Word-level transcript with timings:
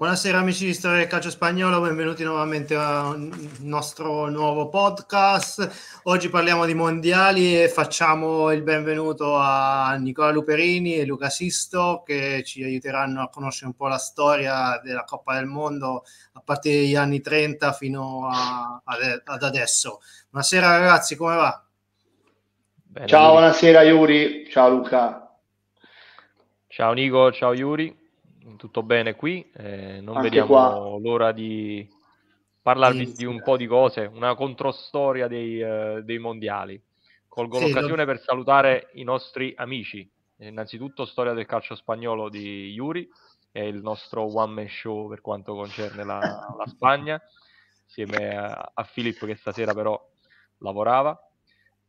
Buonasera 0.00 0.38
amici 0.38 0.64
di 0.64 0.72
Storia 0.72 0.96
del 0.96 1.08
Calcio 1.08 1.28
Spagnolo, 1.28 1.78
benvenuti 1.78 2.24
nuovamente 2.24 2.74
a 2.74 3.08
un 3.08 3.30
nostro 3.58 4.30
nuovo 4.30 4.70
podcast. 4.70 6.00
Oggi 6.04 6.30
parliamo 6.30 6.64
di 6.64 6.72
mondiali 6.72 7.62
e 7.62 7.68
facciamo 7.68 8.50
il 8.50 8.62
benvenuto 8.62 9.36
a 9.36 9.94
Nicola 9.96 10.30
Luperini 10.30 10.94
e 10.94 11.04
Luca 11.04 11.28
Sisto 11.28 12.02
che 12.02 12.42
ci 12.46 12.64
aiuteranno 12.64 13.20
a 13.20 13.28
conoscere 13.28 13.66
un 13.66 13.74
po' 13.74 13.88
la 13.88 13.98
storia 13.98 14.80
della 14.82 15.04
Coppa 15.04 15.34
del 15.34 15.44
Mondo 15.44 16.04
a 16.32 16.40
partire 16.42 16.76
dagli 16.76 16.96
anni 16.96 17.20
30 17.20 17.72
fino 17.72 18.26
a, 18.26 18.80
ad 18.82 19.42
adesso. 19.42 20.00
Buonasera 20.30 20.78
ragazzi, 20.78 21.14
come 21.14 21.36
va? 21.36 21.62
Bene, 22.72 23.06
ciao, 23.06 23.32
buonasera 23.32 23.82
Yuri, 23.82 24.48
ciao 24.48 24.70
Luca. 24.70 25.30
Ciao 26.68 26.92
Nico, 26.94 27.30
ciao 27.32 27.52
Yuri 27.52 27.99
tutto 28.56 28.82
bene 28.82 29.14
qui, 29.14 29.50
eh, 29.54 30.00
non 30.00 30.16
Anche 30.16 30.28
vediamo 30.28 30.46
qua. 30.48 30.98
l'ora 31.00 31.32
di 31.32 31.88
parlarvi 32.62 33.06
sì, 33.06 33.12
di 33.14 33.24
un 33.24 33.42
po' 33.42 33.56
di 33.56 33.66
cose, 33.66 34.10
una 34.12 34.34
controstoria 34.34 35.26
dei, 35.28 35.60
uh, 35.60 36.02
dei 36.02 36.18
mondiali. 36.18 36.80
Colgo 37.26 37.58
sì, 37.58 37.68
l'occasione 37.68 38.04
lo... 38.04 38.12
per 38.12 38.20
salutare 38.20 38.90
i 38.94 39.02
nostri 39.02 39.52
amici. 39.56 40.08
Innanzitutto 40.38 41.04
storia 41.04 41.32
del 41.32 41.46
calcio 41.46 41.74
spagnolo 41.74 42.28
di 42.28 42.70
Yuri, 42.70 43.08
è 43.52 43.60
il 43.60 43.82
nostro 43.82 44.22
one 44.32 44.52
man 44.52 44.68
show 44.68 45.08
per 45.08 45.20
quanto 45.20 45.54
concerne 45.54 46.04
la, 46.04 46.18
la 46.18 46.66
Spagna, 46.66 47.20
insieme 47.84 48.36
a, 48.36 48.70
a 48.72 48.84
Filippo 48.84 49.26
che 49.26 49.36
stasera 49.36 49.74
però 49.74 50.00
lavorava. 50.58 51.18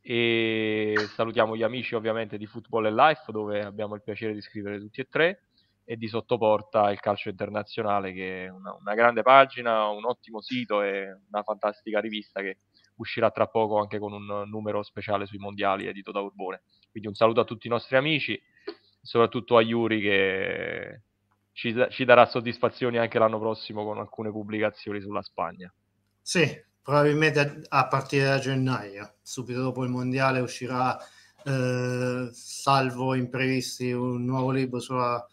E 0.00 0.94
salutiamo 1.14 1.56
gli 1.56 1.62
amici 1.62 1.94
ovviamente 1.94 2.36
di 2.36 2.46
Football 2.46 2.86
e 2.86 2.92
Life, 2.92 3.30
dove 3.30 3.62
abbiamo 3.62 3.94
il 3.94 4.02
piacere 4.02 4.34
di 4.34 4.40
scrivere 4.40 4.78
tutti 4.80 5.00
e 5.00 5.08
tre 5.08 5.42
e 5.84 5.96
di 5.96 6.08
sottoporta 6.08 6.90
il 6.90 7.00
calcio 7.00 7.28
internazionale 7.28 8.12
che 8.12 8.44
è 8.44 8.48
una, 8.48 8.74
una, 8.74 8.94
grande 8.94 9.22
pagina, 9.22 9.88
un 9.88 10.04
ottimo 10.04 10.40
sito 10.40 10.82
e 10.82 11.18
una 11.30 11.42
fantastica 11.42 12.00
rivista 12.00 12.40
che 12.40 12.58
uscirà 12.96 13.30
tra 13.30 13.48
poco 13.48 13.80
anche 13.80 13.98
con 13.98 14.12
un 14.12 14.48
numero 14.48 14.82
speciale 14.82 15.26
sui 15.26 15.38
mondiali 15.38 15.86
edito 15.86 16.12
da 16.12 16.20
Urbone. 16.20 16.62
Quindi 16.90 17.08
un 17.08 17.14
saluto 17.14 17.40
a 17.40 17.44
tutti 17.44 17.66
i 17.66 17.70
nostri 17.70 17.96
amici, 17.96 18.40
soprattutto 19.00 19.56
a 19.56 19.62
Yuri 19.62 20.00
che 20.00 21.02
ci, 21.52 21.74
ci 21.90 22.04
darà 22.04 22.26
soddisfazioni 22.26 22.98
anche 22.98 23.18
l'anno 23.18 23.38
prossimo 23.38 23.84
con 23.84 23.98
alcune 23.98 24.30
pubblicazioni 24.30 25.00
sulla 25.00 25.22
Spagna. 25.22 25.72
Sì, 26.20 26.46
probabilmente 26.82 27.62
a 27.68 27.88
partire 27.88 28.24
da 28.24 28.38
gennaio, 28.38 29.14
subito 29.22 29.62
dopo 29.62 29.82
il 29.84 29.90
mondiale 29.90 30.40
uscirà, 30.40 30.96
eh, 31.44 32.28
salvo 32.32 33.14
imprevisti, 33.14 33.90
un 33.92 34.24
nuovo 34.24 34.50
libro 34.50 34.78
sulla 34.78 35.26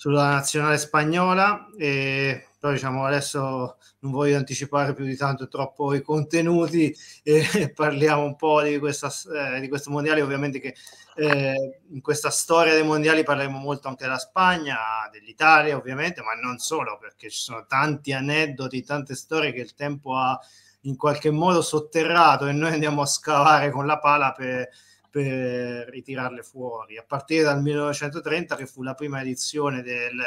sulla 0.00 0.30
nazionale 0.30 0.78
spagnola 0.78 1.68
e 1.76 2.46
però 2.58 2.72
diciamo 2.72 3.04
adesso 3.04 3.76
non 3.98 4.12
voglio 4.12 4.38
anticipare 4.38 4.94
più 4.94 5.04
di 5.04 5.14
tanto 5.14 5.46
troppo 5.46 5.92
i 5.92 6.00
contenuti 6.00 6.90
e 7.22 7.70
parliamo 7.76 8.22
un 8.22 8.34
po' 8.34 8.62
di, 8.62 8.78
questa, 8.78 9.12
eh, 9.34 9.60
di 9.60 9.68
questo 9.68 9.90
mondiale 9.90 10.22
ovviamente 10.22 10.58
che 10.58 10.74
eh, 11.16 11.80
in 11.90 12.00
questa 12.00 12.30
storia 12.30 12.72
dei 12.72 12.82
mondiali 12.82 13.24
parleremo 13.24 13.58
molto 13.58 13.88
anche 13.88 14.04
della 14.04 14.16
Spagna 14.16 14.78
dell'Italia 15.12 15.76
ovviamente 15.76 16.22
ma 16.22 16.32
non 16.32 16.56
solo 16.56 16.96
perché 16.98 17.28
ci 17.28 17.38
sono 17.38 17.66
tanti 17.66 18.14
aneddoti 18.14 18.82
tante 18.82 19.14
storie 19.14 19.52
che 19.52 19.60
il 19.60 19.74
tempo 19.74 20.16
ha 20.16 20.40
in 20.84 20.96
qualche 20.96 21.30
modo 21.30 21.60
sotterrato 21.60 22.46
e 22.46 22.52
noi 22.52 22.72
andiamo 22.72 23.02
a 23.02 23.06
scavare 23.06 23.68
con 23.68 23.84
la 23.84 23.98
pala 23.98 24.32
per 24.32 24.66
per 25.10 25.88
ritirarle 25.88 26.42
fuori. 26.42 26.96
A 26.96 27.04
partire 27.06 27.42
dal 27.42 27.60
1930, 27.60 28.56
che 28.56 28.66
fu 28.66 28.82
la 28.82 28.94
prima 28.94 29.20
edizione 29.20 29.82
del, 29.82 30.20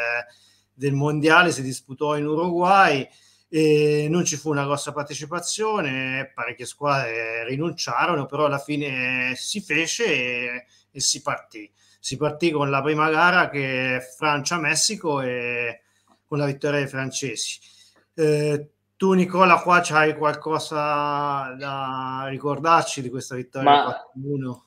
del 0.74 0.94
mondiale, 0.94 1.52
si 1.52 1.62
disputò 1.62 2.18
in 2.18 2.28
Uruguay 2.28 3.08
e 3.48 4.08
non 4.10 4.26
ci 4.26 4.36
fu 4.36 4.50
una 4.50 4.66
grossa 4.66 4.92
partecipazione, 4.92 6.32
parecchie 6.34 6.66
squadre 6.66 7.46
rinunciarono, 7.46 8.26
però 8.26 8.46
alla 8.46 8.58
fine 8.58 9.34
si 9.36 9.62
fece 9.62 10.06
e, 10.06 10.66
e 10.92 11.00
si 11.00 11.22
partì. 11.22 11.72
Si 12.00 12.18
partì 12.18 12.52
con 12.52 12.70
la 12.70 12.82
prima 12.82 13.10
gara 13.10 13.50
che 13.50 13.98
è 13.98 14.00
Francia-Messico 14.02 15.22
e 15.22 15.82
con 16.26 16.40
la 16.40 16.48
vittoria 16.48 16.80
dei 16.80 16.88
francesi. 16.88 17.60
Eh, 18.16 18.70
tu 18.98 19.14
Nicola 19.14 19.60
qua 19.62 19.82
c'hai 19.84 20.18
qualcosa 20.18 21.54
da 21.56 22.26
ricordarci 22.30 23.02
di 23.02 23.10
questa 23.10 23.36
vittoria 23.36 23.70
Ma... 23.70 24.12
4-1? 24.18 24.62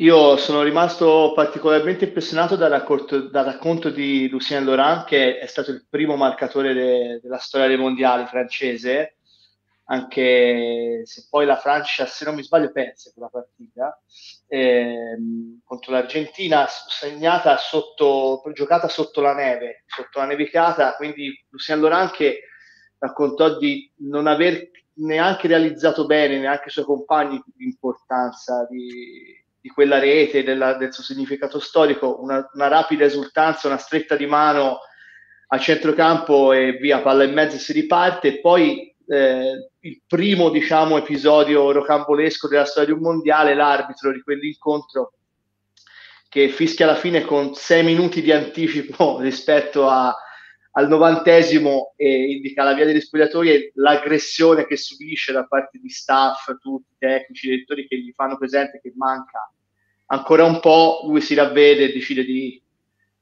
Io 0.00 0.36
sono 0.36 0.62
rimasto 0.62 1.32
particolarmente 1.34 2.04
impressionato 2.04 2.54
dal 2.54 2.70
racconto, 2.70 3.28
dal 3.30 3.44
racconto 3.44 3.90
di 3.90 4.28
Lucien 4.28 4.64
Laurent, 4.64 5.04
che 5.04 5.40
è 5.40 5.46
stato 5.46 5.72
il 5.72 5.86
primo 5.90 6.14
marcatore 6.14 6.72
de, 6.72 7.20
della 7.20 7.38
storia 7.38 7.66
dei 7.66 7.76
mondiali 7.76 8.24
francese, 8.26 9.16
anche 9.86 11.02
se 11.04 11.26
poi 11.28 11.46
la 11.46 11.56
Francia, 11.56 12.06
se 12.06 12.24
non 12.24 12.36
mi 12.36 12.44
sbaglio, 12.44 12.70
perse 12.70 13.10
quella 13.12 13.28
partita. 13.28 14.00
Ehm, 14.46 15.62
contro 15.64 15.90
l'Argentina, 15.90 16.64
segnata 16.68 17.56
sotto, 17.56 18.40
giocata 18.52 18.86
sotto 18.86 19.20
la 19.20 19.34
neve, 19.34 19.82
sotto 19.84 20.20
la 20.20 20.26
nevicata, 20.26 20.94
quindi 20.94 21.44
Lucien 21.48 21.80
Laurent 21.80 22.12
che 22.12 22.42
raccontò 22.98 23.58
di 23.58 23.90
non 23.96 24.28
aver 24.28 24.70
neanche 24.98 25.48
realizzato 25.48 26.06
bene, 26.06 26.38
neanche 26.38 26.68
i 26.68 26.70
suoi 26.70 26.84
compagni, 26.84 27.42
l'importanza 27.56 28.64
di 28.70 29.46
di 29.68 29.74
quella 29.74 29.98
rete, 29.98 30.42
della, 30.42 30.74
del 30.74 30.92
suo 30.92 31.02
significato 31.02 31.60
storico, 31.60 32.20
una, 32.22 32.48
una, 32.54 32.68
rapida 32.68 33.04
esultanza, 33.04 33.68
una 33.68 33.76
stretta 33.76 34.16
di 34.16 34.26
mano 34.26 34.78
a 35.48 35.58
centrocampo 35.58 36.52
e 36.52 36.72
via, 36.72 37.00
palla 37.00 37.24
in 37.24 37.34
mezzo 37.34 37.58
si 37.58 37.72
riparte. 37.72 38.40
Poi 38.40 38.94
eh, 39.06 39.70
il 39.80 40.02
primo 40.06 40.50
diciamo, 40.50 40.96
episodio 40.96 41.70
rocambolesco 41.70 42.48
della 42.48 42.64
storia 42.64 42.92
di 42.92 42.98
un 42.98 43.04
mondiale, 43.04 43.54
l'arbitro 43.54 44.12
di 44.12 44.22
quell'incontro 44.22 45.12
che 46.28 46.48
fischia 46.48 46.86
alla 46.86 46.98
fine 46.98 47.22
con 47.22 47.54
sei 47.54 47.82
minuti 47.82 48.20
di 48.20 48.32
anticipo 48.32 49.20
rispetto 49.20 49.88
a, 49.88 50.14
al 50.72 50.88
novantesimo 50.88 51.94
e 51.96 52.32
indica 52.32 52.62
la 52.62 52.74
via 52.74 52.84
degli 52.84 53.00
spogliatori 53.00 53.50
e 53.50 53.72
l'aggressione 53.74 54.66
che 54.66 54.76
subisce 54.76 55.32
da 55.32 55.44
parte 55.46 55.78
di 55.78 55.88
staff, 55.88 56.54
tutti, 56.60 56.94
tecnici, 56.98 57.48
direttori 57.48 57.88
che 57.88 57.98
gli 57.98 58.12
fanno 58.12 58.36
presente 58.36 58.80
che 58.80 58.92
manca 58.94 59.50
ancora 60.10 60.44
un 60.44 60.60
po', 60.60 61.02
lui 61.06 61.20
si 61.20 61.34
ravvede 61.34 61.84
e 61.84 61.92
decide 61.92 62.24
di 62.24 62.60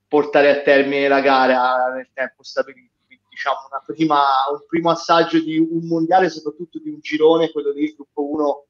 portare 0.08 0.50
a 0.50 0.60
termine 0.60 1.08
la 1.08 1.20
gara 1.20 1.92
nel 1.94 2.08
tempo 2.12 2.42
stabilito. 2.42 2.94
Quindi, 3.06 3.24
diciamo 3.28 3.56
prima, 3.84 4.22
un 4.50 4.64
primo 4.68 4.90
assaggio 4.90 5.40
di 5.40 5.58
un 5.58 5.86
mondiale, 5.86 6.28
soprattutto 6.28 6.78
di 6.78 6.90
un 6.90 6.98
girone, 7.00 7.50
quello 7.50 7.72
del 7.72 7.94
gruppo 7.94 8.30
1 8.30 8.64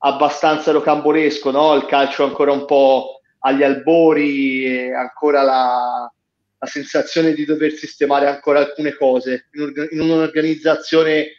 abbastanza 0.00 0.70
rocambolesco, 0.70 1.50
no? 1.50 1.74
il 1.74 1.86
calcio 1.86 2.24
ancora 2.24 2.52
un 2.52 2.64
po' 2.64 3.20
agli 3.40 3.62
albori, 3.62 4.92
ancora 4.92 5.42
la, 5.42 6.12
la 6.58 6.66
sensazione 6.66 7.32
di 7.32 7.44
dover 7.44 7.72
sistemare 7.72 8.28
ancora 8.28 8.60
alcune 8.60 8.94
cose 8.94 9.48
in, 9.52 9.88
in 9.90 10.00
un'organizzazione 10.00 11.37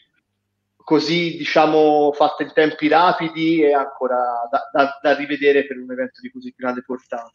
così 0.90 1.38
diciamo 1.38 2.12
fatta 2.14 2.42
in 2.42 2.52
tempi 2.52 2.88
rapidi 2.88 3.62
e 3.62 3.76
ancora 3.76 4.18
da, 4.50 4.70
da, 4.72 5.00
da, 5.00 5.16
rivedere 5.16 5.68
per 5.68 5.78
un 5.78 5.92
evento 5.92 6.20
di 6.20 6.32
così 6.32 6.52
grande 6.58 6.82
portata. 6.82 7.32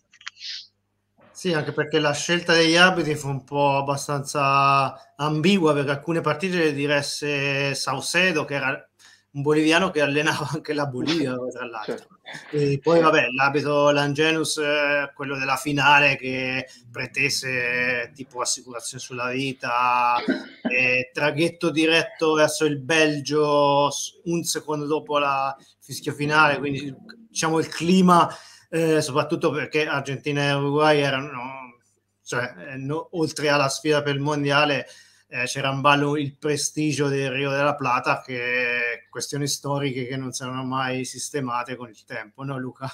Sì, 1.30 1.52
anche 1.52 1.70
perché 1.70 2.00
la 2.00 2.12
scelta 2.12 2.52
degli 2.52 2.74
arbitri 2.74 3.14
fu 3.14 3.28
un 3.28 3.44
po' 3.44 3.76
abbastanza 3.76 5.14
ambigua 5.14 5.72
perché 5.72 5.92
alcune 5.92 6.20
partite 6.20 6.56
le 6.56 6.72
diresse 6.72 7.76
Saucedo 7.76 8.44
che 8.44 8.54
era 8.54 8.90
un 9.34 9.42
boliviano 9.42 9.90
che 9.90 10.00
allenava 10.00 10.48
anche 10.52 10.72
la 10.74 10.86
Bolivia, 10.86 11.34
tra 11.50 11.66
l'altro. 11.66 11.96
Certo. 11.96 12.18
E 12.52 12.78
poi, 12.82 13.00
vabbè, 13.00 13.26
l'abito 13.36 13.90
Langenus, 13.90 14.58
eh, 14.58 15.12
quello 15.14 15.36
della 15.36 15.56
finale 15.56 16.16
che 16.16 16.68
pretese 16.90 18.12
tipo 18.14 18.40
assicurazione 18.40 19.02
sulla 19.02 19.30
vita, 19.30 20.16
eh, 20.62 21.10
traghetto 21.12 21.70
diretto 21.70 22.34
verso 22.34 22.64
il 22.64 22.78
Belgio 22.78 23.90
un 24.24 24.42
secondo 24.44 24.86
dopo 24.86 25.18
la 25.18 25.54
fischio 25.80 26.12
finale, 26.12 26.58
quindi 26.58 26.94
diciamo 27.28 27.58
il 27.58 27.68
clima, 27.68 28.28
eh, 28.70 29.02
soprattutto 29.02 29.50
perché 29.50 29.86
Argentina 29.86 30.48
e 30.48 30.52
Uruguay 30.54 31.00
erano, 31.00 31.78
cioè, 32.24 32.54
eh, 32.70 32.76
no, 32.76 33.08
oltre 33.12 33.48
alla 33.48 33.68
sfida 33.68 34.02
per 34.02 34.14
il 34.14 34.20
mondiale, 34.20 34.86
eh, 35.34 35.46
c'era 35.46 35.72
in 35.72 35.80
ballo 35.80 36.16
il 36.16 36.36
prestigio 36.36 37.08
del 37.08 37.28
Rio 37.28 37.50
della 37.50 37.74
Plata 37.74 38.22
che 38.24 39.08
questioni 39.10 39.48
storiche 39.48 40.06
che 40.06 40.16
non 40.16 40.30
saranno 40.30 40.62
mai 40.62 41.04
sistemate 41.04 41.74
con 41.74 41.88
il 41.88 42.04
tempo, 42.04 42.44
no 42.44 42.56
Luca? 42.56 42.88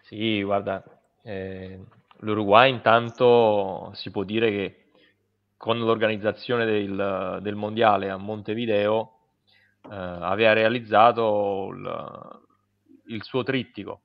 Sì, 0.00 0.42
guarda, 0.42 0.82
eh, 1.22 1.78
l'Uruguay 2.20 2.70
intanto 2.70 3.92
si 3.94 4.10
può 4.10 4.24
dire 4.24 4.50
che 4.50 4.84
con 5.58 5.78
l'organizzazione 5.78 6.64
del, 6.64 7.38
del 7.42 7.54
mondiale 7.54 8.08
a 8.08 8.16
Montevideo 8.16 9.18
eh, 9.90 9.94
aveva 9.94 10.54
realizzato 10.54 11.68
il, 11.70 12.40
il, 13.08 13.22
suo 13.22 13.42
trittico 13.42 14.00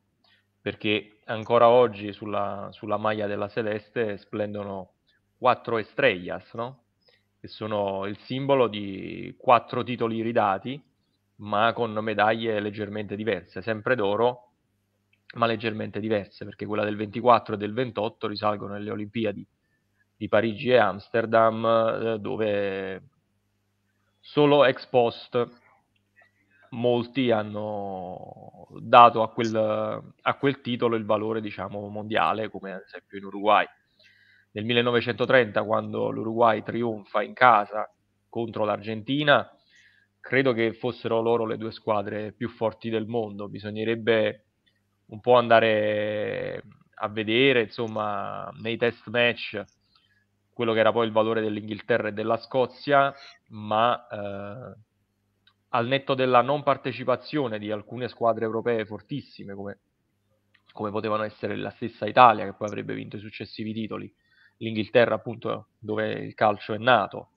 perché 0.60 1.20
ancora 1.28 1.70
oggi 1.70 2.12
sulla, 2.12 2.68
sulla 2.72 2.98
maglia 2.98 3.26
della 3.26 3.48
Celeste 3.48 4.18
splendono 4.18 4.96
quattro 5.38 5.78
estrellas, 5.78 6.54
no? 6.56 6.84
Che 7.46 7.48
sono 7.48 8.06
il 8.06 8.18
simbolo 8.20 8.68
di 8.68 9.36
quattro 9.38 9.84
titoli 9.84 10.22
ridati, 10.22 10.82
ma 11.38 11.74
con 11.74 11.92
medaglie 12.02 12.60
leggermente 12.60 13.16
diverse, 13.16 13.62
sempre 13.62 13.96
d'oro, 13.96 14.52
ma 15.36 15.46
leggermente 15.46 16.00
diverse, 16.00 16.44
perché 16.46 16.66
quella 16.66 16.84
del 16.84 16.96
24 16.96 17.56
e 17.56 17.58
del 17.58 17.74
28 17.74 18.28
risalgono 18.28 18.74
alle 18.74 18.90
Olimpiadi 18.90 19.46
di 20.18 20.28
Parigi 20.28 20.70
e 20.70 20.78
Amsterdam, 20.78 21.66
eh, 21.66 22.20
dove 22.20 23.04
solo 24.20 24.66
ex 24.66 24.88
post 24.88 25.48
molti 26.72 27.32
hanno 27.32 28.68
dato 28.80 29.22
a 29.22 29.32
quel, 29.32 29.56
a 29.56 30.38
quel 30.38 30.62
titolo 30.62 30.96
il 30.96 31.06
valore, 31.06 31.42
diciamo, 31.42 31.88
mondiale, 31.90 32.50
come 32.50 32.74
ad 32.74 32.82
esempio 32.82 33.18
in 33.18 33.26
Uruguay. 33.26 33.66
Nel 34.56 34.64
1930, 34.64 35.64
quando 35.64 36.10
l'Uruguay 36.10 36.64
trionfa 36.64 37.22
in 37.22 37.34
casa 37.34 37.94
contro 38.30 38.64
l'Argentina, 38.64 39.46
credo 40.22 40.54
che 40.54 40.72
fossero 40.72 41.20
loro 41.22 41.46
le 41.46 41.58
due 41.58 41.74
squadre 41.74 42.32
più 42.32 42.48
forti 42.48 42.90
del 42.90 43.06
mondo. 43.06 43.50
Bisognerebbe 43.50 44.46
un 45.08 45.20
po' 45.20 45.34
andare 45.34 46.64
a 46.96 47.10
vedere, 47.10 47.64
insomma, 47.64 48.50
nei 48.62 48.78
test 48.78 49.10
match 49.10 49.62
quello 50.54 50.72
che 50.72 50.80
era 50.80 50.94
poi 50.94 51.06
il 51.06 51.12
valore 51.12 51.42
dell'Inghilterra 51.42 52.08
e 52.08 52.14
della 52.14 52.38
Scozia, 52.38 53.14
ma 53.50 54.08
eh, 54.08 54.80
al 55.68 55.88
netto 55.88 56.14
della 56.14 56.42
non 56.42 56.64
partecipazione 56.64 57.60
di 57.60 57.72
alcune 57.72 58.08
squadre 58.08 58.46
europee 58.46 58.86
fortissime, 58.86 59.54
come, 59.54 59.80
come 60.72 60.92
potevano 60.92 61.24
essere 61.24 61.58
la 61.58 61.72
stessa 61.72 62.06
Italia, 62.06 62.46
che 62.46 62.54
poi 62.54 62.70
avrebbe 62.70 62.94
vinto 62.94 63.18
i 63.18 63.20
successivi 63.20 63.74
titoli, 63.74 64.10
l'Inghilterra, 64.58 65.16
appunto, 65.16 65.68
dove 65.80 66.12
il 66.12 66.34
calcio 66.34 66.74
è 66.74 66.78
nato, 66.78 67.30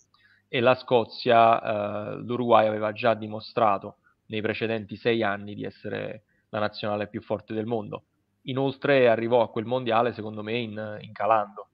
e 0.48 0.60
la 0.60 0.74
Scozia, 0.74 1.60
eh, 1.60 2.16
l'Uruguay 2.16 2.66
aveva 2.66 2.92
già 2.92 3.14
dimostrato 3.14 3.96
nei 4.26 4.40
precedenti 4.40 4.96
sei 4.96 5.22
anni 5.22 5.54
di 5.54 5.64
essere 5.64 6.24
la 6.50 6.58
nazionale 6.58 7.08
più 7.08 7.20
forte 7.22 7.54
del 7.54 7.66
mondo. 7.66 8.04
Inoltre 8.42 9.08
arrivò 9.08 9.42
a 9.42 9.50
quel 9.50 9.66
mondiale, 9.66 10.12
secondo 10.12 10.42
me, 10.42 10.56
in, 10.56 10.98
in 11.00 11.12
calando 11.12 11.68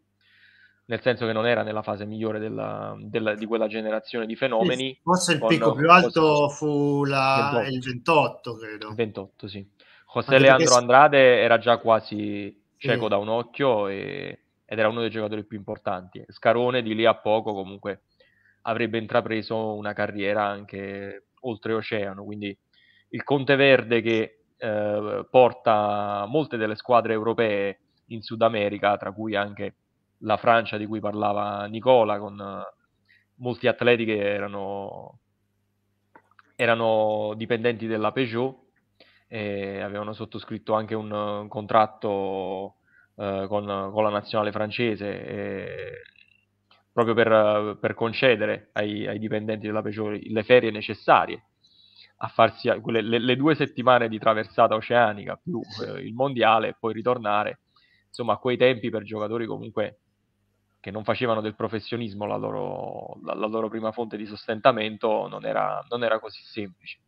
nel 0.87 1.01
senso 1.01 1.25
che 1.27 1.33
non 1.33 1.47
era 1.47 1.63
nella 1.63 1.83
fase 1.83 2.05
migliore 2.05 2.39
della, 2.39 2.95
della, 2.99 3.35
di 3.35 3.47
quella 3.47 3.67
generazione 3.67 4.27
di 4.27 4.37
fenomeni. 4.37 4.99
Forse 5.03 5.33
il 5.33 5.45
picco 5.47 5.73
più 5.73 5.89
alto 5.89 6.49
fu 6.51 7.05
la, 7.05 7.53
28. 7.55 7.75
il 7.75 7.81
28, 7.81 8.57
credo. 8.57 8.89
Il 8.91 8.95
28, 8.95 9.49
sì. 9.49 9.67
José 10.13 10.39
Leandro. 10.39 10.75
Andrade 10.75 11.41
era 11.41 11.59
già 11.59 11.79
quasi 11.79 12.63
cieco 12.77 13.05
sì. 13.05 13.09
da 13.09 13.17
un 13.17 13.29
occhio 13.29 13.89
e, 13.89 14.44
ed 14.65 14.79
era 14.79 14.89
uno 14.89 15.01
dei 15.01 15.11
giocatori 15.11 15.45
più 15.45 15.59
importanti. 15.59 16.25
Scarone 16.29 16.83
di 16.83 16.95
lì 16.95 17.05
a 17.05 17.15
poco 17.15 17.53
comunque 17.53 18.03
avrebbe 18.63 18.99
intrapreso 18.99 19.75
una 19.75 19.93
carriera 19.93 20.45
anche 20.45 21.27
oltreoceano, 21.41 22.25
quindi 22.25 22.57
il 23.11 23.23
Conte 23.23 23.57
Verde 23.57 24.01
che 24.01 24.45
eh, 24.57 25.27
porta 25.31 26.25
molte 26.27 26.57
delle 26.57 26.77
squadre 26.77 27.13
europee 27.13 27.81
in 28.07 28.23
Sud 28.23 28.43
America, 28.43 28.97
tra 28.97 29.13
cui 29.13 29.35
anche 29.35 29.77
la 30.19 30.37
Francia 30.37 30.77
di 30.77 30.87
cui 30.87 31.01
parlava 31.01 31.67
Nicola, 31.67 32.19
con 32.19 32.39
uh, 32.39 33.43
molti 33.43 33.67
atleti 33.67 34.05
che 34.05 34.19
erano, 34.19 35.19
erano 36.57 37.35
dipendenti 37.37 37.87
della 37.87 38.13
Peugeot 38.13 38.63
e 39.29 39.81
avevano 39.81 40.13
sottoscritto 40.13 40.75
anche 40.75 40.95
un, 40.95 41.11
un 41.11 41.49
contratto 41.49 42.77
uh, 43.15 43.47
con, 43.47 43.91
con, 43.93 44.03
la 44.05 44.11
nazionale 44.11 44.53
francese 44.53 45.27
e, 45.27 46.03
proprio 46.93 47.15
per, 47.15 47.79
per 47.81 47.95
concedere 47.95 48.71
ai, 48.73 49.07
ai, 49.07 49.19
dipendenti 49.19 49.67
della 49.67 49.83
Peugeot 49.83 50.21
le 50.23 50.43
ferie 50.45 50.71
necessarie 50.71 51.45
a 52.19 52.29
farsi 52.29 52.69
quelle, 52.81 53.03
le, 53.03 53.19
le 53.19 53.37
due 53.37 53.55
settimane 53.55 54.09
di 54.09 54.19
traversata 54.19 54.75
oceanica 54.75 55.37
più 55.37 55.61
eh, 55.85 56.01
il 56.01 56.15
mondiale 56.15 56.69
e 56.69 56.77
poi 56.79 56.93
ritornare 56.93 57.61
insomma 58.07 58.35
a 58.35 58.39
quei 58.39 58.57
tempi 58.57 58.91
per 58.91 59.03
giocatori 59.03 59.47
comunque 59.47 59.99
che 60.85 60.91
non 60.91 61.03
facevano 61.03 61.41
del 61.41 61.55
professionismo 61.55 62.27
la 62.27 62.37
loro, 62.37 63.19
la, 63.23 63.33
la 63.33 63.47
loro 63.47 63.71
prima 63.71 63.91
fonte 63.91 64.19
di 64.19 64.27
sostentamento, 64.27 65.27
non 65.29 65.47
era, 65.47 65.83
non 65.89 66.05
era, 66.05 66.19
così 66.19 66.43
semplice. 66.43 66.99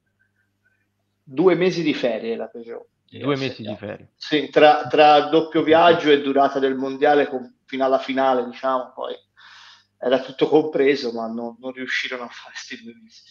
Due 1.22 1.54
mesi 1.56 1.82
di 1.82 1.92
ferie 1.92 2.36
la 2.36 2.46
Peugeot. 2.46 2.86
Due 3.08 3.36
mesi 3.36 3.62
di 3.62 3.76
ferie. 3.76 4.12
Sì, 4.16 4.48
tra, 4.50 4.86
tra, 4.88 5.28
doppio 5.28 5.62
viaggio 5.62 6.10
e 6.10 6.20
durata 6.20 6.58
del 6.58 6.74
mondiale 6.74 7.28
con, 7.28 7.58
fino 7.64 7.84
alla 7.84 7.98
finale, 7.98 8.44
diciamo, 8.44 8.92
poi 8.94 9.14
era 9.98 10.20
tutto 10.20 10.48
compreso, 10.48 11.12
ma 11.12 11.26
non, 11.26 11.56
non 11.58 11.72
riuscirono 11.72 12.24
a 12.24 12.28
fare 12.28 12.52
questi 12.52 12.82
due 12.82 12.94
mesi. 13.02 13.22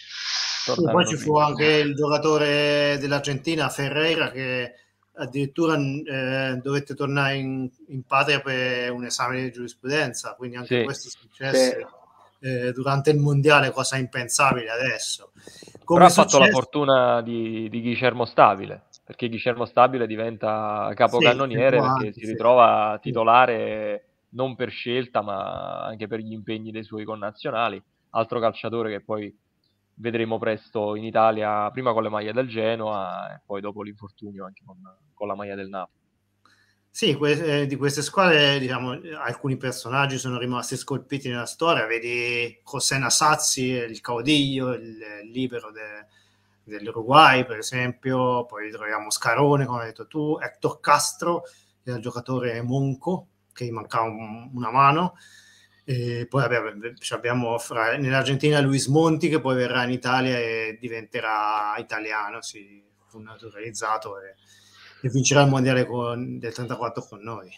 Poi 0.81 1.06
ci 1.06 1.16
fu 1.16 1.38
anche 1.38 1.66
il 1.66 1.94
giocatore 1.94 2.98
dell'Argentina, 3.00 3.69
Ferreira, 3.69 4.31
che 4.31 4.74
addirittura 5.18 5.77
eh, 5.77 6.60
dovette 6.62 6.95
tornare 6.95 7.36
in, 7.36 7.69
in, 7.88 8.04
patria 8.04 8.42
per 8.42 8.92
un 8.92 9.06
esame 9.06 9.44
di 9.44 9.51
giurisprudenza, 9.51 10.36
quindi 10.36 10.57
anche 10.57 10.80
sì. 10.80 10.83
questo 10.83 11.07
è 11.07 11.12
successo 11.12 11.77
sì. 12.39 12.48
eh, 12.48 12.72
durante 12.72 13.12
il 13.12 13.19
mondiale, 13.19 13.72
cosa 13.72 13.98
impensabile 13.98 14.69
adesso. 14.69 15.31
Come 15.83 16.00
Però 16.00 16.06
ha 16.06 16.13
fatto 16.13 16.39
la 16.39 16.50
fortuna 16.50 17.22
di, 17.22 17.69
di 17.69 17.81
Guillermo 17.81 18.25
Stabile, 18.25 18.88
perché 19.05 19.29
Guillermo 19.29 19.65
Stabile 19.65 20.07
diventa 20.07 20.91
capocannoniere 20.95 21.77
sì, 21.77 21.81
perché 21.81 22.11
si 22.13 22.25
ritrova 22.25 22.97
titolare 23.01 24.07
non 24.31 24.55
per 24.55 24.71
scelta, 24.71 25.21
ma 25.21 25.85
anche 25.85 26.07
per 26.07 26.19
gli 26.19 26.33
impegni 26.33 26.71
dei 26.71 26.83
suoi 26.83 27.05
connazionali. 27.05 27.81
Altro 28.11 28.39
calciatore 28.39 28.89
che 28.91 29.03
poi 29.03 29.33
vedremo 29.97 30.39
presto 30.39 30.95
in 30.95 31.03
Italia, 31.05 31.69
prima 31.71 31.93
con 31.93 32.03
le 32.03 32.09
maglie 32.09 32.33
del 32.33 32.47
Genoa 32.47 33.35
e 33.35 33.41
poi 33.45 33.61
dopo 33.61 33.83
l'infortunio 33.83 34.45
anche 34.45 34.63
con, 34.65 34.77
con 35.13 35.27
la 35.27 35.35
maglia 35.35 35.55
del 35.55 35.69
Napoli. 35.69 35.99
Sì, 36.89 37.13
que- 37.15 37.61
eh, 37.61 37.65
di 37.67 37.75
queste 37.75 38.01
squadre, 38.01 38.57
diciamo, 38.57 38.91
alcuni 39.21 39.57
personaggi 39.57 40.17
sono 40.17 40.37
rimasti 40.39 40.77
scolpiti 40.77 41.27
nella 41.27 41.45
storia. 41.45 41.85
Vedi 41.85 42.61
José 42.63 42.97
Nasazzi, 42.97 43.63
il 43.63 43.99
caudiglio, 43.99 44.73
il, 44.73 44.97
il 45.23 45.29
libero 45.29 45.71
de- 45.71 46.07
dell'Uruguay, 46.65 47.45
per 47.45 47.57
esempio. 47.57 48.45
Poi 48.45 48.71
troviamo 48.71 49.09
Scarone, 49.09 49.65
come 49.65 49.81
hai 49.81 49.85
detto 49.88 50.07
tu, 50.07 50.38
Hector 50.41 50.79
Castro, 50.79 51.41
che 51.41 51.89
era 51.89 51.97
il 51.97 52.03
giocatore 52.03 52.62
monco, 52.62 53.27
che 53.53 53.65
gli 53.65 53.71
mancava 53.71 54.06
un- 54.06 54.51
una 54.53 54.71
mano. 54.71 55.15
E 55.88 56.25
poi 56.27 56.44
abbiamo, 56.44 56.69
abbiamo 57.12 57.57
fra, 57.60 57.95
nell'Argentina 57.98 58.60
Luis 58.60 58.88
Monti 58.88 59.29
che 59.29 59.39
poi 59.39 59.55
verrà 59.55 59.84
in 59.84 59.91
Italia 59.91 60.38
e 60.39 60.77
diventerà 60.79 61.75
italiano, 61.77 62.41
si 62.41 62.84
fu 63.07 63.19
naturalizzato 63.19 64.19
e, 64.19 64.36
e 65.01 65.10
vincerà 65.10 65.41
il 65.43 65.50
mondiale 65.50 65.86
con, 65.86 66.39
del 66.39 66.53
34 66.53 67.05
con 67.07 67.22
noi. 67.22 67.51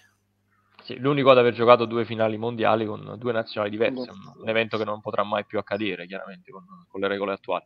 Sì, 0.81 0.97
l'unico 0.97 1.29
ad 1.29 1.37
aver 1.37 1.53
giocato 1.53 1.85
due 1.85 2.03
finali 2.05 2.37
mondiali 2.37 2.85
con 2.87 3.15
due 3.19 3.31
nazionali 3.31 3.71
diverse, 3.71 4.09
un, 4.09 4.17
un 4.41 4.49
evento 4.49 4.77
che 4.77 4.85
non 4.85 5.01
potrà 5.01 5.23
mai 5.23 5.45
più 5.45 5.59
accadere 5.59 6.07
chiaramente 6.07 6.51
con, 6.51 6.65
con 6.87 6.99
le 7.01 7.07
regole 7.07 7.33
attuali. 7.33 7.65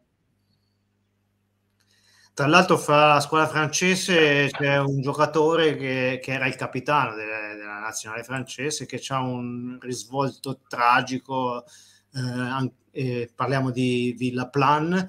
Tra 2.41 2.49
l'altro, 2.49 2.75
fra 2.75 3.13
la 3.13 3.19
squadra 3.19 3.47
francese 3.47 4.49
c'è 4.49 4.79
un 4.79 4.99
giocatore 4.99 5.75
che, 5.75 6.19
che 6.19 6.31
era 6.31 6.47
il 6.47 6.55
capitano 6.55 7.13
delle, 7.13 7.55
della 7.55 7.77
nazionale 7.77 8.23
francese 8.23 8.87
che 8.87 8.99
ha 9.09 9.19
un 9.19 9.77
risvolto 9.79 10.61
tragico. 10.67 11.63
Eh, 12.11 12.71
eh, 12.93 13.31
parliamo 13.35 13.69
di 13.69 14.15
Villaplan, 14.17 15.07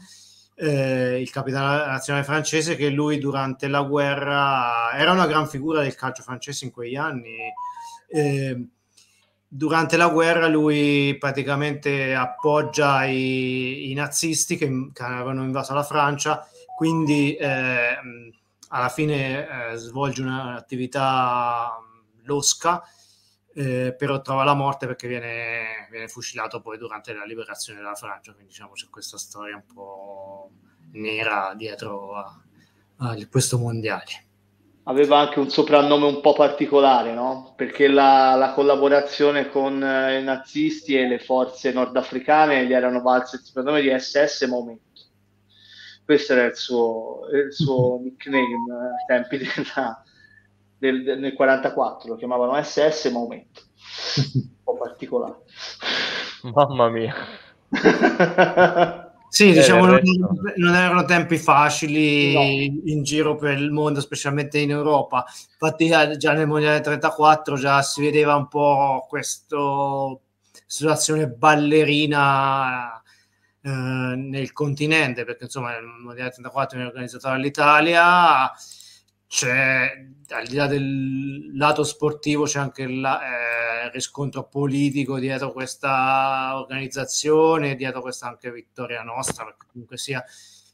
eh, 0.56 1.22
il 1.22 1.30
capitano 1.30 1.70
della 1.70 1.86
nazionale 1.86 2.26
francese, 2.26 2.76
che 2.76 2.90
lui 2.90 3.16
durante 3.16 3.66
la 3.66 3.80
guerra 3.80 4.92
era 4.92 5.12
una 5.12 5.26
gran 5.26 5.48
figura 5.48 5.80
del 5.80 5.94
calcio 5.94 6.22
francese 6.22 6.66
in 6.66 6.70
quegli 6.70 6.96
anni. 6.96 7.34
Eh, 8.08 8.66
durante 9.48 9.96
la 9.96 10.08
guerra 10.08 10.48
lui 10.48 11.16
praticamente 11.18 12.14
appoggia 12.14 13.06
i, 13.06 13.90
i 13.90 13.94
nazisti 13.94 14.58
che, 14.58 14.90
che 14.92 15.02
avevano 15.02 15.44
invaso 15.44 15.72
la 15.72 15.82
Francia 15.82 16.46
quindi 16.82 17.36
eh, 17.36 17.96
alla 18.70 18.88
fine 18.88 19.70
eh, 19.70 19.76
svolge 19.76 20.20
un'attività 20.20 21.78
losca, 22.24 22.82
eh, 23.54 23.94
però 23.96 24.20
trova 24.20 24.42
la 24.42 24.54
morte 24.54 24.88
perché 24.88 25.06
viene, 25.06 25.86
viene, 25.92 26.08
fucilato 26.08 26.60
poi 26.60 26.78
durante 26.78 27.14
la 27.14 27.24
liberazione 27.24 27.78
della 27.78 27.94
Francia, 27.94 28.32
quindi 28.32 28.50
diciamo 28.50 28.72
c'è 28.72 28.88
questa 28.90 29.16
storia 29.16 29.54
un 29.54 29.72
po' 29.72 30.50
nera 30.94 31.54
dietro 31.56 32.16
a, 32.16 32.42
a 32.96 33.16
questo 33.30 33.58
mondiale. 33.58 34.26
Aveva 34.82 35.18
anche 35.18 35.38
un 35.38 35.50
soprannome 35.50 36.06
un 36.06 36.20
po' 36.20 36.32
particolare, 36.32 37.14
no? 37.14 37.54
Perché 37.56 37.86
la, 37.86 38.34
la 38.34 38.54
collaborazione 38.54 39.50
con 39.50 39.80
eh, 39.84 40.18
i 40.18 40.24
nazisti 40.24 40.96
e 40.96 41.06
le 41.06 41.20
forze 41.20 41.70
nordafricane 41.70 42.66
gli 42.66 42.72
erano 42.72 43.02
valse 43.02 43.36
il 43.36 43.42
soprannome 43.42 43.82
di 43.82 43.96
SS 43.96 44.42
Momento 44.48 44.90
questo 46.04 46.32
era 46.32 46.44
il 46.44 46.56
suo, 46.56 47.26
il 47.32 47.52
suo 47.52 48.00
nickname 48.04 48.44
ai 48.44 49.06
tempi 49.06 49.38
della, 49.38 50.02
del, 50.78 51.02
del, 51.02 51.18
nel 51.18 51.34
44, 51.34 52.08
lo 52.08 52.16
chiamavano 52.16 52.60
SS 52.62 53.06
Momento, 53.06 53.62
un 54.34 54.62
po' 54.64 54.76
particolare. 54.76 55.36
Mamma 56.42 56.88
mia. 56.88 57.14
Sì, 59.32 59.48
eh, 59.48 59.52
diciamo, 59.54 59.86
non, 59.86 59.98
non, 60.56 60.74
erano 60.74 61.06
tempi 61.06 61.38
facili 61.38 62.34
no. 62.34 62.90
in 62.92 63.02
giro 63.02 63.34
per 63.36 63.56
il 63.56 63.70
mondo, 63.70 64.02
specialmente 64.02 64.58
in 64.58 64.68
Europa. 64.68 65.24
Infatti, 65.52 65.88
già 66.18 66.34
nel 66.34 66.46
mondiale 66.46 66.82
34 66.82 67.56
già 67.56 67.80
si 67.80 68.02
vedeva 68.02 68.34
un 68.34 68.46
po' 68.46 69.06
questa 69.08 69.56
situazione 70.66 71.28
ballerina 71.28 73.01
eh, 73.62 73.70
nel 73.70 74.52
continente, 74.52 75.24
perché 75.24 75.44
insomma 75.44 75.76
il 75.76 75.86
mondiale 75.86 76.30
34 76.30 76.80
è 76.80 76.84
organizzato 76.86 77.28
dall'Italia 77.28 78.50
c'è 79.26 79.90
al 80.28 80.46
di 80.46 80.56
là 80.56 80.66
del 80.66 81.56
lato 81.56 81.84
sportivo 81.84 82.44
c'è 82.44 82.58
anche 82.58 82.82
il 82.82 83.02
eh, 83.02 83.90
riscontro 83.90 84.46
politico 84.46 85.18
dietro 85.18 85.52
questa 85.52 86.58
organizzazione, 86.58 87.74
dietro 87.74 88.02
questa 88.02 88.26
anche 88.28 88.52
vittoria 88.52 89.02
nostra, 89.02 89.44
perché 89.44 89.66
comunque 89.70 89.96
sia 89.96 90.22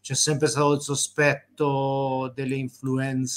c'è 0.00 0.14
sempre 0.14 0.48
stato 0.48 0.72
il 0.72 0.80
sospetto 0.80 2.32
delle 2.34 2.56
influenze 2.56 3.28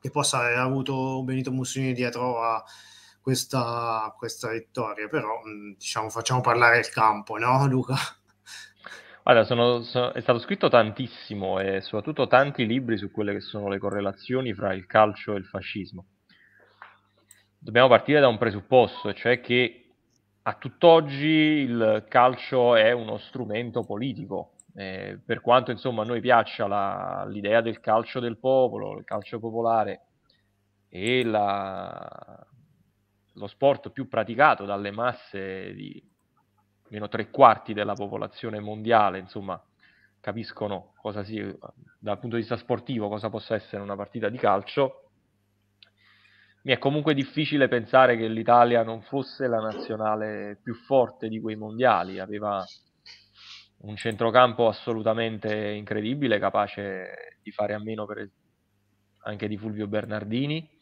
che 0.00 0.10
possa 0.10 0.38
aver 0.38 0.58
avuto 0.58 1.22
Benito 1.22 1.52
Mussolini 1.52 1.92
dietro 1.92 2.42
a 2.42 2.64
questa, 3.26 4.14
questa 4.16 4.52
vittoria, 4.52 5.08
però 5.08 5.40
diciamo 5.76 6.10
facciamo 6.10 6.40
parlare 6.40 6.78
il 6.78 6.88
campo, 6.90 7.36
no 7.36 7.66
Luca? 7.66 7.96
Guarda, 9.24 9.42
sono, 9.42 9.82
sono, 9.82 10.12
è 10.12 10.20
stato 10.20 10.38
scritto 10.38 10.68
tantissimo 10.68 11.58
e 11.58 11.80
soprattutto 11.80 12.28
tanti 12.28 12.64
libri 12.64 12.96
su 12.96 13.10
quelle 13.10 13.32
che 13.32 13.40
sono 13.40 13.66
le 13.66 13.80
correlazioni 13.80 14.54
fra 14.54 14.72
il 14.72 14.86
calcio 14.86 15.34
e 15.34 15.38
il 15.38 15.44
fascismo. 15.44 16.06
Dobbiamo 17.58 17.88
partire 17.88 18.20
da 18.20 18.28
un 18.28 18.38
presupposto, 18.38 19.12
cioè 19.12 19.40
che 19.40 19.88
a 20.42 20.54
tutt'oggi 20.54 21.26
il 21.26 22.04
calcio 22.08 22.76
è 22.76 22.92
uno 22.92 23.18
strumento 23.18 23.82
politico. 23.82 24.52
Eh, 24.72 25.18
per 25.24 25.40
quanto 25.40 25.72
insomma 25.72 26.02
a 26.02 26.06
noi 26.06 26.20
piaccia 26.20 26.68
la, 26.68 27.26
l'idea 27.28 27.60
del 27.60 27.80
calcio 27.80 28.20
del 28.20 28.38
popolo, 28.38 28.96
il 28.96 29.04
calcio 29.04 29.40
popolare 29.40 30.02
e 30.88 31.24
la, 31.24 32.45
lo 33.36 33.46
sport 33.46 33.90
più 33.90 34.08
praticato 34.08 34.64
dalle 34.64 34.90
masse 34.90 35.72
di, 35.74 36.02
almeno 36.84 37.08
tre 37.08 37.30
quarti 37.30 37.72
della 37.72 37.94
popolazione 37.94 38.60
mondiale, 38.60 39.18
insomma, 39.18 39.62
capiscono 40.20 40.92
cosa 41.00 41.22
si, 41.22 41.36
dal 41.98 42.18
punto 42.18 42.36
di 42.36 42.42
vista 42.42 42.56
sportivo 42.56 43.08
cosa 43.08 43.28
possa 43.28 43.54
essere 43.54 43.82
una 43.82 43.96
partita 43.96 44.28
di 44.28 44.38
calcio. 44.38 45.02
Mi 46.62 46.72
è 46.72 46.78
comunque 46.78 47.14
difficile 47.14 47.68
pensare 47.68 48.16
che 48.16 48.26
l'Italia 48.26 48.82
non 48.82 49.02
fosse 49.02 49.46
la 49.46 49.60
nazionale 49.60 50.58
più 50.60 50.74
forte 50.74 51.28
di 51.28 51.40
quei 51.40 51.54
mondiali, 51.54 52.18
aveva 52.18 52.64
un 53.78 53.94
centrocampo 53.94 54.66
assolutamente 54.66 55.54
incredibile, 55.70 56.40
capace 56.40 57.38
di 57.40 57.52
fare 57.52 57.74
a 57.74 57.78
meno 57.78 58.04
per, 58.04 58.28
anche 59.24 59.46
di 59.46 59.56
Fulvio 59.56 59.86
Bernardini 59.86 60.75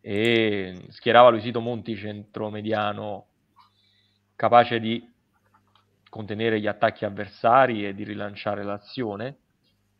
e 0.00 0.86
schierava 0.90 1.30
Luisito 1.30 1.60
Monti 1.60 1.96
centromediano 1.96 3.26
capace 4.36 4.78
di 4.78 5.06
contenere 6.08 6.60
gli 6.60 6.66
attacchi 6.66 7.04
avversari 7.04 7.86
e 7.86 7.94
di 7.94 8.04
rilanciare 8.04 8.62
l'azione. 8.62 9.38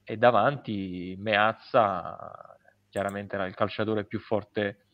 E 0.05 0.17
davanti 0.17 1.15
Meazza 1.19 2.57
chiaramente 2.89 3.35
era 3.35 3.47
il 3.47 3.55
calciatore 3.55 4.05
più 4.05 4.21
forte 4.21 4.87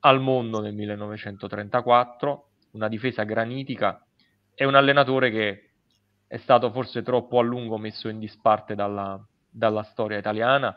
al 0.00 0.20
mondo 0.20 0.60
nel 0.60 0.74
1934, 0.74 2.50
una 2.72 2.88
difesa 2.88 3.22
granitica 3.24 4.04
e 4.54 4.64
un 4.64 4.74
allenatore 4.74 5.30
che 5.30 5.70
è 6.26 6.36
stato 6.38 6.70
forse 6.72 7.02
troppo 7.02 7.38
a 7.38 7.42
lungo 7.42 7.78
messo 7.78 8.08
in 8.08 8.18
disparte 8.18 8.74
dalla, 8.74 9.24
dalla 9.48 9.82
storia 9.84 10.18
italiana, 10.18 10.76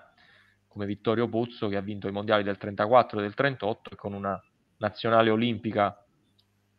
come 0.80 0.86
Vittorio 0.86 1.28
Pozzo 1.28 1.68
che 1.68 1.76
ha 1.76 1.82
vinto 1.82 2.08
i 2.08 2.12
mondiali 2.14 2.42
del 2.42 2.58
34 2.58 3.20
e 3.20 3.22
del 3.22 3.34
38 3.34 3.90
e 3.92 3.96
con 3.98 4.14
una 4.14 4.42
nazionale 4.78 5.30
olimpica 5.30 6.06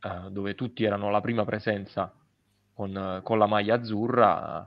eh, 0.00 0.30
dove 0.30 0.54
tutti 0.54 0.84
erano 0.84 1.10
la 1.10 1.20
prima 1.20 1.44
presenza 1.44 2.10
con, 2.72 3.20
con 3.22 3.38
la 3.38 3.46
maglia 3.46 3.74
azzurra, 3.74 4.66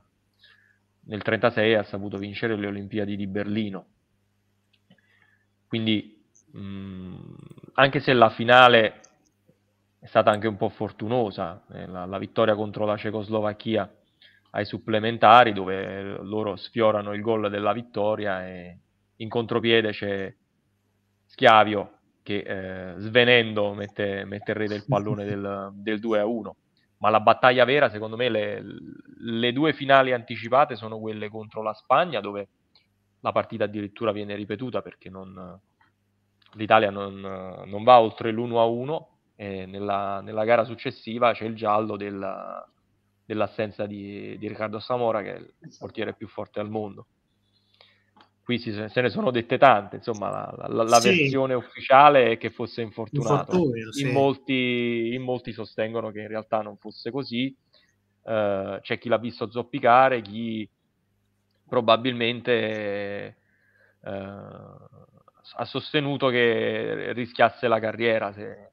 nel 1.05 1.21
1936 1.25 1.73
ha 1.73 1.83
saputo 1.83 2.17
vincere 2.19 2.55
le 2.55 2.67
Olimpiadi 2.67 3.15
di 3.15 3.25
Berlino. 3.25 3.85
Quindi, 5.65 6.23
mh, 6.51 7.33
anche 7.73 7.99
se 8.01 8.13
la 8.13 8.29
finale 8.29 9.01
è 9.97 10.05
stata 10.05 10.29
anche 10.29 10.47
un 10.47 10.57
po' 10.57 10.69
fortunosa, 10.69 11.65
eh, 11.73 11.87
la, 11.87 12.05
la, 12.05 12.19
vittoria 12.19 12.53
contro 12.53 12.85
la 12.85 12.97
Cecoslovacchia 12.97 13.91
ai 14.51 14.65
supplementari, 14.65 15.53
dove 15.53 16.19
loro 16.21 16.55
sfiorano 16.55 17.13
il 17.13 17.21
gol 17.21 17.49
della 17.49 17.73
vittoria 17.73 18.47
e 18.47 18.77
in 19.17 19.29
contropiede 19.29 19.91
c'è 19.91 20.33
Schiavio 21.25 21.99
che 22.23 22.37
eh, 22.37 22.93
svenendo 22.99 23.73
mette, 23.73 24.23
mette 24.25 24.51
in 24.51 24.57
rete 24.57 24.75
il 24.75 24.85
pallone 24.87 25.25
del, 25.25 25.71
del 25.73 25.99
2 25.99 26.19
a 26.19 26.25
1 26.25 26.55
ma 27.03 27.09
la 27.09 27.19
battaglia 27.19 27.65
vera, 27.65 27.89
secondo 27.89 28.15
me, 28.15 28.29
le, 28.29 28.63
le, 29.17 29.51
due 29.51 29.73
finali 29.73 30.13
anticipate 30.13 30.77
sono 30.77 30.99
quelle 30.99 31.27
contro 31.27 31.61
la 31.61 31.73
Spagna, 31.73 32.21
dove 32.21 32.47
la 33.19 33.33
partita 33.33 33.65
addirittura 33.65 34.13
viene 34.13 34.35
ripetuta 34.35 34.81
perché 34.81 35.09
non, 35.09 35.59
l'Italia 36.53 36.91
non, 36.91 37.19
non, 37.19 37.83
va 37.83 37.99
oltre 37.99 38.31
l'1-1 38.31 39.05
e 39.35 39.65
nella, 39.65 40.21
nella, 40.21 40.45
gara 40.45 40.63
successiva 40.63 41.33
c'è 41.33 41.43
il 41.43 41.55
giallo 41.55 41.97
del, 41.97 42.25
dell'assenza 43.25 43.85
di, 43.85 44.37
di 44.37 44.47
Riccardo 44.47 44.79
Samora, 44.79 45.21
che 45.21 45.35
è 45.35 45.39
il 45.39 45.75
portiere 45.77 46.13
più 46.13 46.29
forte 46.29 46.61
al 46.61 46.69
mondo 46.69 47.07
qui 48.43 48.59
si, 48.59 48.73
se 48.73 49.01
ne 49.01 49.09
sono 49.09 49.31
dette 49.31 49.57
tante, 49.57 49.95
insomma 49.97 50.29
la, 50.29 50.67
la, 50.67 50.83
la 50.83 50.99
sì. 50.99 51.09
versione 51.09 51.53
ufficiale 51.53 52.31
è 52.31 52.37
che 52.37 52.49
fosse 52.49 52.81
infortunato, 52.81 53.71
sì. 53.91 54.01
in, 54.03 54.11
molti, 54.11 55.13
in, 55.13 55.21
molti, 55.21 55.53
sostengono 55.53 56.11
che 56.11 56.21
in 56.21 56.27
realtà 56.27 56.61
non 56.61 56.77
fosse 56.77 57.09
così, 57.09 57.55
uh, 58.23 58.79
c'è 58.81 58.97
chi 58.99 59.07
l'ha 59.07 59.17
visto 59.17 59.49
zoppicare, 59.49 60.21
chi 60.21 60.69
probabilmente 61.69 63.37
uh, 64.01 64.11
ha 65.55 65.65
sostenuto 65.65 66.27
che 66.27 67.13
rischiasse 67.13 67.69
la 67.69 67.79
carriera 67.79 68.33
se, 68.33 68.71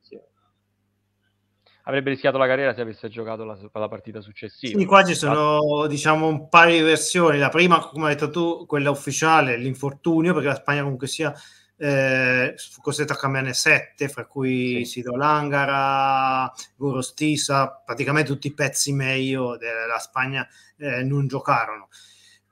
avrebbe 1.84 2.10
rischiato 2.10 2.38
la 2.38 2.46
carriera 2.46 2.74
se 2.74 2.80
avesse 2.80 3.08
giocato 3.08 3.44
la, 3.44 3.56
la 3.72 3.88
partita 3.88 4.20
successiva. 4.20 4.78
Sì, 4.78 4.84
qua 4.84 5.04
ci 5.04 5.14
sono 5.14 5.86
diciamo 5.86 6.26
un 6.26 6.48
paio 6.48 6.78
di 6.78 6.82
versioni. 6.82 7.38
La 7.38 7.48
prima, 7.48 7.78
come 7.78 8.08
hai 8.08 8.14
detto 8.14 8.30
tu, 8.30 8.66
quella 8.66 8.90
ufficiale, 8.90 9.56
l'infortunio, 9.56 10.32
perché 10.32 10.48
la 10.48 10.54
Spagna 10.54 10.82
comunque 10.82 11.06
sia 11.06 11.34
eh, 11.82 12.54
fu 12.58 12.82
costretta 12.82 13.14
a 13.14 13.16
cambiare 13.16 13.54
7, 13.54 14.08
fra 14.08 14.26
cui 14.26 14.84
sì. 14.84 14.92
Sido 14.92 15.16
Langara, 15.16 16.52
Gorostisa, 16.76 17.82
praticamente 17.84 18.30
tutti 18.30 18.48
i 18.48 18.54
pezzi 18.54 18.92
meglio 18.92 19.56
della 19.56 19.98
Spagna 19.98 20.46
eh, 20.76 21.02
non 21.02 21.26
giocarono. 21.26 21.88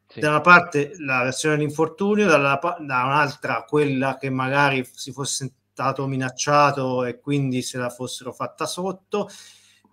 Sì. 0.09 0.21
Da 0.21 0.31
una 0.31 0.41
parte 0.41 0.93
la 1.01 1.25
versione 1.25 1.57
dell'infortunio, 1.57 2.27
dalla, 2.27 2.59
da 2.63 3.05
un'altra 3.05 3.65
quella 3.65 4.17
che 4.17 4.31
magari 4.31 4.89
si 4.91 5.13
fosse 5.13 5.53
stato 5.79 6.09
minacciato 6.09 7.05
e 7.05 7.21
quindi 7.21 7.63
se 7.63 7.79
la 7.79 7.89
fossero 7.89 8.33
fatta 8.33 8.67
sotto. 8.67 9.31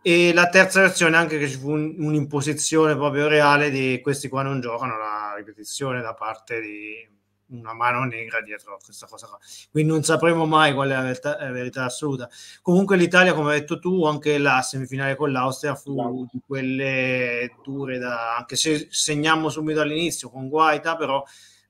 E 0.01 0.33
la 0.33 0.49
terza 0.49 0.81
versione 0.81 1.15
anche 1.15 1.37
che 1.37 1.47
ci 1.47 1.57
fu 1.57 1.71
un, 1.71 1.95
un'imposizione 1.99 2.95
proprio 2.95 3.27
reale 3.27 3.69
di 3.69 3.99
questi 4.01 4.27
qua 4.27 4.41
non 4.41 4.61
giocano, 4.61 4.97
la 4.97 5.33
ripetizione 5.35 6.01
da 6.01 6.13
parte 6.13 6.59
di 6.59 7.13
una 7.47 7.73
mano 7.73 8.03
nera 8.05 8.41
dietro 8.41 8.75
a 8.75 8.77
questa 8.83 9.05
cosa 9.05 9.27
qua. 9.27 9.37
Quindi 9.71 9.91
non 9.91 10.03
sapremo 10.03 10.45
mai 10.47 10.73
qual 10.73 10.89
è 10.89 10.93
la 10.93 11.01
verità, 11.01 11.37
la 11.39 11.51
verità, 11.51 11.83
assoluta. 11.85 12.29
Comunque 12.63 12.97
l'Italia, 12.97 13.33
come 13.33 13.53
hai 13.53 13.59
detto 13.59 13.77
tu, 13.77 14.05
anche 14.05 14.39
la 14.39 14.61
semifinale 14.61 15.15
con 15.15 15.31
l'Austria 15.31 15.75
fu 15.75 16.27
di 16.31 16.41
quelle 16.45 17.55
dure 17.63 17.99
da... 17.99 18.37
anche 18.37 18.55
se 18.55 18.87
segniamo 18.89 19.49
subito 19.49 19.81
all'inizio 19.81 20.29
con 20.29 20.49
Guaita, 20.49 20.95
però 20.95 21.23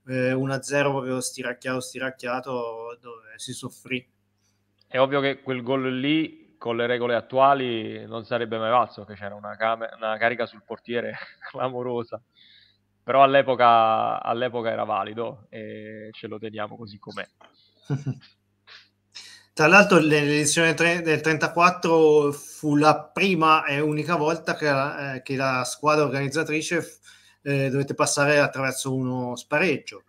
eh, 0.06 0.32
1-0 0.32 0.90
proprio 0.90 1.20
stiracchiato, 1.20 1.80
stiracchiato, 1.80 2.98
dove 3.00 3.32
si 3.36 3.52
soffrì. 3.52 4.06
È 4.86 4.98
ovvio 4.98 5.20
che 5.20 5.42
quel 5.42 5.62
gol 5.62 5.98
lì, 5.98 6.54
con 6.58 6.76
le 6.76 6.86
regole 6.86 7.14
attuali, 7.14 8.06
non 8.06 8.24
sarebbe 8.24 8.58
mai 8.58 8.70
valso, 8.70 9.04
che 9.04 9.14
c'era 9.14 9.34
una, 9.34 9.56
cam- 9.56 9.88
una 9.96 10.16
carica 10.16 10.46
sul 10.46 10.62
portiere 10.64 11.16
clamorosa. 11.50 12.20
Però 13.02 13.22
all'epoca, 13.22 14.20
all'epoca 14.20 14.70
era 14.70 14.84
valido 14.84 15.46
e 15.48 16.08
ce 16.12 16.26
lo 16.26 16.38
teniamo 16.38 16.76
così 16.76 16.98
com'è. 16.98 17.26
Tra 19.56 19.68
l'altro 19.68 19.98
l'edizione 19.98 20.74
del 20.74 21.20
34 21.22 22.30
fu 22.32 22.76
la 22.76 23.10
prima 23.10 23.64
e 23.64 23.80
unica 23.80 24.16
volta 24.16 24.54
che 24.54 24.66
la, 24.66 25.14
eh, 25.14 25.22
che 25.22 25.34
la 25.34 25.64
squadra 25.64 26.04
organizzatrice 26.04 26.82
eh, 27.46 27.70
dovette 27.70 27.94
passare 27.94 28.40
attraverso 28.40 28.92
uno 28.92 29.36
spareggio 29.36 30.02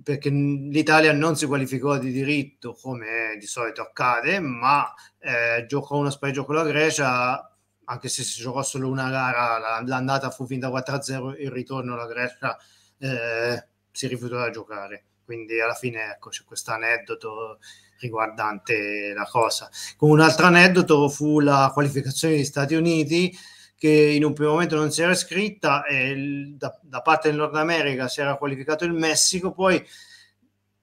perché 0.00 0.30
l'Italia 0.30 1.12
non 1.12 1.34
si 1.34 1.46
qualificò 1.46 1.98
di 1.98 2.12
diritto 2.12 2.72
come 2.80 3.36
di 3.40 3.46
solito 3.46 3.82
accade, 3.82 4.38
ma 4.38 4.94
eh, 5.18 5.66
giocò 5.66 5.96
uno 5.96 6.08
spareggio 6.08 6.44
con 6.44 6.54
la 6.54 6.62
Grecia 6.62 7.52
anche 7.90 8.08
se 8.08 8.22
si 8.22 8.40
giocò 8.40 8.62
solo 8.62 8.88
una 8.88 9.10
gara, 9.10 9.82
l'andata 9.84 10.30
fu 10.30 10.46
vinta 10.46 10.68
4-0, 10.68 11.40
il 11.40 11.50
ritorno 11.50 11.96
la 11.96 12.06
Grecia 12.06 12.56
eh, 12.98 13.66
si 13.90 14.06
rifiutò 14.06 14.36
da 14.36 14.50
giocare. 14.50 15.04
Quindi 15.24 15.60
alla 15.60 15.74
fine 15.74 16.12
ecco, 16.12 16.28
c'è 16.28 16.44
questo 16.44 16.70
aneddoto 16.70 17.58
riguardante 18.00 19.12
la 19.14 19.26
cosa. 19.26 19.68
Come 19.96 20.12
un 20.12 20.20
altro 20.20 20.46
aneddoto 20.46 21.08
fu 21.08 21.40
la 21.40 21.70
qualificazione 21.72 22.34
degli 22.34 22.44
Stati 22.44 22.74
Uniti 22.74 23.36
che 23.78 23.88
in 23.88 24.24
un 24.24 24.32
primo 24.32 24.50
momento 24.50 24.74
non 24.74 24.90
si 24.90 25.02
era 25.02 25.12
iscritta 25.12 25.84
e 25.84 26.52
da, 26.56 26.76
da 26.82 27.00
parte 27.00 27.28
del 27.28 27.38
Nord 27.38 27.54
America 27.54 28.08
si 28.08 28.20
era 28.20 28.36
qualificato 28.36 28.84
il 28.84 28.92
Messico, 28.92 29.52
poi 29.52 29.82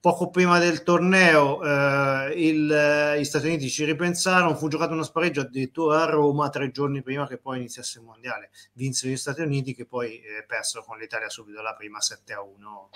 poco 0.00 0.30
prima 0.30 0.58
del 0.58 0.82
torneo 0.82 1.62
eh, 1.62 2.32
il, 2.36 2.70
eh, 2.72 3.20
gli 3.20 3.24
Stati 3.24 3.46
Uniti 3.48 3.68
ci 3.68 3.84
ripensarono, 3.84 4.54
fu 4.54 4.68
giocato 4.68 4.92
uno 4.92 5.02
spareggio 5.02 5.42
addirittura 5.42 6.02
a 6.02 6.06
Roma 6.06 6.48
tre 6.48 6.70
giorni 6.70 7.02
prima 7.02 7.26
che 7.26 7.38
poi 7.38 7.58
iniziasse 7.58 7.98
il 7.98 8.04
mondiale. 8.04 8.50
Vinsero 8.72 9.12
gli 9.12 9.16
Stati 9.16 9.42
Uniti 9.42 9.74
che 9.74 9.84
poi 9.84 10.20
eh, 10.20 10.44
persero 10.46 10.84
con 10.84 10.96
l'Italia 10.96 11.28
subito 11.28 11.60
la 11.60 11.74
prima 11.74 12.00
7 12.00 12.32
a 12.32 12.40
1 12.40 12.90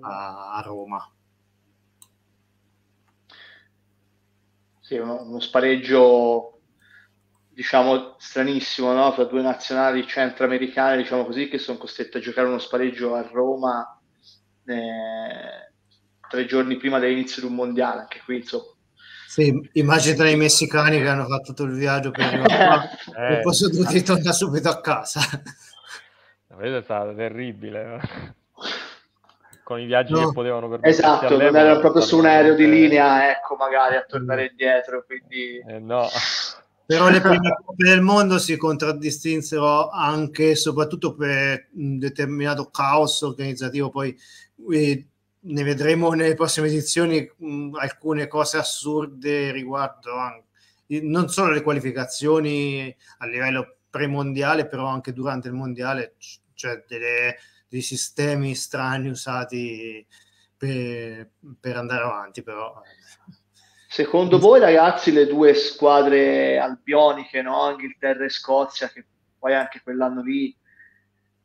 a, 0.00 0.52
a 0.54 0.62
Roma. 0.62 1.12
Sì, 4.80 4.96
uno, 4.96 5.20
uno 5.22 5.40
spareggio 5.40 6.60
diciamo 7.52 8.16
stranissimo 8.18 8.92
no? 8.92 9.12
fra 9.12 9.24
due 9.24 9.42
nazionali 9.42 10.06
centroamericane, 10.06 10.96
diciamo 10.96 11.24
così, 11.24 11.48
che 11.48 11.58
sono 11.58 11.78
costrette 11.78 12.18
a 12.18 12.20
giocare 12.20 12.48
uno 12.48 12.58
spareggio 12.58 13.14
a 13.14 13.22
Roma. 13.22 14.00
Eh 14.66 15.70
tre 16.32 16.46
giorni 16.46 16.78
prima 16.78 16.98
dell'inizio 16.98 17.42
di 17.42 17.48
un 17.48 17.54
mondiale, 17.54 18.00
anche 18.00 18.22
qui 18.24 18.36
insomma. 18.36 18.64
Sì, 19.28 19.68
immagina 19.74 20.28
i 20.30 20.36
messicani 20.36 20.98
che 20.98 21.08
hanno 21.08 21.26
fatto 21.26 21.52
tutto 21.52 21.64
il 21.64 21.76
viaggio 21.76 22.10
per 22.10 22.24
arrivare 22.24 22.66
qua 22.66 22.88
eh, 23.28 23.34
e 23.34 23.40
poi 23.40 23.54
sono 23.54 23.74
dovuti 23.74 24.02
tornare 24.02 24.32
subito 24.32 24.68
a 24.70 24.80
casa. 24.80 25.20
È 26.58 26.80
stato 26.82 27.14
terribile. 27.14 28.00
Con 29.62 29.80
i 29.80 29.84
viaggi 29.84 30.12
no. 30.12 30.26
che 30.26 30.32
potevano 30.32 30.68
permettersi 30.68 31.00
Esatto, 31.00 31.36
non 31.36 31.56
erano 31.56 31.80
proprio 31.80 32.02
su 32.02 32.16
un 32.16 32.26
aereo 32.26 32.54
di 32.54 32.68
linea, 32.68 33.30
ecco, 33.30 33.56
magari 33.56 33.96
a 33.96 34.04
tornare 34.06 34.46
indietro, 34.46 35.04
quindi... 35.04 35.62
Eh, 35.66 35.78
no. 35.78 36.08
Però 36.86 37.08
le 37.08 37.20
prime 37.22 37.56
coppe 37.64 37.84
del 37.84 38.00
mondo 38.00 38.38
si 38.38 38.56
contraddistinsero 38.56 39.90
anche 39.90 40.50
e 40.50 40.56
soprattutto 40.56 41.14
per 41.14 41.68
un 41.74 41.98
determinato 41.98 42.70
caos 42.70 43.22
organizzativo 43.22 43.90
poi 43.90 44.16
eh, 44.70 45.06
ne 45.44 45.62
vedremo 45.62 46.12
nelle 46.12 46.34
prossime 46.34 46.68
edizioni 46.68 47.28
mh, 47.36 47.74
alcune 47.74 48.28
cose 48.28 48.58
assurde 48.58 49.50
riguardo 49.50 50.16
anche, 50.16 50.46
non 51.00 51.28
solo 51.28 51.52
le 51.52 51.62
qualificazioni 51.62 52.94
a 53.18 53.26
livello 53.26 53.76
premondiale, 53.90 54.66
però 54.66 54.86
anche 54.86 55.12
durante 55.12 55.48
il 55.48 55.54
mondiale, 55.54 56.14
cioè 56.54 56.84
delle, 56.86 57.36
dei 57.68 57.82
sistemi 57.82 58.54
strani 58.54 59.08
usati 59.08 60.04
per, 60.56 61.30
per 61.58 61.76
andare 61.76 62.04
avanti. 62.04 62.42
Però. 62.42 62.80
Secondo 63.92 64.38
voi, 64.38 64.58
ragazzi, 64.58 65.12
le 65.12 65.26
due 65.26 65.52
squadre 65.52 66.58
albioniche, 66.58 67.42
no? 67.42 67.72
Inghilterra 67.72 68.24
e 68.24 68.30
Scozia, 68.30 68.88
che 68.88 69.04
poi 69.38 69.54
anche 69.54 69.82
quell'anno 69.82 70.22
lì 70.22 70.56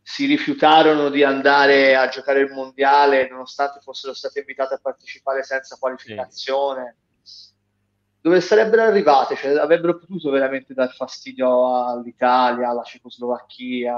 si 0.01 0.25
rifiutarono 0.27 1.09
di 1.09 1.25
andare 1.25 1.97
a 1.97 2.07
giocare 2.07 2.39
il 2.39 2.53
mondiale 2.53 3.27
nonostante 3.27 3.81
fossero 3.81 4.13
state 4.13 4.39
invitate 4.39 4.75
a 4.75 4.79
partecipare 4.81 5.43
senza 5.43 5.75
qualificazione. 5.77 6.95
Sì. 7.21 7.49
Dove 8.21 8.39
sarebbero 8.39 8.83
arrivate? 8.83 9.35
Cioè, 9.35 9.57
avrebbero 9.57 9.97
potuto 9.97 10.29
veramente 10.29 10.73
dar 10.73 10.95
fastidio 10.95 11.85
all'Italia, 11.85 12.69
alla 12.69 12.83
Cecoslovacchia, 12.83 13.93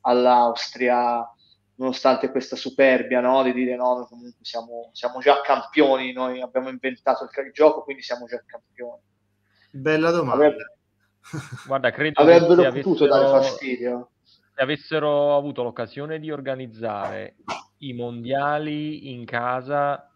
all'Austria, 0.00 1.32
nonostante 1.76 2.30
questa 2.30 2.56
superbia 2.56 3.20
no? 3.20 3.42
di 3.42 3.52
dire 3.52 3.76
no, 3.76 3.94
noi 3.94 4.06
comunque 4.06 4.44
siamo, 4.44 4.90
siamo, 4.92 5.20
già 5.20 5.40
campioni, 5.40 6.12
noi 6.12 6.40
abbiamo 6.40 6.68
inventato 6.68 7.24
il, 7.24 7.52
gioco, 7.52 7.82
quindi 7.82 8.02
siamo 8.02 8.26
già 8.26 8.42
campioni. 8.44 9.00
Bella 9.70 10.10
domanda. 10.10 10.34
Avrebbe... 10.34 10.76
Guarda, 11.66 11.90
credo 11.90 12.20
avrebbero 12.20 12.70
potuto 12.72 13.04
avessero... 13.04 13.08
dare 13.08 13.26
fastidio 13.28 14.10
se 14.54 14.60
avessero 14.60 15.36
avuto 15.36 15.62
l'occasione 15.62 16.18
di 16.20 16.30
organizzare 16.30 17.36
i 17.78 17.94
mondiali 17.94 19.10
in 19.12 19.24
casa, 19.24 20.10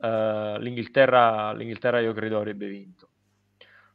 eh, 0.00 0.56
l'Inghilterra, 0.60 1.52
l'Inghilterra 1.52 2.00
io 2.00 2.12
credo 2.12 2.38
avrebbe 2.38 2.68
vinto. 2.68 3.08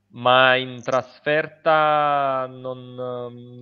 Ma 0.09 0.55
in 0.55 0.81
trasferta 0.83 2.45
non, 2.49 2.93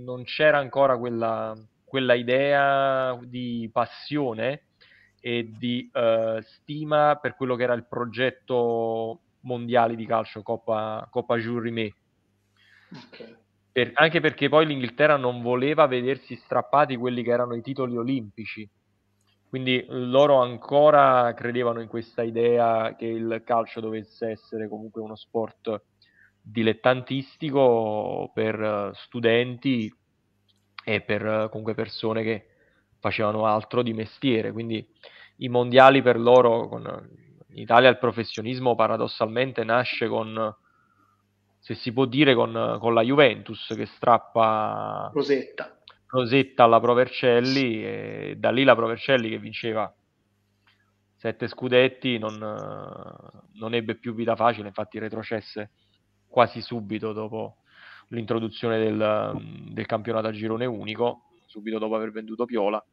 non 0.04 0.24
c'era 0.24 0.58
ancora 0.58 0.98
quella, 0.98 1.56
quella, 1.94 2.16
idea 2.16 3.16
di 3.22 3.70
passione 3.72 4.64
e 5.20 5.52
di 5.56 5.92
uh, 5.94 6.42
stima 6.42 7.20
per 7.22 7.36
quello 7.36 7.56
che 7.56 7.62
era 7.62 7.76
il 7.76 7.86
progetto 7.86 9.20
mondiale 9.42 9.96
di 9.96 10.08
calcio 10.08 10.42
Coppa, 10.42 11.08
Coppa 11.12 11.38
Jules 11.38 11.66
Rimet. 11.66 11.94
Okay. 12.90 13.38
Per, 13.72 13.92
anche 13.94 14.22
perché 14.22 14.50
poi 14.50 14.66
l'Inghilterra 14.66 15.18
non 15.18 15.44
voleva 15.44 15.86
vedersi 15.86 16.36
strappati 16.36 16.96
quelli 16.96 17.22
che 17.22 17.30
erano 17.30 17.54
i 17.54 17.62
titoli 17.62 17.96
olimpici. 17.96 18.68
Quindi 19.48 19.86
loro 19.90 20.42
ancora 20.42 21.32
credevano 21.36 21.80
in 21.80 21.88
questa 21.88 22.24
idea 22.24 22.96
che 22.96 23.06
il 23.06 23.44
calcio 23.46 23.82
dovesse 23.82 24.32
essere 24.32 24.68
comunque 24.68 25.00
uno 25.00 25.16
sport 25.16 25.80
dilettantistico 26.42 28.32
per 28.34 28.94
studenti 28.96 29.94
e 30.84 31.02
per 31.02 31.48
comunque 31.50 31.74
persone 31.74 32.24
che 32.24 32.48
facevano 33.00 33.46
altro 33.46 33.82
di 33.82 33.94
mestiere. 33.94 34.52
Quindi 34.52 34.86
i 35.38 35.50
mondiali 35.50 36.02
per 36.02 36.20
loro, 36.20 36.68
con, 36.68 36.82
in 37.50 37.62
Italia 37.62 37.90
il 37.90 37.98
professionismo 37.98 38.76
paradossalmente 38.76 39.64
nasce 39.64 40.08
con 40.08 40.56
se 41.60 41.76
si 41.76 41.94
può 41.94 42.06
dire, 42.06 42.36
con, 42.36 42.78
con 42.80 42.94
la 42.94 43.02
Juventus 43.02 43.74
che 43.76 43.86
strappa 43.86 45.10
Rosetta. 45.14 45.80
Rosetta 46.08 46.66
alla 46.66 46.80
Provercelli 46.80 47.84
e 47.84 48.36
da 48.38 48.52
lì 48.52 48.64
la 48.64 48.76
Provercelli 48.76 49.30
che 49.30 49.40
vinceva 49.40 49.92
sette 51.16 51.48
scudetti 51.48 52.18
non, 52.18 52.38
non 53.54 53.74
ebbe 53.74 53.96
più 53.96 54.14
vita 54.14 54.36
facile, 54.36 54.68
infatti 54.68 55.00
retrocesse 55.00 55.72
quasi 56.28 56.60
subito 56.60 57.14
dopo 57.14 57.60
l'introduzione 58.14 58.80
del, 58.80 59.68
del, 59.72 59.86
campionato 59.86 60.28
a 60.28 60.32
girone 60.32 60.66
unico, 60.66 61.24
subito 61.48 61.80
dopo 61.80 61.96
aver 61.96 62.12
venduto 62.12 62.46
Piola. 62.46 62.84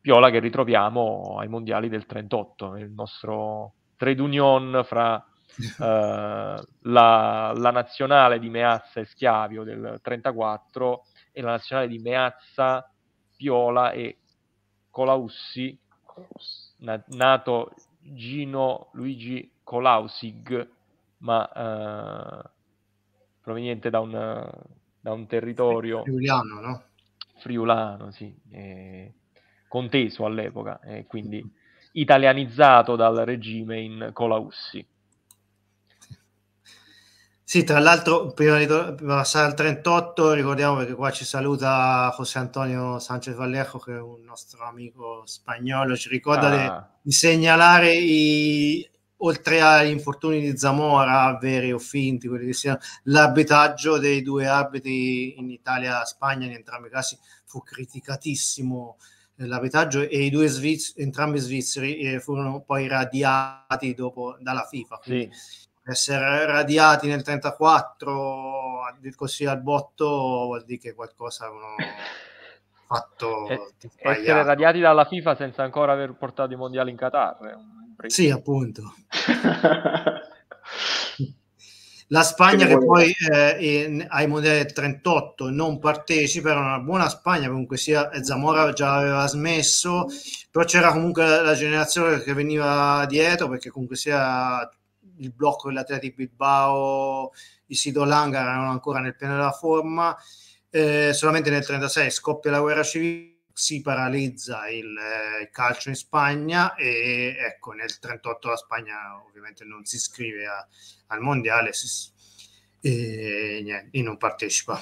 Piola 0.00 0.30
che 0.30 0.40
ritroviamo 0.40 1.36
ai 1.38 1.48
mondiali 1.48 1.88
del 1.88 2.04
38, 2.04 2.76
il 2.76 2.90
nostro 2.90 3.74
trade 3.96 4.20
union 4.20 4.82
fra 4.84 5.14
uh, 5.16 5.82
la, 6.82 7.52
la, 7.56 7.70
nazionale 7.70 8.38
di 8.38 8.50
Meazza 8.50 9.00
e 9.00 9.06
Schiavio 9.06 9.62
del 9.62 10.00
34 10.02 11.04
e 11.32 11.40
la 11.40 11.52
nazionale 11.52 11.88
di 11.88 11.98
Meazza, 11.98 12.90
Piola 13.36 13.92
e 13.92 14.18
Colaussi, 14.90 15.78
na- 16.78 17.02
nato 17.08 17.72
Gino 17.98 18.90
Luigi 18.92 19.50
Colausig, 19.62 20.68
ma 21.18 21.50
uh, 21.54 22.53
proveniente 23.44 23.90
da 23.90 24.00
un, 24.00 24.50
da 25.00 25.12
un 25.12 25.26
territorio 25.26 26.02
friulano, 26.02 26.60
no? 26.60 26.84
friulano 27.36 28.10
sì, 28.10 28.34
eh, 28.50 29.12
conteso 29.68 30.24
all'epoca, 30.24 30.80
e 30.80 31.04
quindi 31.06 31.44
italianizzato 31.92 32.96
dal 32.96 33.16
regime 33.18 33.80
in 33.80 34.10
Colaussi. 34.14 34.86
Sì, 37.46 37.62
tra 37.62 37.78
l'altro, 37.78 38.32
prima 38.32 38.58
di 38.58 38.66
passare 38.66 39.46
al 39.46 39.54
38, 39.54 40.32
ricordiamo 40.32 40.76
perché 40.78 40.94
qua 40.94 41.10
ci 41.10 41.26
saluta 41.26 42.12
José 42.16 42.38
Antonio 42.38 42.98
Sanchez 42.98 43.36
Vallejo, 43.36 43.78
che 43.78 43.92
è 43.92 44.00
un 44.00 44.22
nostro 44.24 44.64
amico 44.64 45.22
spagnolo, 45.26 45.94
ci 45.94 46.08
ricorda 46.08 46.48
ah. 46.48 46.80
di, 46.80 46.86
di, 47.02 47.12
segnalare 47.12 47.92
i, 47.94 48.88
oltre 49.18 49.60
agli 49.60 49.90
infortuni 49.90 50.40
di 50.40 50.56
Zamora, 50.56 51.36
veri 51.40 51.72
o 51.72 51.78
finti, 51.78 52.28
quelli 52.28 52.46
che 52.46 52.52
siano, 52.52 52.78
l'arbitraggio 53.04 53.98
dei 53.98 54.22
due 54.22 54.46
arbitri 54.46 55.38
in 55.38 55.50
Italia 55.50 56.02
e 56.02 56.06
Spagna, 56.06 56.46
in 56.46 56.52
entrambi 56.52 56.88
i 56.88 56.90
casi 56.90 57.18
fu 57.44 57.62
criticatissimo 57.62 58.96
eh, 59.36 59.46
l'arbitraggio 59.46 60.00
e 60.08 60.24
i 60.24 60.30
due 60.30 60.48
sviz- 60.48 60.94
entrambi 60.96 61.38
svizzeri 61.38 61.98
eh, 61.98 62.20
furono 62.20 62.60
poi 62.60 62.86
radiati 62.88 63.94
dopo 63.94 64.36
dalla 64.40 64.64
FIFA. 64.64 65.00
Quindi, 65.02 65.34
sì 65.34 65.62
essere 65.84 66.46
radiati 66.46 67.06
nel 67.08 67.22
34 67.22 68.80
così 69.14 69.44
al 69.44 69.60
botto 69.60 70.06
vuol 70.06 70.64
dire 70.64 70.78
che 70.78 70.94
qualcosa 70.94 71.46
hanno 71.46 71.74
fatto 72.86 73.48
e, 73.48 73.60
essere 73.98 74.42
radiati 74.42 74.80
dalla 74.80 75.04
FIFA 75.04 75.34
senza 75.34 75.62
ancora 75.62 75.92
aver 75.92 76.14
portato 76.14 76.52
i 76.52 76.56
mondiali 76.56 76.90
in 76.90 76.96
Qatar 76.96 77.36
sì 78.06 78.30
appunto. 78.30 78.94
La 82.08 82.22
Spagna 82.22 82.66
che, 82.66 82.78
che 82.78 82.84
poi 82.84 83.12
eh, 83.32 84.06
ai 84.08 84.26
mondiali 84.26 84.58
del 84.58 84.72
38 84.72 85.50
non 85.50 85.78
partecipa, 85.78 86.50
era 86.50 86.60
una 86.60 86.78
buona 86.78 87.08
Spagna, 87.08 87.48
comunque 87.48 87.78
sia 87.78 88.10
Zamora 88.22 88.72
già 88.72 88.94
aveva 88.94 89.26
smesso, 89.26 90.06
però 90.50 90.64
c'era 90.64 90.92
comunque 90.92 91.26
la, 91.26 91.42
la 91.42 91.54
generazione 91.54 92.20
che 92.20 92.34
veniva 92.34 93.04
dietro 93.08 93.48
perché 93.48 93.70
comunque 93.70 93.96
sia 93.96 94.68
il 95.18 95.32
blocco 95.32 95.68
dell'Atletico 95.68 96.16
Bilbao, 96.16 97.32
Isidro 97.66 98.04
Langa 98.04 98.40
erano 98.40 98.70
ancora 98.70 99.00
nel 99.00 99.16
pieno 99.16 99.34
della 99.34 99.52
forma, 99.52 100.14
eh, 100.70 101.12
solamente 101.14 101.50
nel 101.50 101.64
36 101.64 102.10
scoppia 102.10 102.50
la 102.50 102.60
guerra 102.60 102.82
civile 102.82 103.33
si 103.56 103.80
paralizza 103.82 104.68
il, 104.68 104.96
eh, 104.98 105.42
il, 105.42 105.50
calcio 105.50 105.88
in 105.88 105.94
Spagna 105.94 106.74
e 106.74 107.36
ecco 107.38 107.70
nel 107.70 107.98
38 108.00 108.48
la 108.48 108.56
Spagna 108.56 109.22
ovviamente 109.24 109.64
non 109.64 109.84
si 109.84 109.94
iscrive 109.94 110.46
a, 110.46 110.66
al 111.06 111.20
mondiale 111.20 111.72
si, 111.72 112.10
e, 112.80 113.60
niente, 113.62 113.96
e, 113.96 114.02
non 114.02 114.16
partecipa. 114.16 114.80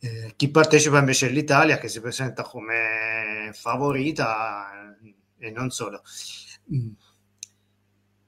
Eh, 0.00 0.34
chi 0.36 0.50
partecipa 0.50 0.98
invece 0.98 1.28
è 1.28 1.30
l'Italia 1.30 1.78
che 1.78 1.88
si 1.88 2.00
presenta 2.00 2.42
come 2.42 3.50
favorita 3.54 4.96
e 5.38 5.50
non 5.52 5.70
solo. 5.70 6.02
Mm. 6.74 6.90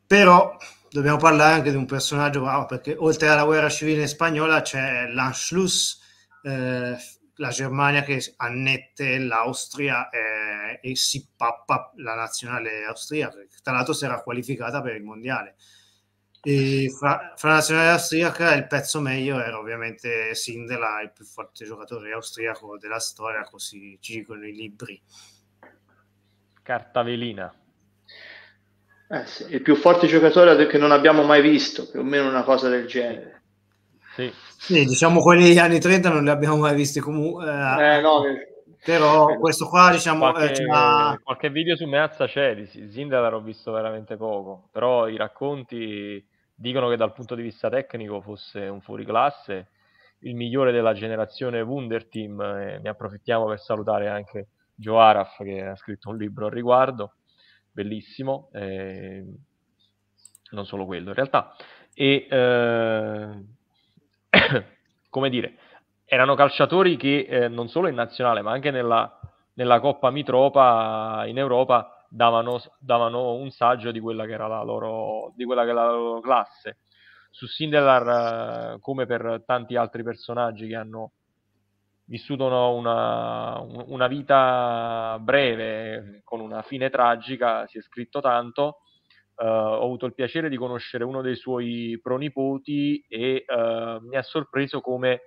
Però 0.07 0.57
dobbiamo 0.90 1.18
parlare 1.18 1.54
anche 1.54 1.70
di 1.70 1.76
un 1.76 1.87
personaggio 1.87 2.40
wow, 2.40 2.66
perché 2.66 2.94
oltre 2.96 3.28
alla 3.28 3.44
guerra 3.44 3.68
civile 3.68 4.07
spagnola 4.07 4.62
c'è 4.62 5.09
l'Anschluss 5.09 6.00
eh, 6.44 6.96
la 7.38 7.51
Germania 7.51 8.03
che 8.03 8.35
annette 8.37 9.18
l'Austria 9.18 10.09
eh, 10.11 10.81
e 10.83 10.96
si 10.96 11.29
pappa 11.37 11.92
la 11.96 12.14
nazionale 12.14 12.85
austriaca, 12.85 13.38
che 13.38 13.57
tra 13.62 13.72
l'altro 13.72 13.92
si 13.92 14.05
era 14.05 14.22
qualificata 14.22 14.83
per 14.83 14.96
il 14.96 15.03
mondiale. 15.03 15.57
E 16.40 16.88
fra, 16.96 17.35
fra 17.37 17.48
la 17.48 17.55
nazionale 17.57 17.90
austriaca 17.90 18.55
il 18.55 18.66
pezzo 18.66 19.01
meglio 19.01 19.40
era 19.40 19.59
ovviamente 19.59 20.35
Sindela, 20.35 21.01
il 21.03 21.12
più 21.12 21.24
forte 21.24 21.64
giocatore 21.64 22.12
austriaco 22.12 22.77
della 22.79 23.01
storia, 23.01 23.42
così 23.42 23.98
ci 24.01 24.18
dicono 24.18 24.46
i 24.46 24.53
libri. 24.53 25.01
Carta 26.62 27.03
velina. 27.03 27.53
Eh 29.11 29.27
sì, 29.27 29.46
il 29.48 29.62
più 29.62 29.74
forte 29.74 30.07
giocatore 30.07 30.66
che 30.66 30.79
non 30.79 30.92
abbiamo 30.92 31.22
mai 31.22 31.40
visto, 31.40 31.88
più 31.88 32.01
o 32.01 32.05
meno 32.05 32.29
una 32.29 32.42
cosa 32.42 32.68
del 32.68 32.87
genere. 32.87 33.38
Sì. 34.18 34.33
Sì, 34.59 34.85
diciamo 34.85 35.20
quelli 35.20 35.44
degli 35.44 35.59
anni 35.59 35.78
30 35.78 36.11
non 36.11 36.24
li 36.24 36.31
abbiamo 36.31 36.57
mai 36.57 36.74
visti 36.74 36.98
comunque. 36.98 37.44
Eh, 37.44 37.96
eh, 37.96 38.00
no, 38.00 38.22
però 38.85 39.28
eh, 39.28 39.38
questo 39.38 39.68
qua 39.68 39.92
diciamo 39.92 40.31
qualche, 40.31 40.62
eh, 40.62 41.18
qualche 41.22 41.50
video 41.50 41.76
su 41.76 41.87
Meazza 41.87 42.26
c'è 42.26 42.57
di 42.57 42.88
Zindalar 42.90 43.35
ho 43.35 43.40
visto 43.40 43.72
veramente 43.72 44.16
poco 44.16 44.68
però 44.72 45.09
i 45.09 45.16
racconti 45.16 46.24
dicono 46.54 46.88
che 46.88 46.96
dal 46.96 47.12
punto 47.12 47.35
di 47.35 47.42
vista 47.42 47.68
tecnico 47.68 48.20
fosse 48.20 48.61
un 48.61 48.81
fuoriclasse 48.81 49.68
il 50.20 50.35
migliore 50.35 50.72
della 50.72 50.92
generazione 50.92 51.61
Wunder 51.61 52.07
Team 52.09 52.40
e 52.40 52.78
ne 52.83 52.88
approfittiamo 52.88 53.46
per 53.46 53.61
salutare 53.61 54.09
anche 54.09 54.48
Joe 54.74 55.00
Araf 55.00 55.42
che 55.42 55.61
ha 55.62 55.76
scritto 55.76 56.11
un 56.11 56.16
libro 56.16 56.46
al 56.46 56.52
riguardo 56.52 57.14
bellissimo 57.70 58.48
eh, 58.52 59.24
non 60.50 60.66
solo 60.66 60.87
quello 60.87 61.09
in 61.09 61.14
realtà 61.14 61.54
e 61.94 62.26
eh, 62.31 63.57
come 65.11 65.30
dire, 65.30 65.54
erano 66.04 66.34
calciatori 66.34 66.96
che 66.96 67.26
eh, 67.28 67.48
non 67.48 67.68
solo 67.68 67.88
in 67.88 67.94
nazionale, 67.94 68.42
ma 68.42 68.52
anche 68.52 68.70
nella, 68.70 69.18
nella 69.54 69.80
Coppa 69.80 70.11
Mitropa 70.11 71.24
in 71.26 71.38
Europa 71.38 72.06
davano, 72.08 72.61
davano, 72.78 73.34
un 73.34 73.50
saggio 73.50 73.90
di 73.90 74.00
quella 74.00 74.24
che 74.24 74.32
era 74.32 74.46
la 74.46 74.62
loro, 74.62 75.32
era 75.37 75.64
la 75.64 75.90
loro 75.90 76.20
classe. 76.20 76.78
Su 77.30 77.46
Sindelar, 77.46 78.74
eh, 78.74 78.80
come 78.80 79.06
per 79.06 79.42
tanti 79.46 79.76
altri 79.76 80.02
personaggi 80.02 80.66
che 80.66 80.76
hanno 80.76 81.12
vissuto 82.04 82.46
una, 82.46 83.61
una, 83.61 84.06
vita 84.06 85.18
breve 85.20 86.22
con 86.24 86.40
una 86.40 86.62
fine 86.62 86.88
tragica, 86.88 87.66
si 87.66 87.76
è 87.76 87.82
scritto 87.82 88.20
tanto 88.20 88.78
Uh, 89.40 89.44
ho 89.44 89.85
avuto 89.85 90.07
il 90.07 90.14
piacere 90.14 90.48
di 90.48 90.57
conoscere 90.57 91.05
uno 91.05 91.22
dei 91.22 91.37
suoi 91.37 91.98
pronipoti 92.03 93.05
e 93.07 93.44
uh, 93.46 94.05
mi 94.05 94.16
ha 94.16 94.22
sorpreso 94.22 94.81
come 94.81 95.22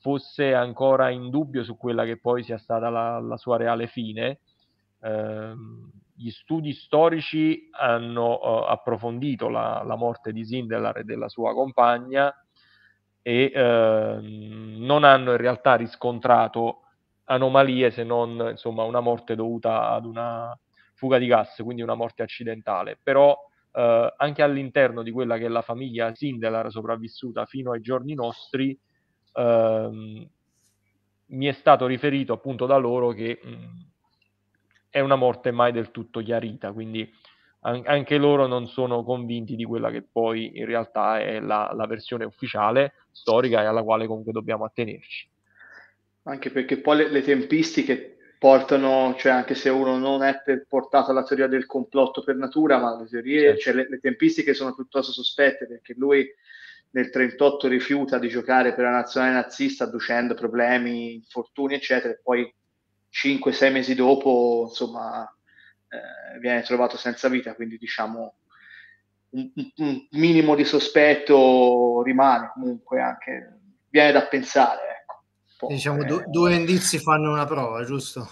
fosse 0.00 0.52
ancora 0.52 1.08
in 1.08 1.30
dubbio 1.30 1.64
su 1.64 1.78
quella 1.78 2.04
che 2.04 2.20
poi 2.20 2.42
sia 2.42 2.58
stata 2.58 2.90
la, 2.90 3.18
la 3.20 3.36
sua 3.38 3.56
reale 3.56 3.86
fine. 3.86 4.40
Uh, 5.00 5.56
gli 6.14 6.30
studi 6.30 6.72
storici 6.72 7.68
hanno 7.70 8.38
approfondito 8.66 9.48
la, 9.48 9.82
la, 9.86 9.94
morte 9.94 10.32
di 10.32 10.44
Sindelar 10.44 10.98
e 10.98 11.04
della 11.04 11.28
sua 11.28 11.54
compagna 11.54 12.34
e 13.22 13.52
ehm, 13.54 14.76
non 14.78 15.04
hanno 15.04 15.30
in 15.30 15.36
realtà 15.36 15.76
riscontrato 15.76 16.80
anomalie 17.24 17.92
se 17.92 18.02
non 18.02 18.48
insomma, 18.50 18.82
una 18.82 19.00
morte 19.00 19.36
dovuta 19.36 19.90
ad 19.90 20.06
una 20.06 20.58
fuga 20.98 21.18
di 21.18 21.26
gas, 21.26 21.60
quindi 21.62 21.80
una 21.80 21.94
morte 21.94 22.24
accidentale, 22.24 22.98
però 23.00 23.36
eh, 23.72 24.14
anche 24.16 24.42
all'interno 24.42 25.04
di 25.04 25.12
quella 25.12 25.38
che 25.38 25.46
è 25.46 25.48
la 25.48 25.62
famiglia 25.62 26.12
Sindelar 26.12 26.70
sopravvissuta 26.72 27.46
fino 27.46 27.70
ai 27.70 27.80
giorni 27.80 28.14
nostri, 28.14 28.76
ehm, 29.34 30.28
mi 31.30 31.46
è 31.46 31.52
stato 31.52 31.86
riferito 31.86 32.32
appunto 32.32 32.66
da 32.66 32.76
loro 32.78 33.10
che 33.10 33.38
mh, 33.40 33.86
è 34.90 34.98
una 34.98 35.14
morte 35.14 35.52
mai 35.52 35.70
del 35.70 35.92
tutto 35.92 36.20
chiarita, 36.20 36.72
quindi 36.72 37.08
an- 37.60 37.82
anche 37.84 38.18
loro 38.18 38.48
non 38.48 38.66
sono 38.66 39.04
convinti 39.04 39.54
di 39.54 39.64
quella 39.64 39.90
che 39.92 40.02
poi 40.02 40.58
in 40.58 40.66
realtà 40.66 41.20
è 41.20 41.38
la, 41.38 41.70
la 41.74 41.86
versione 41.86 42.24
ufficiale, 42.24 42.94
storica 43.12 43.62
e 43.62 43.66
alla 43.66 43.84
quale 43.84 44.08
comunque 44.08 44.32
dobbiamo 44.32 44.64
attenerci. 44.64 45.28
Anche 46.24 46.50
perché 46.50 46.80
poi 46.80 46.96
le, 46.96 47.08
le 47.08 47.22
tempistiche 47.22 48.17
portano, 48.38 49.14
cioè 49.18 49.32
anche 49.32 49.54
se 49.54 49.68
uno 49.68 49.98
non 49.98 50.22
è 50.22 50.40
portato 50.68 51.10
alla 51.10 51.24
teoria 51.24 51.48
del 51.48 51.66
complotto 51.66 52.22
per 52.22 52.36
natura, 52.36 52.78
ma 52.78 52.98
le 52.98 53.08
teorie, 53.08 53.42
certo. 53.42 53.60
cioè 53.60 53.74
le, 53.74 53.86
le, 53.88 54.00
tempistiche 54.00 54.54
sono 54.54 54.74
piuttosto 54.74 55.12
sospette 55.12 55.66
perché 55.66 55.94
lui 55.96 56.26
nel 56.90 57.10
38 57.10 57.68
rifiuta 57.68 58.18
di 58.18 58.28
giocare 58.28 58.74
per 58.74 58.84
la 58.84 58.90
nazionale 58.90 59.34
nazista 59.34 59.84
adducendo 59.84 60.34
problemi, 60.34 61.14
infortuni, 61.14 61.74
eccetera, 61.74 62.14
e 62.14 62.20
poi 62.22 62.52
5-6 63.12 63.72
mesi 63.72 63.94
dopo, 63.94 64.66
insomma, 64.68 65.24
eh, 65.88 66.38
viene 66.38 66.62
trovato 66.62 66.96
senza 66.96 67.28
vita, 67.28 67.54
quindi 67.54 67.76
diciamo 67.76 68.36
un, 69.30 69.50
un, 69.76 70.06
minimo 70.12 70.54
di 70.54 70.64
sospetto 70.64 72.02
rimane 72.02 72.50
comunque 72.54 73.00
anche, 73.00 73.58
viene 73.90 74.12
da 74.12 74.26
pensare 74.26 74.87
Diciamo 75.66 76.04
eh, 76.04 76.24
due 76.26 76.54
indizi 76.54 76.98
fanno 76.98 77.32
una 77.32 77.46
prova, 77.46 77.84
giusto? 77.84 78.28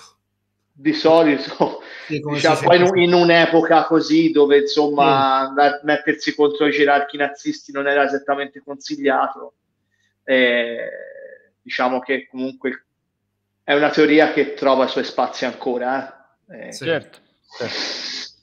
Di 0.73 0.93
solito, 0.93 1.81
sì, 2.07 2.21
diciamo, 2.31 2.61
poi 2.61 2.79
in, 2.79 2.97
in, 2.97 3.13
un'epoca 3.15 3.85
così 3.85 4.31
dove 4.31 4.59
insomma 4.59 5.53
sì. 5.57 5.87
mettersi 5.87 6.35
contro 6.35 6.67
i 6.67 6.71
gerarchi 6.71 7.17
nazisti 7.17 7.73
non 7.73 7.89
era 7.89 8.05
esattamente 8.05 8.63
consigliato, 8.63 9.55
eh, 10.23 10.89
diciamo 11.63 11.99
che 12.01 12.29
comunque 12.31 12.85
è 13.65 13.75
una 13.75 13.91
teoria 13.91 14.33
che 14.33 14.55
trova 14.55 14.85
i 14.85 14.89
suoi 14.89 15.05
spazi 15.05 15.45
ancora. 15.45 16.39
Eh. 16.49 16.69
Eh, 16.69 16.73
certo. 16.73 17.19
certo. 17.59 17.75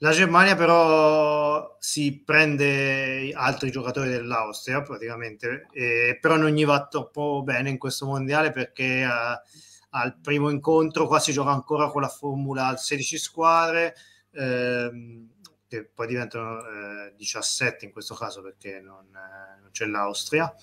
La 0.00 0.10
Germania 0.10 0.54
però 0.56 1.76
si 1.80 2.22
prende 2.22 3.30
altri 3.32 3.70
giocatori 3.70 4.10
dell'Austria 4.10 4.82
praticamente, 4.82 5.68
eh, 5.72 6.18
però 6.20 6.36
non 6.36 6.50
gli 6.50 6.66
va 6.66 6.86
troppo 6.86 7.42
bene 7.42 7.70
in 7.70 7.78
questo 7.78 8.04
mondiale 8.04 8.50
perché 8.50 9.00
eh, 9.02 9.08
al 9.90 10.18
primo 10.20 10.50
incontro 10.50 11.06
qua 11.06 11.18
si 11.18 11.32
gioca 11.32 11.50
ancora 11.50 11.88
con 11.88 12.02
la 12.02 12.08
formula 12.08 12.76
16 12.76 13.16
squadre, 13.16 13.94
ehm, 14.32 15.30
che 15.66 15.86
poi 15.86 16.06
diventano 16.06 16.58
eh, 16.58 17.14
17 17.16 17.86
in 17.86 17.90
questo 17.90 18.14
caso 18.14 18.42
perché 18.42 18.80
non, 18.80 19.06
eh, 19.06 19.60
non 19.62 19.70
c'è 19.70 19.86
l'Austria, 19.86 20.54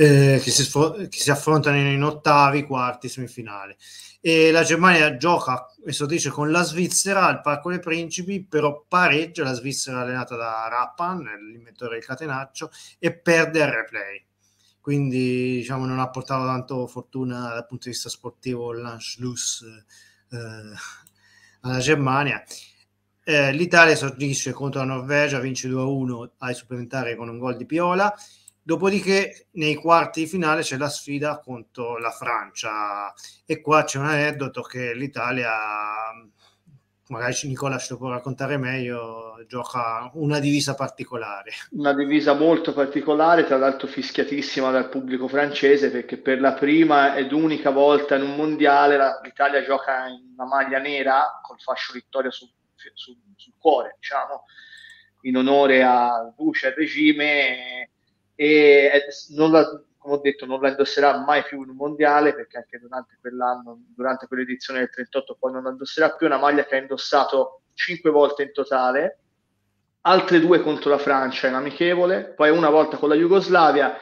eh, 0.00 0.40
che 0.40 0.50
si, 0.52 0.70
che, 1.08 1.18
si 1.18 1.30
affrontano 1.30 1.76
in 1.76 2.04
ottavi, 2.04 2.62
quarti, 2.62 3.08
semifinali 3.08 3.76
e 4.20 4.52
la 4.52 4.62
Germania 4.62 5.16
gioca, 5.16 5.66
questo 5.80 6.06
dice, 6.06 6.30
con 6.30 6.52
la 6.52 6.62
Svizzera 6.62 7.26
al 7.26 7.40
Parco 7.40 7.70
dei 7.70 7.80
Principi, 7.80 8.44
però 8.44 8.84
pareggia 8.86 9.42
la 9.42 9.54
Svizzera 9.54 10.00
allenata 10.00 10.36
da 10.36 10.68
Rappan, 10.68 11.24
l'inventore 11.50 11.94
del 11.94 12.04
catenaccio, 12.04 12.70
e 13.00 13.12
perde 13.12 13.58
il 13.60 13.66
replay. 13.66 14.24
Quindi 14.80 15.56
diciamo 15.56 15.84
non 15.84 15.98
ha 15.98 16.08
portato 16.10 16.46
tanto 16.46 16.86
fortuna 16.86 17.48
dal 17.48 17.66
punto 17.66 17.84
di 17.84 17.90
vista 17.90 18.08
sportivo 18.08 18.72
l'Anschluss 18.72 19.62
eh, 20.30 20.72
alla 21.60 21.78
Germania. 21.78 22.42
Eh, 23.24 23.52
L'Italia 23.52 23.94
esordisce 23.94 24.52
contro 24.52 24.80
la 24.80 24.86
Norvegia, 24.86 25.40
vince 25.40 25.68
2-1 25.68 26.30
ai 26.38 26.54
supplementari 26.54 27.16
con 27.16 27.28
un 27.28 27.38
gol 27.38 27.56
di 27.56 27.66
Piola 27.66 28.14
Dopodiché 28.68 29.46
nei 29.52 29.76
quarti 29.76 30.20
di 30.20 30.26
finale 30.26 30.60
c'è 30.60 30.76
la 30.76 30.90
sfida 30.90 31.38
contro 31.38 31.96
la 31.96 32.10
Francia 32.10 33.14
e 33.46 33.62
qua 33.62 33.84
c'è 33.84 33.96
un 33.96 34.04
aneddoto 34.04 34.60
che 34.60 34.92
l'Italia 34.92 35.50
magari 37.06 37.34
Nicola 37.44 37.78
ce 37.78 37.94
lo 37.94 37.98
può 37.98 38.10
raccontare 38.10 38.58
meglio, 38.58 39.42
gioca 39.46 40.10
una 40.12 40.38
divisa 40.38 40.74
particolare. 40.74 41.52
Una 41.70 41.94
divisa 41.94 42.34
molto 42.34 42.74
particolare, 42.74 43.46
tra 43.46 43.56
l'altro 43.56 43.88
fischiatissima 43.88 44.70
dal 44.70 44.90
pubblico 44.90 45.28
francese, 45.28 45.90
perché 45.90 46.18
per 46.18 46.38
la 46.38 46.52
prima 46.52 47.16
ed 47.16 47.32
unica 47.32 47.70
volta 47.70 48.16
in 48.16 48.22
un 48.24 48.36
mondiale 48.36 48.98
l'Italia 49.22 49.64
gioca 49.64 50.08
in 50.08 50.34
una 50.34 50.44
maglia 50.44 50.78
nera 50.78 51.40
col 51.42 51.58
fascio 51.58 51.94
vittoria 51.94 52.30
sul, 52.30 52.50
sul, 52.74 53.16
sul 53.34 53.54
cuore, 53.56 53.96
diciamo, 53.98 54.44
in 55.22 55.38
onore 55.38 55.82
al 55.82 56.34
duce 56.36 56.66
e 56.66 56.68
al 56.68 56.76
regime. 56.76 57.90
E 58.40 59.04
non 59.30 59.50
la, 59.50 59.66
come 59.96 60.14
ho 60.14 60.20
detto, 60.20 60.46
non 60.46 60.60
la 60.60 60.68
indosserà 60.68 61.18
mai 61.24 61.42
più 61.42 61.62
in 61.62 61.70
un 61.70 61.76
mondiale 61.76 62.34
perché 62.34 62.58
anche 62.58 62.78
durante 62.78 63.18
quell'anno, 63.20 63.80
durante 63.96 64.28
quell'edizione 64.28 64.78
del 64.78 64.90
38, 64.90 65.36
poi 65.38 65.52
non 65.52 65.64
la 65.64 65.70
indosserà 65.70 66.14
più. 66.14 66.26
Una 66.26 66.38
maglia 66.38 66.64
che 66.64 66.76
ha 66.76 66.80
indossato 66.80 67.62
cinque 67.74 68.10
volte 68.10 68.44
in 68.44 68.52
totale, 68.52 69.18
altre 70.02 70.38
due 70.40 70.60
contro 70.60 70.90
la 70.90 70.98
Francia 70.98 71.48
in 71.48 71.54
amichevole, 71.54 72.32
poi 72.36 72.50
una 72.50 72.70
volta 72.70 72.96
con 72.96 73.08
la 73.08 73.16
Jugoslavia 73.16 73.96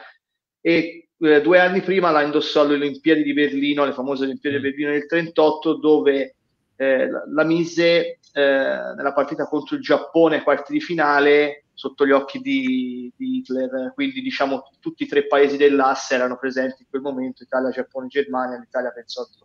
e 0.61 1.09
eh, 1.19 1.41
due 1.41 1.59
anni 1.59 1.81
prima 1.81 2.11
la 2.11 2.21
indossò 2.21 2.61
alle 2.61 2.75
Olimpiadi 2.75 3.23
di 3.23 3.33
Berlino, 3.33 3.85
le 3.85 3.93
famose 3.93 4.23
Olimpiadi 4.23 4.57
di 4.57 4.61
mm. 4.61 4.69
Berlino 4.69 4.91
del 4.91 5.07
38, 5.07 5.73
dove 5.77 6.35
eh, 6.75 7.09
la, 7.09 7.23
la, 7.27 7.43
mise 7.43 8.19
eh, 8.33 8.41
nella 8.41 9.13
partita 9.13 9.47
contro 9.47 9.75
il 9.75 9.81
Giappone, 9.81 10.43
quarti 10.43 10.73
di 10.73 10.81
finale, 10.81 11.65
sotto 11.77 12.07
gli 12.07 12.11
occhi 12.11 12.39
di, 12.39 13.13
di, 13.15 13.37
Hitler, 13.37 13.91
quindi 13.93 14.21
diciamo 14.21 14.63
tutti 14.79 15.03
i 15.03 15.05
tre 15.05 15.27
paesi 15.27 15.57
dell'asse 15.57 16.15
erano 16.15 16.35
presenti 16.35 16.81
in 16.81 16.87
quel 16.89 17.03
momento, 17.03 17.43
Italia, 17.43 17.69
Giappone, 17.69 18.07
Germania, 18.07 18.57
l'Italia 18.57 18.89
pensò 18.89 19.23
di 19.29 19.37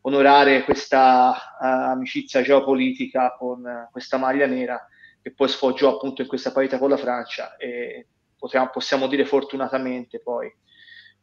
onorare 0.00 0.64
questa 0.64 1.30
uh, 1.30 1.64
amicizia 1.92 2.42
geopolitica 2.42 3.36
con 3.38 3.60
uh, 3.60 3.88
questa 3.92 4.16
maglia 4.16 4.46
nera 4.46 4.88
che 5.22 5.32
poi 5.32 5.46
sfoggiò 5.46 5.94
appunto 5.94 6.20
in 6.20 6.26
questa 6.26 6.50
partita 6.50 6.78
con 6.78 6.90
la 6.90 6.96
Francia 6.96 7.54
e 7.54 8.08
potremmo, 8.36 8.70
possiamo 8.72 9.06
dire 9.06 9.24
fortunatamente 9.24 10.18
poi 10.18 10.52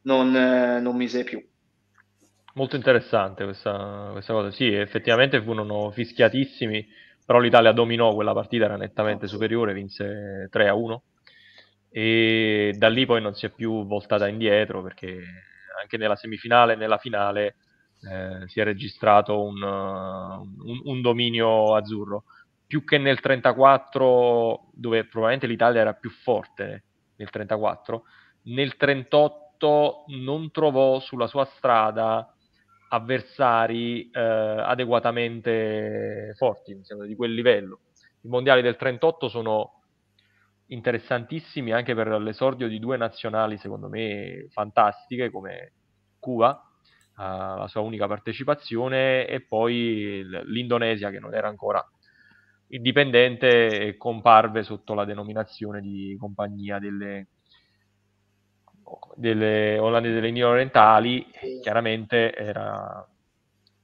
non, 0.04 0.28
uh, 0.28 0.80
non 0.80 0.96
mise 0.96 1.22
più. 1.24 1.46
Molto 2.54 2.76
interessante 2.76 3.44
questa, 3.44 4.08
questa 4.12 4.32
cosa, 4.32 4.50
sì, 4.50 4.72
effettivamente 4.72 5.42
furono 5.42 5.90
fischiatissimi 5.90 6.86
però 7.24 7.38
l'Italia 7.38 7.72
dominò 7.72 8.14
quella 8.14 8.32
partita, 8.32 8.64
era 8.66 8.76
nettamente 8.76 9.26
superiore, 9.26 9.72
vinse 9.72 10.48
3 10.50 10.68
a 10.68 10.74
1 10.74 11.02
e 11.90 12.74
da 12.76 12.88
lì 12.88 13.06
poi 13.06 13.22
non 13.22 13.34
si 13.34 13.46
è 13.46 13.50
più 13.50 13.86
voltata 13.86 14.26
indietro 14.26 14.82
perché 14.82 15.22
anche 15.80 15.96
nella 15.96 16.16
semifinale 16.16 16.72
e 16.72 16.76
nella 16.76 16.98
finale 16.98 17.56
eh, 18.02 18.48
si 18.48 18.58
è 18.58 18.64
registrato 18.64 19.42
un, 19.42 19.62
un, 19.62 20.80
un, 20.84 21.00
dominio 21.00 21.74
azzurro. 21.74 22.24
Più 22.66 22.84
che 22.84 22.98
nel 22.98 23.20
34 23.20 24.70
dove 24.72 25.04
probabilmente 25.04 25.46
l'Italia 25.46 25.82
era 25.82 25.92
più 25.92 26.10
forte 26.10 26.82
nel 27.16 27.30
34 27.30 28.04
nel 28.44 28.76
38 28.76 30.04
non 30.08 30.50
trovò 30.50 30.98
sulla 30.98 31.26
sua 31.26 31.44
strada 31.44 32.33
avversari 32.94 34.08
eh, 34.10 34.20
adeguatamente 34.20 36.32
forti, 36.36 36.78
sembra, 36.82 37.06
di 37.06 37.16
quel 37.16 37.34
livello. 37.34 37.80
I 38.22 38.28
mondiali 38.28 38.62
del 38.62 38.76
38 38.76 39.28
sono 39.28 39.80
interessantissimi 40.66 41.72
anche 41.72 41.94
per 41.94 42.08
l'esordio 42.20 42.68
di 42.68 42.78
due 42.78 42.96
nazionali, 42.96 43.58
secondo 43.58 43.88
me, 43.88 44.46
fantastiche, 44.50 45.30
come 45.30 45.72
Cuba, 46.18 46.62
uh, 47.16 47.58
la 47.58 47.66
sua 47.68 47.82
unica 47.82 48.06
partecipazione, 48.06 49.26
e 49.26 49.42
poi 49.42 50.24
l'Indonesia, 50.44 51.10
che 51.10 51.18
non 51.18 51.34
era 51.34 51.48
ancora 51.48 51.86
indipendente 52.68 53.88
e 53.88 53.96
comparve 53.96 54.62
sotto 54.62 54.94
la 54.94 55.04
denominazione 55.04 55.80
di 55.80 56.16
Compagnia 56.18 56.78
delle 56.78 57.28
delle 59.14 59.78
olandesi 59.78 60.14
delle 60.14 60.28
Indie 60.28 60.44
Orientali, 60.44 61.26
chiaramente 61.62 62.34
era 62.34 63.06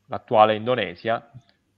l'attuale 0.07 0.55
Indonesia, 0.55 1.31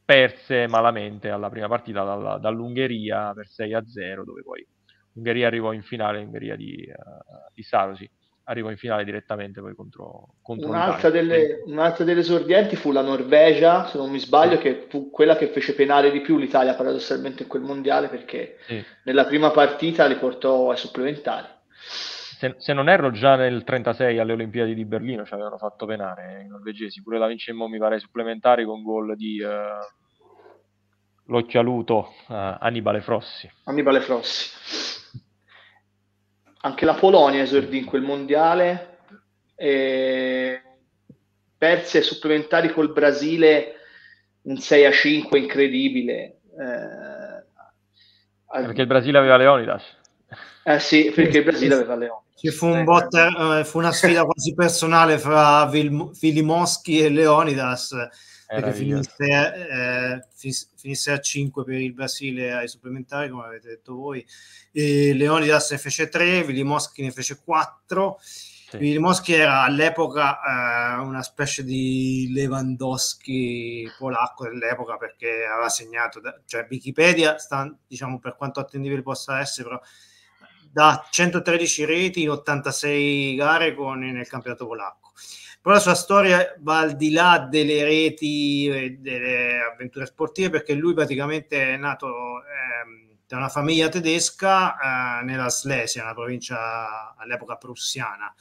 perse 0.04 0.66
malamente 0.66 1.30
alla 1.30 1.48
prima 1.48 1.68
partita 1.68 2.04
dalla, 2.04 2.38
dall'Ungheria 2.38 3.32
per 3.34 3.46
6 3.46 3.74
a 3.74 3.84
0, 3.86 4.24
dove 4.24 4.42
poi 4.42 4.66
l'Ungheria 5.12 5.46
arrivò 5.46 5.72
in 5.72 5.82
finale, 5.82 6.20
l'Ungheria 6.20 6.56
di, 6.56 6.86
uh, 6.88 7.52
di 7.52 7.62
Sarosi 7.62 8.10
arrivò 8.44 8.70
in 8.70 8.76
finale 8.76 9.04
direttamente 9.04 9.60
poi 9.60 9.74
contro, 9.74 10.34
contro 10.42 10.68
un'altra, 10.68 11.10
delle, 11.10 11.62
un'altra 11.66 12.04
delle 12.04 12.20
esordienti 12.20 12.74
fu 12.74 12.90
la 12.90 13.02
Norvegia, 13.02 13.86
se 13.86 13.98
non 13.98 14.10
mi 14.10 14.18
sbaglio, 14.18 14.56
sì. 14.56 14.62
che 14.62 14.86
fu 14.88 15.10
quella 15.10 15.36
che 15.36 15.46
fece 15.46 15.74
penare 15.74 16.10
di 16.10 16.20
più 16.20 16.38
l'Italia 16.38 16.74
paradossalmente 16.74 17.44
in 17.44 17.48
quel 17.48 17.62
mondiale 17.62 18.08
perché 18.08 18.58
sì. 18.66 18.84
nella 19.04 19.24
prima 19.26 19.50
partita 19.50 20.06
li 20.06 20.16
portò 20.16 20.70
ai 20.70 20.76
supplementari 20.76 21.46
se, 22.42 22.56
se, 22.58 22.72
non 22.72 22.88
erro 22.88 23.12
già 23.12 23.36
nel 23.36 23.62
36 23.62 24.18
alle 24.18 24.32
Olimpiadi 24.32 24.74
di 24.74 24.84
Berlino 24.84 25.24
ci 25.24 25.32
avevano 25.32 25.58
fatto 25.58 25.86
penare 25.86 26.42
i 26.42 26.48
norvegesi, 26.48 27.00
pure 27.00 27.16
la 27.16 27.28
vincemmo 27.28 27.68
mi 27.68 27.78
pare 27.78 28.00
supplementari 28.00 28.64
con 28.64 28.82
gol 28.82 29.14
di 29.14 29.40
uh, 29.40 29.78
l'occhialuto 31.26 32.14
uh, 32.26 32.56
Annibale 32.58 33.00
Frossi. 33.00 33.48
Annibale 33.64 34.00
Frossi. 34.00 35.20
Anche 36.62 36.84
la 36.84 36.94
Polonia 36.94 37.42
esordì 37.42 37.78
in 37.78 37.84
quel 37.84 38.02
mondiale 38.02 38.98
e 39.54 40.60
perse 41.56 41.98
ai 41.98 42.04
supplementari 42.04 42.72
col 42.72 42.92
Brasile 42.92 43.74
un 44.42 44.56
6 44.56 44.84
a 44.84 44.90
5 44.90 45.38
incredibile. 45.38 46.40
Eh, 46.58 47.40
perché 48.64 48.80
il 48.80 48.88
Brasile 48.88 49.18
aveva 49.18 49.36
Leonidas. 49.36 50.00
Eh 50.64 50.78
sì, 50.80 51.12
perché 51.14 51.38
il 51.38 51.44
Brasile 51.44 51.74
aveva 51.74 51.96
Leone. 51.96 52.22
Ci 52.36 52.50
fu, 52.50 52.66
un 52.66 52.84
bot, 52.84 53.14
eh, 53.14 53.64
fu 53.64 53.78
una 53.78 53.92
sfida 53.92 54.24
quasi 54.24 54.52
personale 54.54 55.18
fra 55.18 55.70
Filimoschi 55.70 57.00
e 57.00 57.08
Leonidas 57.08 57.94
perché 58.52 58.72
finisse, 58.72 59.24
eh, 59.24 60.60
finisse, 60.76 61.10
a 61.10 61.18
5 61.18 61.64
per 61.64 61.80
il 61.80 61.94
Brasile 61.94 62.52
ai 62.52 62.68
supplementari, 62.68 63.30
come 63.30 63.46
avete 63.46 63.68
detto 63.68 63.94
voi. 63.94 64.24
E 64.70 65.14
Leonidas 65.14 65.70
ne 65.70 65.78
fece 65.78 66.08
3, 66.08 66.42
Vilimoschi 66.44 67.02
ne 67.02 67.12
fece 67.12 67.40
4. 67.42 68.18
Sì. 68.20 68.76
Vilimoschi 68.76 69.32
era 69.32 69.62
all'epoca 69.62 70.38
eh, 70.40 71.00
una 71.00 71.22
specie 71.22 71.64
di 71.64 72.28
Lewandowski 72.30 73.90
polacco 73.98 74.44
dell'epoca 74.44 74.96
perché 74.96 75.46
aveva 75.50 75.68
segnato, 75.68 76.20
cioè 76.44 76.66
Wikipedia, 76.68 77.38
sta, 77.38 77.74
diciamo 77.86 78.18
per 78.18 78.36
quanto 78.36 78.60
attendibile 78.60 79.02
possa 79.02 79.40
essere, 79.40 79.68
però 79.68 79.80
da 80.72 81.06
113 81.10 81.84
reti 81.84 82.22
in 82.22 82.30
86 82.30 83.34
gare 83.34 83.74
con, 83.74 83.98
nel 83.98 84.26
campionato 84.26 84.66
polacco. 84.66 85.12
Però 85.60 85.74
la 85.74 85.80
sua 85.80 85.94
storia 85.94 86.54
va 86.58 86.78
al 86.78 86.96
di 86.96 87.12
là 87.12 87.46
delle 87.48 87.84
reti 87.84 88.66
e 88.66 88.96
delle 88.98 89.60
avventure 89.72 90.06
sportive 90.06 90.50
perché 90.50 90.74
lui 90.74 90.94
praticamente 90.94 91.74
è 91.74 91.76
nato 91.76 92.08
eh, 92.40 93.16
da 93.26 93.36
una 93.36 93.48
famiglia 93.48 93.88
tedesca 93.88 95.20
eh, 95.20 95.24
nella 95.24 95.50
Slesia, 95.50 96.02
una 96.02 96.14
provincia 96.14 97.14
all'epoca 97.16 97.56
prussiana 97.56 98.34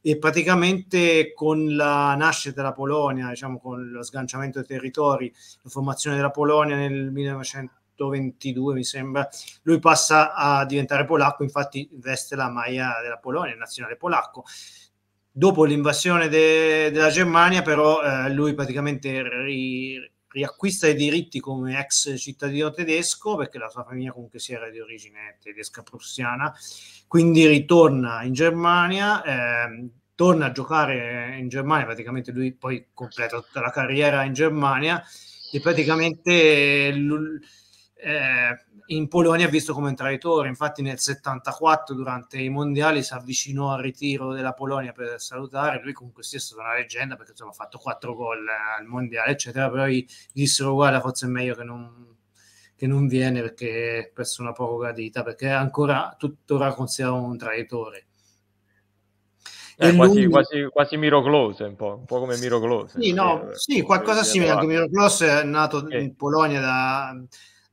e 0.00 0.18
praticamente 0.18 1.32
con 1.34 1.74
la 1.74 2.14
nascita 2.14 2.54
della 2.54 2.72
Polonia, 2.72 3.28
diciamo 3.28 3.58
con 3.58 3.90
lo 3.90 4.02
sganciamento 4.02 4.58
dei 4.58 4.68
territori, 4.68 5.32
la 5.62 5.70
formazione 5.70 6.16
della 6.16 6.30
Polonia 6.30 6.76
nel 6.76 7.10
1900 7.10 7.72
22 8.06 8.74
mi 8.74 8.84
sembra, 8.84 9.28
lui 9.62 9.80
passa 9.80 10.32
a 10.34 10.64
diventare 10.64 11.04
polacco, 11.04 11.42
infatti 11.42 11.88
veste 11.94 12.36
la 12.36 12.48
maglia 12.48 13.00
della 13.02 13.18
Polonia, 13.18 13.52
il 13.52 13.58
nazionale 13.58 13.96
polacco. 13.96 14.44
Dopo 15.30 15.64
l'invasione 15.64 16.28
de- 16.28 16.90
della 16.90 17.10
Germania, 17.10 17.62
però, 17.62 18.02
eh, 18.02 18.30
lui 18.32 18.54
praticamente 18.54 19.22
ri- 19.22 20.10
riacquista 20.28 20.88
i 20.88 20.94
diritti 20.94 21.38
come 21.40 21.78
ex 21.78 22.16
cittadino 22.18 22.70
tedesco, 22.70 23.36
perché 23.36 23.58
la 23.58 23.68
sua 23.68 23.84
famiglia 23.84 24.12
comunque 24.12 24.38
si 24.40 24.52
era 24.52 24.68
di 24.68 24.80
origine 24.80 25.36
tedesca 25.40 25.82
prussiana, 25.82 26.52
quindi 27.06 27.46
ritorna 27.46 28.22
in 28.24 28.32
Germania, 28.32 29.22
eh, 29.22 29.88
torna 30.14 30.46
a 30.46 30.52
giocare 30.52 31.36
in 31.38 31.48
Germania, 31.48 31.84
praticamente 31.86 32.32
lui 32.32 32.52
poi 32.52 32.88
completa 32.92 33.40
tutta 33.40 33.60
la 33.60 33.70
carriera 33.70 34.24
in 34.24 34.32
Germania 34.32 35.00
e 35.52 35.60
praticamente... 35.60 36.90
L- 36.92 37.40
eh, 38.00 38.56
in 38.90 39.08
Polonia 39.08 39.46
è 39.46 39.50
visto 39.50 39.74
come 39.74 39.88
un 39.88 39.94
traitore, 39.94 40.48
infatti 40.48 40.82
nel 40.82 40.98
74 40.98 41.94
durante 41.94 42.38
i 42.38 42.48
mondiali 42.48 43.02
si 43.02 43.12
avvicinò 43.12 43.72
al 43.72 43.82
ritiro 43.82 44.32
della 44.32 44.52
Polonia 44.52 44.92
per 44.92 45.20
salutare, 45.20 45.82
lui 45.82 45.92
comunque 45.92 46.22
stesso 46.22 46.56
è 46.56 46.60
una 46.60 46.74
leggenda 46.74 47.16
perché 47.16 47.32
insomma, 47.32 47.50
ha 47.50 47.54
fatto 47.54 47.78
quattro 47.78 48.14
gol 48.14 48.46
al 48.48 48.86
mondiale 48.86 49.32
eccetera, 49.32 49.68
però 49.68 49.86
gli 49.86 50.06
dissero 50.32 50.72
guarda 50.74 51.00
forse 51.00 51.26
è 51.26 51.28
meglio 51.28 51.54
che 51.54 51.64
non, 51.64 52.16
che 52.76 52.86
non 52.86 53.08
viene 53.08 53.42
perché 53.42 53.98
è 53.98 54.10
persona 54.10 54.52
poco 54.52 54.78
gradita, 54.78 55.22
perché 55.22 55.48
è 55.48 55.50
ancora 55.50 56.14
tuttora 56.16 56.72
considerato 56.72 57.20
un 57.22 57.36
traitore. 57.36 58.06
Eh, 59.80 59.94
quasi, 59.94 60.22
lui... 60.22 60.30
quasi, 60.30 60.68
quasi 60.72 60.96
Miro 60.96 61.22
Close, 61.22 61.62
un 61.62 61.76
po', 61.76 61.96
un 61.98 62.04
po' 62.04 62.18
come 62.18 62.36
Miro 62.38 62.58
Close. 62.58 63.00
Sì, 63.00 63.12
no, 63.12 63.50
eh, 63.50 63.54
sì 63.54 63.82
qualcosa 63.82 64.24
simile. 64.24 64.50
Anche 64.50 64.66
Miro 64.66 64.88
Close 64.88 65.28
è 65.28 65.44
nato 65.44 65.76
okay. 65.78 66.02
in 66.02 66.16
Polonia 66.16 66.60
da, 66.60 67.16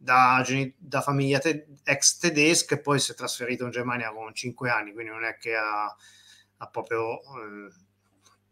da, 0.06 0.46
da 0.78 1.02
famiglia 1.02 1.40
te- 1.40 1.66
ex 1.84 2.20
tedesca 2.20 2.76
e 2.76 2.80
poi 2.80 3.00
si 3.00 3.12
è 3.12 3.16
trasferito 3.16 3.66
in 3.66 3.72
Germania 3.72 4.12
con 4.12 4.34
5 4.34 4.70
anni, 4.70 4.94
quindi 4.94 5.12
non 5.12 5.24
è 5.24 5.36
che 5.38 5.56
ha, 5.56 5.86
ha 6.58 6.68
proprio 6.68 7.14
eh, 7.14 7.74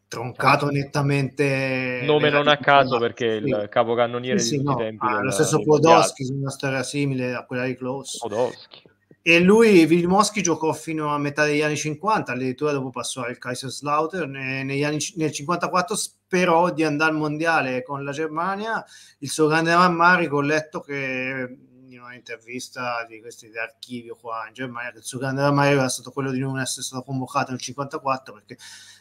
troncato 0.07 0.71
nettamente. 0.71 2.01
Nome 2.05 2.31
non 2.31 2.47
a 2.47 2.57
caso 2.57 2.97
perché 2.97 3.39
sì. 3.39 3.49
il 3.49 3.67
capocannoniere 3.69 4.39
sì, 4.39 4.47
sì, 4.47 4.57
di 4.57 4.63
no. 4.63 4.75
tempi. 4.75 5.05
Ah, 5.05 5.17
del, 5.17 5.25
lo 5.25 5.31
stesso 5.31 5.61
Podolski, 5.61 6.31
una 6.31 6.49
storia 6.49 6.81
simile 6.81 7.35
a 7.35 7.45
quella 7.45 7.65
di 7.65 7.75
Close. 7.75 8.17
Podolski. 8.19 8.81
E 9.21 9.39
lui, 9.39 9.85
Vilmoschi, 9.85 10.41
giocò 10.41 10.73
fino 10.73 11.13
a 11.13 11.17
metà 11.19 11.45
degli 11.45 11.61
anni 11.61 11.77
50, 11.77 12.33
addirittura 12.33 12.71
dopo 12.71 12.89
passò 12.89 13.21
al 13.21 13.37
Kaiserslautern. 13.37 14.31
Negli 14.31 14.83
anni, 14.83 14.97
nel 15.15 15.31
54 15.31 15.95
sperò 16.33 16.71
di 16.71 16.83
andare 16.83 17.11
al 17.11 17.17
mondiale 17.17 17.83
con 17.83 18.03
la 18.03 18.11
Germania. 18.11 18.83
Il 19.19 19.29
suo 19.29 19.45
grande 19.45 19.71
rammarico, 19.71 20.37
ho 20.37 20.41
letto 20.41 20.81
che 20.81 21.57
in 21.89 22.01
un'intervista 22.01 23.05
di 23.07 23.21
questi 23.21 23.51
di 23.51 23.57
archivio 23.59 24.15
qua 24.15 24.45
in 24.47 24.53
Germania, 24.55 24.91
che 24.91 24.97
il 24.97 25.03
suo 25.03 25.19
grande 25.19 25.41
rammarico 25.41 25.81
era 25.81 25.89
stato 25.89 26.09
quello 26.09 26.31
di 26.31 26.39
non 26.39 26.59
essere 26.59 26.81
stato 26.81 27.03
convocato 27.03 27.51
nel 27.51 27.59
54 27.59 28.33
perché 28.33 28.57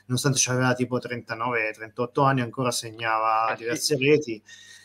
nonostante 0.06 0.38
aveva 0.50 0.74
tipo 0.74 0.98
39-38 0.98 2.22
anni 2.22 2.42
ancora 2.42 2.70
segnava 2.70 3.46
ah, 3.46 3.56
diverse 3.56 3.96
reti, 3.96 4.42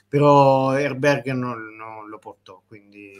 però 0.07 0.71
Herberger 0.71 1.35
non, 1.35 1.75
non 1.75 2.07
lo 2.07 2.17
portò, 2.17 2.63
quindi... 2.65 3.11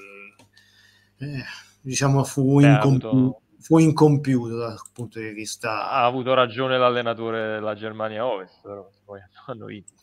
Eh 1.20 1.66
diciamo 1.88 2.24
fu, 2.26 2.60
incompiuto. 2.60 3.42
Fu, 3.60 3.78
incompiuto, 3.80 4.58
dal 4.58 4.80
punto 4.94 5.20
di 5.20 5.30
vista... 5.32 5.90
Ha 5.90 6.06
avuto 6.06 6.34
ragione 6.34 6.78
l'allenatore 6.78 7.54
della 7.54 7.76
Germania 7.76 8.26
Ovest, 8.26 8.62
però 8.62 8.90
poi 9.06 9.20
hanno 9.46 9.66
vinto. 9.66 9.94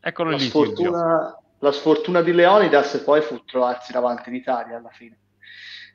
Eccolo 0.00 0.30
la 0.30 0.36
lì. 0.36 0.46
Sfortuna, 0.46 1.38
la 1.58 1.72
sfortuna 1.72 2.22
di 2.22 2.32
Leonidas 2.32 2.98
poi 2.98 3.20
fu 3.20 3.44
trovarsi 3.44 3.92
davanti 3.92 4.30
l'Italia 4.30 4.76
alla 4.76 4.90
fine. 4.90 5.18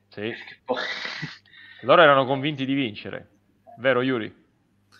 Sì. 0.09 0.33
Poi... 0.63 0.77
Loro 1.81 2.01
erano 2.01 2.25
convinti 2.25 2.65
di 2.65 2.73
vincere, 2.73 3.29
vero 3.77 4.01
Yuri? 4.01 4.41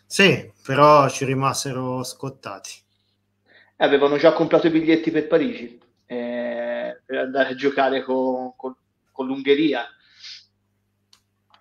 Sì, 0.06 0.52
però 0.66 1.10
ci 1.10 1.26
rimasero 1.26 2.04
scottati. 2.04 2.72
Eh, 3.76 3.86
avevano 3.86 4.18
già 4.18 4.34
comprato 4.34 4.68
i 4.68 4.70
biglietti 4.70 5.10
per 5.10 5.28
Parigi 5.28 5.82
eh, 6.06 7.02
per 7.06 7.18
andare 7.18 7.50
a 7.50 7.56
giocare 7.56 8.04
con, 8.04 8.56
con, 8.56 8.76
con 9.14 9.28
l'Ungheria. 9.28 9.86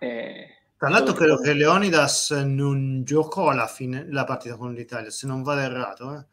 Eh, 0.00 0.46
Tra 0.76 0.88
l'altro 0.88 1.14
credo 1.14 1.36
che 1.36 1.52
Leonidas 1.52 2.30
non 2.30 3.04
giocò 3.04 3.52
la, 3.52 3.68
fine, 3.68 4.06
la 4.10 4.24
partita 4.24 4.56
con 4.56 4.72
l'Italia, 4.74 5.10
se 5.10 5.28
non 5.28 5.44
vado 5.44 5.60
errato. 5.60 6.14
Eh. 6.14 6.24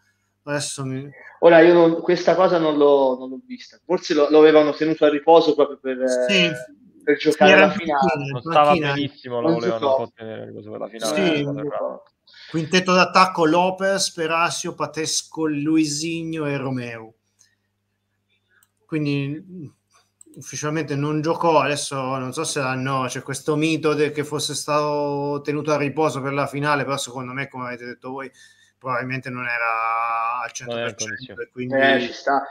Adesso 0.44 0.84
mi... 0.86 1.08
Ora 1.42 1.60
io 1.60 1.74
non, 1.74 2.02
questa 2.02 2.34
cosa 2.34 2.58
non 2.58 2.76
l'ho, 2.76 3.16
non 3.20 3.30
l'ho 3.30 3.42
vista, 3.46 3.80
forse 3.86 4.16
lo, 4.16 4.28
lo, 4.32 4.40
avevano 4.40 4.74
tenuto 4.74 5.06
a 5.06 5.10
riposo 5.10 5.54
proprio 5.54 5.78
per, 5.78 6.10
sì. 6.28 6.46
eh, 6.46 6.52
per 7.04 7.18
giocare 7.18 7.60
la 7.60 7.70
finale. 7.70 8.32
Non 8.32 8.42
stava 8.42 8.74
benissimo, 8.76 9.42
lo 9.42 9.52
volevano 9.52 9.90
un 9.90 10.06
po' 10.06 10.12
tenere 10.16 10.46
riposo 10.46 10.72
per 10.72 10.80
la 10.80 10.88
finale. 10.88 11.36
Sì, 11.36 11.48
Quintetto 12.50 12.94
d'attacco 12.94 13.46
Lopez, 13.46 14.12
Perasio, 14.12 14.74
Patesco, 14.74 15.46
Luisigno 15.46 16.48
e 16.48 16.58
Romeo 16.58 17.14
quindi 18.90 19.72
ufficialmente 20.40 20.96
non 20.96 21.22
giocò, 21.22 21.60
adesso 21.60 21.96
non 22.18 22.32
so 22.32 22.46
se 22.46 22.62
no, 22.76 23.06
c'è 23.08 23.22
questo 23.22 23.56
mito 23.58 23.94
de- 23.94 24.12
che 24.12 24.24
fosse 24.24 24.56
stato 24.56 25.42
tenuto 25.44 25.72
a 25.72 25.78
riposo 25.78 26.22
per 26.22 26.34
la 26.34 26.48
finale, 26.48 26.84
però 26.86 26.98
secondo 26.98 27.34
me, 27.34 27.50
come 27.50 27.68
avete 27.68 27.86
detto 27.86 28.10
voi, 28.10 28.32
probabilmente 28.78 29.30
non 29.30 29.46
era 29.46 30.42
al 30.42 30.52
100%. 30.54 31.42
E 31.42 31.50
quindi 31.52 31.76
eh, 31.76 32.02
ci 32.02 32.14
sta. 32.14 32.42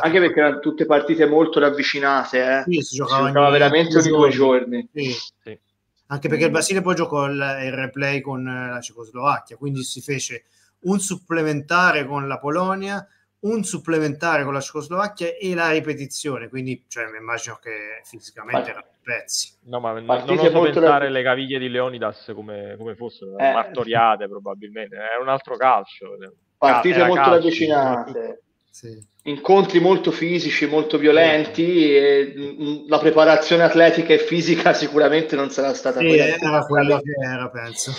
Anche 0.00 0.18
perché 0.18 0.40
erano 0.40 0.60
tutte 0.60 0.86
partite 0.86 1.26
molto 1.26 1.60
ravvicinate, 1.60 2.38
eh. 2.38 2.62
sì, 2.66 2.80
si 2.80 2.96
giocava, 2.96 3.26
si 3.26 3.32
giocava 3.32 3.50
veramente 3.50 3.98
ogni 3.98 4.08
due 4.08 4.30
giorni. 4.30 4.88
Sì. 4.92 5.12
Sì. 5.42 5.60
Anche 6.08 6.28
perché 6.28 6.44
il 6.44 6.50
Brasile 6.52 6.82
poi 6.82 6.94
giocò 6.94 7.26
il, 7.26 7.34
il 7.64 7.72
replay 7.72 8.20
con 8.20 8.44
la 8.44 8.80
Cecoslovacchia, 8.80 9.56
quindi 9.56 9.82
si 9.82 10.00
fece 10.00 10.44
un 10.80 11.00
supplementare 11.00 12.06
con 12.06 12.28
la 12.28 12.38
Polonia, 12.38 13.06
un 13.40 13.62
supplementare 13.64 14.44
con 14.44 14.52
la 14.52 14.60
Cecoslovacchia 14.60 15.36
e 15.36 15.54
la 15.54 15.70
ripetizione, 15.70 16.48
quindi 16.48 16.84
cioè, 16.88 17.06
mi 17.10 17.18
immagino 17.18 17.58
che 17.60 18.00
fisicamente 18.04 18.70
erano 18.70 18.86
pezzi. 19.02 19.56
No, 19.64 19.78
ma 19.78 19.92
Partite 20.02 20.50
non 20.50 20.62
oso 20.62 20.72
pensare 20.72 21.04
la... 21.04 21.18
le 21.18 21.22
caviglie 21.22 21.58
di 21.58 21.68
Leonidas 21.68 22.32
come, 22.34 22.74
come 22.76 22.96
fossero, 22.96 23.36
eh. 23.38 23.52
martoriate 23.52 24.28
probabilmente, 24.28 24.96
è 24.96 25.20
un 25.20 25.28
altro 25.28 25.56
calcio. 25.56 26.16
Partite 26.56 26.98
molto 26.98 27.14
calcio, 27.14 27.30
ravvicinate. 27.30 28.42
Sì. 28.70 29.14
Incontri 29.22 29.80
molto 29.80 30.10
fisici, 30.10 30.66
molto 30.66 30.98
violenti 30.98 31.96
e 31.96 32.34
mm, 32.36 32.88
la 32.88 32.98
preparazione 32.98 33.62
atletica 33.62 34.12
e 34.12 34.18
fisica 34.18 34.72
sicuramente 34.74 35.34
non 35.34 35.50
sarà 35.50 35.72
stata 35.72 35.98
sì, 35.98 36.06
quella 36.06 36.24
era 36.24 36.66
quello 36.66 37.00
che 37.00 37.26
era, 37.26 37.48
penso. 37.48 37.92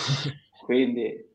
Quindi 0.64 1.26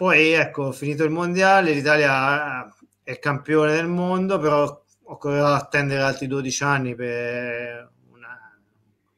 poi 0.00 0.30
ecco, 0.32 0.72
finito 0.72 1.04
il 1.04 1.10
mondiale, 1.10 1.74
l'Italia 1.74 2.74
è 3.02 3.18
campione 3.18 3.74
del 3.74 3.86
mondo, 3.86 4.38
però 4.38 4.82
occorrerà 5.02 5.54
attendere 5.54 6.00
altri 6.00 6.26
12 6.26 6.64
anni 6.64 6.94
per 6.94 7.92
una, 8.10 8.58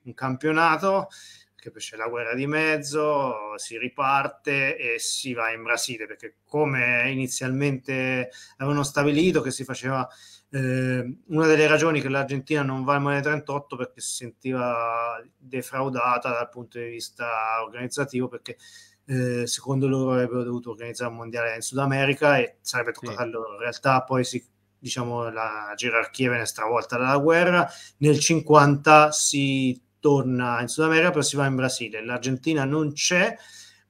un 0.03 0.12
campionato, 0.12 1.07
che 1.55 1.71
poi 1.71 1.81
c'è 1.81 1.95
la 1.95 2.09
guerra 2.09 2.35
di 2.35 2.49
mezzo, 2.49 3.57
si 3.59 3.79
riparte 3.79 4.77
e 4.77 4.99
si 4.99 5.35
va 5.35 5.53
in 5.53 5.62
Brasile, 5.62 6.09
perché 6.09 6.38
come 6.45 7.09
inizialmente 7.12 8.31
avevano 8.57 8.83
stabilito 8.83 9.40
che 9.40 9.53
si 9.53 9.62
faceva 9.62 10.05
eh, 10.51 11.16
una 11.29 11.47
delle 11.47 11.68
ragioni 11.68 12.01
che 12.01 12.09
l'Argentina 12.09 12.62
non 12.62 12.83
va 12.83 12.95
al 12.95 13.03
Mondiale 13.03 13.25
38 13.25 13.77
perché 13.77 14.01
si 14.01 14.14
sentiva 14.16 15.23
defraudata 15.37 16.31
dal 16.31 16.49
punto 16.49 16.81
di 16.81 16.88
vista 16.88 17.62
organizzativo 17.62 18.27
perché 18.27 18.57
eh, 19.06 19.46
secondo 19.46 19.88
loro 19.88 20.12
avrebbero 20.12 20.44
dovuto 20.44 20.70
organizzare 20.70 21.10
un 21.10 21.16
mondiale 21.16 21.54
in 21.54 21.60
Sud 21.60 21.78
America 21.78 22.38
e 22.38 22.56
sarebbe 22.60 22.92
toccato 22.92 23.16
sì. 23.16 23.22
a 23.22 23.26
loro. 23.26 23.52
In 23.54 23.60
realtà 23.60 24.02
poi 24.02 24.24
si, 24.24 24.44
diciamo, 24.78 25.30
la 25.30 25.72
gerarchia 25.76 26.30
viene 26.30 26.46
stravolta 26.46 26.96
dalla 26.96 27.18
guerra. 27.18 27.68
Nel 27.98 28.18
50 28.18 29.10
si 29.12 29.80
torna 29.98 30.60
in 30.60 30.68
Sud 30.68 30.84
America, 30.84 31.10
poi 31.10 31.22
si 31.22 31.36
va 31.36 31.46
in 31.46 31.56
Brasile. 31.56 32.04
L'Argentina 32.04 32.64
non 32.64 32.92
c'è 32.92 33.36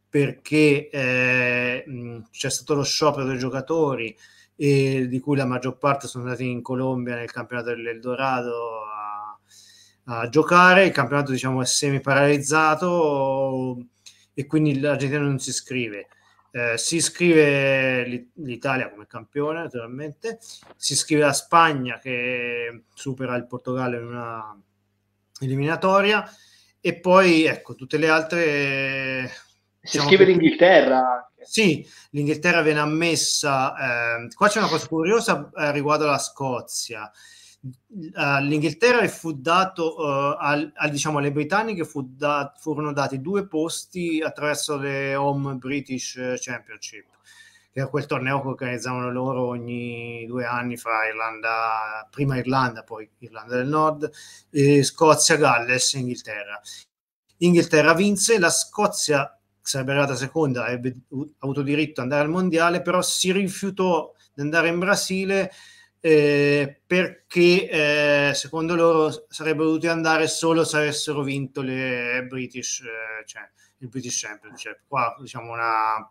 perché 0.09 0.91
eh, 0.91 1.85
c'è 2.31 2.51
stato 2.51 2.75
lo 2.75 2.83
sciopero 2.83 3.25
dei 3.25 3.39
giocatori 3.39 4.15
e 4.55 5.09
di 5.09 5.21
cui 5.21 5.37
la 5.37 5.47
maggior 5.47 5.79
parte 5.79 6.07
sono 6.07 6.25
andati 6.25 6.49
in 6.49 6.61
Colombia 6.61 7.15
nel 7.15 7.31
campionato 7.33 7.71
dell'Eldorado 7.71 8.83
a, 8.85 10.21
a 10.21 10.29
giocare. 10.29 10.85
Il 10.85 10.93
campionato 10.93 11.33
diciamo 11.33 11.63
è 11.63 11.67
semi 11.67 12.01
paralizzato 12.01 13.87
e 14.35 14.47
quindi 14.47 14.79
l'Argentina 14.81 15.21
non 15.21 15.39
si 15.39 15.51
iscrive. 15.51 16.09
Eh, 16.51 16.77
si 16.77 16.97
iscrive 16.97 18.31
l'Italia 18.35 18.91
come 18.91 19.07
campione, 19.07 19.63
naturalmente, 19.63 20.39
si 20.77 20.93
iscrive 20.93 21.23
la 21.23 21.33
Spagna 21.33 21.99
che 21.99 22.85
supera 22.93 23.37
il 23.37 23.47
Portogallo 23.47 23.99
in 23.99 24.07
una 24.07 24.63
eliminatoria 25.41 26.29
e 26.81 26.99
poi 26.99 27.45
ecco 27.45 27.75
tutte 27.75 27.97
le 27.97 28.09
altre. 28.09 29.29
Si 29.81 29.97
diciamo 29.97 30.11
iscrive 30.11 30.25
l'Inghilterra. 30.31 31.33
Sì, 31.41 31.89
l'Inghilterra 32.11 32.61
viene 32.63 32.81
ammessa. 32.81 33.75
Eh, 34.25 34.29
qua 34.35 34.49
c'è 34.49 34.59
una 34.59 34.69
cosa 34.69 34.87
curiosa 34.87 35.51
eh, 35.57 35.73
riguardo 35.73 36.05
alla 36.05 36.19
Scozia 36.19 37.11
all'Inghilterra 38.15 39.07
fu 39.09 39.33
dato 39.33 39.97
uh, 39.99 40.37
al, 40.39 40.73
al, 40.75 40.91
diciamo, 40.91 41.19
alle 41.19 41.33
britanniche 41.33 41.85
fu 41.85 42.03
da, 42.03 42.53
furono 42.59 42.93
dati 42.93 43.21
due 43.21 43.47
posti 43.47 44.21
attraverso 44.21 44.77
le 44.77 45.15
Home 45.15 45.55
British 45.55 46.19
Championship 46.39 47.11
che 47.73 47.81
era 47.81 47.89
quel 47.89 48.05
torneo 48.05 48.43
che 48.43 48.49
organizzavano 48.49 49.11
loro 49.11 49.47
ogni 49.47 50.27
due 50.27 50.45
anni 50.45 50.77
fra 50.77 51.07
Irlanda, 51.07 52.07
prima 52.11 52.37
Irlanda, 52.37 52.83
poi 52.83 53.09
Irlanda 53.21 53.57
del 53.57 53.67
Nord, 53.67 54.11
Scozia, 54.83 55.37
Galles 55.37 55.95
e 55.95 55.99
Inghilterra. 56.01 56.61
Inghilterra 57.39 57.95
vinse, 57.95 58.39
la 58.39 58.51
Scozia 58.51 59.41
sarebbe 59.59 59.93
arrivata 59.93 60.15
seconda, 60.17 60.65
avrebbe 60.65 60.97
avuto 61.39 61.63
diritto 61.63 62.03
ad 62.03 62.09
andare 62.09 62.25
al 62.25 62.31
mondiale, 62.31 62.83
però 62.83 63.01
si 63.01 63.33
rifiutò 63.33 64.13
di 64.35 64.43
andare 64.43 64.69
in 64.69 64.79
Brasile 64.79 65.51
eh, 66.05 66.81
perché 66.85 67.71
eh, 68.29 68.35
secondo 68.35 68.75
loro 68.75 69.27
sarebbero 69.29 69.67
dovuti 69.67 69.87
andare 69.87 70.27
solo 70.27 70.65
se 70.65 70.77
avessero 70.79 71.23
vinto 71.23 71.63
le 71.63 72.27
British, 72.29 72.81
eh, 72.81 73.25
cioè 73.25 73.49
il 73.79 73.89
British 73.89 74.21
Championship. 74.21 74.81
Qua 74.89 75.17
diciamo 75.21 75.53
una 75.53 76.11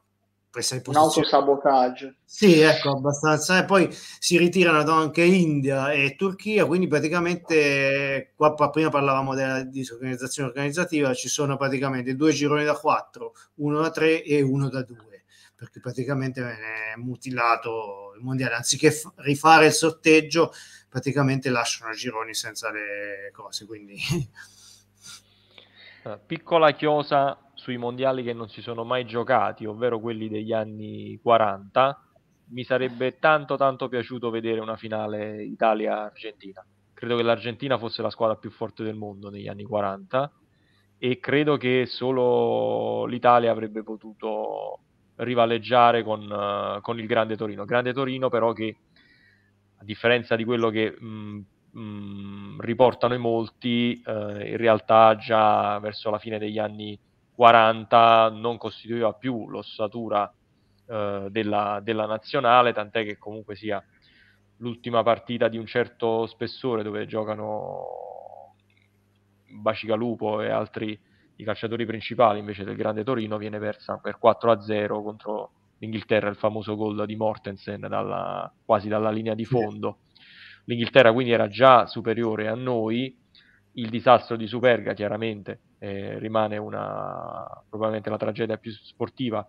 presa 0.50 0.76
di 0.76 0.82
posizione. 0.82 1.14
Un 1.14 1.24
autosabotaggio. 1.24 2.14
Sì, 2.24 2.60
ecco, 2.60 2.92
abbastanza. 2.92 3.60
E 3.60 3.66
poi 3.66 3.89
si 3.92 4.38
ritirano 4.38 4.89
anche 4.94 5.24
India 5.24 5.92
e 5.92 6.16
Turchia, 6.16 6.66
quindi 6.66 6.88
praticamente, 6.88 8.32
qua 8.36 8.54
prima 8.70 8.89
parlavamo 8.89 9.36
della 9.36 9.64
disorganizzazione 9.64 10.50
organizzativa, 10.50 11.14
ci 11.14 11.28
sono 11.28 11.58
praticamente 11.58 12.16
due 12.16 12.32
gironi 12.32 12.64
da 12.64 12.76
quattro, 12.76 13.34
uno 13.56 13.82
da 13.82 13.92
tre 13.92 14.24
e 14.24 14.42
uno 14.42 14.70
da 14.70 14.84
due, 14.84 15.24
perché 15.56 15.80
praticamente 15.80 16.42
viene 16.42 16.96
mutilato 16.98 18.11
il 18.16 18.24
mondiale. 18.24 18.55
Anziché 18.55 18.91
f- 18.91 19.12
rifare 19.18 19.68
il 19.68 19.72
sorteggio, 19.72 20.51
praticamente 20.89 21.49
lasciano 21.49 21.91
gironi 21.93 22.34
senza 22.34 22.72
le 22.72 23.32
cose, 23.34 23.66
quindi... 23.66 23.97
Piccola 26.26 26.72
chiosa 26.74 27.51
sui 27.53 27.78
mondiali 27.78 28.24
che 28.24 28.34
non 28.34 28.49
si 28.49 28.62
sono 28.62 28.84
mai 28.84 29.05
giocati, 29.05 29.66
ovvero 29.66 29.99
quelli 29.99 30.28
degli 30.28 30.51
anni 30.51 31.20
40, 31.22 32.05
mi 32.51 32.64
sarebbe 32.64 33.20
tanto 33.20 33.55
tanto 33.55 33.88
piaciuto 33.88 34.32
vedere 34.32 34.59
una 34.59 34.76
finale 34.76 35.43
Italia-Argentina. 35.43 36.66
Credo 36.93 37.16
che 37.16 37.24
l'Argentina 37.24 37.78
fosse 37.78 38.01
la 38.01 38.09
squadra 38.09 38.36
più 38.36 38.49
forte 38.49 38.84
del 38.84 38.95
mondo 38.95 39.30
negli 39.30 39.47
anni 39.47 39.64
40 39.64 40.32
e 40.97 41.20
credo 41.20 41.57
che 41.57 41.86
solo 41.88 43.05
l'Italia 43.05 43.51
avrebbe 43.51 43.84
potuto 43.84 44.80
rivaleggiare 45.24 46.04
con, 46.04 46.30
uh, 46.30 46.82
con 46.82 47.00
il 47.00 47.08
Grande 47.08 47.36
Torino. 47.36 47.66
Grande 47.66 47.94
Torino 47.94 48.30
però 48.30 48.54
che 48.54 48.76
a 49.78 49.84
differenza 49.84 50.36
di 50.36 50.44
quello 50.44 50.70
che 50.70 50.96
mh, 50.98 51.46
mh, 51.72 52.62
riportano 52.62 53.14
i 53.14 53.20
molti, 53.20 54.02
uh, 54.06 54.12
in 54.12 54.58
realtà 54.58 55.16
già 55.16 55.80
verso 55.80 56.10
la 56.10 56.20
fine 56.20 56.38
degli 56.38 56.60
anni 56.60 57.00
40 57.34 58.30
non 58.36 58.58
costituiva 58.58 59.14
più 59.14 59.50
l'ossatura 59.50 60.32
eh, 60.92 61.28
della, 61.30 61.80
della, 61.82 62.06
nazionale, 62.06 62.74
tant'è 62.74 63.06
che 63.06 63.18
comunque 63.18 63.56
sia 63.56 63.84
l'ultima 64.58 65.04
partita 65.04 65.48
di 65.48 65.58
un 65.58 65.66
certo 65.66 66.28
spessore 66.28 66.84
dove 66.84 67.08
giocano 67.08 68.56
Bacigalupo 69.48 70.42
e 70.42 70.50
altri 70.50 71.00
i 71.42 71.44
calciatori 71.44 71.86
principali 71.86 72.39
invece 72.39 72.64
del 72.64 72.76
Grande 72.76 73.04
Torino 73.04 73.38
viene 73.38 73.58
persa 73.58 73.98
per 73.98 74.20
4-0 74.24 74.88
contro 75.04 75.52
l'Inghilterra, 75.80 76.30
il 76.30 76.36
famoso 76.36 76.76
gol 76.76 77.06
di 77.06 77.16
Mortensen 77.16 77.82
dalla, 77.82 78.52
quasi 78.64 78.88
dalla 78.88 79.10
linea 79.10 79.34
di 79.34 79.46
fondo. 79.46 80.02
L'Inghilterra 80.66 81.12
quindi 81.12 81.32
era 81.32 81.48
già 81.48 81.88
superiore 81.88 82.48
a 82.48 82.54
noi, 82.54 83.18
il 83.74 83.89
disastro 83.89 84.36
di 84.36 84.46
Superga 84.46 84.94
chiaramente 84.94 85.62
eh, 85.80 86.20
rimane 86.20 86.58
una, 86.58 87.48
probabilmente 87.68 88.12
la 88.12 88.18
tragedia 88.18 88.58
più 88.58 88.72
sportiva, 88.72 89.44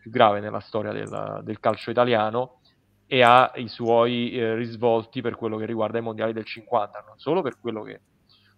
più 0.00 0.10
grave 0.10 0.40
nella 0.40 0.60
storia 0.60 0.90
del, 0.90 1.40
del 1.44 1.60
calcio 1.60 1.90
italiano 1.90 2.60
e 3.06 3.22
ha 3.22 3.52
i 3.54 3.68
suoi 3.68 4.32
eh, 4.32 4.54
risvolti 4.56 5.20
per 5.20 5.36
quello 5.36 5.56
che 5.56 5.66
riguarda 5.66 5.98
i 5.98 6.02
mondiali 6.02 6.32
del 6.32 6.44
50, 6.44 7.04
non 7.06 7.18
solo 7.18 7.42
per, 7.42 7.58
che, 7.60 8.00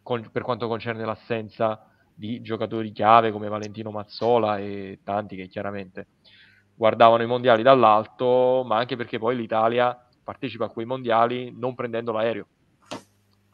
con, 0.03 0.31
per 0.33 0.43
quanto 0.43 0.67
concerne 0.67 1.05
l'assenza 1.05 1.90
di 2.21 2.43
giocatori 2.43 2.93
chiave 2.93 3.33
come 3.33 3.49
Valentino 3.49 3.91
Mazzola 3.91 4.59
e 4.59 4.99
tanti 5.03 5.37
che 5.37 5.49
chiaramente 5.49 6.09
guardavano 6.75 7.23
i 7.23 7.27
mondiali 7.27 7.63
dall'alto, 7.63 8.63
ma 8.67 8.77
anche 8.77 8.95
perché 8.95 9.19
poi 9.19 9.37
l'Italia 9.37 9.99
partecipa 10.23 10.67
a 10.67 10.69
quei 10.69 10.85
mondiali 10.85 11.51
non 11.57 11.75
prendendo 11.75 12.13
l'aereo, 12.13 12.47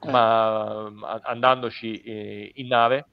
eh. 0.00 0.10
ma 0.10 0.84
andandoci 1.22 2.00
eh, 2.00 2.50
in 2.56 2.66
nave 2.66 3.06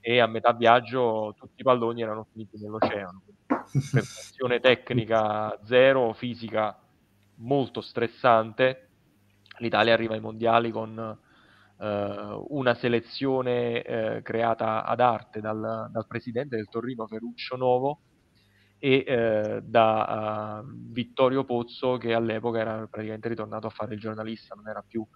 e 0.00 0.20
a 0.20 0.28
metà 0.28 0.52
viaggio 0.52 1.34
tutti 1.36 1.62
i 1.62 1.64
palloni 1.64 2.02
erano 2.02 2.28
finiti 2.30 2.56
nell'oceano. 2.56 3.22
Prestazione 3.56 4.60
tecnica 4.60 5.58
zero, 5.64 6.12
fisica 6.12 6.78
molto 7.38 7.80
stressante. 7.80 8.88
L'Italia 9.58 9.94
arriva 9.94 10.14
ai 10.14 10.20
mondiali 10.20 10.70
con 10.70 11.18
una 11.78 12.74
selezione 12.74 13.82
eh, 13.82 14.22
creata 14.22 14.84
ad 14.84 15.00
arte 15.00 15.40
dal, 15.40 15.88
dal, 15.90 16.06
presidente 16.06 16.56
del 16.56 16.68
Torino 16.68 17.06
Ferruccio 17.06 17.56
Novo 17.56 18.00
e 18.78 19.04
eh, 19.06 19.60
da 19.62 20.62
uh, 20.62 20.92
Vittorio 20.92 21.44
Pozzo 21.44 21.96
che 21.96 22.14
all'epoca 22.14 22.60
era 22.60 22.86
praticamente 22.86 23.28
ritornato 23.28 23.66
a 23.66 23.70
fare 23.70 23.94
il 23.94 24.00
giornalista, 24.00 24.54
non 24.54 24.68
era 24.68 24.82
più 24.86 25.06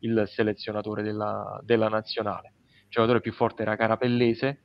il 0.00 0.24
selezionatore 0.26 1.02
della, 1.02 1.60
della 1.64 1.88
nazionale. 1.88 2.54
Giocatore 2.88 3.20
più 3.20 3.32
forte 3.32 3.62
era 3.62 3.76
Carapellese 3.76 4.62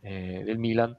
eh, 0.00 0.42
del 0.44 0.58
Milan, 0.58 0.96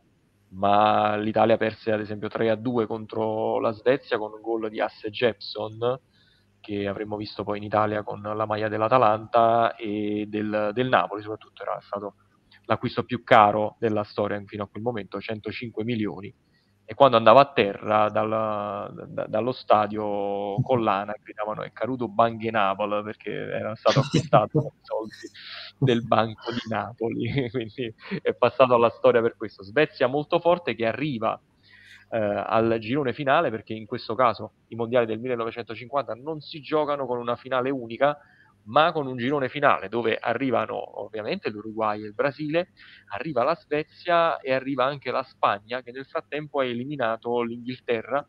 ma 0.50 1.16
l'Italia 1.18 1.58
perse 1.58 1.92
ad 1.92 2.00
esempio 2.00 2.30
3-2 2.30 2.88
contro 2.88 3.60
la 3.60 3.72
Svezia 3.72 4.18
con 4.18 4.32
un 4.32 4.42
gol 4.42 4.70
di 4.70 4.80
Asse 4.80 5.10
Jepson 5.10 6.00
che 6.64 6.88
avremmo 6.88 7.18
visto 7.18 7.44
poi 7.44 7.58
in 7.58 7.64
Italia 7.64 8.04
con 8.04 8.22
la 8.22 8.46
maglia 8.46 8.70
dell'Atalanta 8.70 9.76
e 9.76 10.26
del, 10.30 10.70
del 10.74 10.88
Napoli, 10.88 11.22
soprattutto 11.22 11.62
era 11.62 11.78
stato 11.82 12.16
l'acquisto 12.68 13.04
più 13.04 13.22
caro 13.26 13.76
della 13.80 14.06
storia 14.06 14.42
fino 14.46 14.64
a 14.64 14.68
quel 14.68 14.82
momento, 14.82 15.20
105 15.20 15.84
milioni. 15.84 16.34
E 16.86 16.94
quando 16.96 17.18
andava 17.18 17.42
a 17.42 17.52
terra 17.52 18.10
dalla, 18.10 18.90
da, 19.08 19.26
dallo 19.26 19.52
stadio 19.52 20.56
Collana 20.62 21.14
gridavano 21.22 21.64
è 21.64 21.72
caduto 21.74 22.08
Banche 22.08 22.52
Napoli 22.52 23.04
perché 23.04 23.32
era 23.32 23.76
stato 23.76 24.00
acquistato 24.00 24.60
con 24.60 24.72
i 24.74 24.84
soldi 24.84 25.16
del 25.78 26.06
Banco 26.06 26.52
di 26.52 26.70
Napoli. 26.70 27.50
Quindi 27.52 27.94
è 28.22 28.34
passato 28.36 28.74
alla 28.74 28.90
storia 28.90 29.22
per 29.22 29.36
questo. 29.36 29.64
Svezia 29.64 30.08
molto 30.08 30.40
forte 30.40 30.76
che 30.76 30.86
arriva 30.86 31.38
eh, 32.14 32.18
al 32.46 32.78
girone 32.80 33.12
finale 33.12 33.50
perché 33.50 33.74
in 33.74 33.88
questo 33.88 34.14
caso 34.14 34.52
i 34.68 34.76
mondiali 34.76 35.08
del 35.08 35.20
1950 35.20 36.14
non 36.14 36.42
si 36.42 36.62
giocano 36.62 37.08
con 37.08 37.18
una 37.18 37.36
finale 37.36 37.72
unica 37.72 38.16
ma 38.66 38.92
con 38.92 39.08
un 39.08 39.18
girone 39.18 39.50
finale 39.50 39.90
dove 39.90 40.16
arrivano 40.22 41.02
ovviamente 41.02 41.50
l'Uruguay 41.50 42.02
e 42.02 42.06
il 42.06 42.14
Brasile, 42.14 42.70
arriva 43.08 43.44
la 43.44 43.56
Svezia 43.56 44.38
e 44.38 44.54
arriva 44.54 44.86
anche 44.86 45.12
la 45.12 45.24
Spagna 45.24 45.82
che 45.82 45.92
nel 45.92 46.06
frattempo 46.06 46.60
ha 46.60 46.66
eliminato 46.66 47.42
l'Inghilterra 47.42 48.26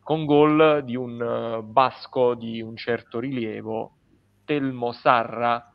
con 0.00 0.24
gol 0.24 0.82
di 0.84 0.96
un 0.96 1.20
uh, 1.20 1.62
basco 1.62 2.34
di 2.34 2.62
un 2.62 2.76
certo 2.76 3.20
rilievo, 3.20 3.98
Telmo 4.44 4.92
Sarra, 4.92 5.72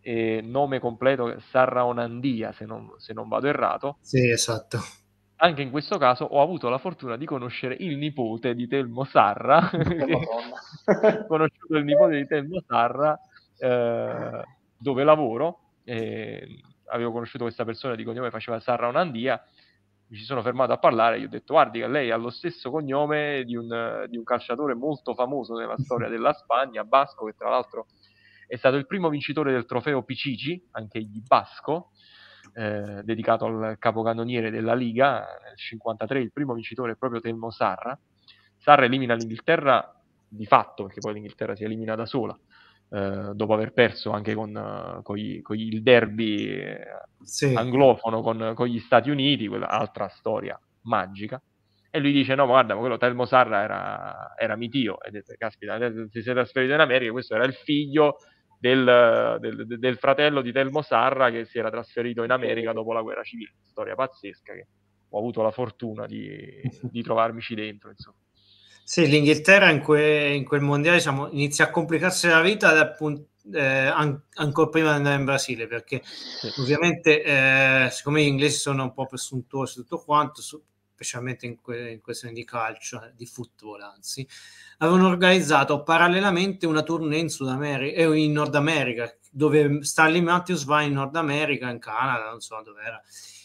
eh, 0.00 0.40
nome 0.42 0.80
completo 0.80 1.38
Sarra 1.50 1.84
Onandia 1.84 2.52
se 2.52 2.66
non, 2.66 2.94
se 2.96 3.12
non 3.12 3.28
vado 3.28 3.46
errato. 3.46 3.98
Sì, 4.00 4.28
esatto 4.28 5.03
anche 5.44 5.60
in 5.60 5.70
questo 5.70 5.98
caso 5.98 6.24
ho 6.24 6.40
avuto 6.40 6.70
la 6.70 6.78
fortuna 6.78 7.16
di 7.16 7.26
conoscere 7.26 7.76
il 7.78 7.98
nipote 7.98 8.54
di 8.54 8.66
Telmo 8.66 9.04
Sarra, 9.04 9.70
ho 9.70 11.26
conosciuto 11.28 11.76
il 11.76 11.84
nipote 11.84 12.16
di 12.16 12.26
Telmo 12.26 12.62
Sarra 12.66 13.18
eh, 13.58 14.42
dove 14.78 15.04
lavoro, 15.04 15.58
eh, 15.84 16.62
avevo 16.86 17.12
conosciuto 17.12 17.44
questa 17.44 17.64
persona 17.64 17.94
di 17.94 18.04
cognome 18.04 18.30
faceva 18.30 18.58
Sarra 18.58 18.88
Onandia, 18.88 19.38
mi 20.06 20.16
ci 20.16 20.24
sono 20.24 20.40
fermato 20.40 20.72
a 20.72 20.78
parlare, 20.78 21.20
gli 21.20 21.24
ho 21.24 21.28
detto 21.28 21.52
guardi 21.52 21.80
che 21.80 21.88
lei 21.88 22.10
ha 22.10 22.16
lo 22.16 22.30
stesso 22.30 22.70
cognome 22.70 23.42
di 23.44 23.54
un, 23.54 24.06
di 24.08 24.16
un 24.16 24.24
calciatore 24.24 24.74
molto 24.74 25.12
famoso 25.12 25.54
nella 25.54 25.76
storia 25.84 26.08
della 26.08 26.32
Spagna, 26.32 26.84
Basco, 26.84 27.26
che 27.26 27.34
tra 27.36 27.50
l'altro 27.50 27.86
è 28.46 28.56
stato 28.56 28.76
il 28.76 28.86
primo 28.86 29.10
vincitore 29.10 29.52
del 29.52 29.66
trofeo 29.66 30.02
Picigi, 30.04 30.68
anche 30.72 31.02
gli 31.02 31.20
Basco, 31.26 31.90
eh, 32.52 33.02
dedicato 33.02 33.46
al 33.46 33.76
capocannoniere 33.78 34.50
della 34.50 34.74
Liga, 34.74 35.26
nel 35.44 35.56
53 35.56 36.20
il 36.20 36.32
primo 36.32 36.54
vincitore 36.54 36.92
è 36.92 36.96
proprio 36.96 37.20
Telmo 37.20 37.50
Sarra. 37.50 37.98
Sarra 38.58 38.84
elimina 38.84 39.14
l'Inghilterra 39.14 40.00
di 40.28 40.46
fatto, 40.46 40.84
perché 40.84 41.00
poi 41.00 41.14
l'Inghilterra 41.14 41.54
si 41.54 41.64
elimina 41.64 41.94
da 41.94 42.06
sola, 42.06 42.38
eh, 42.90 43.30
dopo 43.34 43.54
aver 43.54 43.72
perso 43.72 44.10
anche 44.10 44.34
con, 44.34 44.54
uh, 44.54 45.02
con, 45.02 45.16
gli, 45.16 45.40
con 45.42 45.58
il 45.58 45.82
derby 45.82 46.46
eh, 46.46 46.78
sì. 47.22 47.54
anglofono 47.54 48.20
con, 48.22 48.52
con, 48.54 48.66
gli 48.66 48.78
Stati 48.78 49.10
Uniti, 49.10 49.48
quella 49.48 49.68
altra 49.68 50.08
storia 50.08 50.58
magica. 50.82 51.40
E 51.90 51.98
lui 52.00 52.12
dice: 52.12 52.34
No, 52.34 52.46
ma 52.46 52.52
guarda, 52.52 52.74
ma 52.74 52.80
quello 52.80 52.96
Telmo 52.96 53.24
Sarra 53.24 53.62
era, 53.62 54.34
era 54.36 54.56
mio 54.56 54.68
tio. 54.68 55.00
E 55.00 55.10
dice: 55.10 55.36
Caspita, 55.36 55.78
si 56.10 56.22
sei 56.22 56.34
trasferito 56.34 56.74
in 56.74 56.80
America. 56.80 57.12
Questo 57.12 57.34
era 57.34 57.44
il 57.44 57.54
figlio 57.54 58.16
del, 58.64 59.36
del, 59.40 59.78
del, 59.78 59.98
fratello 59.98 60.40
di 60.40 60.50
Telmo 60.50 60.80
Sarra 60.80 61.30
che 61.30 61.44
si 61.44 61.58
era 61.58 61.68
trasferito 61.68 62.22
in 62.22 62.30
America 62.30 62.72
dopo 62.72 62.94
la 62.94 63.02
guerra 63.02 63.22
civile. 63.22 63.52
Storia 63.62 63.94
pazzesca 63.94 64.54
che 64.54 64.66
ho 65.10 65.18
avuto 65.18 65.42
la 65.42 65.50
fortuna 65.50 66.06
di, 66.06 66.34
di 66.80 67.02
trovarmici 67.02 67.54
dentro. 67.54 67.90
Insomma. 67.90 68.16
Sì, 68.82 69.06
l'Inghilterra 69.06 69.68
in, 69.68 69.80
que, 69.80 70.32
in 70.34 70.44
quel 70.44 70.62
mondiale 70.62 70.96
diciamo, 70.96 71.28
inizia 71.32 71.66
a 71.66 71.70
complicarsi 71.70 72.26
la 72.26 72.40
vita 72.40 72.78
appunto, 72.78 73.28
eh, 73.52 73.60
an- 73.60 74.22
ancora 74.36 74.70
prima 74.70 74.90
di 74.90 74.96
andare 74.96 75.18
in 75.18 75.24
Brasile 75.24 75.66
perché 75.66 76.00
sì. 76.02 76.50
ovviamente 76.60 77.22
eh, 77.22 77.88
siccome 77.90 78.22
gli 78.22 78.26
inglesi 78.26 78.58
sono 78.58 78.82
un 78.84 78.94
po' 78.94 79.06
presuntuosi 79.06 79.74
tutto 79.74 80.02
quanto 80.02 80.40
su, 80.40 80.62
specialmente 80.94 81.44
in, 81.44 81.60
que- 81.60 81.90
in 81.90 82.00
questione 82.00 82.32
di 82.32 82.44
calcio, 82.44 83.02
eh, 83.02 83.12
di 83.16 83.26
football 83.26 83.80
anzi, 83.82 84.26
avevano 84.78 85.08
organizzato 85.08 85.82
parallelamente 85.82 86.66
una 86.66 86.82
tournée 86.82 87.18
in 87.18 87.28
Sud 87.28 87.48
America 87.48 87.96
e 87.96 88.02
eh, 88.02 88.18
in 88.18 88.32
Nord 88.32 88.54
America 88.54 89.12
dove 89.30 89.82
Stanley 89.82 90.20
Matthews 90.20 90.64
va 90.64 90.82
in 90.82 90.92
Nord 90.92 91.16
America, 91.16 91.68
in 91.68 91.80
Canada, 91.80 92.30
non 92.30 92.40
so 92.40 92.62
dove 92.64 92.82
era, 92.82 93.02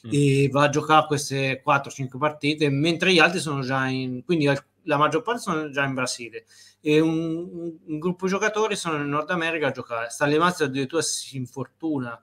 mm. 0.07 0.09
e 0.13 0.47
va 0.51 0.65
a 0.65 0.69
giocare 0.69 1.07
queste 1.07 1.63
4-5 1.65 2.17
partite, 2.19 2.69
mentre 2.69 3.11
gli 3.11 3.17
altri 3.17 3.39
sono 3.39 3.61
già 3.61 3.87
in... 3.87 4.23
quindi 4.23 4.45
la 4.83 4.97
maggior 4.97 5.23
parte 5.23 5.41
sono 5.41 5.69
già 5.71 5.83
in 5.83 5.95
Brasile 5.95 6.45
e 6.81 6.99
un, 6.99 7.75
un 7.85 7.99
gruppo 7.99 8.25
di 8.25 8.31
giocatori 8.31 8.75
sono 8.75 8.97
in 8.97 9.09
Nord 9.09 9.29
America 9.31 9.67
a 9.67 9.71
giocare. 9.71 10.09
Stanley 10.09 10.37
Matthews 10.37 10.69
addirittura 10.69 11.01
si 11.01 11.37
infortuna 11.37 12.19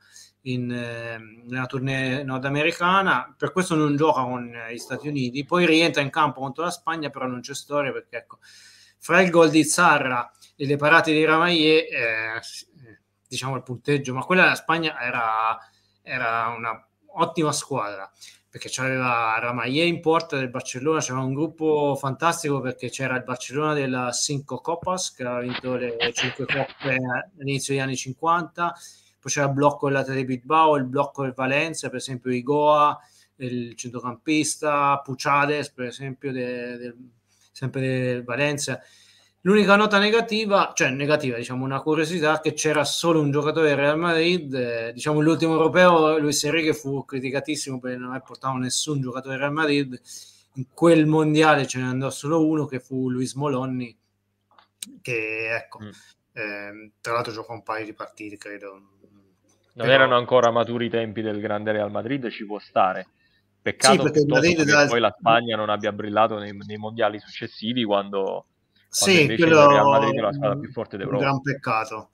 in, 0.47 0.70
eh, 0.70 1.18
nella 1.44 1.66
tournée 1.66 2.22
nordamericana, 2.22 3.34
per 3.36 3.53
questo 3.53 3.74
non 3.74 3.97
gioca 3.97 4.22
con 4.22 4.53
gli 4.70 4.78
Stati 4.78 5.09
Uniti, 5.09 5.44
poi 5.44 5.66
rientra 5.66 6.03
in 6.03 6.11
campo 6.11 6.40
contro 6.40 6.64
la 6.64 6.70
Spagna, 6.70 7.11
però 7.11 7.26
non 7.26 7.40
c'è 7.40 7.55
storia 7.55 7.92
perché 7.92 8.16
ecco, 8.16 8.38
fra 8.99 9.20
il 9.20 9.30
gol 9.30 9.51
di 9.51 9.64
Zarra 9.64 10.30
e 10.55 10.66
le 10.66 10.76
parate 10.76 11.12
di 11.12 11.24
Ramaillet, 11.24 11.92
eh, 11.92 12.40
diciamo 13.28 13.57
il 13.57 13.62
punteggio, 13.62 14.14
ma 14.14 14.24
quella 14.24 14.42
della 14.42 14.55
Spagna 14.55 15.01
era, 15.01 15.59
era 16.03 16.55
una 16.57 16.86
ottima 17.18 17.53
squadra 17.53 18.11
perché 18.49 18.70
c'aveva 18.70 19.36
Ramaillet 19.38 19.86
in 19.86 20.01
porta 20.01 20.38
del 20.38 20.49
Barcellona, 20.49 21.01
c'era 21.01 21.18
un 21.18 21.34
gruppo 21.34 21.94
fantastico 21.99 22.61
perché 22.61 22.88
c'era 22.88 23.16
il 23.16 23.22
Barcellona 23.22 23.74
della 23.74 24.11
Cinco 24.12 24.61
Copas 24.61 25.12
che 25.12 25.24
aveva 25.24 25.40
vinto 25.40 25.74
le 25.74 25.97
5 26.11 26.47
coppe 26.47 26.97
all'inizio 27.36 27.74
degli 27.74 27.82
anni 27.82 27.97
50 27.97 28.74
poi 29.26 29.30
c'era 29.32 29.46
il 29.46 29.54
blocco 29.54 29.88
dell'Atleti 29.88 30.24
Bilbao, 30.24 30.76
il 30.76 30.84
blocco 30.84 31.22
del 31.22 31.34
Valencia, 31.34 31.88
per 31.88 31.98
esempio 31.98 32.30
Igoa, 32.30 32.96
il 33.38 33.74
centrocampista, 33.74 35.00
Puciades, 35.04 35.70
per 35.70 35.86
esempio, 35.86 36.30
de, 36.30 36.76
de, 36.76 36.94
sempre 37.50 37.80
del 37.80 38.24
Valencia. 38.24 38.80
L'unica 39.40 39.74
nota 39.74 39.98
negativa, 39.98 40.72
cioè 40.74 40.90
negativa, 40.90 41.36
diciamo 41.36 41.64
una 41.64 41.80
curiosità, 41.80 42.40
che 42.40 42.52
c'era 42.52 42.84
solo 42.84 43.20
un 43.20 43.32
giocatore 43.32 43.68
del 43.68 43.76
Real 43.76 43.98
Madrid, 43.98 44.54
eh, 44.54 44.92
diciamo 44.92 45.20
l'ultimo 45.20 45.54
europeo, 45.54 46.18
Luis 46.18 46.42
Enrique 46.44 46.72
fu 46.72 47.04
criticatissimo 47.04 47.80
perché 47.80 47.96
non 47.96 48.10
aveva 48.10 48.24
portato 48.24 48.56
nessun 48.56 49.00
giocatore 49.00 49.34
del 49.34 49.40
Real 49.42 49.52
Madrid, 49.52 50.00
in 50.54 50.66
quel 50.72 51.06
mondiale 51.06 51.66
ce 51.66 51.78
ne 51.78 51.86
andò 51.86 52.10
solo 52.10 52.46
uno 52.46 52.64
che 52.66 52.80
fu 52.80 53.08
Luis 53.10 53.34
Molonni, 53.34 53.96
che 55.00 55.54
ecco, 55.54 55.80
mm. 55.80 55.90
eh, 56.32 56.92
tra 57.00 57.12
l'altro 57.12 57.32
giocò 57.32 57.52
un 57.52 57.62
paio 57.62 57.84
di 57.84 57.92
partite, 57.92 58.36
credo, 58.36 58.95
non 59.76 59.86
Però... 59.86 59.92
erano 59.92 60.16
ancora 60.16 60.50
maturi 60.50 60.86
i 60.86 60.90
tempi 60.90 61.20
del 61.20 61.38
grande 61.38 61.72
Real 61.72 61.90
Madrid, 61.90 62.28
ci 62.30 62.46
può 62.46 62.58
stare. 62.58 63.08
Peccato 63.60 64.06
sì, 64.06 64.12
che 64.12 64.64
da... 64.64 64.86
poi 64.86 65.00
la 65.00 65.14
Spagna 65.18 65.56
non 65.56 65.68
abbia 65.68 65.92
brillato 65.92 66.38
nei, 66.38 66.56
nei 66.66 66.76
mondiali 66.76 67.18
successivi 67.18 67.84
quando, 67.84 68.46
sì, 68.88 69.26
quello 69.26 69.62
il 69.62 69.68
Real 69.68 69.86
Madrid 69.86 70.14
è 70.14 70.20
la 70.20 70.32
squadra 70.32 70.58
più 70.58 70.70
forte 70.70 70.96
d'Europa. 70.96 71.16
Un 71.16 71.22
gran 71.22 71.40
peccato. 71.42 72.10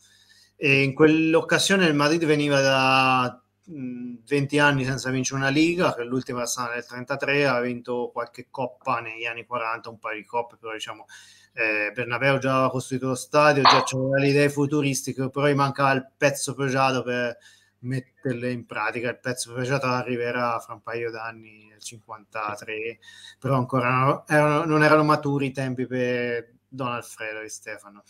E 0.57 0.83
in 0.83 0.93
quell'occasione 0.95 1.87
il 1.87 1.95
Madrid 1.95 2.25
veniva 2.25 2.61
da 2.61 3.41
20 3.65 4.59
anni 4.59 4.85
senza 4.85 5.11
vincere 5.11 5.39
una 5.41 5.51
Liga, 5.51 5.95
che 5.95 6.03
l'ultima 6.03 6.39
era 6.39 6.49
stata 6.49 6.75
nel 6.75 6.85
33, 6.85 7.47
ha 7.47 7.61
vinto 7.61 8.11
qualche 8.13 8.49
coppa 8.51 9.01
negli 9.01 9.25
anni 9.25 9.45
40, 9.45 9.89
un 9.89 9.99
paio 10.01 10.19
di 10.19 10.25
coppe, 10.25 10.57
però 10.59 10.73
diciamo 10.73 11.07
eh, 11.55 11.93
Bernabeu 11.93 12.39
già 12.39 12.55
aveva 12.55 12.71
costruito 12.71 13.09
lo 13.09 13.15
stadio, 13.15 13.63
già 13.63 13.83
c'erano 13.83 14.15
le 14.15 14.29
idee 14.29 14.49
futuristiche, 14.49 15.29
però 15.31 15.47
gli 15.49 15.55
mancava 15.55 15.93
il 15.93 16.11
pezzo 16.17 16.55
pregiato 16.55 17.03
per 17.03 17.37
metterle 17.81 18.51
in 18.51 18.65
pratica. 18.65 19.11
Il 19.11 19.19
pezzo 19.19 19.53
pregiato 19.53 19.87
arriverà 19.87 20.59
fra 20.61 20.75
un 20.75 20.83
paio 20.83 21.11
d'anni, 21.11 21.67
nel 21.69 21.81
53, 21.81 22.99
però 23.39 23.57
ancora 23.57 23.91
non 23.91 24.23
erano, 24.27 24.65
non 24.65 24.83
erano 24.83 25.05
maturi 25.05 25.47
i 25.47 25.53
tempi 25.53 25.87
per 25.87 26.55
Don 26.69 26.89
Alfredo 26.89 27.41
e 27.41 27.49
Stefano. 27.49 28.03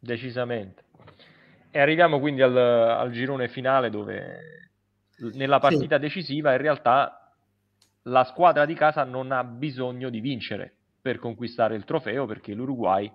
Decisamente. 0.00 0.84
E 1.70 1.80
arriviamo 1.80 2.18
quindi 2.18 2.42
al, 2.42 2.56
al 2.56 3.10
girone 3.12 3.48
finale 3.48 3.90
dove 3.90 4.70
nella 5.34 5.58
partita 5.58 5.96
sì. 5.96 6.02
decisiva 6.02 6.52
in 6.52 6.58
realtà 6.58 7.34
la 8.02 8.24
squadra 8.24 8.64
di 8.64 8.74
casa 8.74 9.04
non 9.04 9.32
ha 9.32 9.42
bisogno 9.44 10.08
di 10.08 10.20
vincere 10.20 10.77
per 11.08 11.18
conquistare 11.18 11.74
il 11.74 11.84
trofeo 11.84 12.26
perché 12.26 12.52
l'Uruguay 12.52 13.10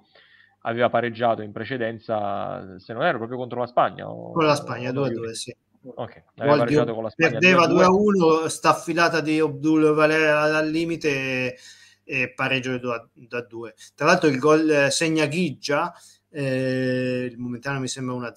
aveva 0.62 0.90
pareggiato 0.90 1.44
in 1.44 1.52
precedenza, 1.52 2.80
se 2.80 2.92
non 2.92 3.04
ero 3.04 3.20
proprio 3.20 3.38
contro 3.38 3.60
la 3.60 3.68
Spagna. 3.68 4.10
O... 4.10 4.32
Con 4.32 4.46
la 4.46 4.56
Spagna 4.56 4.90
2-2, 4.90 5.32
sì. 5.32 5.56
Ok, 5.84 6.24
aveva 6.38 6.58
pareggiato 6.58 6.96
con 6.96 7.04
la 7.04 7.10
Spagna. 7.12 7.38
Perdeva 7.38 7.68
2-1, 7.68 8.46
sta 8.48 8.70
affilata 8.70 9.22
di 9.22 9.40
Abdul 9.40 9.94
Valera 9.94 10.48
dal 10.48 10.68
limite 10.68 11.56
e, 12.04 12.34
pareggio 12.34 12.80
da 12.80 13.42
2. 13.42 13.76
Tra 13.94 14.08
l'altro 14.08 14.28
il 14.28 14.40
gol 14.40 14.68
eh, 14.68 14.90
segna 14.90 15.28
Ghiggia, 15.28 15.94
eh, 16.32 17.28
il 17.30 17.38
momentaneo 17.38 17.82
mi 17.82 17.88
sembra 17.88 18.16
1-0, 18.16 18.32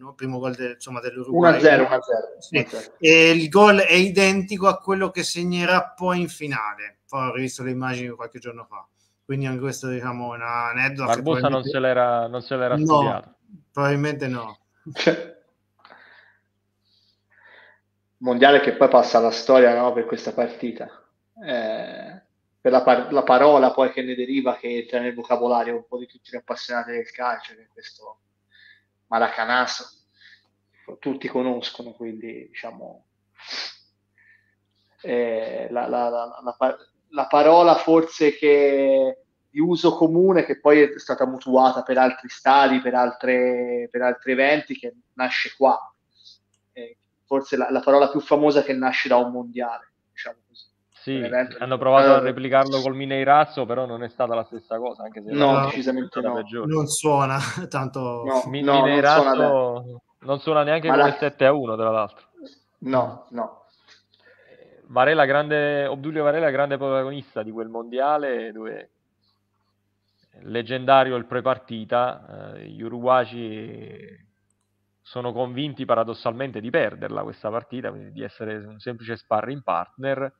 1-1, 0.00 0.14
primo 0.16 0.40
gol 0.40 0.56
de, 0.56 0.70
insomma, 0.70 0.98
dell'Uruguay. 0.98 1.60
1-0, 1.60 1.86
1-0. 1.86 1.98
Sì. 2.38 2.66
E 2.98 3.30
il 3.30 3.48
gol 3.48 3.76
è 3.76 3.94
identico 3.94 4.66
a 4.66 4.78
quello 4.78 5.10
che 5.10 5.22
segnerà 5.22 5.92
poi 5.94 6.22
in 6.22 6.28
finale 6.28 6.96
ho 7.10 7.34
rivisto 7.34 7.62
le 7.62 7.70
immagini 7.70 8.08
qualche 8.10 8.38
giorno 8.38 8.64
fa. 8.64 8.86
Quindi 9.24 9.46
anche 9.46 9.60
questo 9.60 9.88
diciamo 9.88 10.32
un 10.32 10.42
aneddoto. 10.42 11.08
Barbosa 11.08 11.48
non 11.48 11.62
se 11.62 11.78
l'era, 11.78 12.26
non 12.26 12.42
se 12.42 12.56
l'era 12.56 12.76
no, 12.76 12.84
studiato. 12.84 13.34
Probabilmente 13.72 14.26
no. 14.28 14.58
Mondiale 18.18 18.60
che 18.60 18.72
poi 18.72 18.88
passa 18.88 19.18
alla 19.18 19.30
storia 19.30 19.74
no, 19.74 19.92
per 19.92 20.04
questa 20.06 20.32
partita. 20.32 20.88
Eh, 21.46 22.22
per 22.60 22.72
la, 22.72 22.82
par- 22.82 23.12
la, 23.12 23.22
parola 23.22 23.70
poi 23.70 23.90
che 23.92 24.02
ne 24.02 24.14
deriva, 24.14 24.56
che 24.56 24.68
entra 24.68 25.00
nel 25.00 25.14
vocabolario 25.14 25.76
un 25.76 25.86
po' 25.86 25.98
di 25.98 26.06
tutti 26.06 26.30
gli 26.30 26.36
appassionati 26.36 26.90
del 26.90 27.10
calcio, 27.10 27.54
che 27.54 27.62
è 27.62 27.68
questo 27.72 28.20
maracanaso, 29.06 29.86
tutti 30.98 31.28
conoscono, 31.28 31.92
quindi 31.92 32.48
diciamo 32.48 33.06
eh, 35.02 35.68
la, 35.70 35.86
la, 35.86 36.08
la, 36.08 36.76
la 37.10 37.26
parola 37.26 37.74
forse 37.76 38.36
che 38.36 39.20
di 39.50 39.60
uso 39.60 39.96
comune 39.96 40.44
che 40.44 40.60
poi 40.60 40.80
è 40.80 40.98
stata 40.98 41.26
mutuata 41.26 41.82
per 41.82 41.98
altri 41.98 42.28
stadi, 42.28 42.80
per, 42.80 42.94
altre, 42.94 43.88
per 43.90 44.02
altri 44.02 44.32
eventi, 44.32 44.78
che 44.78 44.94
nasce 45.14 45.52
qua. 45.56 45.92
Eh, 46.72 46.96
forse 47.26 47.56
la, 47.56 47.68
la, 47.70 47.80
parola 47.80 48.08
più 48.08 48.20
famosa 48.20 48.62
che 48.62 48.72
nasce 48.72 49.08
da 49.08 49.16
un 49.16 49.32
mondiale, 49.32 49.92
diciamo 50.12 50.36
così. 50.46 50.68
Sì, 51.00 51.28
hanno 51.58 51.78
provato 51.78 52.12
a 52.12 52.18
replicarlo 52.18 52.80
col 52.80 52.94
Mineirazzo, 52.94 53.64
però 53.64 53.86
non 53.86 54.02
è 54.02 54.08
stata 54.08 54.34
la 54.34 54.44
stessa 54.44 54.78
cosa, 54.78 55.04
anche 55.04 55.22
se 55.22 55.32
no, 55.32 55.64
decisamente 55.64 56.20
no. 56.20 56.42
Non 56.66 56.86
suona 56.86 57.38
tanto. 57.68 58.22
No, 58.24 58.42
Mi, 58.46 58.60
no, 58.60 58.82
Mineirazzo 58.82 59.24
non 59.24 59.34
suona, 59.34 60.00
non 60.20 60.40
suona 60.40 60.62
neanche 60.62 60.88
Ma 60.88 60.96
come 60.96 61.08
la... 61.08 61.16
7 61.16 61.44
a 61.46 61.52
1, 61.52 61.76
tra 61.76 61.90
l'altro. 61.90 62.26
No, 62.80 63.26
no. 63.30 63.59
Varela 64.90 65.24
grande, 65.24 65.86
Obdulio 65.86 66.24
Varela 66.24 66.50
grande 66.50 66.76
protagonista 66.76 67.44
di 67.44 67.52
quel 67.52 67.68
mondiale 67.68 68.50
dove 68.50 68.90
leggendario 70.42 71.16
il 71.16 71.26
pre-partita, 71.26 72.54
eh, 72.56 72.68
gli 72.68 72.82
uruguaci 72.82 74.28
sono 75.00 75.32
convinti 75.32 75.84
paradossalmente 75.84 76.60
di 76.60 76.70
perderla 76.70 77.22
questa 77.22 77.50
partita, 77.50 77.90
quindi 77.90 78.12
di 78.12 78.22
essere 78.22 78.56
un 78.56 78.80
semplice 78.80 79.16
sparring 79.16 79.62
partner. 79.62 80.32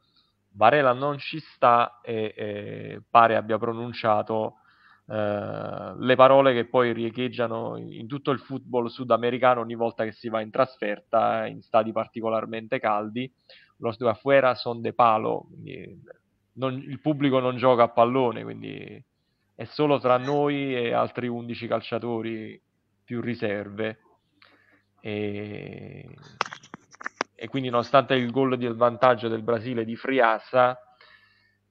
Varela 0.52 0.92
non 0.92 1.18
ci 1.18 1.38
sta 1.38 2.00
e, 2.02 2.34
e 2.36 3.02
pare 3.08 3.36
abbia 3.36 3.56
pronunciato 3.56 4.56
eh, 5.06 5.94
le 5.96 6.14
parole 6.16 6.52
che 6.54 6.66
poi 6.66 6.92
riecheggiano 6.92 7.76
in 7.76 8.08
tutto 8.08 8.32
il 8.32 8.40
football 8.40 8.86
sudamericano 8.86 9.60
ogni 9.60 9.76
volta 9.76 10.02
che 10.02 10.12
si 10.12 10.28
va 10.28 10.40
in 10.40 10.50
trasferta 10.50 11.46
in 11.46 11.62
stadi 11.62 11.92
particolarmente 11.92 12.80
caldi, 12.80 13.32
los 13.80 13.98
de 13.98 14.08
afuera 14.08 14.54
son 14.54 14.80
de 14.80 14.92
palo, 14.92 15.48
non, 16.54 16.74
il 16.74 17.00
pubblico 17.00 17.40
non 17.40 17.56
gioca 17.56 17.84
a 17.84 17.88
pallone, 17.88 18.42
quindi 18.42 19.04
è 19.54 19.64
solo 19.64 19.98
tra 19.98 20.16
noi 20.16 20.74
e 20.74 20.92
altri 20.92 21.28
11 21.28 21.66
calciatori 21.66 22.60
più 23.04 23.20
riserve. 23.20 23.98
E, 25.00 26.08
e 27.34 27.48
quindi 27.48 27.70
nonostante 27.70 28.14
il 28.14 28.30
gol 28.30 28.56
di 28.56 28.66
vantaggio 28.68 29.28
del 29.28 29.42
Brasile 29.42 29.84
di 29.84 29.96
Friassa, 29.96 30.78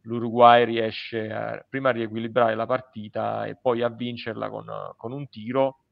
l'Uruguay 0.01 0.65
riesce 0.65 1.31
a, 1.31 1.63
prima 1.67 1.89
a 1.89 1.93
riequilibrare 1.93 2.55
la 2.55 2.65
partita 2.65 3.45
e 3.45 3.55
poi 3.55 3.83
a 3.83 3.89
vincerla 3.89 4.49
con, 4.49 4.65
con 4.95 5.11
un 5.11 5.29
tiro 5.29 5.83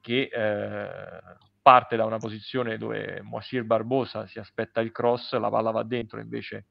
che 0.00 0.30
eh, 0.32 1.22
parte 1.60 1.96
da 1.96 2.04
una 2.04 2.18
posizione 2.18 2.78
dove 2.78 3.20
Moacir 3.22 3.64
Barbosa 3.64 4.26
si 4.26 4.38
aspetta 4.38 4.80
il 4.80 4.92
cross, 4.92 5.34
la 5.36 5.50
palla 5.50 5.70
va 5.70 5.82
dentro, 5.82 6.20
invece 6.20 6.66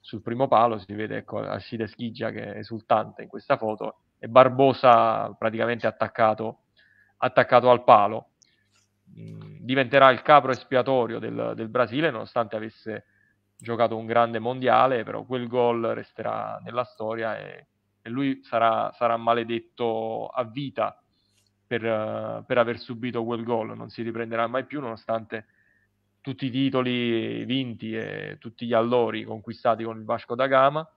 sul 0.00 0.22
primo 0.22 0.48
palo 0.48 0.78
si 0.78 0.92
vede 0.94 1.18
ecco, 1.18 1.38
Alcide 1.38 1.86
Schiggia 1.86 2.30
che 2.30 2.54
è 2.54 2.58
esultante 2.58 3.22
in 3.22 3.28
questa 3.28 3.56
foto 3.56 4.02
e 4.18 4.28
Barbosa 4.28 5.34
praticamente 5.38 5.86
attaccato, 5.86 6.60
attaccato 7.18 7.70
al 7.70 7.84
palo. 7.84 8.30
Mm, 9.18 9.58
diventerà 9.60 10.10
il 10.10 10.22
capro 10.22 10.50
espiatorio 10.50 11.18
del, 11.18 11.52
del 11.54 11.68
Brasile 11.68 12.10
nonostante 12.10 12.56
avesse 12.56 13.06
giocato 13.56 13.96
un 13.96 14.06
grande 14.06 14.38
mondiale, 14.38 15.02
però 15.02 15.24
quel 15.24 15.48
gol 15.48 15.82
resterà 15.82 16.60
nella 16.62 16.84
storia 16.84 17.38
e, 17.38 17.66
e 18.00 18.08
lui 18.10 18.40
sarà, 18.42 18.92
sarà 18.92 19.16
maledetto 19.16 20.28
a 20.28 20.44
vita 20.44 21.02
per, 21.68 21.84
uh, 21.84 22.44
per 22.44 22.58
aver 22.58 22.78
subito 22.78 23.22
quel 23.24 23.44
gol, 23.44 23.76
non 23.76 23.90
si 23.90 24.02
riprenderà 24.02 24.46
mai 24.46 24.64
più 24.64 24.80
nonostante 24.80 25.44
tutti 26.20 26.46
i 26.46 26.50
titoli 26.50 27.44
vinti 27.44 27.94
e 27.94 28.36
tutti 28.40 28.66
gli 28.66 28.72
allori 28.72 29.22
conquistati 29.22 29.84
con 29.84 29.98
il 29.98 30.04
Vasco 30.04 30.34
da 30.34 30.46
Gama. 30.46 30.90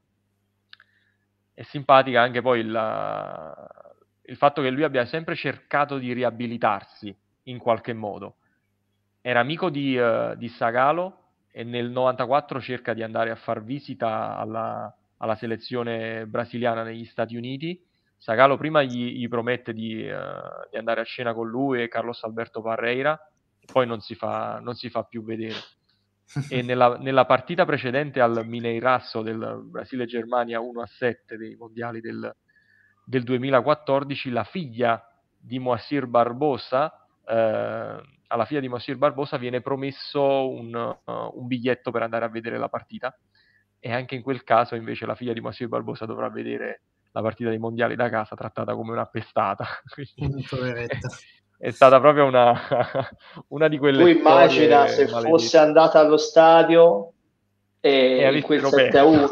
È 1.54 1.62
simpatica 1.64 2.22
anche 2.22 2.42
poi 2.42 2.64
la, 2.64 3.54
il 4.24 4.38
fatto 4.38 4.62
che 4.62 4.70
lui 4.70 4.84
abbia 4.84 5.06
sempre 5.06 5.36
cercato 5.36 5.98
di 5.98 6.14
riabilitarsi 6.14 7.16
in 7.44 7.58
qualche 7.58 7.94
modo. 7.94 8.38
Era 9.20 9.42
amico 9.42 9.70
di, 9.70 9.98
uh, 9.98 10.36
di 10.36 10.48
Sagalo 10.48 11.18
e 11.52 11.66
nel 11.66 11.90
94 11.90 12.62
cerca 12.62 12.94
di 12.94 13.04
andare 13.04 13.30
a 13.30 13.36
far 13.36 13.62
visita 13.62 14.38
alla, 14.38 14.96
alla 15.18 15.36
selezione 15.36 16.26
brasiliana 16.26 16.84
negli 16.84 17.06
Stati 17.06 17.36
Uniti. 17.36 17.80
Sagalo 18.22 18.56
prima 18.56 18.84
gli, 18.84 19.18
gli 19.18 19.28
promette 19.28 19.74
di, 19.74 20.08
uh, 20.08 20.70
di, 20.70 20.78
andare 20.78 21.02
a 21.02 21.04
cena 21.04 21.34
con 21.34 21.50
lui 21.50 21.82
e 21.82 21.88
Carlos 21.88 22.24
Alberto 22.24 22.62
Parreira, 22.62 23.20
poi 23.66 23.88
non 23.88 24.00
si 24.00 24.14
fa, 24.14 24.60
non 24.62 24.76
si 24.76 24.92
fa 24.92 25.02
più 25.06 25.24
vedere. 25.24 25.56
e 26.48 26.62
nella, 26.62 27.00
nella, 27.00 27.26
partita 27.26 27.66
precedente 27.66 28.22
al 28.22 28.46
Mineirasso 28.46 29.24
del 29.24 29.64
Brasile-Germania 29.64 30.60
1-7 30.60 31.34
dei 31.36 31.56
mondiali 31.56 32.00
del, 32.00 32.32
del 33.04 33.24
2014 33.24 34.30
la 34.30 34.44
figlia 34.44 35.04
di 35.36 35.58
Moacir 35.58 36.06
Barbosa, 36.06 36.94
eh, 37.26 38.02
alla 38.28 38.46
figlia 38.46 38.60
di 38.60 38.70
Moacir 38.70 38.98
Barbosa 38.98 39.38
viene 39.38 39.62
promesso 39.62 40.48
un, 40.48 40.72
uh, 40.76 41.12
un, 41.40 41.48
biglietto 41.48 41.90
per 41.90 42.04
andare 42.04 42.26
a 42.26 42.30
vedere 42.30 42.60
la 42.60 42.70
partita 42.70 43.18
e 43.80 43.92
anche 43.92 44.14
in 44.14 44.22
quel 44.22 44.44
caso 44.44 44.76
invece 44.76 45.08
la 45.08 45.16
figlia 45.16 45.34
di 45.34 45.42
Moacir 45.42 45.68
Barbosa 45.68 46.06
dovrà 46.06 46.30
vedere 46.30 46.82
la 47.12 47.22
partita 47.22 47.50
dei 47.50 47.58
mondiali 47.58 47.96
da 47.96 48.10
casa 48.10 48.36
trattata 48.36 48.76
come 48.76 48.92
una 48.92 49.06
pestata. 49.06 49.66
è, 50.76 50.88
è 51.58 51.70
stata 51.72 52.00
proprio 52.00 52.26
una, 52.26 52.60
una 53.50 53.68
di 53.68 53.78
quelle... 53.78 54.02
Tu 54.02 54.20
immagina 54.20 54.88
se 54.88 55.06
maledette. 55.06 55.30
fosse 55.30 55.58
andata 55.58 56.00
allo 56.00 56.18
stadio 56.18 57.14
e, 57.80 58.20
e 58.20 58.36
in 58.36 58.42
quel 58.42 58.66
7 58.66 58.98
a 58.98 59.06
1, 59.06 59.30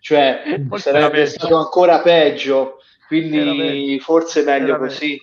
cioè 0.00 0.42
sarebbe 0.76 1.26
stato 1.26 1.56
ancora 1.56 2.00
peggio 2.00 2.78
quindi 3.06 3.98
forse 4.00 4.42
è 4.42 4.44
meglio 4.44 4.78
così. 4.78 5.20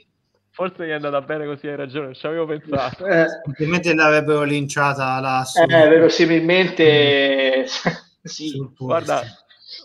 Forse 0.49 0.85
gli 0.85 0.89
è 0.89 0.93
andata 0.93 1.21
bene 1.21 1.45
così, 1.45 1.67
hai 1.67 1.75
ragione, 1.75 2.13
ci 2.13 2.25
avevo 2.27 2.45
pensato. 2.45 3.05
Eh, 3.07 3.25
Ovviamente 3.47 3.93
l'avrebbero 3.93 4.43
linciata 4.43 5.43
su... 5.45 5.61
Eh, 5.61 5.65
verosimilmente 5.65 7.65
sì. 8.21 8.69
Guarda, 8.77 9.23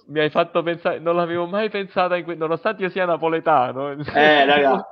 mi 0.06 0.20
hai 0.20 0.30
fatto 0.30 0.62
pensare, 0.62 0.98
non 0.98 1.16
l'avevo 1.16 1.46
mai 1.46 1.68
pensata 1.70 2.16
in 2.16 2.24
que... 2.24 2.34
nonostante 2.34 2.82
io 2.82 2.90
sia 2.90 3.04
napoletano, 3.04 3.90
eh, 4.14 4.44
raga. 4.44 4.88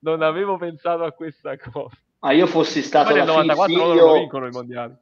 non 0.00 0.22
avevo 0.22 0.56
pensato 0.56 1.04
a 1.04 1.12
questa 1.12 1.56
cosa. 1.56 1.96
Ma 2.20 2.32
io 2.32 2.46
fossi 2.46 2.82
stato 2.82 3.14
nel 3.14 3.26
94 3.26 3.74
figlio... 3.74 3.94
loro 3.94 4.12
vincono 4.14 4.46
i 4.46 4.50
mondiali. 4.50 4.94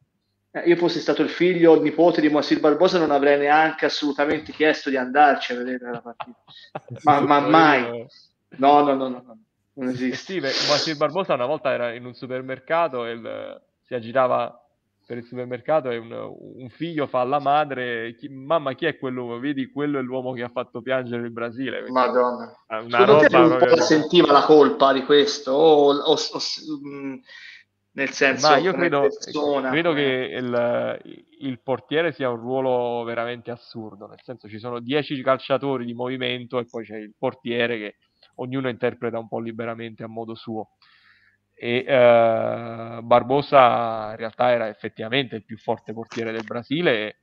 Eh, 0.51 0.61
io 0.69 0.77
fossi 0.77 1.01
stato 1.01 1.23
il 1.23 1.29
figlio 1.29 1.73
o 1.73 1.75
il 1.77 1.83
nipote 1.83 2.21
di 2.21 2.29
Moacir 2.29 2.61
Barbosa 2.61 2.99
non 2.99 3.11
avrei 3.11 3.39
neanche 3.39 3.87
assolutamente 3.87 4.53
chiesto 4.53 4.91
di 4.91 4.97
andarci 4.97 5.53
a 5.53 5.57
vedere 5.57 5.91
la 5.91 6.01
partita. 6.01 6.39
ma, 7.03 7.21
ma 7.25 7.41
mai. 7.41 8.07
No, 8.57 8.83
no, 8.83 8.95
no, 8.95 9.09
no, 9.09 9.39
non 9.75 9.89
esiste. 9.89 10.41
Sì, 10.41 10.67
Moacir 10.69 10.97
Barbosa 10.97 11.35
una 11.35 11.47
volta 11.47 11.73
era 11.73 11.93
in 11.93 12.05
un 12.05 12.15
supermercato 12.15 13.05
e 13.05 13.13
il, 13.13 13.61
si 13.83 13.95
agitava 13.95 14.66
per 15.07 15.19
il 15.19 15.25
supermercato 15.25 15.89
e 15.89 15.99
un, 15.99 16.11
un, 16.11 16.69
figlio 16.69 17.07
fa 17.07 17.21
alla 17.21 17.39
madre 17.39 18.17
chi, 18.17 18.29
mamma 18.29 18.75
chi 18.75 18.87
è 18.87 18.99
quell'uomo? 18.99 19.39
Vedi, 19.39 19.71
quello 19.71 20.01
è 20.01 20.03
l'uomo 20.03 20.33
che 20.33 20.43
ha 20.43 20.49
fatto 20.49 20.83
piangere 20.83 21.23
il 21.23 21.31
Brasile. 21.31 21.89
Madonna. 21.89 22.53
Una 22.69 22.99
Secondo 22.99 23.23
roba 23.23 23.39
un 23.39 23.69
po' 23.69 23.81
sentiva 23.81 24.33
la 24.33 24.45
colpa 24.45 24.93
di 24.93 25.05
questo? 25.05 25.53
O, 25.53 25.93
o, 25.93 26.13
o, 26.13 26.41
mm, 26.89 27.15
nel 27.93 28.11
senso 28.11 28.49
Ma 28.49 28.57
io 28.57 28.73
credo, 28.73 29.03
persona, 29.03 29.71
credo 29.71 29.93
che 29.93 30.03
il, 30.03 31.01
il, 31.39 31.61
portiere 31.63 32.13
sia 32.13 32.29
un 32.29 32.39
ruolo 32.39 33.05
veramente 33.05 33.53
assurdo, 33.53 34.07
nel 34.09 34.21
senso 34.23 34.49
ci 34.49 34.59
sono 34.59 34.81
10 34.81 35.23
calciatori 35.23 35.85
di 35.85 35.95
movimento 35.95 36.59
e 36.59 36.67
poi 36.67 36.85
c'è 36.85 36.97
il 36.97 37.15
portiere 37.17 37.79
che 37.79 37.97
ognuno 38.37 38.69
interpreta 38.69 39.19
un 39.19 39.29
po' 39.29 39.39
liberamente 39.39 40.03
a 40.03 40.09
modo 40.09 40.35
suo. 40.35 40.71
E 41.59 41.85
eh, 41.87 43.01
Barbosa 43.03 44.11
in 44.11 44.17
realtà 44.17 44.51
era 44.51 44.69
effettivamente 44.69 45.37
il 45.37 45.45
più 45.45 45.57
forte 45.57 45.95
portiere 45.95 46.31
del 46.31 46.45
Brasile 46.45 47.07
e 47.07 47.17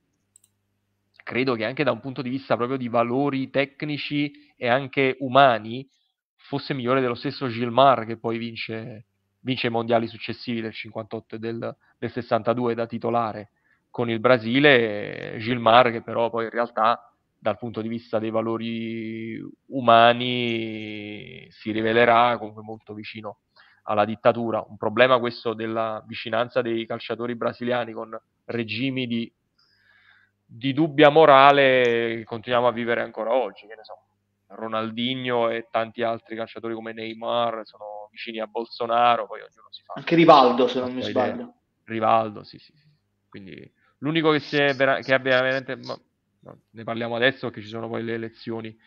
credo 1.24 1.54
che 1.54 1.66
anche 1.66 1.84
da 1.84 1.92
un 1.92 2.00
punto 2.00 2.24
di 2.24 2.30
vista 2.30 2.56
proprio 2.56 2.78
di 2.78 2.90
valori 2.90 3.50
tecnici 3.52 4.32
e 4.58 4.68
anche 4.68 5.18
umani 5.20 5.88
fosse 6.36 6.74
migliore 6.74 7.00
dello 7.00 7.14
stesso 7.14 7.48
Gilmar 7.48 8.06
che 8.06 8.18
poi 8.18 8.38
vince 8.38 9.06
vince 9.44 9.68
i 9.68 9.70
mondiali 9.70 10.08
successivi 10.08 10.62
del 10.62 10.74
58 10.74 11.36
e 11.36 11.40
del, 11.40 11.76
del 11.98 12.12
62 12.12 12.74
da 12.76 12.88
titolare 12.88 13.52
con 13.90 14.10
il 14.10 14.20
Brasile, 14.20 15.36
Gilmar 15.40 15.92
che 15.92 16.02
però 16.02 16.30
poi 16.30 16.46
in 16.46 16.50
realtà 16.50 17.14
dal 17.38 17.58
punto 17.58 17.82
di 17.82 17.88
vista 17.88 18.20
dei 18.20 18.32
valori 18.32 19.40
umani 19.68 21.46
si 21.52 21.72
rivelerà 21.72 22.38
comunque 22.38 22.64
molto 22.64 22.94
vicino 22.94 23.40
alla 23.84 24.06
dittatura. 24.06 24.64
Un 24.68 24.78
problema 24.78 25.20
questo 25.20 25.54
della 25.54 26.04
vicinanza 26.06 26.62
dei 26.62 26.86
calciatori 26.86 27.36
brasiliani 27.36 27.94
con 27.94 28.20
regimi 28.46 29.08
di, 29.08 29.32
di 30.46 30.74
dubbia 30.74 31.10
morale 31.10 32.16
che 32.18 32.24
continuiamo 32.26 32.68
a 32.68 32.72
vivere 32.72 33.02
ancora 33.02 33.34
oggi, 33.34 33.68
che 33.68 33.76
ne 33.76 33.84
so. 33.84 33.98
Ronaldinho 34.56 35.50
e 35.50 35.68
tanti 35.72 36.04
altri 36.04 36.36
calciatori 36.36 36.76
come 36.76 36.94
Neymar 36.94 37.62
sono 37.66 38.08
vicini 38.12 38.40
a 38.40 38.46
Bolsonaro, 38.46 39.26
poi 39.26 39.40
ognuno 39.40 39.68
si 39.70 39.82
fa. 39.84 39.94
Anche 39.96 40.16
Rivaldo, 40.16 40.68
se 40.68 40.80
non 40.80 40.94
mi 40.94 41.02
sbaglio. 41.02 41.34
Idea. 41.34 41.54
Rivaldo, 41.86 42.44
sì, 42.44 42.60
sì, 42.60 42.72
sì. 42.76 42.88
Quindi 43.28 43.74
l'unico 44.00 44.32
che, 44.32 44.40
si 44.40 44.58
è 44.58 44.74
vera- 44.76 45.00
che 45.00 45.14
abbia 45.14 45.42
veramente... 45.42 45.76
Ma, 45.78 45.98
no, 46.42 46.60
ne 46.70 46.84
parliamo 46.84 47.16
adesso 47.16 47.50
che 47.50 47.62
ci 47.62 47.68
sono 47.68 47.88
poi 47.88 48.04
le 48.04 48.14
elezioni 48.14 48.78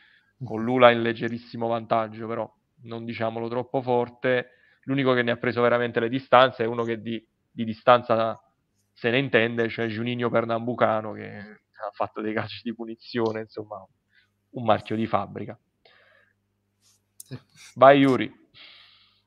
con 0.44 0.62
Lula 0.62 0.90
in 0.90 1.02
leggerissimo 1.02 1.66
vantaggio, 1.66 2.28
però 2.28 2.48
non 2.82 3.04
diciamolo 3.04 3.48
troppo 3.48 3.82
forte. 3.82 4.50
L'unico 4.86 5.14
che 5.14 5.22
ne 5.22 5.32
ha 5.32 5.36
preso 5.36 5.62
veramente 5.62 6.00
le 6.00 6.08
distanze 6.08 6.64
è 6.64 6.66
uno 6.66 6.84
che 6.84 7.00
di, 7.00 7.24
di 7.50 7.64
distanza 7.64 8.40
se 8.92 9.10
ne 9.10 9.18
intende, 9.18 9.68
cioè 9.68 9.88
Giuninho 9.88 10.30
Pernambucano 10.30 11.12
che 11.12 11.26
ha 11.28 11.90
fatto 11.92 12.20
dei 12.20 12.32
calci 12.32 12.60
di 12.62 12.74
punizione, 12.74 13.40
insomma, 13.40 13.84
un 14.50 14.64
marchio 14.64 14.96
di 14.96 15.06
fabbrica. 15.06 15.58
Vai 17.74 18.00
Yuri. 18.00 18.44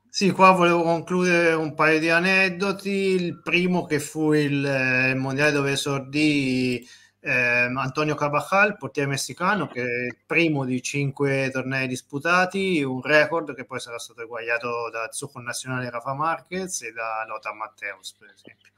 Sì, 0.08 0.32
qua 0.32 0.50
volevo 0.50 0.82
concludere 0.82 1.52
un 1.52 1.74
paio 1.74 2.00
di 2.00 2.08
aneddoti. 2.08 2.90
Il 2.90 3.40
primo 3.42 3.84
che 3.84 4.00
fu 4.00 4.32
il, 4.32 4.64
eh, 4.64 5.14
mondiale 5.14 5.52
dove 5.52 5.72
esordì 5.72 6.84
eh, 7.20 7.70
Antonio 7.76 8.14
Carvajal, 8.14 8.76
portiere 8.76 9.08
messicano, 9.08 9.68
che 9.68 9.82
è 9.82 10.04
il 10.06 10.16
primo 10.24 10.64
di 10.64 10.82
cinque 10.82 11.50
tornei 11.52 11.86
disputati, 11.86 12.82
un 12.82 13.02
record 13.02 13.54
che 13.54 13.64
poi 13.64 13.78
sarà 13.78 13.98
stato 13.98 14.22
eguagliato 14.22 14.88
da 14.90 15.08
suo 15.12 15.28
connazionale 15.28 15.90
Rafa 15.90 16.14
Marquez 16.14 16.82
e 16.82 16.92
da 16.92 17.24
Lothar 17.26 17.54
Matteus, 17.54 18.14
per 18.18 18.32
esempio. 18.34 18.70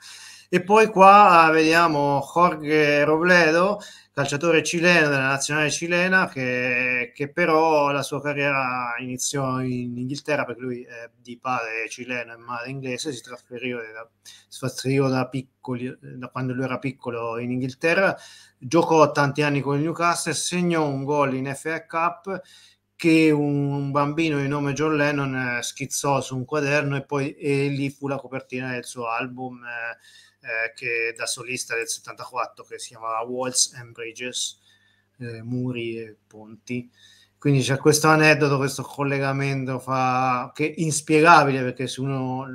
E 0.55 0.63
poi 0.63 0.89
qua 0.89 1.49
vediamo 1.51 2.21
Jorge 2.21 3.05
Robledo, 3.05 3.81
calciatore 4.13 4.63
cileno 4.63 5.09
della 5.09 5.29
nazionale 5.29 5.71
cilena, 5.71 6.29
che, 6.29 7.11
che, 7.15 7.33
però 7.33 7.91
la 7.91 8.03
sua 8.03 8.21
carriera 8.21 8.95
iniziò 8.99 9.63
in 9.63 9.97
Inghilterra 9.97 10.45
perché 10.45 10.61
lui 10.61 10.83
è 10.83 11.11
di 11.17 11.39
padre 11.39 11.89
cileno 11.89 12.35
e 12.35 12.37
madre 12.37 12.69
inglese, 12.69 13.15
si 13.15 13.23
trasferiva 13.23 13.81
da, 13.81 15.09
da, 15.09 15.29
piccoli, 15.29 15.97
da 15.99 16.29
quando 16.29 16.53
lui 16.53 16.65
era 16.65 16.79
piccolo 16.79 17.39
in 17.39 17.53
Inghilterra, 17.53 18.15
giocò 18.59 19.11
tanti 19.11 19.41
anni 19.41 19.63
con 19.63 19.77
il 19.77 19.85
Newcastle, 19.85 20.35
segnò 20.35 20.87
un 20.87 21.05
gol 21.05 21.33
in 21.33 21.51
FA 21.55 21.87
Cup 21.87 22.43
che 22.95 23.31
un 23.31 23.91
bambino 23.91 24.39
di 24.39 24.49
nome 24.49 24.75
John 24.75 24.97
Lennon 24.97 25.35
eh, 25.35 25.63
schizzò 25.63 26.21
su 26.21 26.37
un 26.37 26.45
quaderno 26.45 26.97
e 26.97 27.07
poi 27.07 27.33
e 27.33 27.69
lì 27.69 27.89
fu 27.89 28.07
la 28.07 28.19
copertina 28.19 28.73
del 28.73 28.85
suo 28.85 29.09
album. 29.09 29.65
Eh, 29.65 30.31
eh, 30.43 30.73
che 30.75 31.15
da 31.17 31.27
solista 31.27 31.75
del 31.77 31.89
74 31.89 32.65
che 32.65 32.79
si 32.79 32.89
chiamava 32.89 33.21
Walls 33.23 33.73
and 33.75 33.93
Bridges, 33.93 34.59
eh, 35.19 35.43
muri 35.43 35.99
e 35.99 36.17
ponti. 36.27 36.91
Quindi 37.39 37.63
c'è 37.63 37.79
questo 37.79 38.09
aneddoto, 38.09 38.57
questo 38.57 38.83
collegamento 38.83 39.79
fa, 39.79 40.53
che 40.55 40.71
è 40.71 40.75
inspiegabile 40.77 41.63
perché 41.63 41.89
se 41.89 42.01
uno 42.01 42.47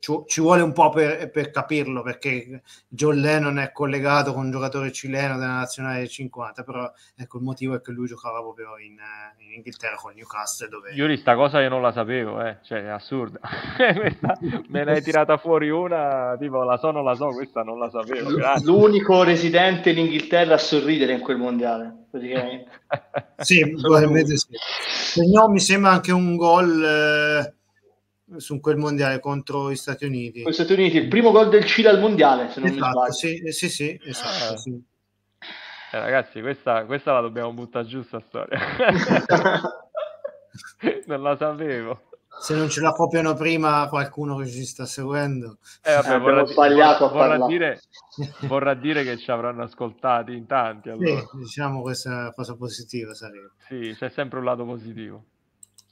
ci, 0.00 0.12
ci 0.26 0.40
vuole 0.40 0.62
un 0.62 0.72
po' 0.72 0.88
per, 0.88 1.30
per, 1.30 1.50
capirlo 1.50 2.02
perché 2.02 2.62
John 2.88 3.16
Lennon 3.16 3.58
è 3.58 3.70
collegato 3.70 4.32
con 4.32 4.46
un 4.46 4.50
giocatore 4.50 4.90
cileno 4.92 5.38
della 5.38 5.58
nazionale 5.58 6.08
50 6.08 6.62
però 6.62 6.90
ecco 7.14 7.36
il 7.36 7.44
motivo 7.44 7.74
è 7.74 7.82
che 7.82 7.92
lui 7.92 8.06
giocava 8.06 8.40
proprio 8.40 8.78
in, 8.78 8.96
in 9.44 9.52
Inghilterra 9.52 9.96
con 9.96 10.14
Newcastle 10.14 10.68
dove... 10.68 10.92
io 10.94 11.06
di 11.06 11.18
sta 11.18 11.36
cosa 11.36 11.60
io 11.60 11.68
non 11.68 11.82
la 11.82 11.92
sapevo 11.92 12.42
eh. 12.42 12.56
cioè 12.62 12.84
è 12.84 12.88
assurda 12.88 13.40
me 14.68 14.84
ne 14.84 14.92
hai 14.92 15.02
tirata 15.02 15.36
fuori 15.36 15.68
una 15.68 16.34
tipo 16.38 16.62
la 16.62 16.78
so 16.78 16.90
non 16.90 17.04
la 17.04 17.14
so 17.14 17.28
questa 17.28 17.62
non 17.62 17.78
la 17.78 17.90
sapevo 17.90 18.34
Grazie. 18.34 18.64
l'unico 18.64 19.22
residente 19.22 19.90
in 19.90 19.98
Inghilterra 19.98 20.54
a 20.54 20.58
sorridere 20.58 21.12
in 21.12 21.20
quel 21.20 21.36
mondiale 21.36 22.06
praticamente 22.10 22.70
sì 23.36 23.70
probabilmente 23.78 24.36
sì 24.38 24.48
se 24.50 25.26
no 25.26 25.50
mi 25.50 25.60
sembra 25.60 25.90
anche 25.90 26.10
un 26.10 26.36
gol 26.36 26.82
eh 26.82 27.58
su 28.36 28.60
quel 28.60 28.76
mondiale 28.76 29.20
contro 29.20 29.70
gli 29.70 29.76
Stati 29.76 30.04
Uniti. 30.04 30.42
Con 30.42 30.50
gli 30.50 30.54
Stati 30.54 30.72
Uniti, 30.72 30.96
il 30.96 31.08
primo 31.08 31.30
gol 31.30 31.48
del 31.48 31.64
Cile 31.64 31.88
al 31.88 32.00
mondiale, 32.00 32.50
se 32.50 32.60
non 32.60 32.70
esatto, 32.70 32.86
mi 32.86 32.92
sbaglio. 32.92 33.12
Sì, 33.12 33.52
sì, 33.52 33.68
sì, 33.68 34.00
esatto, 34.04 34.54
ah. 34.54 34.56
sì. 34.56 34.82
Eh, 35.92 35.98
ragazzi, 35.98 36.40
questa, 36.40 36.84
questa, 36.84 37.12
la 37.12 37.20
dobbiamo 37.20 37.52
buttare 37.52 37.86
giù, 37.86 38.02
sta 38.02 38.20
storia. 38.20 38.58
non 41.06 41.22
la 41.22 41.36
sapevo. 41.36 42.02
Se 42.40 42.54
non 42.54 42.70
ce 42.70 42.80
la 42.80 42.92
copiano 42.92 43.34
prima 43.34 43.88
qualcuno 43.88 44.36
che 44.36 44.46
ci 44.46 44.64
sta 44.64 44.86
seguendo. 44.86 45.58
Eh, 45.82 45.94
vabbè, 45.94 46.14
eh, 46.14 46.18
vorrà, 46.18 46.46
sbagliato 46.46 47.08
vorrà, 47.08 47.36
vorrà, 47.36 47.46
dire, 47.46 47.80
vorrà 48.42 48.74
dire 48.74 49.02
che 49.02 49.18
ci 49.18 49.32
avranno 49.32 49.64
ascoltati 49.64 50.32
in 50.32 50.46
tanti. 50.46 50.90
Allora. 50.90 51.18
Sì, 51.18 51.26
diciamo 51.38 51.82
questa 51.82 52.10
è 52.10 52.14
una 52.14 52.32
cosa 52.32 52.54
positiva 52.54 53.12
sarebbe. 53.12 53.50
Sì, 53.66 53.92
c'è 53.98 54.10
sempre 54.10 54.38
un 54.38 54.44
lato 54.44 54.64
positivo 54.64 55.24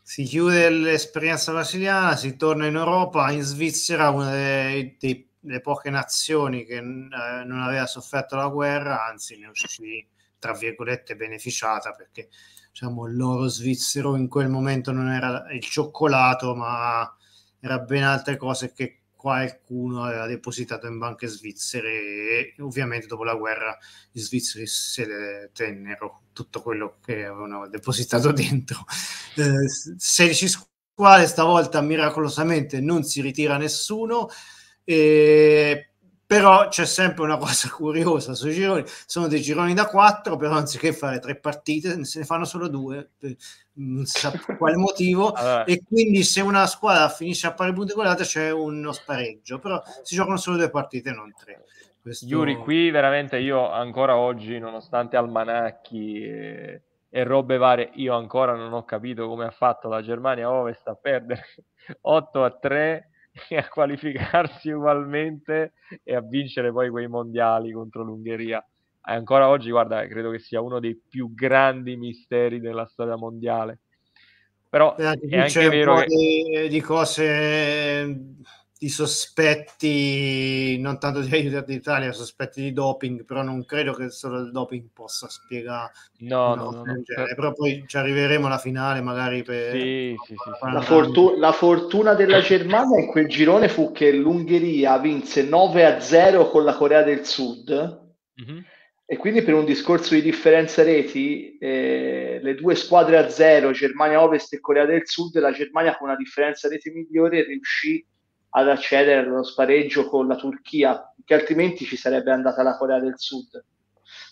si 0.09 0.23
chiude 0.23 0.71
l'esperienza 0.71 1.53
brasiliana, 1.53 2.17
si 2.17 2.35
torna 2.37 2.65
in 2.65 2.77
Europa, 2.77 3.31
in 3.31 3.43
Svizzera, 3.43 4.09
una 4.09 4.31
delle, 4.31 4.97
delle 5.39 5.61
poche 5.61 5.91
nazioni 5.91 6.65
che 6.65 6.77
eh, 6.77 6.81
non 6.81 7.61
aveva 7.61 7.85
sofferto 7.85 8.35
la 8.35 8.49
guerra, 8.49 9.05
anzi 9.05 9.37
ne 9.37 9.49
uscì, 9.49 10.09
tra 10.39 10.55
virgolette, 10.55 11.15
beneficiata 11.15 11.93
perché 11.93 12.31
diciamo, 12.71 13.05
l'oro 13.05 13.49
svizzero 13.49 14.17
in 14.17 14.29
quel 14.29 14.49
momento 14.49 14.93
non 14.93 15.11
era 15.11 15.45
il 15.53 15.61
cioccolato, 15.61 16.55
ma 16.55 17.15
era 17.61 17.79
ben 17.81 18.05
altre 18.05 18.39
cose 18.39 18.73
che 18.73 19.01
qualcuno 19.29 20.05
aveva 20.05 20.26
depositato 20.26 20.87
in 20.87 20.97
banche 20.97 21.26
svizzere 21.26 21.91
e 21.91 22.55
ovviamente 22.61 23.07
dopo 23.07 23.24
la 23.24 23.35
guerra 23.35 23.76
gli 24.11 24.20
svizzeri 24.20 24.66
se 24.66 25.07
le 25.07 25.51
tennero 25.53 26.22
tutto 26.33 26.62
quello 26.62 26.99
che 27.05 27.26
avevano 27.26 27.68
depositato 27.68 28.33
dentro. 28.33 28.85
Eh, 29.37 29.68
16 29.99 30.49
squadre, 30.49 31.26
stavolta 31.26 31.81
miracolosamente 31.83 32.81
non 32.81 33.05
si 33.05 33.20
ritira 33.20 33.59
nessuno. 33.59 34.29
E 34.83 35.91
però 36.29 36.68
c'è 36.68 36.85
sempre 36.85 37.24
una 37.24 37.39
cosa 37.39 37.70
curiosa 37.72 38.35
sui 38.35 38.53
gironi, 38.53 38.85
sono 39.07 39.29
dei 39.29 39.41
gironi 39.41 39.72
da 39.72 39.87
quattro, 39.87 40.37
però 40.37 40.57
anziché 40.57 40.93
fare 40.93 41.20
tre 41.20 41.37
partite 41.37 42.05
se 42.05 42.18
ne 42.18 42.24
fanno 42.26 42.45
solo 42.45 42.68
due, 42.68 43.12
non 43.72 44.05
si 44.05 44.18
sa 44.18 44.31
per 44.31 44.59
quale 44.59 44.76
motivo, 44.76 45.33
allora. 45.33 45.64
e 45.64 45.83
quindi 45.89 46.22
se 46.24 46.43
una 46.43 46.66
squadra 46.66 47.09
finisce 47.09 47.47
a 47.47 47.55
pari 47.55 47.72
punti 47.72 47.95
con 47.95 48.05
l'altra 48.05 48.26
c'è 48.26 48.53
uno 48.53 48.93
spareggio, 48.93 49.59
però 49.59 49.83
si 50.03 50.16
giocano 50.16 50.37
solo 50.37 50.59
due 50.59 50.68
partite, 50.68 51.12
non 51.12 51.33
tre. 51.35 51.64
Questo... 52.03 52.26
Yuri, 52.26 52.57
qui 52.57 52.91
veramente 52.91 53.39
io 53.39 53.70
ancora 53.70 54.18
oggi, 54.18 54.59
nonostante 54.59 55.16
almanacchi 55.16 56.22
e, 56.24 56.83
e 57.09 57.24
robe 57.24 57.57
varie, 57.57 57.91
io 57.95 58.14
ancora 58.14 58.55
non 58.55 58.74
ho 58.74 58.85
capito 58.85 59.26
come 59.29 59.47
ha 59.47 59.51
fatto 59.51 59.89
la 59.89 60.03
Germania 60.03 60.51
Ovest 60.51 60.89
a 60.89 60.95
perdere 60.95 61.47
8 62.03 62.45
a 62.45 62.51
3 62.51 63.08
e 63.49 63.57
a 63.59 63.68
qualificarsi 63.68 64.70
ugualmente 64.70 65.72
e 66.03 66.14
a 66.14 66.20
vincere 66.20 66.72
poi 66.72 66.91
quei 66.91 67.09
mondiali 67.09 67.72
contro 67.72 68.03
l'Ungheria. 68.03 68.59
E 68.61 69.12
ancora 69.12 69.49
oggi, 69.49 69.70
guarda, 69.70 70.07
credo 70.07 70.30
che 70.30 70.39
sia 70.39 70.61
uno 70.61 70.80
dei 70.80 70.95
più 70.97 71.32
grandi 71.32 71.97
misteri 71.97 72.61
della 72.61 72.86
storia 72.86 73.16
mondiale. 73.16 73.80
Però 74.68 74.95
è 74.97 75.07
anche 75.07 75.68
vero 75.68 75.97
che... 76.01 76.07
Di, 76.07 76.68
di 76.68 76.80
cose 76.80 78.34
di 78.79 78.89
sospetti, 78.89 80.79
non 80.79 81.01
tanto 81.01 81.20
di 81.20 81.35
aiuto 81.35 81.61
d'Italia, 81.62 82.12
sospetti 82.12 82.62
di 82.62 82.72
doping, 82.72 83.24
però 83.24 83.43
non 83.43 83.64
credo 83.64 83.93
che 83.93 84.09
solo 84.09 84.39
il 84.39 84.53
doping 84.53 84.91
possa 84.93 85.29
spiegare. 85.29 85.91
No, 86.18 86.55
no, 86.55 86.70
no, 86.70 86.85
no 86.85 87.03
Però 87.35 87.53
poi 87.53 87.83
ci 87.89 87.97
arriveremo 87.97 88.47
alla 88.47 88.59
finale, 88.59 89.01
magari 89.01 89.43
per... 89.43 89.72
Sì, 89.72 90.14
sì, 90.24 90.35
sì, 90.35 90.72
la, 90.72 90.81
fortu- 90.81 91.37
la, 91.39 91.51
fortuna 91.51 92.14
della 92.14 92.41
Germania 92.41 93.01
in 93.01 93.09
quel 93.09 93.26
girone 93.26 93.68
fu 93.68 93.91
che 93.91 94.12
l'Ungheria 94.12 94.97
vinse 94.99 95.43
9 95.43 95.85
a 95.85 95.99
0 96.01 96.49
con 96.49 96.62
la 96.62 96.76
Corea 96.76 97.03
del 97.03 97.26
Sud. 97.26 98.07
Mm-hmm. 98.41 98.61
E 99.11 99.16
quindi 99.16 99.43
per 99.43 99.55
un 99.55 99.64
discorso 99.64 100.14
di 100.14 100.22
differenza 100.22 100.85
reti, 100.85 101.57
eh, 101.59 102.39
le 102.41 102.55
due 102.55 102.76
squadre 102.76 103.16
a 103.16 103.29
zero, 103.29 103.72
Germania 103.72 104.22
Ovest 104.22 104.53
e 104.53 104.61
Corea 104.61 104.85
del 104.85 105.07
Sud, 105.07 105.37
la 105.39 105.51
Germania 105.51 105.97
con 105.97 106.09
una 106.09 106.16
differenza 106.16 106.68
reti 106.68 106.91
migliore 106.91 107.43
riuscì 107.43 108.05
ad 108.51 108.69
accedere 108.69 109.21
allo 109.21 109.43
spareggio 109.43 110.09
con 110.09 110.27
la 110.27 110.37
Turchia, 110.37 111.13
che 111.25 111.35
altrimenti 111.35 111.85
ci 111.85 111.97
sarebbe 111.97 112.31
andata 112.31 112.63
la 112.63 112.77
Corea 112.77 113.01
del 113.01 113.15
Sud. 113.17 113.65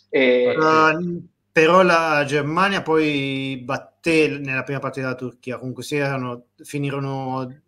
E... 0.09 0.55
Uh, 0.57 1.29
però 1.53 1.83
la 1.83 2.23
Germania 2.27 2.83
poi 2.83 3.61
batté 3.65 4.29
nella 4.29 4.63
prima 4.63 4.79
partita 4.79 5.07
della 5.07 5.19
Turchia, 5.19 5.59
comunque 5.59 5.83
si 5.83 5.97
erano, 5.97 6.49
finirono 6.57 7.63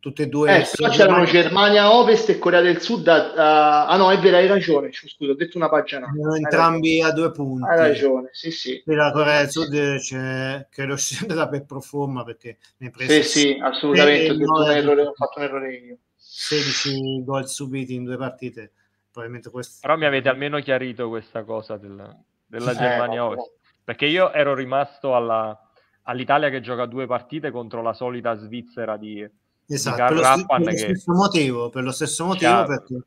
tutte 0.00 0.24
e 0.24 0.26
due. 0.28 0.58
Eh, 0.58 0.66
però 0.76 0.90
c'erano 0.90 1.24
Germania 1.24 1.94
Ovest 1.94 2.30
e 2.30 2.38
Corea 2.38 2.60
del 2.60 2.80
Sud. 2.80 3.06
A, 3.06 3.32
a... 3.34 3.86
ah 3.86 3.96
no, 3.96 4.10
è 4.10 4.18
vero, 4.18 4.38
hai 4.38 4.46
ragione. 4.46 4.90
Scusa, 4.92 5.30
ho 5.30 5.34
detto 5.36 5.58
una 5.58 5.68
pagina. 5.68 6.10
Erano 6.12 6.34
entrambi 6.34 7.00
a 7.02 7.12
due 7.12 7.30
punti. 7.30 7.68
Hai 7.68 7.76
ragione, 7.76 8.30
sì, 8.32 8.50
sì. 8.50 8.82
E 8.84 8.94
la 8.94 9.12
Corea 9.12 9.40
del 9.40 9.50
Sud 9.50 9.98
c'è, 9.98 10.66
credo 10.70 10.96
sia 10.96 11.18
andata 11.20 11.48
per 11.48 11.64
proforma 11.66 12.24
perché 12.24 12.58
ne 12.78 12.90
prese. 12.90 13.22
Sì, 13.22 13.38
sì, 13.38 13.58
assolutamente. 13.62 14.30
Ho, 14.30 14.36
detto 14.36 14.52
un 14.52 14.70
errore, 14.70 15.02
ho 15.02 15.12
fatto 15.14 15.38
un 15.38 15.44
errore 15.44 15.74
io. 15.74 15.98
16 16.16 17.22
gol 17.22 17.48
subiti 17.48 17.94
in 17.94 18.04
due 18.04 18.16
partite. 18.16 18.72
Probabilmente 19.10 19.50
questo... 19.50 19.78
Però 19.82 19.96
mi 19.96 20.06
avete 20.06 20.28
almeno 20.28 20.58
chiarito 20.60 21.08
questa 21.08 21.44
cosa 21.44 21.76
della, 21.76 22.16
della 22.46 22.74
Germania 22.74 23.16
eh, 23.16 23.20
Ovest. 23.20 23.52
Perché 23.84 24.06
io 24.06 24.32
ero 24.32 24.54
rimasto 24.54 25.14
alla, 25.14 25.58
all'Italia 26.02 26.48
che 26.48 26.60
gioca 26.60 26.86
due 26.86 27.06
partite 27.06 27.50
contro 27.50 27.82
la 27.82 27.92
solita 27.92 28.34
Svizzera 28.36 28.96
di, 28.96 29.28
esatto, 29.74 30.04
per 30.04 30.12
lo, 30.14 30.20
Rappan 30.22 30.62
per 30.62 30.72
lo 30.72 30.78
stesso 30.78 31.12
motivo, 31.12 31.70
per 31.70 31.82
lo 31.82 31.92
stesso 31.92 32.24
motivo 32.24 32.52
ha, 32.52 32.64
perché... 32.64 33.00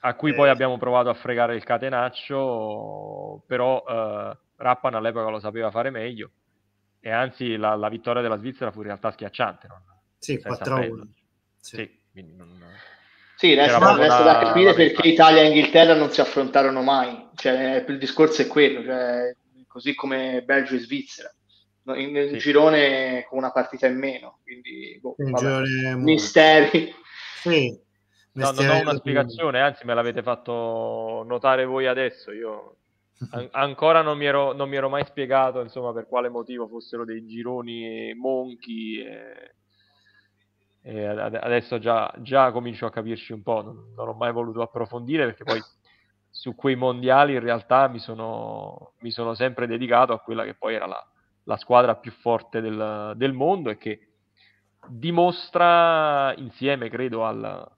a 0.00 0.14
cui 0.14 0.30
eh... 0.30 0.34
poi 0.34 0.48
abbiamo 0.48 0.78
provato 0.78 1.08
a 1.08 1.14
fregare 1.14 1.56
il 1.56 1.64
catenaccio, 1.64 3.42
però 3.46 3.82
eh, 3.86 4.38
Rappan 4.56 4.94
all'epoca 4.94 5.28
lo 5.28 5.38
sapeva 5.38 5.70
fare 5.70 5.90
meglio 5.90 6.30
e 7.00 7.10
anzi 7.10 7.56
la, 7.56 7.74
la 7.74 7.88
vittoria 7.88 8.22
della 8.22 8.36
Svizzera 8.36 8.70
fu 8.70 8.80
in 8.80 8.86
realtà 8.86 9.10
schiacciante. 9.10 9.66
No? 9.66 9.82
Sì, 10.18 10.40
4-1. 10.42 11.02
Sì. 11.60 11.76
sì 12.12 12.34
non... 12.36 12.62
Sì, 13.36 13.54
resta, 13.54 13.94
resta 13.94 14.22
da 14.22 14.38
capire 14.38 14.74
perché 14.74 15.06
Italia 15.06 15.42
e 15.42 15.46
Inghilterra 15.46 15.94
non 15.94 16.10
si 16.10 16.20
affrontarono 16.20 16.82
mai. 16.82 17.28
Cioè, 17.34 17.84
il 17.86 17.98
discorso 17.98 18.42
è 18.42 18.48
quello, 18.48 18.82
cioè, 18.82 19.36
così 19.68 19.94
come 19.94 20.42
Belgio 20.44 20.74
e 20.74 20.80
Svizzera 20.80 21.32
in, 21.94 22.16
in 22.16 22.28
sì. 22.30 22.38
girone 22.38 23.24
con 23.28 23.38
una 23.38 23.52
partita 23.52 23.86
in 23.86 23.98
meno, 23.98 24.40
quindi 24.42 24.98
boh, 25.00 25.14
vabbè, 25.16 25.94
misteri. 25.96 26.92
Sì. 27.40 27.86
No, 28.32 28.50
non 28.52 28.68
ho 28.68 28.80
una 28.80 28.94
spiegazione, 28.94 29.60
anzi 29.60 29.84
me 29.84 29.94
l'avete 29.94 30.22
fatto 30.22 31.24
notare 31.26 31.64
voi 31.64 31.86
adesso. 31.86 32.30
Io 32.30 32.76
an- 33.30 33.48
ancora 33.52 34.02
non 34.02 34.16
mi, 34.16 34.26
ero, 34.26 34.52
non 34.52 34.68
mi, 34.68 34.76
ero, 34.76 34.88
mai 34.88 35.04
spiegato 35.04 35.60
insomma, 35.60 35.92
per 35.92 36.06
quale 36.06 36.28
motivo 36.28 36.68
fossero 36.68 37.04
dei 37.04 37.26
gironi 37.26 38.14
monchi. 38.14 39.00
E, 39.00 39.54
e 40.82 41.04
adesso 41.04 41.78
già, 41.78 42.12
già, 42.18 42.52
comincio 42.52 42.86
a 42.86 42.90
capirci 42.90 43.32
un 43.32 43.42
po'. 43.42 43.62
Non, 43.62 43.92
non, 43.96 44.08
ho 44.08 44.14
mai 44.14 44.32
voluto 44.32 44.62
approfondire 44.62 45.24
perché 45.24 45.42
poi 45.42 45.60
su 46.30 46.54
quei 46.54 46.76
mondiali 46.76 47.34
in 47.34 47.40
realtà 47.40 47.88
mi 47.88 47.98
sono, 47.98 48.92
mi 49.00 49.10
sono 49.10 49.34
sempre 49.34 49.66
dedicato 49.66 50.12
a 50.12 50.20
quella 50.20 50.44
che 50.44 50.54
poi 50.54 50.74
era 50.74 50.86
la, 50.86 51.04
la 51.48 51.56
squadra 51.56 51.96
più 51.96 52.12
forte 52.12 52.60
del, 52.60 53.14
del 53.16 53.32
mondo 53.32 53.70
e 53.70 53.78
che 53.78 54.08
dimostra 54.86 56.34
insieme, 56.36 56.90
credo, 56.90 57.24
al, 57.24 57.68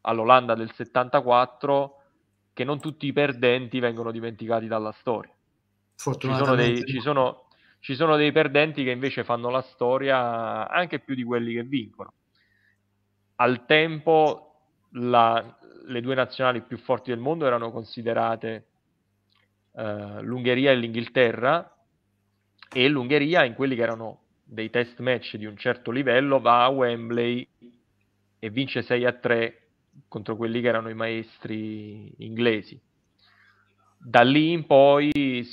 all'Olanda 0.00 0.54
del 0.54 0.72
74 0.72 1.96
che 2.54 2.64
non 2.64 2.80
tutti 2.80 3.06
i 3.06 3.12
perdenti 3.12 3.78
vengono 3.78 4.10
dimenticati 4.10 4.66
dalla 4.66 4.92
storia. 4.92 5.32
Ci 5.94 6.34
sono, 6.34 6.54
dei, 6.54 6.82
ci, 6.86 7.00
sono, 7.00 7.48
ci 7.80 7.94
sono 7.94 8.16
dei 8.16 8.32
perdenti 8.32 8.84
che 8.84 8.90
invece 8.90 9.22
fanno 9.22 9.50
la 9.50 9.62
storia 9.62 10.66
anche 10.66 10.98
più 11.00 11.14
di 11.14 11.22
quelli 11.22 11.52
che 11.52 11.62
vincono. 11.62 12.14
Al 13.36 13.66
tempo 13.66 14.54
la, 14.92 15.58
le 15.86 16.00
due 16.00 16.14
nazionali 16.14 16.62
più 16.62 16.78
forti 16.78 17.10
del 17.10 17.20
mondo 17.20 17.44
erano 17.44 17.70
considerate 17.70 18.66
uh, 19.72 20.22
l'Ungheria 20.22 20.70
e 20.70 20.76
l'Inghilterra 20.76 21.74
e 22.72 22.88
l'Ungheria 22.88 23.44
in 23.44 23.54
quelli 23.54 23.74
che 23.74 23.82
erano 23.82 24.22
dei 24.44 24.70
test 24.70 24.98
match 25.00 25.36
di 25.36 25.46
un 25.46 25.56
certo 25.56 25.90
livello 25.90 26.40
va 26.40 26.64
a 26.64 26.68
Wembley 26.68 27.46
e 28.38 28.50
vince 28.50 28.82
6 28.82 29.04
a 29.04 29.12
3 29.12 29.68
contro 30.08 30.36
quelli 30.36 30.60
che 30.60 30.68
erano 30.68 30.88
i 30.88 30.94
maestri 30.94 32.12
inglesi. 32.18 32.80
Da 34.02 34.22
lì 34.22 34.52
in 34.52 34.66
poi 34.66 35.10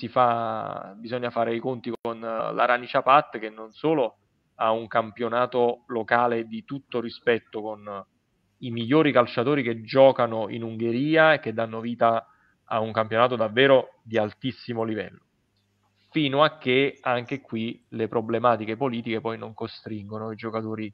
fa, 0.09 0.95
bisogna 0.97 1.29
fare 1.29 1.53
i 1.53 1.59
conti 1.59 1.91
con 1.99 2.19
la 2.19 2.65
Rani 2.65 2.87
Chapat 2.87 3.39
che 3.39 3.49
non 3.49 3.73
solo 3.73 4.19
ha 4.55 4.71
un 4.71 4.87
campionato 4.87 5.83
locale 5.87 6.47
di 6.47 6.63
tutto 6.63 6.99
rispetto 7.01 7.61
con 7.61 8.05
i 8.59 8.71
migliori 8.71 9.11
calciatori 9.11 9.61
che 9.63 9.81
giocano 9.81 10.49
in 10.49 10.63
Ungheria 10.63 11.33
e 11.33 11.39
che 11.39 11.53
danno 11.53 11.79
vita 11.79 12.25
a 12.65 12.79
un 12.79 12.91
campionato 12.91 13.35
davvero 13.35 13.99
di 14.03 14.17
altissimo 14.17 14.83
livello, 14.83 15.25
fino 16.17 16.41
a 16.41 16.57
che 16.57 16.97
anche 17.01 17.41
qui 17.41 17.85
le 17.89 18.07
problematiche 18.07 18.75
politiche 18.75 19.21
poi 19.21 19.37
non 19.37 19.53
costringono 19.53 20.31
i 20.31 20.35
giocatori 20.35 20.91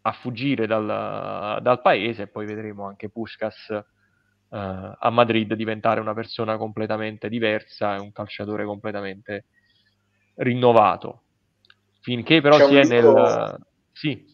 a 0.00 0.12
fuggire 0.12 0.66
dal, 0.66 1.60
dal 1.60 1.82
paese 1.82 2.22
e 2.22 2.26
poi 2.28 2.46
vedremo 2.46 2.86
anche 2.86 3.10
Puskas 3.10 3.68
uh, 3.68 3.84
a 4.48 5.10
Madrid 5.10 5.52
diventare 5.52 6.00
una 6.00 6.14
persona 6.14 6.56
completamente 6.56 7.28
diversa 7.28 7.96
e 7.96 8.00
un 8.00 8.12
calciatore 8.12 8.64
completamente 8.64 9.44
rinnovato. 10.36 11.24
Finché 12.00 12.40
però 12.40 12.56
C'è 12.56 12.66
si 12.66 12.76
è 12.76 12.84
nel... 12.84 13.66
Sì. 13.92 14.24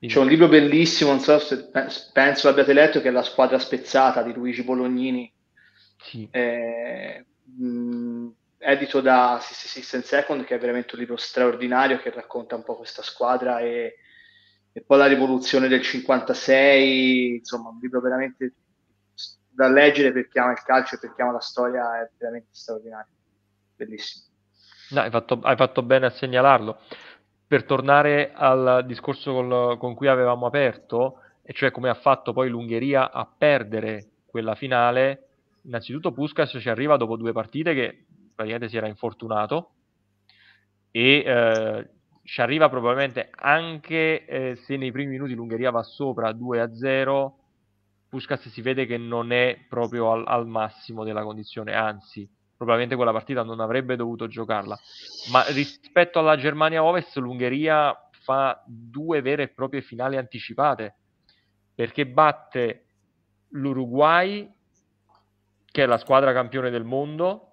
C'è 0.00 0.18
un 0.18 0.26
libro 0.26 0.48
bellissimo, 0.48 1.10
non 1.10 1.20
so 1.20 1.38
se 1.38 1.70
penso 2.12 2.48
l'abbiate 2.48 2.72
letto, 2.72 3.00
che 3.00 3.06
è 3.06 3.12
La 3.12 3.22
squadra 3.22 3.60
spezzata 3.60 4.24
di 4.24 4.32
Luigi 4.32 4.64
Bolognini. 4.64 5.32
Sì. 5.96 6.26
Eh, 6.28 7.24
mh, 7.56 8.28
edito 8.58 9.00
da 9.00 9.38
66 9.40 10.02
Second, 10.02 10.44
che 10.44 10.56
è 10.56 10.58
veramente 10.58 10.94
un 10.94 11.00
libro 11.00 11.16
straordinario 11.16 11.98
che 11.98 12.10
racconta 12.10 12.56
un 12.56 12.64
po' 12.64 12.76
questa 12.76 13.02
squadra 13.02 13.60
e, 13.60 13.96
e 14.72 14.82
poi 14.82 14.98
la 14.98 15.06
rivoluzione 15.06 15.68
del 15.68 15.82
56, 15.82 17.36
insomma, 17.36 17.70
un 17.70 17.78
libro 17.80 18.00
veramente 18.00 18.54
da 19.50 19.68
leggere 19.68 20.12
per 20.12 20.28
chi 20.28 20.38
ama 20.38 20.52
il 20.52 20.62
calcio 20.62 20.94
e 20.94 20.98
per 20.98 21.14
chi 21.14 21.22
ama 21.22 21.32
la 21.32 21.40
storia, 21.40 22.00
è 22.00 22.10
veramente 22.16 22.50
straordinario. 22.52 23.12
Bellissimo. 23.74 24.26
No, 24.90 25.00
hai 25.00 25.10
fatto, 25.10 25.40
hai 25.42 25.56
fatto 25.56 25.82
bene 25.82 26.06
a 26.06 26.10
segnalarlo 26.10 26.78
per 27.48 27.64
tornare 27.64 28.32
al 28.34 28.84
discorso 28.86 29.32
col, 29.32 29.78
con 29.78 29.94
cui 29.94 30.06
avevamo 30.06 30.46
aperto, 30.46 31.22
e 31.42 31.54
cioè 31.54 31.70
come 31.70 31.88
ha 31.88 31.94
fatto 31.94 32.34
poi 32.34 32.50
l'Ungheria 32.50 33.10
a 33.10 33.26
perdere 33.26 34.06
quella 34.26 34.54
finale, 34.54 35.28
innanzitutto 35.62 36.12
Puskas 36.12 36.58
ci 36.60 36.68
arriva 36.68 36.98
dopo 36.98 37.16
due 37.16 37.32
partite 37.32 37.72
che 37.72 38.04
praticamente 38.38 38.68
si 38.68 38.76
era 38.76 38.86
infortunato 38.86 39.70
e 40.92 41.24
eh, 41.26 41.90
ci 42.22 42.40
arriva 42.40 42.68
probabilmente 42.68 43.30
anche 43.34 44.24
eh, 44.26 44.54
se 44.54 44.76
nei 44.76 44.92
primi 44.92 45.10
minuti 45.10 45.34
l'Ungheria 45.34 45.72
va 45.72 45.82
sopra 45.82 46.30
2-0, 46.30 47.32
Puskas 48.08 48.48
si 48.48 48.62
vede 48.62 48.86
che 48.86 48.96
non 48.96 49.32
è 49.32 49.58
proprio 49.68 50.12
al, 50.12 50.22
al 50.24 50.46
massimo 50.46 51.02
della 51.02 51.24
condizione, 51.24 51.74
anzi 51.74 52.30
probabilmente 52.56 52.94
quella 52.94 53.12
partita 53.12 53.42
non 53.42 53.58
avrebbe 53.58 53.96
dovuto 53.96 54.28
giocarla. 54.28 54.78
Ma 55.32 55.44
rispetto 55.48 56.20
alla 56.20 56.36
Germania 56.36 56.84
Ovest, 56.84 57.16
l'Ungheria 57.16 58.08
fa 58.12 58.62
due 58.66 59.20
vere 59.20 59.42
e 59.44 59.48
proprie 59.48 59.80
finali 59.80 60.16
anticipate 60.16 60.94
perché 61.74 62.06
batte 62.06 62.86
l'Uruguay, 63.50 64.48
che 65.64 65.82
è 65.82 65.86
la 65.86 65.98
squadra 65.98 66.32
campione 66.32 66.70
del 66.70 66.84
mondo, 66.84 67.48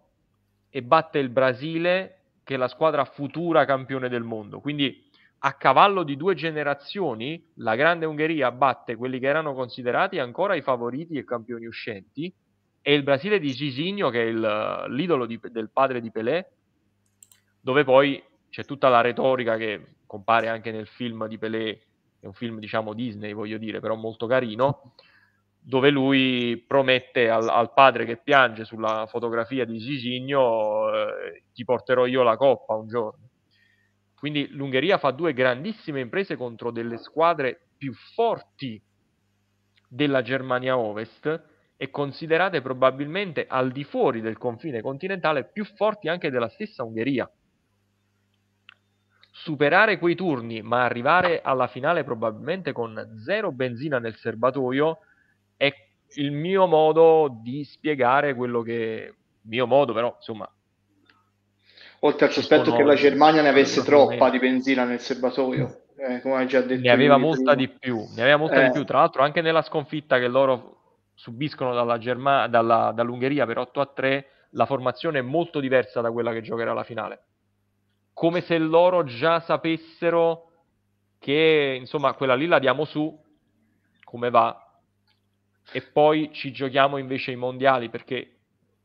e 0.76 0.84
batte 0.84 1.19
il 1.19 1.30
Brasile, 1.30 2.17
che 2.43 2.55
è 2.55 2.57
la 2.57 2.67
squadra 2.67 3.05
futura 3.05 3.63
campione 3.63 4.09
del 4.09 4.23
mondo. 4.23 4.59
Quindi 4.59 5.09
a 5.39 5.53
cavallo 5.53 6.03
di 6.03 6.17
due 6.17 6.36
generazioni, 6.36 7.41
la 7.59 7.76
grande 7.76 8.05
Ungheria 8.05 8.51
batte 8.51 8.97
quelli 8.97 9.17
che 9.17 9.28
erano 9.28 9.53
considerati 9.53 10.19
ancora 10.19 10.53
i 10.53 10.61
favoriti 10.61 11.13
e 11.17 11.23
campioni 11.23 11.65
uscenti 11.65 12.30
e 12.82 12.93
il 12.93 13.03
Brasile 13.03 13.39
di 13.39 13.53
Gisigno, 13.53 14.09
che 14.09 14.21
è 14.21 14.26
il, 14.26 14.86
l'idolo 14.89 15.26
di, 15.26 15.39
del 15.49 15.69
padre 15.71 16.01
di 16.01 16.11
Pelé, 16.11 16.51
dove 17.61 17.86
poi 17.86 18.21
c'è 18.49 18.65
tutta 18.65 18.89
la 18.89 18.99
retorica 18.99 19.55
che 19.55 19.95
compare 20.05 20.49
anche 20.49 20.73
nel 20.73 20.88
film 20.88 21.26
di 21.28 21.38
Pelé, 21.38 21.84
è 22.19 22.26
un 22.26 22.34
film 22.34 22.59
diciamo 22.59 22.91
Disney, 22.91 23.32
voglio 23.32 23.57
dire, 23.57 23.80
però 23.80 23.95
molto 23.95 24.28
carino, 24.28 24.91
dove 25.68 25.89
lui 25.89 26.63
promette 26.68 27.28
al, 27.28 27.49
al 27.49 27.74
padre 27.74 28.05
che 28.05 28.18
piange 28.18 28.66
sulla 28.66 29.07
fotografia 29.07 29.66
di 29.66 29.80
Gisigno, 29.80 30.93
eh, 30.93 31.45
ti 31.53 31.63
porterò 31.63 32.05
io 32.05 32.22
la 32.22 32.38
coppa 32.38 32.76
un 32.76 32.88
giorno. 32.88 33.30
Quindi 34.16 34.47
l'Ungheria 34.49 34.97
fa 34.99 35.09
due 35.11 35.34
grandissime 35.34 36.01
imprese 36.01 36.36
contro 36.36 36.72
delle 36.72 36.97
squadre 36.97 37.70
più 37.78 37.93
forti 38.13 38.82
della 39.88 40.22
Germania 40.22 40.78
Ovest, 40.78 41.53
e 41.78 41.89
considerate 41.89 42.61
probabilmente 42.61 43.45
al 43.47 43.72
di 43.72 43.84
fuori 43.84 44.22
del 44.22 44.38
confine 44.38 44.82
continentale 44.82 45.49
più 45.51 45.66
forti 45.66 46.07
anche 46.07 46.30
della 46.30 46.47
stessa 46.47 46.84
Ungheria. 46.84 47.30
Superare 49.32 49.99
quei 49.99 50.16
turni, 50.16 50.61
ma 50.61 50.86
arrivare 50.86 51.41
alla 51.41 51.68
finale 51.68 52.05
probabilmente 52.05 52.72
con 52.72 53.20
zero 53.22 53.51
benzina 53.51 53.99
nel 53.99 54.16
serbatoio, 54.16 54.99
è 55.57 55.73
il 56.15 56.31
mio 56.31 56.65
modo 56.67 57.39
di 57.41 57.63
spiegare 57.63 58.33
quello 58.33 58.61
che... 58.61 59.13
mio 59.41 59.67
modo 59.67 59.93
però, 59.93 60.13
insomma... 60.17 60.49
Oltre 61.99 62.27
al 62.27 62.31
sospetto 62.31 62.75
che 62.75 62.83
la 62.83 62.95
Germania 62.95 63.41
ne 63.41 63.49
avesse 63.49 63.81
troppa 63.83 64.29
di 64.29 64.37
benzina 64.37 64.83
nel 64.83 64.99
serbatoio. 64.99 65.85
Eh, 65.97 66.21
come 66.21 66.35
hai 66.35 66.47
già 66.47 66.61
detto. 66.61 66.81
Ne 66.81 66.91
aveva 66.91 67.17
molta 67.17 67.55
prima. 67.55 67.55
di 67.55 67.67
più, 67.69 68.05
ne 68.15 68.21
aveva 68.21 68.37
molta 68.37 68.61
eh. 68.61 68.65
di 68.65 68.71
più. 68.71 68.83
Tra 68.83 68.99
l'altro, 68.99 69.23
anche 69.23 69.41
nella 69.41 69.61
sconfitta 69.61 70.19
che 70.19 70.27
loro 70.27 70.75
subiscono 71.15 71.73
dalla 71.73 71.97
Germa- 71.97 72.47
dalla, 72.47 72.91
dall'Ungheria 72.93 73.45
per 73.45 73.57
8 73.57 73.81
a 73.81 73.85
3, 73.87 74.27
la 74.51 74.65
formazione 74.65 75.19
è 75.19 75.21
molto 75.21 75.59
diversa 75.59 76.01
da 76.01 76.11
quella 76.11 76.31
che 76.31 76.41
giocherà 76.41 76.73
la 76.73 76.83
finale. 76.83 77.23
Come 78.13 78.41
se 78.41 78.57
loro 78.57 79.03
già 79.03 79.39
sapessero 79.39 80.49
che 81.17 81.75
insomma 81.79 82.13
quella 82.13 82.35
lì 82.35 82.45
la 82.45 82.59
diamo 82.59 82.85
su, 82.85 83.17
come 84.03 84.29
va, 84.29 84.64
e 85.72 85.82
poi 85.82 86.32
ci 86.34 86.51
giochiamo 86.51 86.97
invece 86.97 87.32
i 87.32 87.36
mondiali 87.36 87.89
perché 87.89 88.32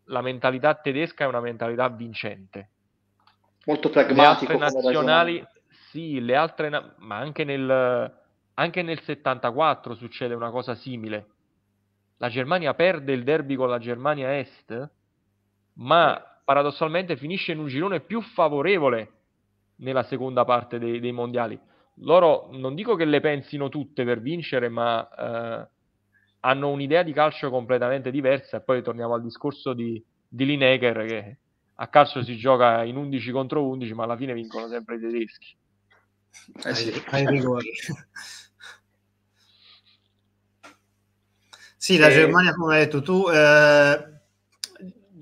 la 0.05 0.23
mentalità 0.23 0.75
tedesca 0.75 1.25
è 1.25 1.29
una 1.29 1.41
mentalità 1.41 1.89
vincente. 1.89 2.71
Molto 3.67 3.91
pragmatica. 3.91 4.23
Le 4.57 4.65
altre 4.65 4.81
nazionali, 4.81 5.47
sì, 5.91 6.21
le 6.21 6.35
altre, 6.35 6.69
na- 6.69 6.95
ma 6.99 7.17
anche 7.17 7.45
nel, 7.45 8.13
anche 8.55 8.83
nel 8.83 9.01
74 9.01 9.95
succede 9.95 10.35
una 10.35 10.51
cosa 10.51 10.75
simile 10.75 11.27
la 12.21 12.29
Germania 12.29 12.75
perde 12.75 13.13
il 13.13 13.25
derby 13.25 13.55
con 13.55 13.71
la 13.71 13.79
Germania 13.79 14.39
Est, 14.39 14.91
ma 15.75 16.23
paradossalmente 16.45 17.17
finisce 17.17 17.53
in 17.53 17.59
un 17.59 17.67
girone 17.67 18.01
più 18.01 18.21
favorevole 18.21 19.13
nella 19.77 20.03
seconda 20.03 20.45
parte 20.45 20.79
dei, 20.79 21.01
dei 21.01 21.13
mondiali. 21.13 21.59
Loro 22.03 22.49
non 22.53 22.75
dico 22.75 22.95
che 22.95 23.07
le 23.07 23.21
pensino 23.21 23.71
tutte 23.71 24.05
per 24.05 24.21
vincere, 24.21 24.69
ma 24.69 25.09
eh, 25.09 25.69
hanno 26.41 26.71
un'idea 26.71 27.03
di 27.03 27.13
calcio 27.13 27.51
completamente 27.51 28.11
diversa. 28.11 28.59
E 28.59 28.61
poi 28.61 28.83
torniamo 28.83 29.15
al 29.15 29.23
discorso 29.23 29.73
di, 29.73 30.03
di 30.29 30.45
Lineker 30.45 31.07
che 31.07 31.39
a 31.75 31.89
calcio 31.89 32.23
si 32.23 32.37
gioca 32.37 32.85
in 32.85 32.97
11 32.97 33.31
contro 33.31 33.67
11, 33.67 33.95
ma 33.95 34.05
alla 34.05 34.17
fine 34.17 34.35
vincono 34.35 34.69
sempre 34.69 34.97
i 34.97 35.01
tedeschi. 35.01 35.57
Eh 36.65 36.75
sì, 36.75 37.03
ai 37.11 37.27
rigori. 37.27 37.71
Sì, 41.83 41.97
la 41.97 42.11
Germania, 42.11 42.53
come 42.53 42.75
hai 42.75 42.85
detto 42.85 43.01
tu, 43.01 43.27
eh, 43.31 44.21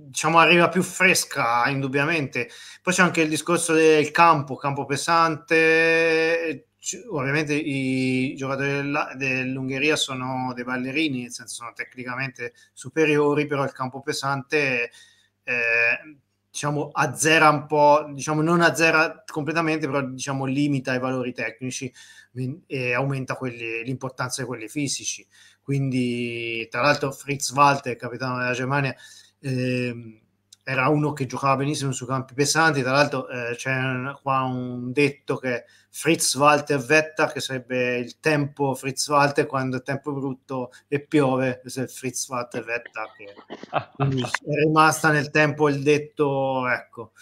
diciamo 0.09 0.41
arriva 0.41 0.69
più 0.69 0.83
fresca, 0.83 1.69
indubbiamente. 1.69 2.51
Poi 2.83 2.93
c'è 2.93 3.03
anche 3.03 3.21
il 3.21 3.29
discorso 3.29 3.75
del 3.75 4.11
campo, 4.11 4.57
campo 4.57 4.85
pesante. 4.85 6.68
Ovviamente 7.11 7.55
i 7.55 8.35
giocatori 8.37 8.73
della, 8.73 9.13
dell'Ungheria 9.17 9.97
sono 9.97 10.53
dei 10.55 10.65
ballerini, 10.65 11.23
nel 11.23 11.33
senso 11.33 11.57
sono 11.57 11.73
tecnicamente 11.75 12.55
superiori, 12.73 13.47
però 13.47 13.65
il 13.65 13.73
campo 13.73 14.01
pesante 14.01 14.91
eh, 15.43 16.19
diciamo 16.51 16.91
azzera 16.93 17.51
un 17.51 17.67
po', 17.67 18.11
diciamo 18.13 18.43
non 18.43 18.61
azzera 18.61 19.23
completamente, 19.27 19.87
però 19.87 20.03
diciamo 20.03 20.45
limita 20.45 20.95
i 20.95 20.99
valori 20.99 21.33
tecnici 21.33 21.93
e 22.67 22.95
aumenta 22.95 23.35
quelli, 23.37 23.85
l'importanza 23.85 24.43
di 24.43 24.49
quelli 24.49 24.69
fisici. 24.69 25.27
Quindi, 25.63 26.67
tra 26.71 26.81
l'altro, 26.81 27.13
Fritz 27.13 27.51
Walter, 27.53 27.95
capitano 27.97 28.39
della 28.39 28.53
Germania, 28.53 28.95
eh, 29.41 30.23
era 30.69 30.89
uno 30.89 31.15
che 31.15 31.25
giocava 31.25 31.57
benissimo 31.57 31.93
su 31.93 32.05
campi 32.05 32.35
pesanti. 32.35 32.83
Tra 32.83 32.91
l'altro, 32.91 33.27
eh, 33.31 33.55
c'è 33.57 33.73
qua 34.21 34.43
un 34.43 34.93
detto 34.93 35.37
che 35.37 35.65
Fritz 35.89 36.35
Walter 36.35 36.79
Vetta, 36.79 37.33
che 37.33 37.41
sarebbe 37.41 37.97
il 37.97 38.21
tempo 38.21 38.75
Fritz 38.75 39.09
Walter 39.09 39.47
quando 39.47 39.79
è 39.79 39.83
tempo 39.83 40.13
brutto 40.13 40.71
e 40.87 41.01
piove, 41.01 41.63
Fritz 41.65 42.29
Walter 42.29 42.63
Vetta, 42.65 43.11
che 43.17 43.33
è 43.73 44.63
rimasta 44.63 45.11
nel 45.11 45.31
tempo 45.31 45.71
il 45.71 45.83
detto, 45.83 46.69
ecco, 46.69 47.13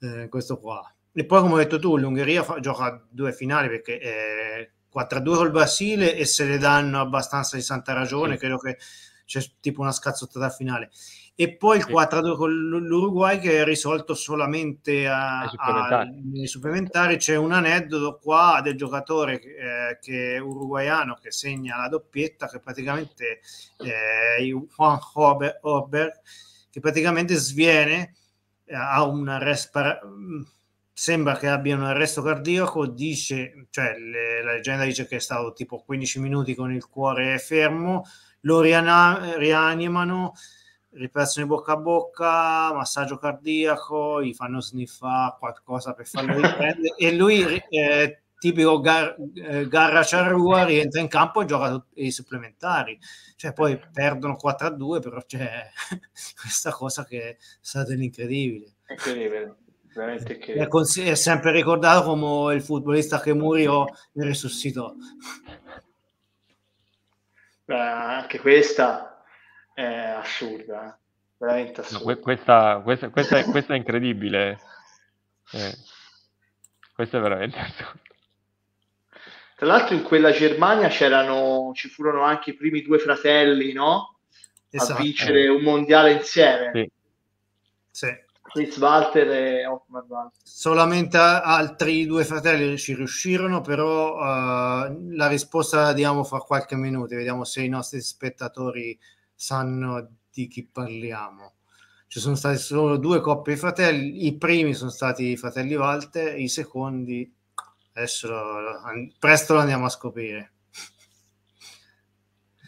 eh, 0.00 0.28
questo 0.28 0.58
qua. 0.58 0.94
E 1.14 1.24
poi, 1.24 1.40
come 1.40 1.54
hai 1.54 1.64
detto 1.64 1.78
tu, 1.78 1.96
l'Ungheria 1.96 2.42
fa, 2.42 2.60
gioca 2.60 3.02
due 3.08 3.32
finali 3.32 3.68
perché 3.68 4.00
eh, 4.00 4.70
4-2 4.94 5.34
col 5.34 5.50
Brasile 5.50 6.14
e 6.14 6.26
se 6.26 6.44
le 6.44 6.58
danno 6.58 7.00
abbastanza 7.00 7.56
di 7.56 7.62
santa 7.62 7.94
ragione, 7.94 8.36
credo 8.36 8.58
che 8.58 8.76
c'è 9.24 9.40
tipo 9.60 9.80
una 9.80 9.92
scazzottata 9.92 10.50
finale. 10.50 10.90
E 11.34 11.56
poi 11.56 11.78
il 11.78 11.86
4-2 11.86 12.36
con 12.36 12.52
l'Uruguay 12.52 13.38
che 13.38 13.60
è 13.60 13.64
risolto 13.64 14.14
solamente 14.14 15.08
a, 15.08 15.48
supplementari. 15.48 16.46
Supplementari. 16.46 17.16
C'è 17.16 17.36
un 17.36 17.52
aneddoto 17.52 18.18
qua 18.22 18.60
del 18.62 18.76
giocatore 18.76 19.40
eh, 19.40 19.98
che 20.00 20.38
uruguaiano 20.38 21.14
che 21.14 21.30
segna 21.30 21.78
la 21.78 21.88
doppietta, 21.88 22.48
che 22.48 22.60
praticamente 22.60 23.40
eh, 23.78 24.44
Juan 24.44 24.98
Ober, 25.62 26.20
che 26.70 26.80
praticamente 26.80 27.34
sviene, 27.34 28.14
eh, 28.64 28.74
ha 28.74 29.02
un 29.04 29.28
arresto 29.28 29.80
sembra 30.94 31.36
che 31.36 31.48
abbia 31.48 31.74
un 31.74 31.84
arresto 31.84 32.22
cardiaco, 32.22 32.86
dice, 32.86 33.66
cioè 33.70 33.98
le, 33.98 34.42
la 34.44 34.52
leggenda 34.52 34.84
dice 34.84 35.06
che 35.06 35.16
è 35.16 35.20
stato 35.20 35.52
tipo 35.52 35.82
15 35.82 36.20
minuti 36.20 36.54
con 36.54 36.72
il 36.72 36.86
cuore 36.86 37.38
fermo, 37.38 38.04
lo 38.40 38.60
riana- 38.60 39.36
rianimano, 39.36 40.34
riparazione 40.92 41.46
bocca 41.46 41.72
a 41.72 41.76
bocca, 41.76 42.72
massaggio 42.74 43.16
cardiaco, 43.18 44.22
gli 44.22 44.34
fanno 44.34 44.60
sniffare 44.60 45.36
qualcosa 45.38 45.92
per 45.92 46.06
farlo 46.06 46.34
riprendere 46.34 46.94
e 46.98 47.14
lui, 47.14 47.62
eh, 47.68 48.22
tipico 48.38 48.80
gar- 48.80 49.16
eh, 49.34 49.68
Garra 49.68 50.02
Ciarrua, 50.02 50.64
rientra 50.64 51.00
in 51.00 51.08
campo 51.08 51.42
e 51.42 51.44
gioca 51.44 51.70
tutti 51.70 52.04
i 52.04 52.10
supplementari. 52.10 52.98
Cioè 53.36 53.52
poi 53.52 53.80
perdono 53.92 54.36
4-2, 54.36 55.00
però 55.00 55.22
c'è 55.24 55.68
questa 56.40 56.70
cosa 56.72 57.04
che 57.04 57.22
è 57.22 57.36
stata 57.60 57.92
incredibile. 57.92 58.74
Incredibile 58.88 59.56
veramente 59.94 60.38
che... 60.38 60.54
È, 60.54 60.68
cons- 60.68 61.00
è, 61.00 61.14
sempre 61.14 61.52
ricordato 61.52 62.02
come 62.02 62.54
il 62.54 62.62
futbolista 62.62 63.20
che 63.20 63.34
muriò 63.34 63.84
e 63.84 64.24
risuscitò. 64.24 64.92
Beh, 67.64 67.78
anche 67.78 68.40
questa 68.40 69.11
è 69.74 69.84
assurda, 69.84 70.94
eh. 70.94 70.98
veramente 71.38 71.80
assurda. 71.80 72.14
No, 72.14 72.20
questa, 72.20 72.80
questa, 72.82 73.08
questa, 73.10 73.38
è, 73.38 73.44
questa, 73.44 73.74
è, 73.74 73.76
incredibile. 73.76 74.58
Eh, 75.54 75.76
questa 76.94 77.18
è 77.18 77.20
veramente 77.20 77.58
assurda. 77.58 78.00
Tra 79.56 79.66
l'altro 79.66 79.94
in 79.94 80.02
quella 80.02 80.32
Germania 80.32 80.88
c'erano, 80.88 81.72
ci 81.74 81.88
furono 81.88 82.22
anche 82.22 82.50
i 82.50 82.54
primi 82.54 82.80
due 82.80 82.98
fratelli, 82.98 83.72
no? 83.72 84.18
Esatto. 84.70 84.98
A 84.98 85.02
vincere 85.02 85.48
un 85.48 85.62
mondiale 85.62 86.12
insieme. 86.12 86.70
Sì. 86.72 86.90
sì. 87.90 88.20
Fritz 88.52 88.76
Walter 88.78 89.28
e 89.30 89.66
Otmar 89.66 90.04
Walter. 90.08 90.40
Solamente 90.42 91.16
altri 91.16 92.06
due 92.06 92.24
fratelli 92.24 92.76
ci 92.76 92.94
riuscirono, 92.94 93.60
però 93.60 94.16
uh, 94.16 95.14
la 95.14 95.28
risposta 95.28 95.82
la 95.82 95.92
diamo 95.92 96.24
fra 96.24 96.38
qualche 96.40 96.76
minuto, 96.76 97.14
vediamo 97.14 97.44
se 97.44 97.62
i 97.62 97.68
nostri 97.68 98.00
spettatori 98.00 98.98
sanno 99.42 100.18
di 100.30 100.46
chi 100.46 100.64
parliamo. 100.64 101.54
Ci 102.06 102.20
sono 102.20 102.36
stati 102.36 102.58
solo 102.58 102.96
due 102.96 103.20
coppie 103.20 103.54
di 103.54 103.58
fratelli, 103.58 104.26
i 104.26 104.36
primi 104.36 104.72
sono 104.72 104.90
stati 104.90 105.30
i 105.30 105.36
fratelli 105.36 105.74
Walter, 105.74 106.38
i 106.38 106.48
secondi 106.48 107.34
adesso 107.94 108.28
lo, 108.28 108.80
presto 109.18 109.54
lo 109.54 109.60
andiamo 109.60 109.86
a 109.86 109.88
scoprire. 109.88 110.52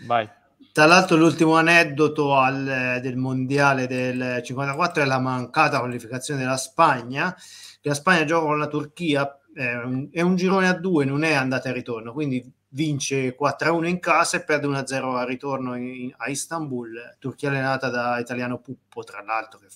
Vai. 0.06 0.28
Tra 0.72 0.86
l'altro 0.86 1.16
l'ultimo 1.16 1.54
aneddoto 1.54 2.34
al, 2.34 2.98
del 3.00 3.16
mondiale 3.16 3.86
del 3.86 4.40
54 4.42 5.02
è 5.02 5.06
la 5.06 5.20
mancata 5.20 5.78
qualificazione 5.78 6.40
della 6.40 6.56
Spagna. 6.56 7.36
La 7.82 7.94
Spagna 7.94 8.24
gioca 8.24 8.46
con 8.46 8.58
la 8.58 8.66
Turchia, 8.66 9.40
è 9.54 9.74
un, 9.76 10.08
è 10.10 10.22
un 10.22 10.34
girone 10.34 10.66
a 10.66 10.74
due, 10.74 11.04
non 11.04 11.22
è 11.22 11.34
andata 11.34 11.68
e 11.68 11.72
ritorno, 11.72 12.12
quindi 12.12 12.52
vince 12.74 13.36
4-1 13.36 13.86
in 13.86 14.00
casa 14.00 14.36
e 14.36 14.44
perde 14.44 14.66
1-0 14.66 15.16
al 15.16 15.26
ritorno 15.26 15.76
in, 15.76 16.12
a 16.16 16.28
Istanbul. 16.28 17.16
Turchia 17.18 17.48
allenata 17.48 17.88
da 17.88 18.18
Italiano 18.18 18.60
Puppo, 18.60 19.02
tra 19.04 19.22
l'altro, 19.22 19.60
che 19.60 19.68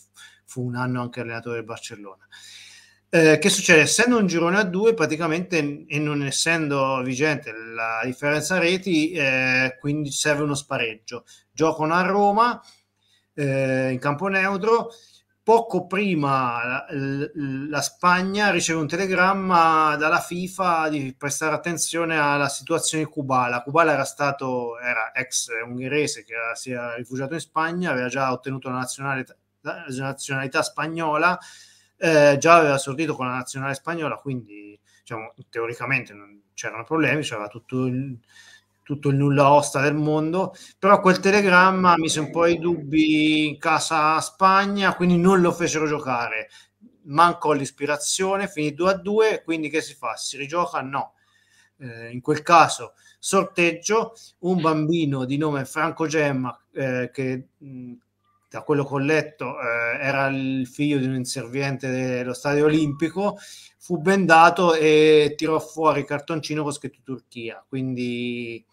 fu 0.45 0.65
un 0.65 0.75
anno 0.75 1.01
anche 1.01 1.21
allenatore 1.21 1.57
del 1.57 1.65
Barcellona. 1.65 2.27
Eh, 3.11 3.39
che 3.39 3.49
succede? 3.49 3.83
Essendo 3.83 4.19
un 4.19 4.27
girone 4.27 4.59
a 4.59 4.65
due, 4.65 4.95
praticamente, 4.95 5.87
e 5.87 5.99
non 5.99 6.23
essendo 6.25 7.01
vigente 7.03 7.53
la 7.53 8.03
differenza 8.05 8.59
reti, 8.59 9.13
eh, 9.13 9.77
quindi 9.81 10.11
serve 10.11 10.43
uno 10.43 10.55
spareggio. 10.55 11.25
Giocano 11.51 11.95
a 11.95 12.03
Roma 12.03 12.61
eh, 13.33 13.91
in 13.93 13.99
campo 13.99 14.27
neutro. 14.27 14.91
Poco 15.49 15.87
prima 15.87 16.85
la, 16.91 17.81
Spagna 17.81 18.51
riceve 18.51 18.81
un 18.81 18.87
telegramma 18.87 19.97
dalla 19.97 20.21
FIFA 20.21 20.91
di 20.91 21.15
prestare 21.17 21.55
attenzione 21.55 22.19
alla 22.19 22.51
situazione 22.51 23.05
di 23.05 23.09
Kubala. 23.09 23.63
Kubala 23.63 23.93
era 23.93 24.05
stato 24.05 24.79
era 24.79 25.11
ex 25.15 25.49
ungherese 25.67 26.23
che 26.23 26.35
era, 26.35 26.55
si 26.55 26.73
era 26.73 26.97
rifugiato 26.97 27.33
in 27.33 27.41
Spagna, 27.41 27.93
aveva 27.93 28.09
già 28.09 28.31
ottenuto 28.31 28.69
la 28.69 28.77
nazionalità, 28.77 29.35
la 29.63 29.87
nazionalità 29.89 30.61
spagnola 30.61 31.39
eh, 31.97 32.37
già 32.39 32.57
aveva 32.57 32.75
esordito 32.75 33.15
con 33.15 33.27
la 33.27 33.37
nazionale 33.37 33.73
spagnola, 33.73 34.17
quindi 34.17 34.79
diciamo, 35.01 35.33
teoricamente 35.49 36.13
non 36.13 36.43
c'erano 36.53 36.85
problemi, 36.85 37.23
c'era 37.23 37.49
tutto 37.49 37.87
il, 37.87 38.19
tutto 38.89 39.11
il 39.11 39.17
nulla 39.17 39.53
osta 39.53 39.83
del 39.83 39.95
mondo, 39.95 40.55
però 40.79 40.99
quel 41.01 41.21
telegramma 41.21 41.99
mise 41.99 42.21
un 42.21 42.31
po' 42.31 42.47
i 42.47 42.59
dubbi 42.59 43.47
in 43.47 43.59
casa 43.59 44.19
Spagna, 44.19 44.97
quindi 44.97 45.19
non 45.19 45.43
lo 45.43 45.53
fecero 45.53 45.87
giocare. 45.87 46.49
Mancò 47.03 47.53
l'ispirazione, 47.53 48.49
finì 48.49 48.73
2 48.73 48.91
a 48.91 48.95
2, 48.95 49.43
quindi 49.45 49.69
che 49.69 49.83
si 49.83 49.95
fa? 49.95 50.17
Si 50.17 50.39
rigioca? 50.39 50.81
No. 50.81 51.13
Eh, 51.81 52.11
in 52.11 52.23
quel 52.23 52.43
caso 52.43 52.95
sorteggio 53.19 54.15
un 54.41 54.61
bambino 54.61 55.25
di 55.27 55.37
nome 55.37 55.65
Franco 55.65 56.07
Gemma 56.07 56.59
eh, 56.73 57.11
che 57.13 57.49
da 58.49 58.63
quello 58.63 58.87
che 58.87 58.95
ho 58.95 58.99
letto, 58.99 59.61
eh, 59.61 59.99
era 60.01 60.29
il 60.29 60.67
figlio 60.67 60.99
di 60.99 61.05
un 61.07 61.15
inserviente 61.15 61.91
dello 61.91 62.33
stadio 62.33 62.65
olimpico, 62.65 63.37
fu 63.77 63.99
bendato 63.99 64.75
e 64.75 65.35
tirò 65.37 65.59
fuori 65.59 66.01
il 66.01 66.07
cartoncino 66.07 66.63
con 66.63 66.73
scritto 66.73 67.01
Turchia, 67.05 67.65
quindi 67.69 68.65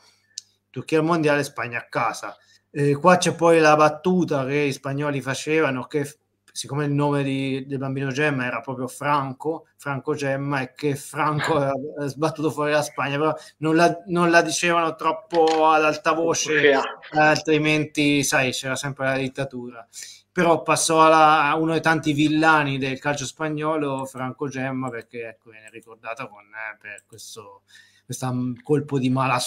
Turchia 0.76 1.00
al 1.00 1.06
mondiale, 1.06 1.46
Spagna 1.46 1.80
a 1.80 1.88
casa. 1.88 2.36
Eh, 2.70 2.96
qua 2.96 3.16
c'è 3.16 3.34
poi 3.34 3.62
la 3.62 3.78
battuta 3.78 4.46
che 4.46 4.68
gli 4.68 4.74
spagnoli 4.74 5.22
facevano, 5.22 5.86
che 5.86 6.18
siccome 6.52 6.84
il 6.84 6.92
nome 6.92 7.24
di, 7.24 7.66
del 7.66 7.78
bambino 7.78 8.12
Gemma 8.12 8.46
era 8.46 8.60
proprio 8.60 8.90
Franco, 8.90 9.68
Franco 9.78 10.16
Gemma, 10.16 10.60
e 10.60 10.74
che 10.76 10.98
Franco 10.98 11.56
era 11.64 12.08
sbattuto 12.08 12.52
fuori 12.52 12.74
la 12.74 12.82
Spagna, 12.82 13.18
però 13.18 13.34
non 13.60 13.78
la, 13.78 14.04
non 14.08 14.30
la 14.30 14.42
dicevano 14.42 14.96
troppo 14.96 15.66
ad 15.70 15.86
alta 15.86 16.12
voce, 16.12 16.78
altrimenti, 17.12 18.22
sai, 18.24 18.52
c'era 18.52 18.76
sempre 18.76 19.06
la 19.06 19.16
dittatura. 19.16 19.88
Però 20.30 20.62
passò 20.62 21.06
alla, 21.06 21.44
a 21.44 21.56
uno 21.56 21.72
dei 21.72 21.82
tanti 21.82 22.12
villani 22.12 22.78
del 22.78 23.00
calcio 23.00 23.26
spagnolo, 23.26 24.04
Franco 24.04 24.50
Gemma, 24.50 24.90
perché 24.90 25.30
ecco, 25.30 25.52
viene 25.52 25.70
ricordata 25.70 26.28
con, 26.28 26.44
eh, 26.44 26.78
per 26.78 27.06
questo, 27.08 27.62
questo 28.04 28.54
colpo 28.62 29.00
di 29.00 29.10
mala 29.10 29.40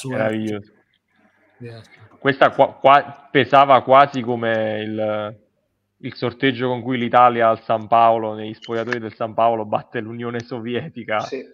Questa 2.19 2.51
qua, 2.51 2.75
qua, 2.75 3.29
pesava 3.31 3.83
quasi 3.83 4.21
come 4.23 4.83
il 4.83 5.37
il 6.01 6.15
sorteggio 6.15 6.69
con 6.69 6.83
cui 6.83 6.99
l'Italia 6.99 7.49
al 7.49 7.63
San 7.63 7.89
Paolo, 7.89 8.35
negli 8.35 8.55
spogliatori 8.55 9.01
del 9.01 9.15
San 9.15 9.35
Paolo, 9.35 9.65
batte 9.65 10.01
l'Unione 10.01 10.41
Sovietica. 10.41 11.21
Sì. 11.21 11.45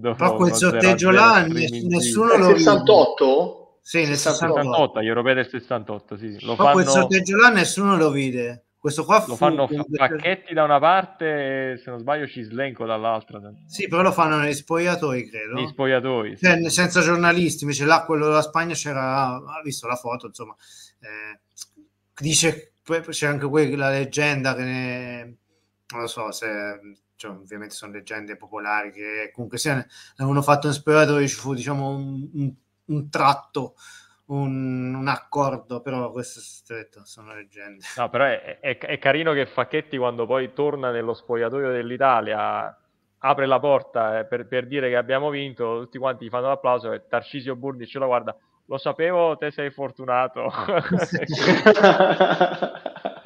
Però 0.00 0.36
quel 0.36 0.52
sorteggio 0.52 1.10
là 1.10 1.44
nessuno 1.46 2.36
lo 2.36 2.56
68? 2.56 3.78
Sì, 3.80 4.04
nel 4.04 4.16
68, 4.16 4.54
68 4.62 5.00
gli 5.00 5.06
europei 5.06 5.34
del 5.34 5.48
68, 5.48 6.16
sì. 6.16 6.44
Lo 6.44 6.54
fanno... 6.56 6.72
quel 6.72 6.86
sorteggio 6.86 7.36
là 7.36 7.48
nessuno 7.50 7.96
lo 7.96 8.10
vide. 8.10 8.65
Questo 8.86 9.04
qua 9.04 9.24
lo 9.26 9.34
fanno 9.34 9.66
Pacchetti 9.66 10.54
da 10.54 10.62
una 10.62 10.78
parte 10.78 11.72
e 11.72 11.76
se 11.76 11.90
non 11.90 11.98
sbaglio 11.98 12.24
Cislenco 12.24 12.86
dall'altra. 12.86 13.40
Sì, 13.66 13.88
però 13.88 14.00
lo 14.02 14.12
fanno 14.12 14.38
negli 14.38 14.54
spogliatoi, 14.54 15.28
credo. 15.28 15.54
Negli 15.54 15.66
spogliatoi. 15.66 16.36
Cioè, 16.36 16.62
sì. 16.62 16.70
senza 16.70 17.00
giornalisti, 17.00 17.64
invece 17.64 17.84
là 17.84 18.04
quello 18.04 18.26
della 18.26 18.42
Spagna 18.42 18.74
c'era, 18.74 19.34
ha 19.34 19.60
visto 19.64 19.88
la 19.88 19.96
foto, 19.96 20.28
insomma, 20.28 20.54
eh, 21.00 21.40
dice 22.20 22.74
c'è 22.84 23.26
anche 23.26 23.48
quella 23.48 23.90
leggenda 23.90 24.54
che 24.54 24.62
ne, 24.62 25.24
non 25.88 26.02
lo 26.02 26.06
so 26.06 26.30
se 26.30 26.46
cioè, 27.16 27.32
ovviamente 27.32 27.74
sono 27.74 27.90
leggende 27.90 28.36
popolari 28.36 28.92
che 28.92 29.32
comunque 29.34 29.58
sia 29.58 29.84
l'hanno 30.14 30.42
fatto 30.42 30.68
in 30.68 30.74
spogliatoio 30.74 31.26
ci 31.26 31.34
fu 31.34 31.54
diciamo 31.54 31.88
un, 31.88 32.30
un, 32.34 32.54
un 32.84 33.10
tratto 33.10 33.74
un, 34.26 34.94
un, 34.94 35.08
accordo 35.08 35.80
però 35.80 36.10
questo 36.10 36.40
è 36.40 36.42
stretto 36.42 37.04
sono 37.04 37.34
leggende 37.34 37.84
no 37.96 38.10
però 38.10 38.24
è, 38.24 38.58
è, 38.60 38.78
è, 38.78 38.98
carino 38.98 39.32
che 39.32 39.46
Facchetti 39.46 39.96
quando 39.96 40.26
poi 40.26 40.52
torna 40.52 40.90
nello 40.90 41.14
spogliatoio 41.14 41.70
dell'Italia 41.70 42.76
apre 43.18 43.46
la 43.46 43.60
porta 43.60 44.18
eh, 44.18 44.26
per, 44.26 44.46
per, 44.46 44.66
dire 44.66 44.88
che 44.88 44.96
abbiamo 44.96 45.30
vinto 45.30 45.80
tutti 45.80 45.98
quanti 45.98 46.24
gli 46.24 46.28
fanno 46.28 46.48
l'applauso 46.48 46.92
e 46.92 47.06
Tarcisio 47.06 47.56
Burdi 47.56 47.86
ce 47.86 47.98
lo 47.98 48.06
guarda 48.06 48.36
lo 48.68 48.78
sapevo, 48.78 49.36
te 49.36 49.50
sei 49.50 49.70
fortunato. 49.70 50.50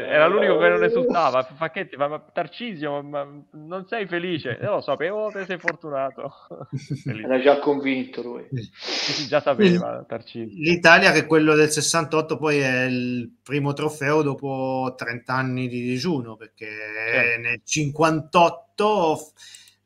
era 0.00 0.26
l'unico 0.26 0.58
che 0.58 0.68
non 0.68 0.82
esultava. 0.84 1.42
Facchetti, 1.56 1.96
ma, 1.96 2.08
ma 2.08 2.24
Tarcisio, 2.32 3.02
ma 3.02 3.26
non 3.52 3.86
sei 3.86 4.06
felice? 4.06 4.58
Eh, 4.58 4.66
lo 4.66 4.80
sapevo, 4.80 5.30
te 5.30 5.44
sei 5.44 5.58
fortunato. 5.58 6.32
era 7.22 7.40
già 7.40 7.58
convinto 7.58 8.22
lui. 8.22 8.46
Sì, 8.52 9.26
già 9.26 9.40
sapeva 9.40 10.04
Tarcisio. 10.06 10.58
L'Italia, 10.58 11.12
che 11.12 11.26
quello 11.26 11.54
del 11.54 11.70
68 11.70 12.36
poi 12.36 12.58
è 12.58 12.84
il 12.84 13.30
primo 13.42 13.72
trofeo 13.72 14.22
dopo 14.22 14.94
30 14.96 15.32
anni 15.32 15.68
di 15.68 15.82
digiuno, 15.82 16.36
perché 16.36 16.68
certo. 17.12 17.40
nel 17.40 17.60
58 17.64 19.18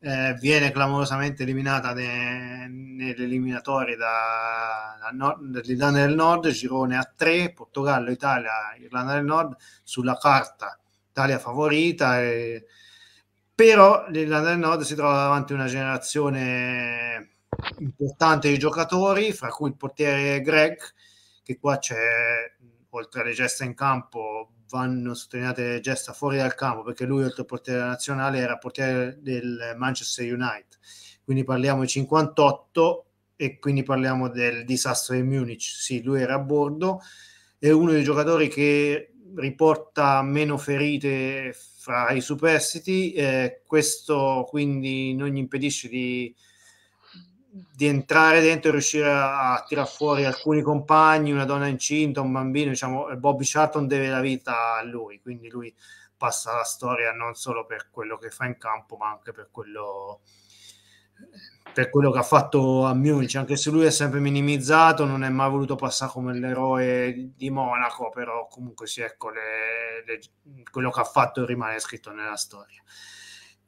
eh, 0.01 0.35
viene 0.41 0.71
clamorosamente 0.71 1.43
eliminata 1.43 1.93
ne, 1.93 2.69
nelle 2.69 3.25
eliminatorie 3.25 3.97
dall'Irlanda 3.97 6.07
del 6.07 6.15
Nord, 6.15 6.49
girone 6.49 6.97
a 6.97 7.13
3, 7.15 7.53
Portogallo, 7.53 8.11
Italia, 8.11 8.75
Irlanda 8.79 9.15
del 9.15 9.25
Nord, 9.25 9.57
sulla 9.83 10.17
carta 10.17 10.79
Italia 11.11 11.39
favorita, 11.39 12.23
e, 12.23 12.65
però 13.55 14.09
l'Irlanda 14.09 14.51
del 14.51 14.59
Nord 14.59 14.83
si 14.83 14.95
trova 14.95 15.15
davanti 15.15 15.53
a 15.53 15.57
una 15.57 15.67
generazione 15.67 17.29
importante 17.79 18.49
di 18.49 18.59
giocatori, 18.59 19.33
fra 19.33 19.49
cui 19.49 19.69
il 19.69 19.77
portiere 19.77 20.41
Greg, 20.41 20.79
che 21.43 21.59
qua 21.59 21.79
c'è, 21.79 22.55
oltre 22.91 23.21
alle 23.21 23.33
gesta 23.33 23.65
in 23.65 23.75
campo, 23.75 24.53
vanno 24.71 25.15
sottolineate 25.15 25.81
gesta 25.81 26.13
fuori 26.13 26.39
dal 26.39 26.55
campo 26.55 26.83
perché 26.83 27.05
lui 27.05 27.25
oltre 27.25 27.43
al 27.43 27.47
portiere 27.47 27.81
nazionale 27.81 28.39
era 28.39 28.57
portiere 28.57 29.19
del 29.21 29.75
Manchester 29.77 30.25
United. 30.33 30.79
Quindi 31.25 31.45
parliamo 31.45 31.83
di 31.83 31.89
58 31.89 33.05
e 33.37 33.59
quindi 33.59 33.83
parliamo 33.83 34.29
del 34.29 34.65
disastro 34.65 35.15
di 35.17 35.23
Munich. 35.23 35.63
Sì 35.63 36.03
lui 36.03 36.23
era 36.23 36.35
a 36.35 36.39
bordo. 36.39 37.01
È 37.59 37.71
uno 37.71 37.91
dei 37.91 38.03
giocatori 38.03 38.49
che 38.49 39.13
riporta 39.35 40.23
meno 40.23 40.57
ferite 40.57 41.55
fra 41.55 42.11
i 42.11 42.21
superstiti 42.21 43.13
eh, 43.13 43.63
questo 43.67 44.45
quindi 44.49 45.15
non 45.15 45.29
gli 45.29 45.37
impedisce 45.37 45.89
di 45.89 46.35
di 47.53 47.87
entrare 47.87 48.41
dentro 48.41 48.69
e 48.69 48.73
riuscire 48.73 49.11
a, 49.11 49.55
a 49.55 49.65
tirare 49.65 49.89
fuori 49.89 50.25
alcuni 50.25 50.63
compagni, 50.63 51.33
una 51.33 51.45
donna 51.45 51.67
incinta, 51.67 52.21
un 52.21 52.31
bambino, 52.31 52.71
diciamo, 52.71 53.09
Bobby 53.17 53.45
Charlton 53.45 53.89
deve 53.89 54.09
la 54.09 54.21
vita 54.21 54.77
a 54.77 54.83
lui, 54.85 55.21
quindi 55.21 55.49
lui 55.49 55.75
passa 56.17 56.55
la 56.55 56.65
storia 56.65 57.13
non 57.13 57.35
solo 57.35 57.65
per 57.67 57.89
quello 57.91 58.19
che 58.19 58.31
fa 58.31 58.47
in 58.47 58.57
campo, 58.57 58.97
ma 58.97 59.11
anche 59.11 59.33
per 59.33 59.49
quello, 59.51 60.21
per 61.73 61.91
quello 61.91 62.13
che 62.13 62.19
ha 62.19 62.23
fatto 62.23 62.85
a 62.85 62.95
Munich, 62.95 63.35
anche 63.35 63.57
se 63.57 63.71
lui 63.71 63.87
è 63.87 63.91
sempre 63.91 64.21
minimizzato, 64.21 65.05
non 65.05 65.25
è 65.25 65.29
mai 65.29 65.51
voluto 65.51 65.75
passare 65.75 66.13
come 66.13 66.39
l'eroe 66.39 67.33
di 67.35 67.51
Monaco, 67.51 68.11
però 68.11 68.47
comunque 68.47 68.87
sì, 68.87 69.01
ecco, 69.01 69.31
le, 69.31 70.05
le, 70.07 70.21
quello 70.71 70.91
che 70.91 71.01
ha 71.01 71.05
fatto 71.05 71.45
rimane 71.45 71.81
scritto 71.81 72.13
nella 72.13 72.37
storia 72.37 72.81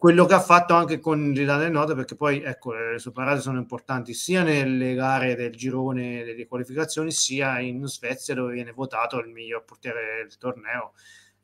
quello 0.03 0.25
che 0.25 0.35
ha 0.35 0.41
fatto 0.41 0.75
anche 0.75 0.99
con 0.99 1.31
l'Irlanda 1.31 1.63
del 1.63 1.71
Nord, 1.71 1.95
perché 1.95 2.17
poi 2.17 2.43
ecco, 2.43 2.73
le 2.73 2.99
sue 2.99 3.13
parate 3.13 3.41
sono 3.41 3.61
importanti 3.61 4.15
sia 4.15 4.43
nelle 4.43 4.95
gare 4.95 5.37
del 5.37 5.55
girone 5.55 6.25
delle 6.25 6.49
qualificazioni, 6.49 7.13
sia 7.13 7.61
in 7.61 7.87
Svezia 7.87 8.35
dove 8.35 8.55
viene 8.55 8.73
votato 8.73 9.21
il 9.21 9.29
miglior 9.29 9.63
portiere 9.63 10.17
del 10.17 10.37
torneo, 10.39 10.95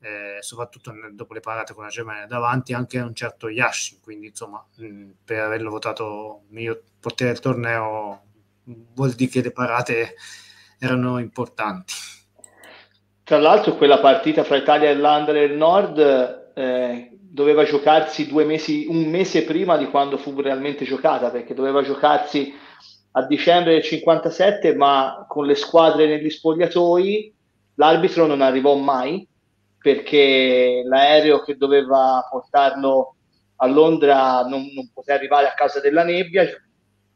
eh, 0.00 0.38
soprattutto 0.40 0.92
dopo 1.12 1.34
le 1.34 1.38
parate 1.38 1.72
con 1.72 1.84
la 1.84 1.88
Germania, 1.88 2.26
davanti 2.26 2.72
anche 2.72 2.98
un 2.98 3.14
certo 3.14 3.48
Yashin, 3.48 4.00
quindi 4.00 4.26
insomma 4.26 4.66
mh, 4.74 5.10
per 5.24 5.38
averlo 5.38 5.70
votato 5.70 6.42
miglior 6.48 6.82
portiere 6.98 7.34
del 7.34 7.40
torneo 7.40 8.22
vuol 8.64 9.12
dire 9.12 9.30
che 9.30 9.40
le 9.40 9.52
parate 9.52 10.14
erano 10.80 11.20
importanti. 11.20 11.94
Tra 13.22 13.38
l'altro 13.38 13.76
quella 13.76 14.00
partita 14.00 14.42
fra 14.42 14.56
Italia 14.56 14.88
e 14.88 14.94
Irlanda 14.94 15.30
del 15.30 15.56
Nord 15.56 15.98
eh, 16.56 17.17
doveva 17.30 17.64
giocarsi 17.64 18.26
due 18.26 18.44
mesi, 18.44 18.86
un 18.88 19.04
mese 19.08 19.44
prima 19.44 19.76
di 19.76 19.86
quando 19.86 20.16
fu 20.16 20.38
realmente 20.40 20.84
giocata, 20.84 21.30
perché 21.30 21.54
doveva 21.54 21.82
giocarsi 21.82 22.52
a 23.12 23.26
dicembre 23.26 23.72
del 23.72 23.82
57, 23.82 24.74
ma 24.74 25.26
con 25.28 25.46
le 25.46 25.54
squadre 25.54 26.06
negli 26.06 26.30
spogliatoi 26.30 27.34
l'arbitro 27.74 28.26
non 28.26 28.40
arrivò 28.40 28.74
mai 28.76 29.26
perché 29.80 30.82
l'aereo 30.84 31.40
che 31.42 31.56
doveva 31.56 32.26
portarlo 32.28 33.14
a 33.56 33.66
Londra 33.66 34.42
non, 34.42 34.66
non 34.74 34.90
poté 34.92 35.12
arrivare 35.12 35.46
a 35.46 35.54
causa 35.54 35.80
della 35.80 36.04
nebbia. 36.04 36.46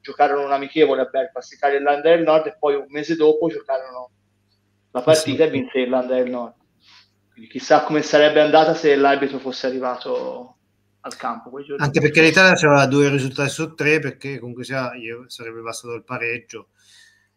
Giocarono 0.00 0.44
un 0.44 0.52
amichevole 0.52 1.02
a 1.02 1.04
Belfast, 1.04 1.52
Italia 1.52 1.76
e 1.76 1.80
Irlanda 1.80 2.08
del 2.10 2.22
Nord, 2.22 2.46
e 2.46 2.56
poi 2.58 2.74
un 2.74 2.86
mese 2.88 3.14
dopo 3.14 3.48
giocarono 3.48 4.10
la 4.90 5.02
partita 5.02 5.42
sì. 5.44 5.48
e 5.48 5.50
vinse 5.50 5.78
Irlanda 5.78 6.14
del 6.14 6.30
Nord. 6.30 6.54
Quindi 7.32 7.50
chissà 7.50 7.82
come 7.82 8.02
sarebbe 8.02 8.40
andata 8.40 8.74
se 8.74 8.94
l'arbitro 8.94 9.38
fosse 9.38 9.66
arrivato 9.66 10.56
al 11.00 11.16
campo. 11.16 11.50
Anche 11.78 12.00
perché 12.00 12.22
l'Italia 12.22 12.52
aveva 12.52 12.86
due 12.86 13.08
risultati 13.08 13.50
su 13.50 13.74
tre, 13.74 13.98
perché 13.98 14.38
comunque 14.38 14.64
sia, 14.64 14.90
sarebbe 15.26 15.60
bastato 15.60 15.94
il 15.94 16.04
pareggio. 16.04 16.68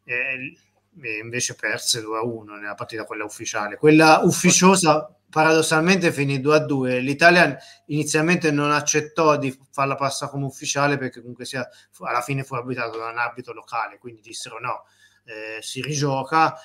E, 0.04 0.58
e 1.02 1.18
invece 1.22 1.56
perse 1.56 2.02
2 2.02 2.18
a 2.18 2.24
1 2.24 2.56
nella 2.56 2.76
partita 2.76 3.06
quella 3.06 3.24
ufficiale. 3.24 3.78
Quella 3.78 4.22
ufficiosa 4.24 5.10
paradossalmente 5.30 6.12
finì 6.12 6.40
2 6.40 6.56
a 6.56 6.60
2. 6.60 7.00
L'Italia 7.00 7.58
inizialmente 7.88 8.52
non 8.52 8.72
accettò 8.72 9.38
di 9.38 9.58
farla 9.72 9.96
passare 9.96 10.32
come 10.32 10.46
ufficiale 10.46 10.98
perché 10.98 11.20
comunque 11.20 11.46
sia, 11.46 11.68
alla 12.00 12.22
fine 12.22 12.44
fu 12.44 12.56
arbitrato 12.56 12.98
da 12.98 13.10
un 13.10 13.18
arbitro 13.18 13.54
locale, 13.54 13.98
quindi 13.98 14.22
dissero 14.22 14.60
no, 14.60 14.86
eh, 15.26 15.62
si 15.62 15.82
rigioca. 15.82 16.56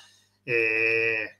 Eh, 0.43 1.39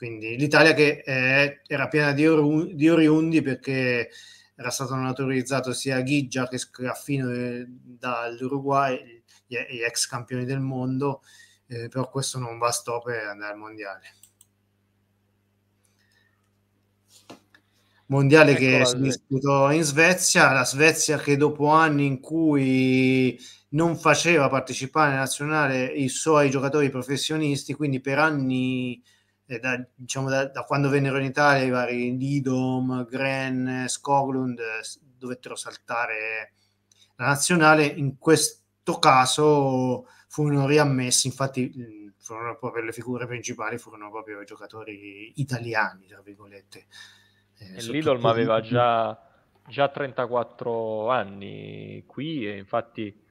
quindi 0.00 0.38
l'Italia 0.38 0.72
che 0.72 1.02
è, 1.02 1.60
era 1.66 1.86
piena 1.86 2.12
di, 2.12 2.26
or, 2.26 2.72
di, 2.72 2.88
oriundi 2.88 3.42
perché 3.42 4.08
era 4.54 4.70
stato 4.70 4.94
naturalizzato 4.94 5.74
sia 5.74 6.00
Ghigia 6.00 6.48
che 6.48 6.56
Scaffino 6.56 7.30
eh, 7.30 7.66
dall'Uruguay, 7.68 9.22
gli, 9.46 9.58
gli, 9.68 9.82
ex 9.82 10.06
campioni 10.06 10.46
del 10.46 10.60
mondo, 10.60 11.20
eh, 11.66 11.88
però 11.88 12.08
questo 12.08 12.38
non 12.38 12.56
bastò 12.56 13.02
per 13.02 13.26
andare 13.26 13.52
al 13.52 13.58
mondiale. 13.58 14.14
Mondiale 18.06 18.52
ecco 18.52 18.60
che 18.60 18.86
si 18.86 19.00
disputò 19.00 19.70
in 19.70 19.82
Svezia, 19.82 20.50
la 20.50 20.64
Svezia 20.64 21.18
che 21.18 21.36
dopo 21.36 21.66
anni 21.66 22.06
in 22.06 22.20
cui 22.20 23.38
non 23.72 23.98
faceva 23.98 24.48
partecipare 24.48 25.10
alla 25.10 25.20
nazionale 25.20 25.84
i 25.84 26.08
suoi 26.08 26.48
giocatori 26.48 26.88
professionisti, 26.88 27.74
quindi 27.74 28.00
per 28.00 28.18
anni 28.18 29.02
da, 29.58 29.84
diciamo, 29.94 30.28
da, 30.28 30.46
da, 30.46 30.62
quando 30.62 30.88
vennero 30.88 31.18
in 31.18 31.24
Italia 31.24 31.64
i 31.64 31.70
vari 31.70 32.16
Lidom, 32.16 33.06
Gren, 33.06 33.84
Skoglund 33.88 34.60
dovettero 35.18 35.56
saltare 35.56 36.52
la 37.16 37.26
nazionale, 37.26 37.84
in 37.84 38.18
questo 38.18 38.98
caso 38.98 40.06
furono 40.28 40.66
riammessi, 40.66 41.26
infatti 41.26 42.14
furono 42.18 42.56
proprio 42.56 42.84
le 42.84 42.92
figure 42.92 43.26
principali, 43.26 43.78
furono 43.78 44.10
proprio 44.10 44.40
i 44.40 44.44
giocatori 44.44 45.32
italiani, 45.36 46.06
tra 46.06 46.20
virgolette. 46.22 46.86
Eh, 47.58 47.82
Lidom 47.82 48.24
aveva 48.26 48.60
già, 48.60 49.20
già 49.66 49.88
34 49.88 51.10
anni 51.10 52.04
qui 52.06 52.46
e 52.46 52.56
infatti 52.56 53.28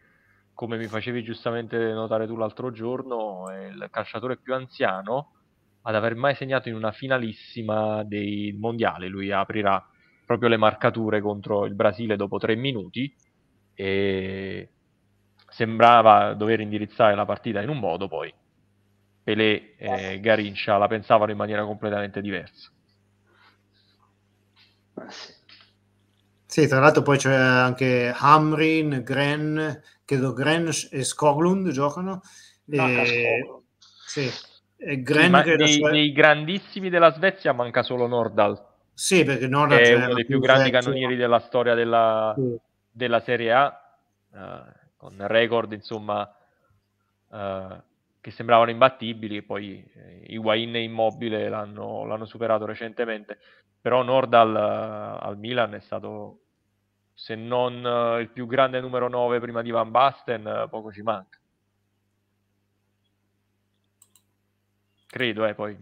come 0.53 0.77
mi 0.77 0.87
facevi 0.87 1.23
giustamente 1.23 1.77
notare 1.93 2.27
tu 2.27 2.35
l'altro 2.35 2.71
giorno, 2.71 3.49
è 3.49 3.67
il 3.67 3.87
calciatore 3.89 4.35
più 4.35 4.53
anziano 4.53 5.38
ad 5.81 5.95
aver 5.95 6.15
mai 6.15 6.35
segnato 6.35 6.69
in 6.69 6.75
una 6.75 6.91
finalissima 6.91 8.03
dei 8.03 8.55
mondiali. 8.59 9.07
Lui 9.07 9.31
aprirà 9.31 9.83
proprio 10.25 10.49
le 10.49 10.57
marcature 10.57 11.21
contro 11.21 11.65
il 11.65 11.73
Brasile 11.73 12.15
dopo 12.15 12.37
tre 12.37 12.55
minuti 12.55 13.13
e 13.73 14.69
sembrava 15.49 16.33
dover 16.33 16.59
indirizzare 16.59 17.15
la 17.15 17.25
partita 17.25 17.61
in 17.61 17.69
un 17.69 17.79
modo, 17.79 18.07
poi 18.07 18.31
Pelé 19.23 19.75
e 19.77 20.19
Garincia 20.19 20.77
la 20.77 20.87
pensavano 20.87 21.31
in 21.31 21.37
maniera 21.37 21.63
completamente 21.63 22.21
diversa. 22.21 22.71
Sì, 26.45 26.67
tra 26.67 26.79
l'altro 26.79 27.03
poi 27.03 27.17
c'è 27.17 27.33
anche 27.33 28.13
Hamrin, 28.15 29.01
Gren, 29.03 29.81
credo 30.03 30.33
Gren 30.33 30.69
e 30.91 31.03
Skoglund 31.03 31.69
giocano. 31.69 32.21
E... 32.69 33.61
Sì, 34.05 34.29
Gren 34.79 35.41
sì, 35.43 35.55
dei, 35.57 35.73
sua... 35.73 35.91
dei, 35.91 36.11
grandissimi 36.13 36.89
della 36.89 37.11
Svezia 37.11 37.51
manca 37.51 37.83
solo 37.83 38.07
Nordal. 38.07 38.67
Sì, 38.93 39.25
perché 39.25 39.47
Nordal 39.47 39.79
è 39.79 39.93
uno 39.93 40.13
dei 40.13 40.25
più 40.25 40.39
grandi 40.39 40.71
vecchio. 40.71 40.79
cannonieri 40.79 41.15
della 41.17 41.39
storia 41.39 41.73
della, 41.73 42.33
sì. 42.35 42.57
della 42.89 43.19
Serie 43.19 43.51
A, 43.51 43.97
uh, 44.31 44.37
con 44.95 45.15
record 45.27 45.73
insomma 45.73 46.33
uh, 47.27 47.81
che 48.21 48.31
sembravano 48.31 48.71
imbattibili. 48.71 49.41
Poi 49.41 49.83
eh, 49.95 50.23
Higuain 50.27 50.73
e 50.75 50.83
Immobile 50.83 51.49
l'hanno, 51.49 52.05
l'hanno, 52.05 52.25
superato 52.25 52.65
recentemente, 52.65 53.37
però 53.81 54.01
Nordal 54.01 54.53
uh, 54.53 55.25
al 55.25 55.37
Milan 55.37 55.73
è 55.73 55.79
stato 55.81 56.39
se 57.13 57.35
non 57.35 58.17
il 58.21 58.29
più 58.29 58.47
grande 58.47 58.79
numero 58.79 59.09
9 59.09 59.41
prima 59.41 59.61
di 59.61 59.71
Van 59.71 59.91
Basten, 59.91 60.67
poco 60.69 60.89
ci 60.89 61.01
manca. 61.01 61.37
Credo, 65.09 65.45
eh, 65.45 65.53
poi 65.55 65.77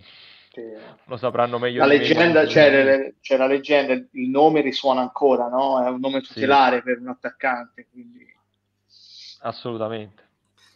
lo 1.06 1.18
sapranno 1.18 1.60
meglio. 1.60 1.80
La 1.80 1.86
leggenda, 1.86 2.45
c'è, 2.45 2.72
c'è, 2.72 3.14
c'è, 3.22 3.38
la 3.38 3.48
leggenda, 3.48 3.94
il 3.94 4.30
nome 4.30 4.62
risuona 4.62 5.02
ancora, 5.02 5.48
no? 5.48 5.84
È 5.86 5.90
un 5.90 5.99
nome 5.99 6.22
tutelare 6.22 6.78
sì. 6.78 6.84
per 6.84 6.99
un 6.99 7.10
attaccante, 7.10 7.88
quindi... 7.91 8.26
Assolutamente. 9.41 10.26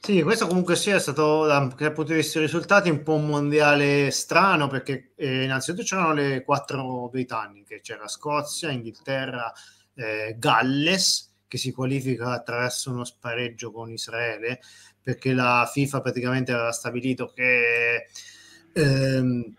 Sì, 0.01 0.21
questo 0.23 0.47
comunque 0.47 0.75
sia 0.75 0.99
stato 0.99 1.45
dal 1.45 1.75
punto 1.75 2.03
di 2.05 2.15
vista 2.15 2.39
dei 2.39 2.47
risultati 2.47 2.89
un 2.89 3.03
po' 3.03 3.13
un 3.13 3.27
mondiale 3.27 4.09
strano 4.09 4.67
perché 4.67 5.11
eh, 5.15 5.43
innanzitutto 5.43 5.83
c'erano 5.83 6.13
le 6.13 6.43
quattro 6.43 7.07
britanniche, 7.09 7.81
c'era 7.81 8.07
Scozia, 8.07 8.71
Inghilterra, 8.71 9.53
eh, 9.93 10.35
Galles 10.39 11.43
che 11.47 11.57
si 11.57 11.71
qualifica 11.71 12.31
attraverso 12.31 12.89
uno 12.89 13.03
spareggio 13.03 13.71
con 13.71 13.91
Israele 13.91 14.59
perché 14.99 15.33
la 15.33 15.69
FIFA 15.71 16.01
praticamente 16.01 16.51
aveva 16.51 16.71
stabilito 16.71 17.31
che 17.35 18.07
ehm, 18.73 19.53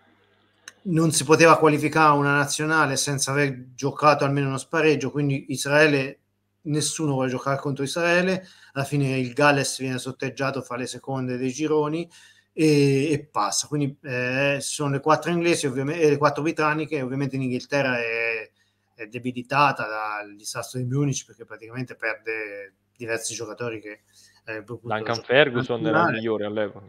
non 0.83 1.11
si 1.11 1.23
poteva 1.23 1.57
qualificare 1.57 2.17
una 2.17 2.35
nazionale 2.35 2.95
senza 2.97 3.31
aver 3.31 3.73
giocato 3.73 4.25
almeno 4.25 4.47
uno 4.47 4.57
spareggio, 4.57 5.11
quindi 5.11 5.45
Israele 5.49 6.19
nessuno 6.63 7.13
vuole 7.13 7.29
giocare 7.29 7.59
contro 7.59 7.83
Israele, 7.83 8.45
alla 8.73 8.85
fine 8.85 9.17
il 9.17 9.33
Galles 9.33 9.79
viene 9.79 9.97
sotteggiato, 9.97 10.61
fa 10.61 10.75
le 10.75 10.87
seconde 10.87 11.37
dei 11.37 11.51
gironi 11.51 12.09
e, 12.53 13.11
e 13.11 13.25
passa. 13.25 13.67
Quindi 13.67 13.97
eh, 14.03 14.57
sono 14.61 14.91
le 14.91 14.99
quattro 14.99 15.31
inglesi 15.31 15.65
e 15.65 16.09
le 16.09 16.17
quattro 16.17 16.43
britanniche, 16.43 17.01
ovviamente 17.01 17.35
in 17.35 17.43
Inghilterra 17.43 17.97
è, 17.97 18.49
è 18.95 19.07
debilitata 19.07 19.87
dal 19.87 20.35
disastro 20.35 20.79
di 20.79 20.85
Munich 20.85 21.25
perché 21.25 21.45
praticamente 21.45 21.95
perde 21.95 22.73
diversi 22.95 23.33
giocatori 23.33 23.79
che 23.79 24.01
eh, 24.45 24.63
Duncan 24.63 25.21
Ferguson 25.23 25.85
era 25.85 26.07
il 26.07 26.13
migliore 26.15 26.45
all'epoca. 26.45 26.85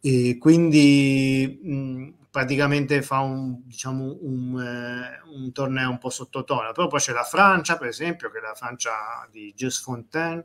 E 0.00 0.36
quindi 0.38 1.58
mh, 1.62 2.18
praticamente 2.30 3.02
fa 3.02 3.18
un, 3.20 3.62
diciamo, 3.64 4.18
un, 4.20 4.60
eh, 4.60 5.20
un, 5.34 5.52
torneo 5.52 5.90
un 5.90 5.98
po' 5.98 6.10
sottotono. 6.10 6.72
Però 6.72 6.86
poi 6.86 7.00
c'è 7.00 7.12
la 7.12 7.24
Francia, 7.24 7.76
per 7.76 7.88
esempio, 7.88 8.30
che 8.30 8.38
è 8.38 8.40
la 8.40 8.54
Francia 8.54 9.26
di 9.30 9.52
Just 9.56 9.82
Fontaine, 9.82 10.44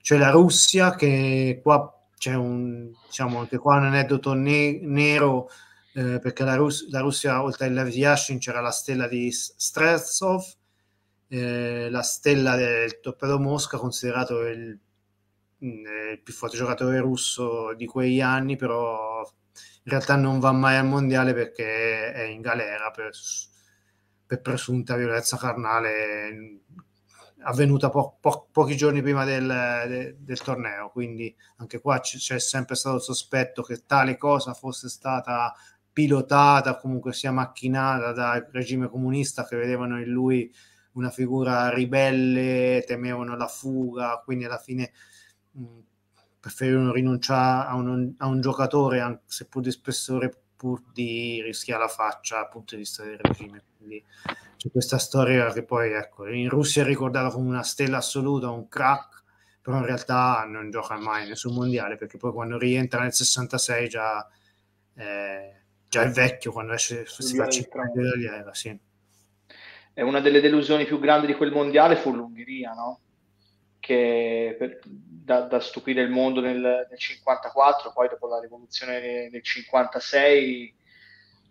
c'è 0.00 0.16
la 0.16 0.30
Russia, 0.30 0.94
che 0.94 1.60
qua 1.62 1.94
c'è 2.16 2.34
un, 2.34 2.90
diciamo, 3.06 3.38
anche 3.38 3.58
qua 3.58 3.76
un 3.76 3.84
aneddoto 3.84 4.32
ne- 4.34 4.80
nero, 4.82 5.48
eh, 5.94 6.18
perché 6.20 6.44
la, 6.44 6.56
Rus- 6.56 6.88
la, 6.90 7.00
Russia, 7.00 7.42
oltre 7.42 7.66
a 7.66 7.68
Lev 7.70 7.88
Yashin, 7.88 8.38
c'era 8.38 8.60
la 8.60 8.70
stella 8.70 9.06
di 9.06 9.30
Streltsov, 9.30 10.42
eh, 11.28 11.88
la 11.90 12.02
stella 12.02 12.56
del 12.56 13.00
Torpedo 13.00 13.38
Mosca, 13.38 13.78
considerato 13.78 14.40
il, 14.46 14.78
il 15.60 16.20
più 16.22 16.32
forte 16.32 16.56
giocatore 16.56 17.00
russo 17.00 17.74
di 17.74 17.86
quegli 17.86 18.20
anni, 18.20 18.56
però 18.56 19.20
in 19.84 19.90
realtà 19.90 20.16
non 20.16 20.38
va 20.38 20.52
mai 20.52 20.76
al 20.76 20.86
mondiale 20.86 21.34
perché 21.34 22.12
è 22.12 22.22
in 22.22 22.40
galera 22.40 22.90
per, 22.90 23.10
per 24.26 24.40
presunta 24.40 24.96
violenza 24.96 25.36
carnale 25.36 26.60
avvenuta 27.42 27.88
po- 27.88 28.18
po- 28.20 28.48
pochi 28.50 28.76
giorni 28.76 29.02
prima 29.02 29.24
del, 29.24 29.46
de- 29.88 30.16
del, 30.18 30.40
torneo. 30.40 30.90
Quindi 30.90 31.34
anche 31.56 31.80
qua 31.80 32.00
c- 32.00 32.18
c'è 32.18 32.38
sempre 32.38 32.74
stato 32.74 32.96
il 32.96 33.02
sospetto 33.02 33.62
che 33.62 33.84
tale 33.86 34.16
cosa 34.16 34.54
fosse 34.54 34.88
stata 34.88 35.54
pilotata, 35.92 36.76
comunque 36.76 37.12
sia 37.12 37.32
macchinata 37.32 38.12
dal 38.12 38.48
regime 38.52 38.88
comunista 38.88 39.46
che 39.46 39.56
vedevano 39.56 40.00
in 40.00 40.08
lui 40.08 40.52
una 40.92 41.10
figura 41.10 41.70
ribelle, 41.70 42.84
temevano 42.86 43.36
la 43.36 43.46
fuga, 43.46 44.20
quindi 44.24 44.44
alla 44.44 44.58
fine 44.58 44.92
preferirono 46.40 46.92
rinunciare 46.92 47.68
a 47.68 47.74
un, 47.74 48.14
a 48.18 48.26
un 48.26 48.40
giocatore, 48.40 49.00
anche 49.00 49.22
seppur 49.26 49.62
di 49.62 49.70
spessore, 49.70 50.32
pur 50.56 50.82
di 50.92 51.40
rischiare 51.42 51.82
la 51.82 51.88
faccia 51.88 52.36
dal 52.36 52.48
punto 52.48 52.74
di 52.74 52.82
vista 52.82 53.04
del 53.04 53.18
regime. 53.18 53.62
Quindi 53.76 54.04
c'è 54.56 54.70
questa 54.70 54.98
storia 54.98 55.52
che 55.52 55.62
poi, 55.62 55.92
ecco, 55.92 56.26
in 56.26 56.48
Russia 56.48 56.82
è 56.82 56.86
ricordata 56.86 57.30
come 57.30 57.48
una 57.48 57.62
stella 57.62 57.98
assoluta, 57.98 58.50
un 58.50 58.68
crack, 58.68 59.22
però 59.62 59.78
in 59.78 59.86
realtà 59.86 60.44
non 60.46 60.70
gioca 60.70 60.98
mai 60.98 61.28
nessun 61.28 61.54
mondiale, 61.54 61.96
perché 61.96 62.16
poi 62.16 62.32
quando 62.32 62.58
rientra 62.58 63.00
nel 63.02 63.12
66 63.12 63.88
già, 63.88 64.28
eh, 64.94 65.62
già 65.88 66.02
è 66.02 66.10
vecchio, 66.10 66.52
quando 66.52 66.72
esce 66.72 67.04
si 67.06 67.36
fa 67.36 67.48
50 67.48 68.00
dall'era, 68.00 68.54
sì. 68.54 68.78
E 69.92 70.02
una 70.02 70.20
delle 70.20 70.40
delusioni 70.40 70.84
più 70.84 70.98
grandi 70.98 71.26
di 71.26 71.34
quel 71.34 71.52
mondiale 71.52 71.96
fu 71.96 72.12
l'Ungheria, 72.12 72.72
no? 72.72 73.00
Che 73.78 74.56
per, 74.58 74.78
da, 75.30 75.42
da, 75.42 75.60
stupire 75.60 76.02
il 76.02 76.10
mondo 76.10 76.40
nel, 76.40 76.58
nel 76.58 76.98
54, 76.98 77.92
poi 77.92 78.08
dopo 78.08 78.26
la 78.26 78.40
rivoluzione 78.40 79.28
del 79.30 79.44
56 79.44 80.74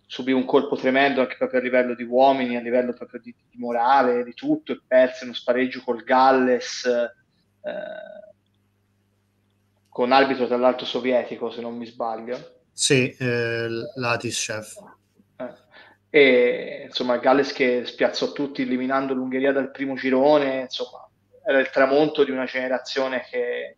subì 0.06 0.34
un 0.34 0.44
colpo 0.44 0.76
tremendo 0.76 1.22
anche 1.22 1.38
proprio 1.38 1.62
a 1.62 1.64
livello 1.64 1.96
di 1.96 2.04
uomini, 2.04 2.58
a 2.58 2.62
livello 2.62 2.92
proprio 2.92 3.22
di, 3.22 3.34
di 3.50 3.58
morale, 3.58 4.26
di 4.26 4.34
tutto, 4.34 4.74
e 4.74 4.82
perse 4.86 5.24
uno 5.24 5.34
spareggio 5.34 5.82
col 5.86 6.04
Galles, 6.04 6.84
eh, 6.86 8.34
con 9.88 10.12
arbitro 10.12 10.46
tra 10.48 10.58
l'altro 10.58 10.86
sovietico, 10.86 11.50
se 11.50 11.62
non 11.62 11.78
mi 11.78 11.86
sbaglio. 11.86 12.64
Sì, 12.74 13.16
eh, 13.18 13.68
Latishev. 13.96 14.66
Eh. 15.38 15.54
E 16.10 16.84
insomma, 16.88 17.18
Galles 17.18 17.54
che 17.54 17.86
spiazzò 17.86 18.34
tutti 18.34 18.64
eliminando 18.64 19.14
l'Ungheria 19.14 19.54
dal 19.54 19.72
primo 19.72 19.96
girone, 19.96 20.62
insomma, 20.62 21.09
era 21.50 21.60
il 21.60 21.72
tramonto 21.72 22.24
di 22.24 22.30
una 22.30 22.46
generazione 22.46 23.26
che 23.28 23.76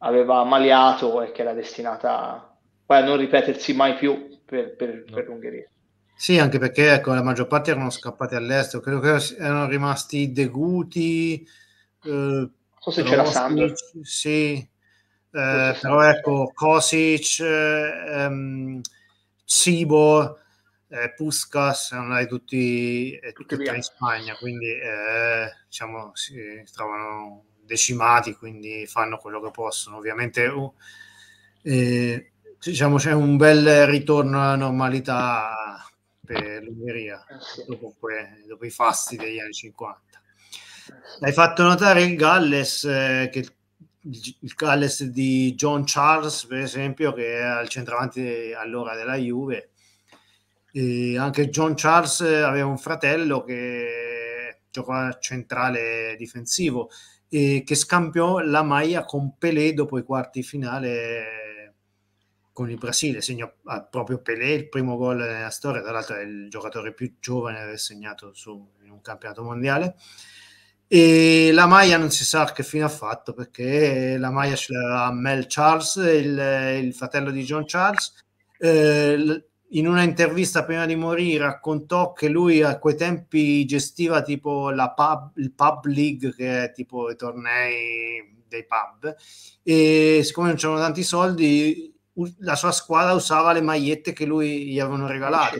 aveva 0.00 0.44
maliato 0.44 1.22
e 1.22 1.32
che 1.32 1.40
era 1.40 1.54
destinata 1.54 2.54
poi 2.84 2.98
a 2.98 3.04
non 3.04 3.16
ripetersi 3.16 3.72
mai 3.72 3.94
più 3.94 4.38
per, 4.44 4.76
per, 4.76 5.04
no. 5.06 5.14
per 5.14 5.26
l'Ungheria. 5.28 5.66
Sì, 6.14 6.38
anche 6.38 6.58
perché 6.58 6.92
ecco, 6.92 7.14
la 7.14 7.22
maggior 7.22 7.46
parte 7.46 7.70
erano 7.70 7.88
scappati 7.88 8.34
all'estero, 8.34 8.82
credo 8.82 9.00
che 9.00 9.16
erano 9.38 9.66
rimasti 9.66 10.30
Deguti. 10.30 11.46
Eh, 12.04 12.50
Forse 12.80 13.02
c'era 13.02 13.24
Sandro. 13.24 13.72
Sì, 14.02 14.56
eh, 14.56 14.68
però 15.80 16.02
ecco, 16.02 16.50
Kosic, 16.52 17.40
eh, 17.40 18.04
ehm, 18.08 18.80
Cibo, 19.46 20.38
eh, 20.88 21.12
Puskas 21.14 21.92
andati 21.92 22.26
tutti, 22.26 23.16
eh, 23.16 23.32
tutti 23.32 23.54
in 23.54 23.82
Spagna, 23.82 24.36
quindi 24.36 24.68
eh, 24.68 25.50
diciamo 25.66 26.10
si 26.14 26.62
trovano 26.72 27.44
decimati, 27.66 28.34
quindi 28.34 28.86
fanno 28.86 29.18
quello 29.18 29.40
che 29.40 29.50
possono. 29.50 29.96
Ovviamente 29.96 30.46
uh, 30.46 30.74
eh, 31.62 32.32
diciamo 32.58 32.96
c'è 32.96 33.12
un 33.12 33.36
bel 33.36 33.86
ritorno 33.86 34.40
alla 34.40 34.56
normalità 34.56 35.84
per 36.24 36.62
l'Ungheria 36.62 37.24
eh, 37.28 37.64
dopo, 37.66 37.94
que- 37.98 38.44
dopo, 38.46 38.64
i 38.64 38.70
fasti 38.70 39.16
degli 39.16 39.38
anni 39.38 39.52
50. 39.52 40.00
Hai 41.20 41.32
fatto 41.32 41.62
notare 41.62 42.02
il 42.02 42.16
Galles, 42.16 42.84
eh, 42.84 43.28
che 43.32 43.46
il 44.08 44.52
Galles 44.54 45.02
di 45.04 45.54
John 45.54 45.82
Charles, 45.84 46.46
per 46.46 46.58
esempio, 46.58 47.12
che 47.12 47.26
era 47.32 47.60
il 47.60 47.68
centravanti 47.68 48.52
allora 48.52 48.94
della 48.94 49.16
Juve, 49.16 49.70
e 50.76 51.16
anche 51.16 51.48
John 51.48 51.72
Charles 51.74 52.20
aveva 52.20 52.66
un 52.66 52.76
fratello 52.76 53.42
che 53.44 54.58
giocava 54.70 55.16
centrale 55.18 56.16
difensivo 56.18 56.90
e 57.30 57.62
che 57.64 57.74
scambiò 57.74 58.40
la 58.40 58.62
maglia 58.62 59.06
con 59.06 59.38
Pelé 59.38 59.72
dopo 59.72 59.96
i 59.96 60.02
quarti 60.02 60.42
finale 60.42 61.74
con 62.52 62.68
il 62.70 62.76
Brasile, 62.76 63.22
segnò 63.22 63.50
ah, 63.64 63.84
proprio 63.84 64.20
Pelé 64.20 64.52
il 64.52 64.68
primo 64.68 64.98
gol 64.98 65.16
nella 65.16 65.48
storia, 65.48 65.80
tra 65.80 65.92
l'altro 65.92 66.16
è 66.16 66.22
il 66.22 66.50
giocatore 66.50 66.92
più 66.92 67.14
giovane 67.20 67.56
ad 67.56 67.64
aver 67.64 67.78
segnato 67.78 68.34
su, 68.34 68.72
in 68.82 68.90
un 68.90 69.00
campionato 69.00 69.42
mondiale. 69.42 69.96
E 70.86 71.52
la 71.52 71.66
maglia 71.66 71.96
non 71.96 72.10
si 72.10 72.24
sa 72.24 72.52
che 72.52 72.62
fine 72.62 72.84
ha 72.84 72.90
fatto 72.90 73.32
perché 73.32 74.18
la 74.18 74.30
maglia 74.30 74.54
ce 74.54 74.74
l'aveva 74.74 75.10
Mel 75.10 75.46
Charles, 75.48 75.96
il, 75.96 76.82
il 76.84 76.94
fratello 76.94 77.30
di 77.30 77.44
John 77.44 77.64
Charles. 77.64 78.12
Eh, 78.58 79.44
in 79.70 79.88
una 79.88 80.02
intervista 80.02 80.64
prima 80.64 80.86
di 80.86 80.94
morire 80.94 81.44
raccontò 81.44 82.12
che 82.12 82.28
lui 82.28 82.62
a 82.62 82.78
quei 82.78 82.94
tempi 82.96 83.64
gestiva 83.64 84.22
tipo 84.22 84.70
la 84.70 84.92
pub, 84.92 85.32
il 85.36 85.52
pub 85.52 85.86
league 85.86 86.32
che 86.34 86.64
è 86.64 86.72
tipo 86.72 87.10
i 87.10 87.16
tornei 87.16 88.44
dei 88.48 88.64
pub 88.64 89.14
e 89.62 90.20
siccome 90.22 90.48
non 90.48 90.56
c'erano 90.56 90.78
tanti 90.78 91.02
soldi 91.02 91.92
la 92.38 92.54
sua 92.54 92.70
squadra 92.70 93.12
usava 93.12 93.52
le 93.52 93.60
magliette 93.60 94.12
che 94.12 94.24
lui 94.24 94.66
gli 94.66 94.78
avevano 94.78 95.06
regalato 95.06 95.56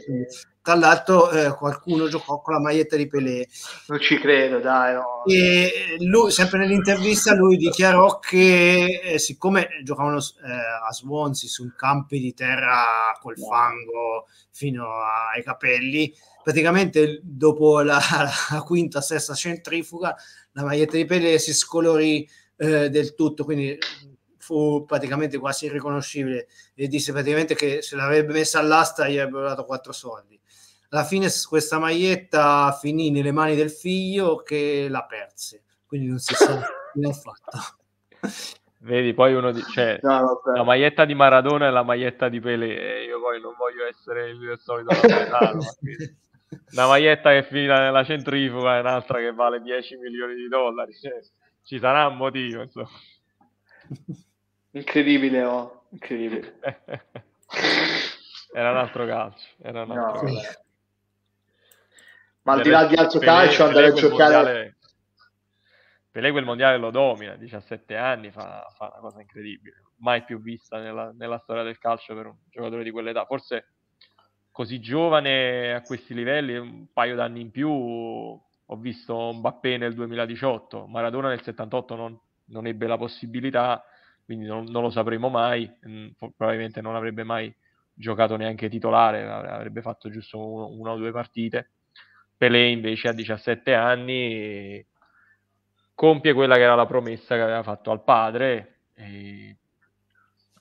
tra 0.66 0.74
l'altro 0.74 1.30
eh, 1.30 1.55
qualcuno 1.55 2.09
giocò 2.09 2.40
con 2.40 2.55
la 2.55 2.60
maglietta 2.60 2.97
di 2.97 3.06
Pelé. 3.06 3.47
Non 3.86 4.01
ci 4.01 4.18
credo, 4.18 4.59
dai. 4.59 4.94
No. 4.94 5.22
E 5.24 5.94
lui, 6.01 6.32
sempre 6.32 6.59
nell'intervista, 6.59 7.36
lui 7.36 7.56
dichiarò 7.56 8.18
che 8.18 9.01
eh, 9.01 9.18
siccome 9.20 9.68
giocavano 9.84 10.16
eh, 10.16 10.88
a 10.88 10.93
Swansea 10.93 11.48
su 11.48 11.72
campi 11.76 12.18
di 12.18 12.34
terra 12.34 13.16
col 13.22 13.38
fango 13.38 14.26
fino 14.51 14.88
ai 15.32 15.44
capelli, 15.44 16.12
praticamente 16.43 17.20
dopo 17.22 17.80
la, 17.82 18.01
la 18.51 18.62
quinta, 18.62 19.01
sesta 19.01 19.34
centrifuga, 19.34 20.16
la 20.51 20.64
maglietta 20.64 20.97
di 20.97 21.05
Pelé 21.05 21.38
si 21.38 21.55
scolorì 21.55 22.28
eh, 22.56 22.90
del 22.90 23.14
tutto, 23.14 23.44
quindi 23.44 23.78
fu 24.36 24.84
praticamente 24.84 25.38
quasi 25.38 25.66
irriconoscibile 25.66 26.48
e 26.74 26.88
disse 26.88 27.12
praticamente 27.12 27.55
che 27.55 27.82
se 27.82 27.94
l'avrebbe 27.94 28.32
messa 28.32 28.59
all'asta 28.59 29.09
gli 29.09 29.16
avrebbero 29.16 29.47
dato 29.47 29.64
quattro 29.64 29.93
soldi. 29.93 30.35
Alla 30.90 31.04
fine 31.04 31.28
questa 31.48 31.78
maglietta 31.78 32.72
finì 32.72 33.10
nelle 33.10 33.32
mani 33.32 33.54
del 33.56 33.70
figlio 33.70 34.36
che 34.36 34.86
la 34.88 35.04
perse, 35.04 35.62
quindi 35.86 36.08
non 36.08 36.18
si 36.18 36.34
sa 36.34 36.60
come 36.92 37.08
ha 37.08 37.12
fatto. 37.12 37.58
Vedi, 38.78 39.14
poi 39.14 39.34
uno 39.34 39.50
dice, 39.50 39.70
cioè, 39.72 39.98
no, 40.02 40.40
la 40.54 40.62
maglietta 40.62 41.04
di 41.04 41.14
Maradona 41.14 41.66
e 41.66 41.70
la 41.70 41.82
maglietta 41.82 42.28
di 42.28 42.40
Pelé, 42.40 43.04
io 43.04 43.20
poi 43.20 43.40
non 43.40 43.54
voglio 43.56 43.84
essere 43.84 44.30
il 44.30 44.58
solito 44.62 44.92
napoletano, 44.92 45.60
una 46.72 46.86
maglietta 46.86 47.30
che 47.30 47.38
è 47.38 47.42
finita 47.42 47.80
nella 47.80 48.04
centrifuga 48.04 48.76
e 48.76 48.80
un'altra 48.80 49.18
che 49.18 49.32
vale 49.32 49.60
10 49.60 49.96
milioni 49.96 50.36
di 50.36 50.46
dollari, 50.46 50.94
cioè, 50.94 51.20
ci 51.64 51.80
sarà 51.80 52.06
un 52.06 52.16
motivo, 52.16 52.62
insomma. 52.62 52.88
Incredibile, 54.70 55.42
oh, 55.42 55.86
incredibile. 55.88 56.58
era 58.52 58.70
un 58.70 58.76
altro 58.76 59.04
calcio, 59.04 59.48
era 59.62 59.82
un 59.82 59.90
altro 59.90 60.28
no, 60.28 60.32
calcio. 60.34 60.64
Ma 62.47 62.52
al 62.52 62.62
di 62.62 62.70
là 62.70 62.86
di 62.86 62.94
altro 62.94 63.18
Pelé, 63.18 63.32
calcio, 63.32 63.64
andare 63.64 63.86
a 63.89 63.93
giocare... 63.93 64.35
Mondiale, 64.35 64.77
Pelé 66.12 66.31
quel 66.31 66.44
mondiale 66.44 66.78
lo 66.78 66.90
domina, 66.90 67.35
17 67.35 67.97
anni, 67.97 68.31
fa, 68.31 68.64
fa 68.77 68.86
una 68.93 69.01
cosa 69.01 69.20
incredibile, 69.20 69.82
mai 69.97 70.23
più 70.23 70.40
vista 70.40 70.78
nella, 70.78 71.12
nella 71.12 71.39
storia 71.39 71.64
del 71.64 71.77
calcio 71.78 72.14
per 72.14 72.27
un 72.27 72.36
giocatore 72.48 72.85
di 72.85 72.93
quell'età. 72.93 73.24
Forse 73.27 73.73
così 74.52 74.78
giovane 74.78 75.74
a 75.74 75.82
questi 75.82 76.14
livelli, 76.14 76.56
un 76.56 76.86
paio 76.93 77.16
d'anni 77.16 77.40
in 77.40 77.51
più, 77.51 77.68
ho 77.68 78.77
visto 78.77 79.32
Mbappé 79.32 79.77
nel 79.77 79.94
2018, 79.94 80.86
Maradona 80.86 81.28
nel 81.28 81.43
78 81.43 81.97
non, 81.97 82.18
non 82.47 82.66
ebbe 82.68 82.86
la 82.86 82.97
possibilità, 82.97 83.85
quindi 84.24 84.47
non, 84.47 84.66
non 84.66 84.82
lo 84.82 84.90
sapremo 84.90 85.28
mai, 85.28 85.68
mh, 85.81 86.10
probabilmente 86.36 86.81
non 86.81 86.94
avrebbe 86.94 87.24
mai 87.24 87.52
giocato 87.93 88.36
neanche 88.36 88.68
titolare, 88.68 89.28
avrebbe 89.28 89.82
fatto 89.82 90.09
giusto 90.09 90.39
una 90.39 90.93
o 90.93 90.97
due 90.97 91.10
partite. 91.10 91.73
Pelé 92.36 92.68
invece 92.68 93.08
a 93.08 93.12
17 93.12 93.74
anni 93.74 94.84
compie 95.94 96.34
quella 96.34 96.56
che 96.56 96.62
era 96.62 96.74
la 96.74 96.86
promessa 96.86 97.34
che 97.34 97.40
aveva 97.40 97.62
fatto 97.62 97.90
al 97.90 98.04
padre, 98.04 98.80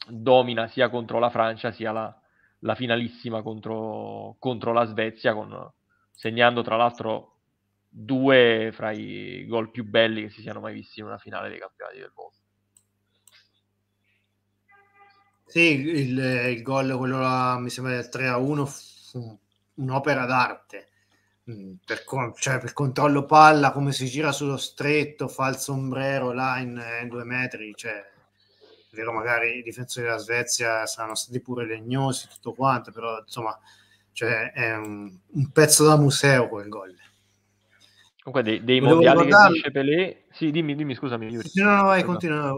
domina 0.07 0.67
sia 0.67 0.89
contro 0.89 1.19
la 1.19 1.29
Francia 1.29 1.71
sia 1.71 1.91
la, 1.91 2.19
la 2.59 2.75
finalissima 2.75 3.41
contro, 3.41 4.35
contro 4.39 4.71
la 4.71 4.85
Svezia, 4.85 5.33
con, 5.33 5.71
segnando 6.11 6.61
tra 6.61 6.77
l'altro 6.77 7.31
due 7.89 8.71
fra 8.73 8.91
i 8.91 9.45
gol 9.47 9.71
più 9.71 9.85
belli 9.85 10.23
che 10.23 10.29
si 10.29 10.41
siano 10.41 10.59
mai 10.59 10.73
visti 10.73 10.99
in 10.99 11.05
una 11.05 11.17
finale 11.17 11.49
dei 11.49 11.59
campionati 11.59 11.99
del 11.99 12.11
mondo. 12.15 12.33
Sì, 15.45 15.79
il, 15.79 16.17
il 16.17 16.61
gol, 16.63 16.97
quello 16.97 17.19
là, 17.19 17.57
mi 17.59 17.69
sembra 17.69 17.93
del 17.93 18.09
3 18.09 18.27
a 18.27 18.37
1, 18.37 18.65
fu 18.65 19.39
un'opera 19.75 20.25
d'arte. 20.25 20.89
Mm, 21.51 21.73
per, 21.85 22.03
cioè, 22.39 22.57
per 22.59 22.73
controllo 22.73 23.25
palla, 23.25 23.71
come 23.71 23.91
si 23.91 24.07
gira 24.07 24.31
sullo 24.31 24.57
stretto, 24.57 25.27
fa 25.27 25.47
il 25.47 25.57
sombrero 25.57 26.33
là 26.33 26.57
in, 26.57 26.81
in 27.01 27.07
due 27.07 27.23
metri, 27.23 27.73
cioè 27.75 28.13
vero 28.95 29.11
magari 29.11 29.57
i 29.57 29.61
difensori 29.61 30.05
della 30.05 30.17
Svezia 30.17 30.85
saranno 30.85 31.15
stati 31.15 31.39
pure 31.41 31.65
legnosi, 31.65 32.27
tutto 32.29 32.53
quanto, 32.53 32.91
però 32.91 33.19
insomma 33.19 33.59
cioè, 34.13 34.51
è 34.53 34.75
un, 34.75 35.13
un 35.33 35.51
pezzo 35.51 35.85
da 35.85 35.97
museo 35.97 36.47
quel 36.47 36.69
gol. 36.69 36.95
Comunque 38.23 38.49
dei, 38.49 38.63
dei 38.63 38.81
mondiali 38.81 39.19
ricordare... 39.19 39.47
che 39.47 39.53
vince 39.53 39.71
Pelé, 39.71 40.23
sì 40.31 40.49
dimmi, 40.49 40.73
dimmi 40.73 40.95
scusami 40.95 41.27
Yuri. 41.27 41.51
No, 41.55 41.75
no, 41.75 41.83
vai, 41.83 42.03
continua. 42.03 42.55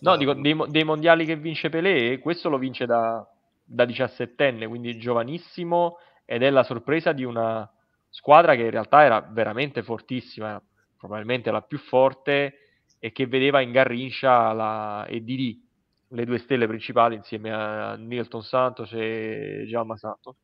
No, 0.00 0.16
dico, 0.16 0.34
dei, 0.34 0.56
dei, 0.68 0.82
mondiali 0.82 1.24
che 1.24 1.36
vince 1.36 1.68
Pelé, 1.68 2.18
questo 2.18 2.48
lo 2.48 2.58
vince 2.58 2.84
da, 2.84 3.24
da 3.62 3.84
17enne, 3.84 4.66
quindi 4.66 4.98
giovanissimo 4.98 5.98
ed 6.24 6.42
è 6.42 6.50
la 6.50 6.64
sorpresa 6.64 7.12
di 7.12 7.22
una 7.22 7.70
squadra 8.08 8.54
che 8.54 8.62
in 8.62 8.70
realtà 8.70 9.04
era 9.04 9.20
veramente 9.20 9.82
fortissima, 9.82 10.60
probabilmente 10.96 11.50
la 11.50 11.62
più 11.62 11.78
forte 11.78 12.68
e 12.98 13.12
che 13.12 13.26
vedeva 13.26 13.60
in 13.60 13.70
Garrincia 13.70 14.52
la, 14.52 15.06
e 15.06 15.22
Didi, 15.22 15.64
le 16.08 16.24
due 16.24 16.38
stelle 16.38 16.66
principali 16.66 17.14
insieme 17.14 17.52
a 17.52 17.94
Nilton 17.94 18.42
Santos 18.42 18.92
e 18.92 19.64
Giamma 19.66 19.96
Santos. 19.96 20.36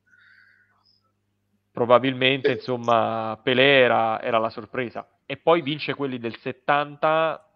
Probabilmente, 1.73 2.53
insomma, 2.53 3.41
Pelé 3.43 3.81
era, 3.81 4.20
era, 4.23 4.39
la 4.39 4.51
sorpresa. 4.51 5.09
E 5.27 5.39
poi 5.39 5.62
vince 5.62 5.95
quelli 5.95 6.19
del 6.19 6.36
70, 6.36 7.51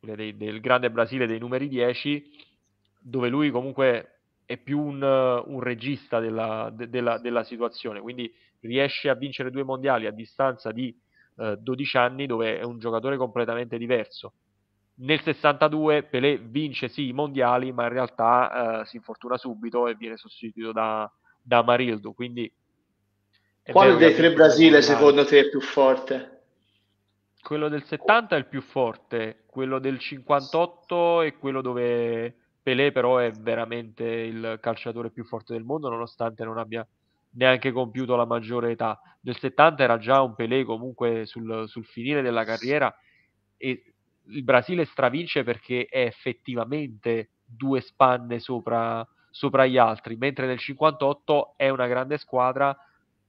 del, 0.00 0.36
del 0.36 0.60
grande 0.60 0.90
Brasile 0.90 1.26
dei 1.26 1.38
numeri 1.38 1.68
10, 1.68 2.30
dove 3.00 3.28
lui 3.28 3.50
comunque 3.50 4.21
è 4.52 4.56
più 4.58 4.80
un, 4.80 5.02
un 5.02 5.60
regista 5.60 6.20
della, 6.20 6.70
de, 6.72 6.88
della, 6.88 7.18
della, 7.18 7.42
situazione, 7.42 8.00
quindi 8.00 8.32
riesce 8.60 9.08
a 9.08 9.14
vincere 9.14 9.50
due 9.50 9.64
mondiali 9.64 10.06
a 10.06 10.10
distanza 10.10 10.72
di 10.72 10.94
eh, 11.38 11.56
12 11.58 11.96
anni 11.96 12.26
dove 12.26 12.58
è 12.58 12.62
un 12.62 12.78
giocatore 12.78 13.16
completamente 13.16 13.78
diverso. 13.78 14.34
Nel 14.94 15.20
62 15.20 16.04
Pelé 16.04 16.36
vince 16.36 16.88
sì 16.88 17.08
i 17.08 17.12
mondiali, 17.12 17.72
ma 17.72 17.84
in 17.84 17.92
realtà 17.92 18.82
eh, 18.82 18.86
si 18.86 18.96
infortuna 18.96 19.38
subito 19.38 19.88
e 19.88 19.94
viene 19.94 20.16
sostituito 20.16 20.70
da, 20.70 21.10
da 21.40 21.62
Marildo. 21.62 22.12
Quindi 22.12 22.52
quale 23.70 23.96
dei 23.96 24.14
tre 24.14 24.32
Brasile 24.32 24.82
secondo 24.82 25.24
te 25.24 25.40
è 25.40 25.48
più 25.48 25.60
forte? 25.60 26.28
Quello 27.40 27.68
del 27.68 27.84
70 27.84 28.36
è 28.36 28.38
il 28.38 28.46
più 28.46 28.60
forte, 28.60 29.44
quello 29.46 29.78
del 29.78 29.98
58 29.98 31.22
è 31.22 31.36
quello 31.38 31.60
dove 31.60 32.41
Pelé 32.62 32.92
però 32.92 33.18
è 33.18 33.30
veramente 33.32 34.04
il 34.04 34.58
calciatore 34.60 35.10
più 35.10 35.24
forte 35.24 35.52
del 35.52 35.64
mondo 35.64 35.88
nonostante 35.88 36.44
non 36.44 36.58
abbia 36.58 36.86
neanche 37.34 37.72
compiuto 37.72 38.14
la 38.16 38.24
maggiore 38.24 38.70
età. 38.70 39.00
Nel 39.22 39.36
70 39.36 39.82
era 39.82 39.98
già 39.98 40.20
un 40.20 40.34
Pelé 40.34 40.64
comunque 40.64 41.26
sul, 41.26 41.64
sul 41.66 41.84
finire 41.84 42.22
della 42.22 42.44
carriera 42.44 42.94
e 43.56 43.92
il 44.26 44.44
Brasile 44.44 44.84
stravince 44.84 45.42
perché 45.42 45.86
è 45.86 46.02
effettivamente 46.02 47.30
due 47.44 47.80
spanne 47.80 48.38
sopra, 48.38 49.06
sopra 49.30 49.66
gli 49.66 49.78
altri, 49.78 50.16
mentre 50.16 50.46
nel 50.46 50.58
58 50.58 51.54
è 51.56 51.68
una 51.68 51.86
grande 51.86 52.18
squadra, 52.18 52.76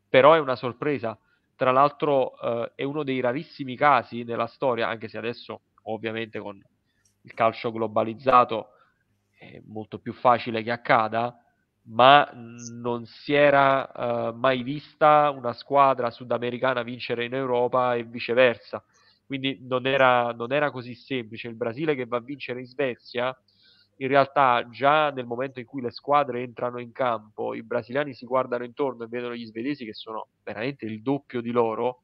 però 0.07 0.33
è 0.33 0.39
una 0.39 0.55
sorpresa. 0.55 1.17
Tra 1.55 1.71
l'altro 1.71 2.39
eh, 2.39 2.71
è 2.75 2.83
uno 2.83 3.03
dei 3.03 3.19
rarissimi 3.19 3.75
casi 3.75 4.23
nella 4.23 4.47
storia, 4.47 4.87
anche 4.87 5.07
se 5.07 5.17
adesso 5.17 5.61
ovviamente 5.83 6.39
con 6.39 6.61
il 7.21 7.33
calcio 7.33 7.71
globalizzato 7.71 8.72
è 9.51 9.61
molto 9.65 9.99
più 9.99 10.13
facile 10.13 10.63
che 10.63 10.71
accada, 10.71 11.37
ma 11.85 12.29
non 12.33 13.05
si 13.05 13.33
era 13.33 13.91
uh, 13.93 14.37
mai 14.37 14.63
vista 14.63 15.29
una 15.31 15.53
squadra 15.53 16.09
sudamericana 16.11 16.81
vincere 16.81 17.25
in 17.25 17.33
Europa 17.33 17.95
e 17.95 18.03
viceversa. 18.03 18.83
Quindi 19.25 19.59
non 19.61 19.85
era, 19.85 20.31
non 20.31 20.51
era 20.53 20.71
così 20.71 20.95
semplice. 20.95 21.47
Il 21.47 21.55
Brasile 21.55 21.95
che 21.95 22.05
va 22.05 22.17
a 22.17 22.21
vincere 22.21 22.59
in 22.59 22.67
Svezia, 22.67 23.35
in 23.97 24.07
realtà 24.07 24.67
già 24.69 25.11
nel 25.11 25.25
momento 25.25 25.59
in 25.59 25.65
cui 25.65 25.81
le 25.81 25.91
squadre 25.91 26.41
entrano 26.41 26.79
in 26.79 26.91
campo, 26.91 27.53
i 27.53 27.63
brasiliani 27.63 28.13
si 28.13 28.25
guardano 28.25 28.63
intorno 28.63 29.03
e 29.03 29.07
vedono 29.07 29.35
gli 29.35 29.45
svedesi 29.45 29.85
che 29.85 29.93
sono 29.93 30.27
veramente 30.43 30.85
il 30.85 31.01
doppio 31.01 31.41
di 31.41 31.51
loro. 31.51 32.03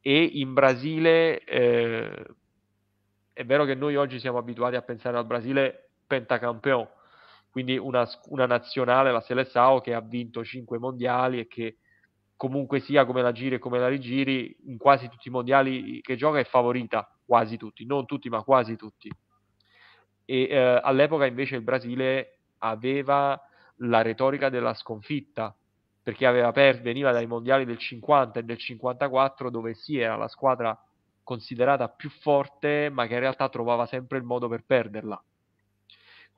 E 0.00 0.22
in 0.22 0.52
Brasile 0.54 1.44
eh, 1.44 2.26
è 3.32 3.44
vero 3.44 3.64
che 3.64 3.74
noi 3.74 3.96
oggi 3.96 4.18
siamo 4.18 4.38
abituati 4.38 4.76
a 4.76 4.82
pensare 4.82 5.16
al 5.16 5.26
Brasile 5.26 5.89
pentacampione 6.10 6.88
quindi 7.50 7.76
una, 7.76 8.08
una 8.28 8.46
nazionale, 8.46 9.10
la 9.10 9.20
Seleção, 9.20 9.80
che 9.80 9.92
ha 9.92 10.00
vinto 10.00 10.44
5 10.44 10.78
mondiali 10.78 11.40
e 11.40 11.48
che 11.48 11.78
comunque 12.36 12.80
sia 12.80 13.04
come 13.04 13.22
la 13.22 13.32
giri 13.32 13.56
e 13.56 13.58
come 13.58 13.78
la 13.78 13.88
rigiri, 13.88 14.56
in 14.66 14.78
quasi 14.78 15.08
tutti 15.08 15.28
i 15.28 15.32
mondiali 15.32 16.00
che 16.00 16.16
gioca 16.16 16.38
è 16.38 16.44
favorita, 16.44 17.12
quasi 17.26 17.56
tutti, 17.56 17.84
non 17.84 18.06
tutti 18.06 18.28
ma 18.28 18.42
quasi 18.42 18.76
tutti. 18.76 19.10
E 20.24 20.42
eh, 20.42 20.80
all'epoca 20.82 21.26
invece 21.26 21.56
il 21.56 21.62
Brasile 21.62 22.38
aveva 22.58 23.38
la 23.78 24.02
retorica 24.02 24.48
della 24.48 24.74
sconfitta, 24.74 25.54
perché 26.02 26.26
aveva 26.26 26.52
per, 26.52 26.80
veniva 26.80 27.10
dai 27.10 27.26
mondiali 27.26 27.64
del 27.64 27.78
50 27.78 28.40
e 28.40 28.42
del 28.44 28.58
54 28.58 29.50
dove 29.50 29.74
sì 29.74 29.98
era 29.98 30.16
la 30.16 30.28
squadra 30.28 30.78
considerata 31.22 31.88
più 31.88 32.10
forte 32.10 32.88
ma 32.90 33.06
che 33.06 33.14
in 33.14 33.20
realtà 33.20 33.48
trovava 33.48 33.86
sempre 33.86 34.18
il 34.18 34.24
modo 34.24 34.48
per 34.48 34.64
perderla 34.64 35.22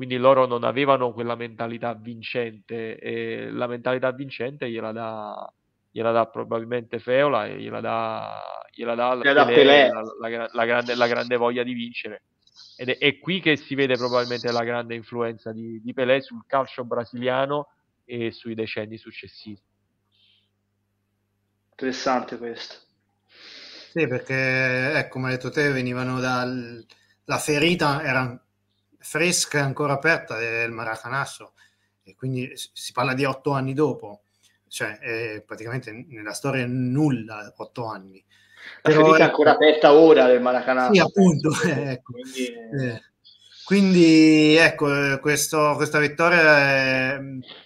quindi 0.03 0.19
loro 0.21 0.47
non 0.47 0.65
avevano 0.65 1.13
quella 1.13 1.37
mentalità 1.37 1.95
vincente 1.95 2.99
e 2.99 3.51
la 3.53 3.69
mentalità 3.69 4.11
vincente 4.11 4.69
gliela 4.69 4.91
dà, 4.91 5.53
gliela 5.93 6.11
dà 6.11 6.27
probabilmente 6.27 6.99
Feola 6.99 7.47
e 7.47 7.61
gliela 7.61 7.81
dà, 7.81 8.67
gliela 8.75 8.97
dà, 8.97 9.15
gliela 9.15 9.45
Pelé, 9.45 9.55
Pelé. 9.55 9.89
La, 9.93 10.29
la, 10.29 10.51
la, 10.53 10.65
grande, 10.65 10.97
la, 10.97 11.07
grande, 11.07 11.37
voglia 11.37 11.63
di 11.63 11.73
vincere. 11.73 12.23
Ed 12.77 12.89
è, 12.89 12.99
è, 12.99 13.21
qui 13.21 13.41
che 13.41 13.57
si 13.57 13.77
vede 13.77 13.95
probabilmente 13.95 14.51
la 14.51 14.65
grande 14.65 14.97
influenza 14.97 15.53
di, 15.53 15.81
di 15.81 15.93
Pelé 15.93 16.21
sul 16.21 16.43
calcio 16.49 16.85
brasiliano 16.85 17.69
e 18.05 18.33
sui 18.33 18.57
decenni 18.57 18.99
successivi. 18.99 19.63
Interessante 21.71 22.39
questo. 22.39 22.75
Sì 23.93 24.09
perché 24.09 24.95
ecco 24.99 25.11
come 25.11 25.27
hai 25.29 25.35
detto 25.35 25.51
te 25.51 25.71
venivano 25.71 26.19
dalla 26.19 27.39
ferita 27.39 28.03
era 28.03 28.37
fresca 29.03 29.59
e 29.59 29.63
ancora 29.63 29.95
aperta 29.95 30.37
del 30.39 30.71
Maracanasso 30.71 31.53
e 32.03 32.15
quindi 32.15 32.53
si 32.55 32.93
parla 32.93 33.15
di 33.15 33.25
otto 33.25 33.51
anni 33.53 33.75
dopo, 33.75 34.23
cioè 34.69 34.99
è 34.99 35.43
praticamente 35.43 35.93
nella 36.09 36.33
storia 36.33 36.65
nulla 36.67 37.53
otto 37.57 37.87
anni. 37.87 38.25
La 38.83 38.91
Però 38.91 39.15
è 39.15 39.23
ancora 39.23 39.53
aperta 39.53 39.93
ora 39.93 40.27
del 40.27 40.41
Maracanasso. 40.41 40.93
Sì, 40.93 41.01
appunto, 41.01 41.51
ecco. 41.65 42.13
quindi, 42.13 42.47
eh, 42.47 43.03
quindi 43.65 44.57
ecco, 44.57 45.19
questo, 45.21 45.75
questa 45.77 45.99
vittoria, 45.99 46.59
è, 46.59 47.21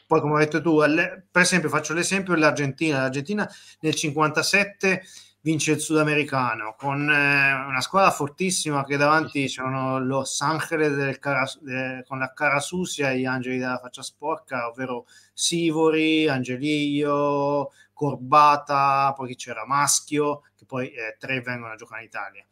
poi 0.06 0.20
come 0.20 0.34
hai 0.34 0.44
detto 0.44 0.60
tu, 0.62 0.78
per 0.78 1.42
esempio 1.42 1.68
faccio 1.68 1.94
l'esempio 1.94 2.34
dell'Argentina, 2.34 3.00
l'Argentina 3.00 3.48
nel 3.80 3.94
57 3.94 5.02
vince 5.46 5.70
il 5.70 5.80
sudamericano 5.80 6.74
con 6.76 7.08
eh, 7.08 7.52
una 7.68 7.80
squadra 7.80 8.10
fortissima 8.10 8.84
che 8.84 8.96
davanti 8.96 9.46
c'erano 9.46 10.00
Los 10.00 10.40
Angeles 10.40 11.20
Cara, 11.20 11.48
de, 11.60 12.02
con 12.04 12.18
la 12.18 12.32
cara 12.32 12.58
sucia 12.58 13.12
e 13.12 13.20
gli 13.20 13.26
angeli 13.26 13.58
della 13.58 13.78
faccia 13.78 14.02
sporca, 14.02 14.66
ovvero 14.66 15.06
Sivori, 15.32 16.26
Angelillo, 16.26 17.70
Corbata, 17.92 19.12
poi 19.14 19.36
c'era? 19.36 19.64
Maschio, 19.64 20.42
che 20.56 20.64
poi 20.64 20.88
eh, 20.88 21.16
tre 21.16 21.40
vengono 21.42 21.74
a 21.74 21.76
giocare 21.76 22.00
in 22.00 22.08
Italia. 22.08 22.44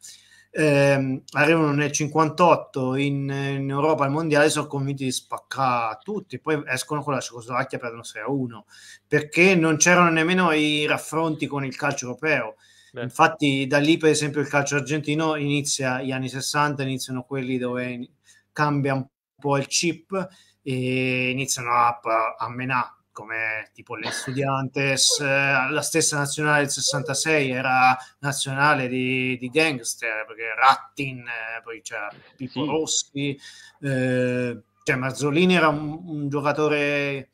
Eh, 0.51 1.21
arrivano 1.33 1.73
nel 1.73 1.91
58 1.91 2.95
in, 2.95 3.29
in, 3.29 3.69
Europa 3.69 4.05
al 4.05 4.11
mondiale 4.11 4.49
sono 4.49 4.67
convinti 4.67 5.03
di 5.03 5.11
spaccare 5.11 5.99
tutti 6.01 6.39
poi 6.39 6.63
escono 6.65 7.03
con 7.03 7.11
la 7.11 7.19
Cecoslovacchia 7.19 7.77
per 7.77 7.99
6 8.01 8.21
a 8.21 8.29
1 8.29 8.65
perché 9.05 9.53
non 9.55 9.75
c'erano 9.75 10.11
nemmeno 10.11 10.53
i 10.53 10.85
raffronti 10.85 11.45
con 11.45 11.65
il 11.65 11.75
calcio 11.75 12.05
europeo 12.05 12.55
Beh. 12.95 13.03
Infatti, 13.03 13.67
da 13.67 13.77
lì, 13.77 13.97
per 13.97 14.09
esempio, 14.09 14.39
il 14.39 14.47
calcio 14.47 14.77
argentino 14.77 15.35
inizia 15.35 16.01
gli 16.01 16.11
anni 16.13 16.29
60, 16.29 16.81
iniziano 16.83 17.23
quelli 17.23 17.57
dove 17.57 18.09
cambia 18.53 18.93
un 18.93 19.05
po' 19.37 19.57
il 19.57 19.67
chip 19.67 20.29
e 20.61 21.29
iniziano 21.29 21.73
a, 21.73 21.99
a 22.37 22.49
menare 22.49 22.93
come 23.11 23.69
tipo 23.73 23.95
le 23.95 24.11
Studiantes, 24.11 25.19
eh, 25.19 25.69
la 25.69 25.81
stessa 25.81 26.17
nazionale 26.17 26.61
del 26.61 26.71
66 26.71 27.51
era 27.51 27.97
nazionale 28.19 28.87
di, 28.87 29.37
di 29.37 29.49
gangster, 29.49 30.25
perché 30.25 30.55
Rattin, 30.55 31.19
eh, 31.19 31.61
poi 31.63 31.81
c'era 31.81 32.09
Pippo 32.37 32.63
sì. 32.63 32.69
Rossi, 32.69 33.39
eh, 33.81 34.61
cioè 34.83 34.95
Marzolini 34.95 35.55
era 35.55 35.67
un, 35.67 36.01
un 36.05 36.29
giocatore, 36.29 37.31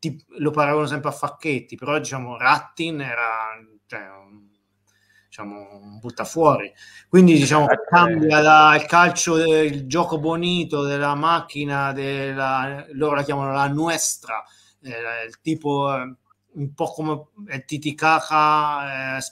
tipo, 0.00 0.24
lo 0.38 0.50
paragono 0.50 0.86
sempre 0.86 1.10
a 1.10 1.12
Facchetti, 1.12 1.76
però 1.76 1.98
diciamo 1.98 2.36
Rattin 2.36 3.00
era 3.00 3.56
cioè, 3.86 4.00
un 4.08 4.45
diciamo, 5.36 5.98
butta 6.00 6.24
fuori. 6.24 6.72
Quindi 7.08 7.34
diciamo, 7.34 7.68
eh, 7.68 7.78
cambia 7.88 8.40
dal 8.40 8.86
calcio, 8.86 9.36
il 9.36 9.86
gioco 9.86 10.18
bonito 10.18 10.82
della 10.82 11.14
macchina, 11.14 11.92
della, 11.92 12.86
loro 12.92 13.16
la 13.16 13.22
chiamano 13.22 13.52
la 13.52 13.68
nuestra, 13.68 14.42
eh, 14.82 15.26
il 15.26 15.40
tipo 15.42 15.94
eh, 15.94 16.14
un 16.54 16.72
po' 16.72 16.90
come 16.90 17.26
il 17.48 17.64
Titicaca 17.66 19.18
eh, 19.18 19.22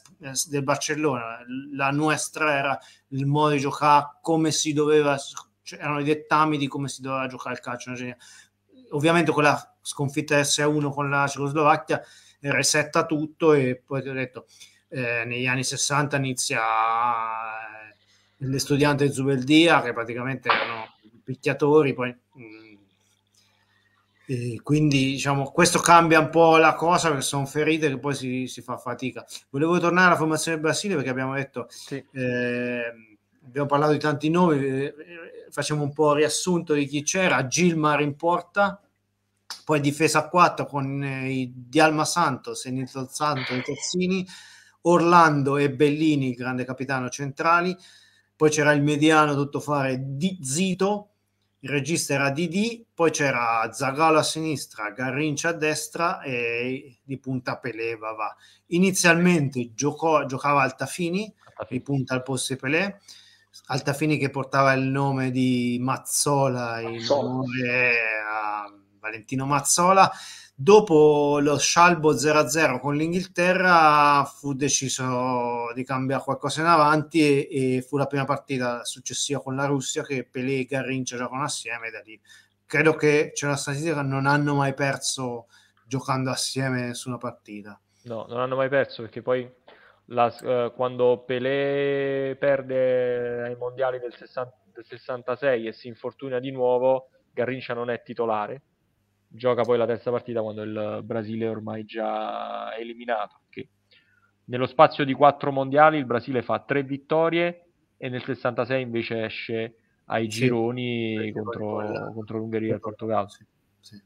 del 0.48 0.62
Barcellona, 0.62 1.38
la 1.72 1.90
nuestra 1.90 2.54
era 2.54 2.78
il 3.08 3.24
modo 3.24 3.54
di 3.54 3.60
giocare 3.60 4.18
come 4.20 4.50
si 4.50 4.74
doveva, 4.74 5.16
cioè, 5.62 5.78
erano 5.78 6.00
i 6.00 6.04
dettami 6.04 6.58
di 6.58 6.68
come 6.68 6.88
si 6.88 7.00
doveva 7.00 7.26
giocare 7.26 7.54
il 7.54 7.60
calcio. 7.60 7.92
Ovviamente 8.90 9.32
con 9.32 9.42
la 9.42 9.74
sconfitta 9.80 10.38
S1 10.38 10.90
con 10.90 11.08
la 11.08 11.26
Cecoslovacchia 11.26 12.02
resetta 12.40 13.06
tutto 13.06 13.54
e 13.54 13.82
poi 13.84 14.02
ti 14.02 14.08
ho 14.10 14.12
detto 14.12 14.46
eh, 14.88 15.24
negli 15.24 15.46
anni 15.46 15.64
60 15.64 16.16
inizia 16.16 16.60
eh, 16.60 17.94
le 18.36 18.58
studianti 18.58 19.06
di 19.06 19.12
Zubeldia 19.12 19.82
che 19.82 19.92
praticamente 19.92 20.48
erano 20.48 20.94
picchiatori, 21.22 21.94
poi 21.94 22.14
mh, 22.34 22.42
mm, 24.32 24.56
quindi 24.62 25.04
diciamo 25.12 25.50
questo 25.50 25.80
cambia 25.80 26.18
un 26.18 26.30
po' 26.30 26.56
la 26.56 26.74
cosa 26.74 27.08
perché 27.08 27.22
sono 27.22 27.46
ferite 27.46 27.88
che 27.88 27.98
poi 27.98 28.14
si, 28.14 28.46
si 28.46 28.62
fa 28.62 28.76
fatica. 28.76 29.24
Volevo 29.50 29.78
tornare 29.78 30.08
alla 30.08 30.16
formazione 30.16 30.56
del 30.56 30.66
Brasile 30.66 30.94
perché 30.94 31.10
abbiamo 31.10 31.34
detto 31.34 31.66
sì. 31.68 32.02
eh, 32.12 32.92
abbiamo 33.46 33.66
parlato 33.66 33.92
di 33.92 33.98
tanti 33.98 34.30
nomi, 34.30 34.64
eh, 34.64 34.94
facciamo 35.50 35.82
un 35.82 35.92
po' 35.92 36.14
riassunto 36.14 36.74
di 36.74 36.86
chi 36.86 37.02
c'era, 37.02 37.46
Gilmar 37.46 38.00
in 38.00 38.16
porta, 38.16 38.80
poi 39.64 39.80
difesa 39.80 40.20
a 40.20 40.28
4 40.28 40.66
con 40.66 41.02
eh, 41.02 41.30
i 41.30 41.52
Dialma 41.54 42.04
Santos 42.04 42.64
e 42.66 42.70
Nito 42.70 43.06
Santo 43.10 43.52
e 43.52 43.62
Tozzini, 43.62 44.26
Orlando 44.86 45.56
e 45.56 45.70
Bellini, 45.70 46.34
grande 46.34 46.64
capitano 46.64 47.08
centrali, 47.08 47.76
poi 48.36 48.50
c'era 48.50 48.72
il 48.72 48.82
mediano 48.82 49.34
tutto 49.34 49.60
fare 49.60 49.98
di 50.00 50.38
Zito, 50.42 51.10
il 51.60 51.70
regista 51.70 52.12
era 52.12 52.30
Didi, 52.30 52.84
poi 52.92 53.10
c'era 53.10 53.70
Zagalo 53.72 54.18
a 54.18 54.22
sinistra, 54.22 54.90
Garrincia 54.90 55.48
a 55.48 55.52
destra 55.52 56.20
e 56.20 56.98
di 57.02 57.18
punta 57.18 57.56
Pelé 57.56 57.96
va. 57.96 58.36
Inizialmente 58.66 59.72
giocò, 59.72 60.26
giocava 60.26 60.60
Altafini, 60.62 61.32
Altafini, 61.44 61.78
di 61.78 61.82
punta 61.82 62.12
al 62.12 62.22
posto 62.22 62.52
di 62.52 62.60
Pelé, 62.60 63.00
Altafini 63.66 64.18
che 64.18 64.28
portava 64.28 64.74
il 64.74 64.82
nome 64.82 65.30
di 65.30 65.78
Mazzola, 65.80 66.82
Mazzola. 66.82 66.90
in 66.90 67.10
onore 67.10 67.98
a 68.28 68.74
Valentino 69.00 69.46
Mazzola, 69.46 70.12
Dopo 70.56 71.40
lo 71.40 71.58
scialbo 71.58 72.14
0-0 72.14 72.78
con 72.78 72.94
l'Inghilterra 72.94 74.22
fu 74.24 74.54
deciso 74.54 75.72
di 75.74 75.82
cambiare 75.82 76.22
qualcosa 76.22 76.60
in 76.60 76.68
avanti 76.68 77.48
e, 77.48 77.78
e 77.78 77.82
fu 77.82 77.96
la 77.96 78.06
prima 78.06 78.24
partita 78.24 78.84
successiva 78.84 79.42
con 79.42 79.56
la 79.56 79.66
Russia 79.66 80.04
che 80.04 80.24
Pelé 80.24 80.60
e 80.60 80.64
Garrincia 80.64 81.16
giocano 81.16 81.42
assieme 81.42 81.90
da 81.90 82.00
lì. 82.04 82.18
Credo 82.64 82.94
che 82.94 83.32
c'è 83.34 83.46
una 83.46 83.56
statistica 83.56 84.02
non 84.02 84.26
hanno 84.26 84.54
mai 84.54 84.74
perso 84.74 85.48
giocando 85.84 86.30
assieme 86.30 86.94
su 86.94 87.08
una 87.08 87.18
partita. 87.18 87.76
No, 88.04 88.24
non 88.28 88.38
hanno 88.38 88.54
mai 88.54 88.68
perso 88.68 89.02
perché 89.02 89.22
poi 89.22 89.52
la, 90.06 90.26
uh, 90.40 90.72
quando 90.72 91.24
Pelé 91.26 92.36
perde 92.38 93.42
ai 93.42 93.56
mondiali 93.56 93.98
del, 93.98 94.14
60, 94.14 94.56
del 94.72 94.84
66 94.84 95.66
e 95.66 95.72
si 95.72 95.88
infortuna 95.88 96.38
di 96.38 96.52
nuovo, 96.52 97.08
Garrincia 97.32 97.74
non 97.74 97.90
è 97.90 98.00
titolare 98.04 98.62
gioca 99.34 99.62
poi 99.62 99.76
la 99.76 99.86
terza 99.86 100.10
partita 100.10 100.42
quando 100.42 100.62
il 100.62 101.00
Brasile 101.02 101.46
è 101.46 101.50
ormai 101.50 101.84
già 101.84 102.74
eliminato. 102.76 103.40
Perché 103.42 103.68
nello 104.44 104.66
spazio 104.66 105.04
di 105.04 105.12
quattro 105.12 105.50
mondiali 105.50 105.98
il 105.98 106.06
Brasile 106.06 106.42
fa 106.42 106.60
tre 106.60 106.82
vittorie 106.82 107.66
e 107.96 108.08
nel 108.08 108.22
66 108.22 108.82
invece 108.82 109.24
esce 109.24 109.76
ai 110.06 110.30
sì, 110.30 110.40
gironi 110.40 111.32
contro, 111.32 112.12
contro, 112.12 112.38
l'Ungheria 112.38 112.72
e 112.72 112.74
il 112.74 112.80
Portogallo. 112.80 113.28
Sì, 113.28 113.44
sì. 113.80 114.02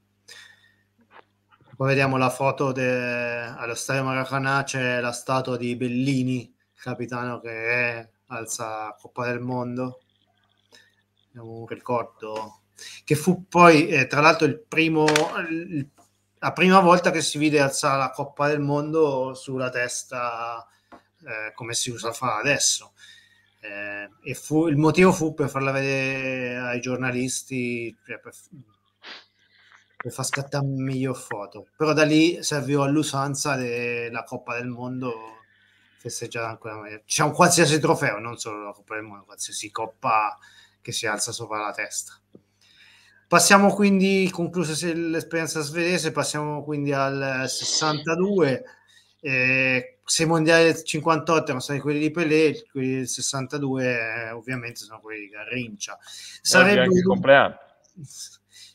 Poi 1.76 1.88
vediamo 1.88 2.16
la 2.16 2.30
foto 2.30 2.72
de... 2.72 3.40
allo 3.56 3.74
stadio 3.74 4.04
Maracanã, 4.04 4.62
c'è 4.62 5.00
la 5.00 5.12
statua 5.12 5.56
di 5.56 5.76
Bellini, 5.76 6.52
capitano 6.74 7.40
che 7.40 7.50
è, 7.50 8.08
alza 8.26 8.96
Coppa 8.98 9.26
del 9.26 9.40
Mondo. 9.40 10.00
Abbiamo 11.28 11.58
un 11.60 11.66
ricordo 11.66 12.60
che 13.04 13.14
fu 13.14 13.46
poi 13.48 13.88
eh, 13.88 14.06
tra 14.06 14.20
l'altro 14.20 14.46
il 14.46 14.58
primo, 14.60 15.06
il, 15.50 15.88
la 16.38 16.52
prima 16.52 16.80
volta 16.80 17.10
che 17.10 17.20
si 17.20 17.38
vide 17.38 17.60
alzare 17.60 17.98
la 17.98 18.10
Coppa 18.10 18.48
del 18.48 18.60
Mondo 18.60 19.34
sulla 19.34 19.70
testa 19.70 20.66
eh, 21.24 21.52
come 21.54 21.74
si 21.74 21.90
usa 21.90 22.12
fa 22.12 22.38
adesso. 22.38 22.92
Eh, 23.60 24.08
e 24.22 24.34
fu, 24.34 24.68
il 24.68 24.76
motivo 24.76 25.12
fu 25.12 25.34
per 25.34 25.48
farla 25.48 25.72
vedere 25.72 26.56
ai 26.58 26.80
giornalisti 26.80 27.94
cioè 28.06 28.20
per, 28.20 28.32
per 29.96 30.12
far 30.12 30.24
scattare 30.24 30.64
miglior 30.64 31.16
foto 31.16 31.66
però 31.76 31.92
da 31.92 32.04
lì 32.04 32.40
serviva 32.40 32.84
all'usanza 32.84 33.56
della 33.56 34.22
Coppa 34.22 34.54
del 34.54 34.68
Mondo 34.68 35.40
festeggiata 35.98 36.48
ancora 36.48 36.76
meglio 36.76 37.02
c'è 37.04 37.24
un 37.24 37.32
qualsiasi 37.32 37.80
trofeo 37.80 38.20
non 38.20 38.38
solo 38.38 38.62
la 38.62 38.70
Coppa 38.70 38.94
del 38.94 39.02
Mondo 39.02 39.24
qualsiasi 39.24 39.72
coppa 39.72 40.38
che 40.80 40.92
si 40.92 41.08
alza 41.08 41.32
sopra 41.32 41.58
la 41.58 41.72
testa 41.72 42.16
Passiamo 43.28 43.74
quindi, 43.74 44.30
conclusa 44.32 44.72
l'esperienza 44.94 45.60
svedese, 45.60 46.12
passiamo 46.12 46.64
quindi 46.64 46.94
al 46.94 47.44
62. 47.46 48.64
Eh, 49.20 49.98
se 50.02 50.22
i 50.22 50.26
mondiali 50.26 50.64
del 50.64 50.82
58 50.82 51.44
erano 51.44 51.60
stati 51.60 51.78
quelli 51.78 51.98
di 51.98 52.10
Pelé, 52.10 52.64
quelli 52.72 52.94
del 52.94 53.06
62 53.06 53.84
eh, 53.84 54.30
ovviamente 54.30 54.80
sono 54.80 55.00
quelli 55.00 55.26
di 55.26 55.28
Garrincia. 55.28 55.98
Sarebbero, 56.40 56.88
dovuto, 56.88 57.58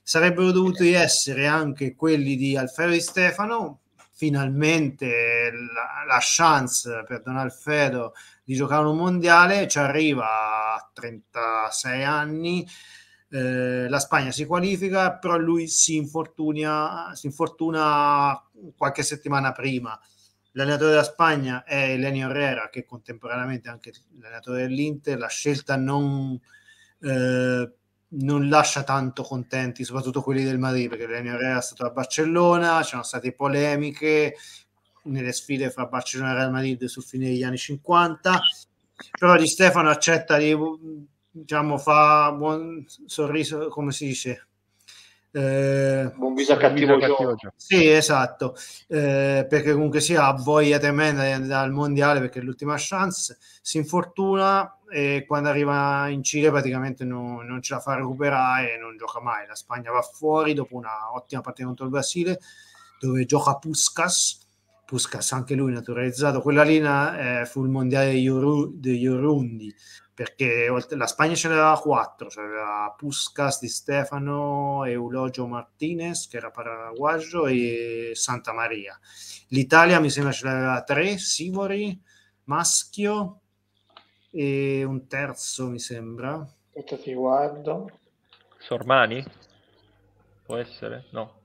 sarebbero 0.04 0.52
dovuti 0.52 0.92
essere 0.92 1.48
anche 1.48 1.96
quelli 1.96 2.36
di 2.36 2.56
Alfredo 2.56 2.92
Di 2.92 3.02
Stefano, 3.02 3.80
finalmente 4.12 5.50
la, 5.52 6.06
la, 6.06 6.20
chance 6.22 7.04
per 7.08 7.24
Don 7.24 7.38
Alfredo 7.38 8.14
di 8.44 8.54
giocare 8.54 8.86
un 8.86 8.98
mondiale 8.98 9.68
ci 9.68 9.80
arriva 9.80 10.76
a 10.76 10.90
36 10.94 12.04
anni 12.04 12.68
eh, 13.34 13.90
la 13.90 13.98
Spagna 13.98 14.30
si 14.30 14.46
qualifica, 14.46 15.18
però 15.18 15.38
lui 15.38 15.68
si 15.68 15.96
infortuna, 15.96 17.14
si 17.16 17.26
infortuna 17.26 18.40
qualche 18.78 19.02
settimana 19.02 19.52
prima. 19.52 20.00
L'allenatore 20.52 20.92
della 20.92 21.04
Spagna 21.04 21.64
è 21.64 21.94
Elenio 21.94 22.30
Herrera, 22.30 22.70
che 22.70 22.86
contemporaneamente 22.86 23.70
è 23.70 23.72
anche 23.72 23.92
l'allenatore 24.20 24.68
dell'Inter. 24.68 25.18
La 25.18 25.30
scelta 25.30 25.76
non, 25.78 26.40
eh, 27.02 27.72
non 28.08 28.50
lascia 28.50 28.84
tanto 28.84 29.24
contenti, 29.24 29.84
soprattutto 29.84 30.22
quelli 30.22 30.44
del 30.44 30.60
Madrid, 30.60 30.90
perché 30.90 31.08
Daniel 31.08 31.34
Herrera 31.34 31.58
è 31.58 31.62
stato 31.64 31.88
a 31.88 31.90
Barcellona, 31.90 32.82
c'erano 32.84 33.02
state 33.02 33.34
polemiche 33.34 34.36
nelle 35.06 35.32
sfide 35.32 35.72
fra 35.72 35.88
Barcellona 35.88 36.34
e 36.34 36.36
Real 36.36 36.52
Madrid 36.52 36.86
sul 36.86 37.02
fine 37.02 37.26
degli 37.26 37.42
anni 37.42 37.58
50, 37.58 38.40
però 39.18 39.36
Di 39.38 39.48
Stefano 39.48 39.90
accetta 39.90 40.38
di, 40.38 40.56
diciamo, 41.34 41.78
fa 41.78 42.32
buon 42.32 42.86
sorriso, 43.06 43.68
come 43.70 43.92
si 43.92 44.06
dice? 44.06 44.48
Eh, 45.36 46.12
buon 46.16 46.36
viso 46.36 46.54
a 46.54 46.58
cattivo 46.58 47.00
gioco. 47.00 47.36
Sì, 47.56 47.90
esatto, 47.90 48.56
eh, 48.88 49.48
perché 49.50 49.74
comunque 49.74 50.00
sia 50.00 50.28
ha 50.28 50.34
voglia 50.34 50.78
tremenda 50.78 51.24
di 51.24 51.32
andare 51.32 51.66
al 51.66 51.72
mondiale 51.72 52.20
perché 52.20 52.40
è 52.40 52.44
l'ultima 52.44 52.76
chance, 52.78 53.40
si 53.62 53.78
infortuna 53.78 54.78
e 54.88 55.26
quando 55.28 55.50
arriva 55.50 56.08
in 56.10 56.22
Cile 56.22 56.52
praticamente 56.52 57.04
non, 57.04 57.48
non 57.48 57.64
ce 57.64 57.74
la 57.74 57.80
fa 57.80 57.96
recuperare 57.96 58.76
e 58.76 58.78
non 58.78 58.96
gioca 58.96 59.20
mai. 59.20 59.48
La 59.48 59.56
Spagna 59.56 59.90
va 59.90 60.04
fuori 60.04 60.54
dopo 60.54 60.76
una 60.76 61.16
ottima 61.16 61.42
partita 61.42 61.66
contro 61.66 61.86
il 61.86 61.92
Brasile 61.92 62.40
dove 63.00 63.26
gioca 63.26 63.56
Puskas, 63.56 64.40
Puskas 64.86 65.32
anche 65.32 65.56
lui 65.56 65.74
naturalizzato, 65.74 66.42
quella 66.42 66.62
linea 66.62 67.42
eh, 67.42 67.46
fu 67.48 67.64
il 67.64 67.70
mondiale 67.70 68.12
degli 68.12 69.08
Urundi 69.08 69.74
perché 70.14 70.68
la 70.90 71.08
Spagna 71.08 71.34
ce 71.34 71.48
n'aveva 71.48 71.80
quattro, 71.80 72.28
c'era 72.28 72.94
Puskas 72.96 73.60
di 73.60 73.68
Stefano, 73.68 74.84
Eulogio 74.86 75.48
Martinez 75.48 76.28
che 76.28 76.38
era 76.38 76.52
paraguaggio 76.52 77.48
e 77.48 78.12
Santa 78.14 78.54
Maria. 78.54 78.98
L'Italia 79.50 80.00
mi 80.00 80.12
sembra 80.12 80.32
ce 80.32 80.46
l'aveva 80.46 80.84
tre, 80.84 81.18
Sivori, 81.18 82.00
Maschio 82.44 83.40
e 84.30 84.84
un 84.84 85.08
terzo 85.08 85.68
mi 85.68 85.80
sembra. 85.80 86.48
Aspetta 86.68 86.98
ti 86.98 87.14
guardo. 87.14 87.90
Sormani? 88.60 89.24
Può 90.44 90.58
essere? 90.58 91.06
No. 91.12 91.42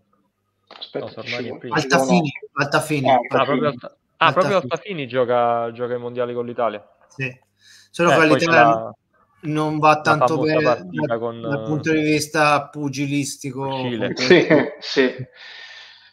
Aspetta, 0.67 1.07
no, 1.07 1.11
Sormani 1.11 1.57
prima. 1.57 1.77
Altafini, 1.77 2.31
Altafini. 2.53 3.11
Ah, 3.11 3.15
ah, 3.15 3.45
proprio, 3.45 3.69
Alta... 3.69 3.97
ah, 4.19 4.27
Altafini. 4.27 4.55
Altafini 4.55 5.09
gioca, 5.09 5.73
gioca 5.73 5.95
i 5.95 5.99
mondiali 5.99 6.35
con 6.35 6.45
l'Italia. 6.45 6.87
Sì 7.09 7.47
solo 7.91 8.13
eh, 8.13 8.17
che 8.17 8.27
l'Italia 8.27 8.93
non 9.41 9.79
va 9.79 10.01
tanto 10.01 10.39
bene 10.41 10.63
dal, 10.63 11.19
con, 11.19 11.41
dal, 11.41 11.63
punto 11.65 11.93
di 11.93 12.01
vista 12.01 12.69
pugilistico. 12.69 13.71
Sì, 14.15 14.47
sì, 14.81 15.27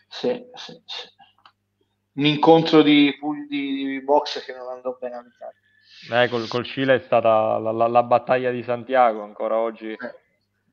sì, 0.08 0.46
sì, 0.54 0.82
Un 2.14 2.26
incontro 2.26 2.82
di, 2.82 3.14
di, 3.50 3.86
di 3.86 4.02
box 4.04 4.44
che 4.46 4.54
non 4.54 4.68
andò 4.68 4.96
bene 5.00 5.16
all'Italia. 5.16 5.60
Eh, 6.12 6.30
col, 6.30 6.48
col 6.48 6.66
Cile 6.66 6.96
è 6.96 7.00
stata 7.00 7.58
la, 7.58 7.72
la, 7.72 7.88
la, 7.88 8.04
battaglia 8.04 8.52
di 8.52 8.62
Santiago 8.62 9.24
ancora 9.24 9.58
oggi. 9.58 9.92
Eh. 9.92 10.16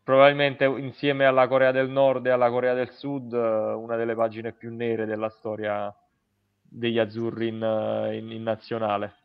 Probabilmente 0.04 0.64
insieme 0.64 1.24
alla 1.24 1.46
Corea 1.46 1.70
del 1.70 1.88
Nord 1.88 2.26
e 2.26 2.30
alla 2.30 2.50
Corea 2.50 2.74
del 2.74 2.90
Sud, 2.90 3.32
una 3.32 3.96
delle 3.96 4.14
pagine 4.14 4.52
più 4.52 4.74
nere 4.74 5.06
della 5.06 5.30
storia 5.30 5.94
degli 6.60 6.98
azzurri 6.98 7.48
in, 7.48 8.10
in, 8.12 8.30
in 8.32 8.42
nazionale. 8.42 9.21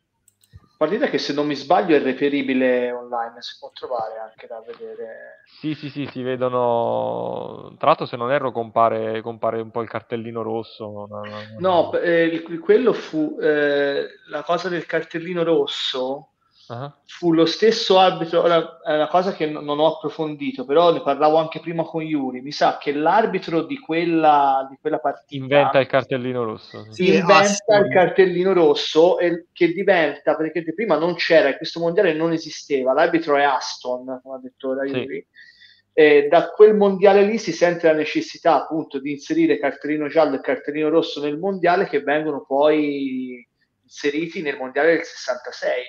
Partita 0.77 1.07
che 1.07 1.17
se 1.17 1.33
non 1.33 1.47
mi 1.47 1.55
sbaglio 1.55 1.95
è 1.95 1.99
reperibile 1.99 2.91
online, 2.91 3.41
si 3.41 3.57
può 3.59 3.71
trovare 3.73 4.19
anche 4.19 4.45
da 4.45 4.61
vedere. 4.63 5.41
Sì, 5.45 5.73
sì, 5.73 5.89
sì, 5.89 6.07
si 6.11 6.21
vedono. 6.21 7.73
Tra 7.79 7.87
l'altro, 7.87 8.05
se 8.05 8.15
non 8.15 8.31
erro, 8.31 8.51
compare, 8.51 9.21
compare 9.21 9.59
un 9.59 9.71
po' 9.71 9.81
il 9.81 9.89
cartellino 9.89 10.43
rosso. 10.43 11.07
No, 11.09 11.21
no, 11.23 11.35
no. 11.59 11.89
no 11.91 11.99
eh, 11.99 12.43
quello 12.61 12.93
fu 12.93 13.37
eh, 13.41 14.05
la 14.29 14.43
cosa 14.43 14.69
del 14.69 14.85
cartellino 14.85 15.43
rosso 15.43 16.33
Uh-huh. 16.69 16.91
Fu 17.05 17.31
lo 17.33 17.45
stesso 17.45 17.97
arbitro, 17.97 18.41
ora 18.41 18.79
è 18.83 18.93
una 18.93 19.07
cosa 19.07 19.33
che 19.33 19.45
non 19.45 19.79
ho 19.79 19.95
approfondito, 19.95 20.65
però 20.65 20.91
ne 20.91 21.01
parlavo 21.01 21.37
anche 21.37 21.61
prima 21.61 21.83
con 21.83 22.01
Yuri. 22.01 22.41
Mi 22.41 22.51
sa 22.51 22.77
che 22.77 22.91
l'arbitro 22.91 23.63
di 23.63 23.79
quella, 23.79 24.67
di 24.69 24.77
quella 24.81 24.99
partita 24.99 25.35
inventa 25.35 25.79
il 25.79 25.87
cartellino 25.87 26.43
rosso. 26.43 26.85
Sì, 26.91 27.15
inventa 27.15 27.77
il 27.77 27.89
cartellino 27.89 28.51
rosso 28.51 29.17
e 29.17 29.45
che 29.53 29.71
diventa 29.71 30.35
perché 30.35 30.63
prima 30.73 30.97
non 30.97 31.15
c'era, 31.15 31.55
questo 31.55 31.79
mondiale 31.79 32.13
non 32.13 32.33
esisteva. 32.33 32.91
L'arbitro 32.91 33.37
è 33.37 33.43
Aston, 33.43 34.19
come 34.21 34.35
ha 34.35 34.39
detto 34.39 34.73
da 34.73 34.83
Yuri. 34.83 35.25
Sì. 35.25 35.45
E 35.93 36.27
da 36.29 36.49
quel 36.49 36.75
mondiale 36.75 37.23
lì 37.23 37.39
si 37.39 37.53
sente 37.53 37.87
la 37.87 37.93
necessità 37.93 38.55
appunto 38.55 38.99
di 38.99 39.11
inserire 39.11 39.57
cartellino 39.57 40.07
giallo 40.07 40.35
e 40.35 40.41
cartellino 40.41 40.89
rosso 40.89 41.21
nel 41.21 41.39
mondiale 41.39 41.87
che 41.87 42.01
vengono 42.01 42.43
poi 42.45 43.43
inseriti 43.81 44.41
nel 44.41 44.57
mondiale 44.57 44.95
del 44.95 45.03
66 45.03 45.81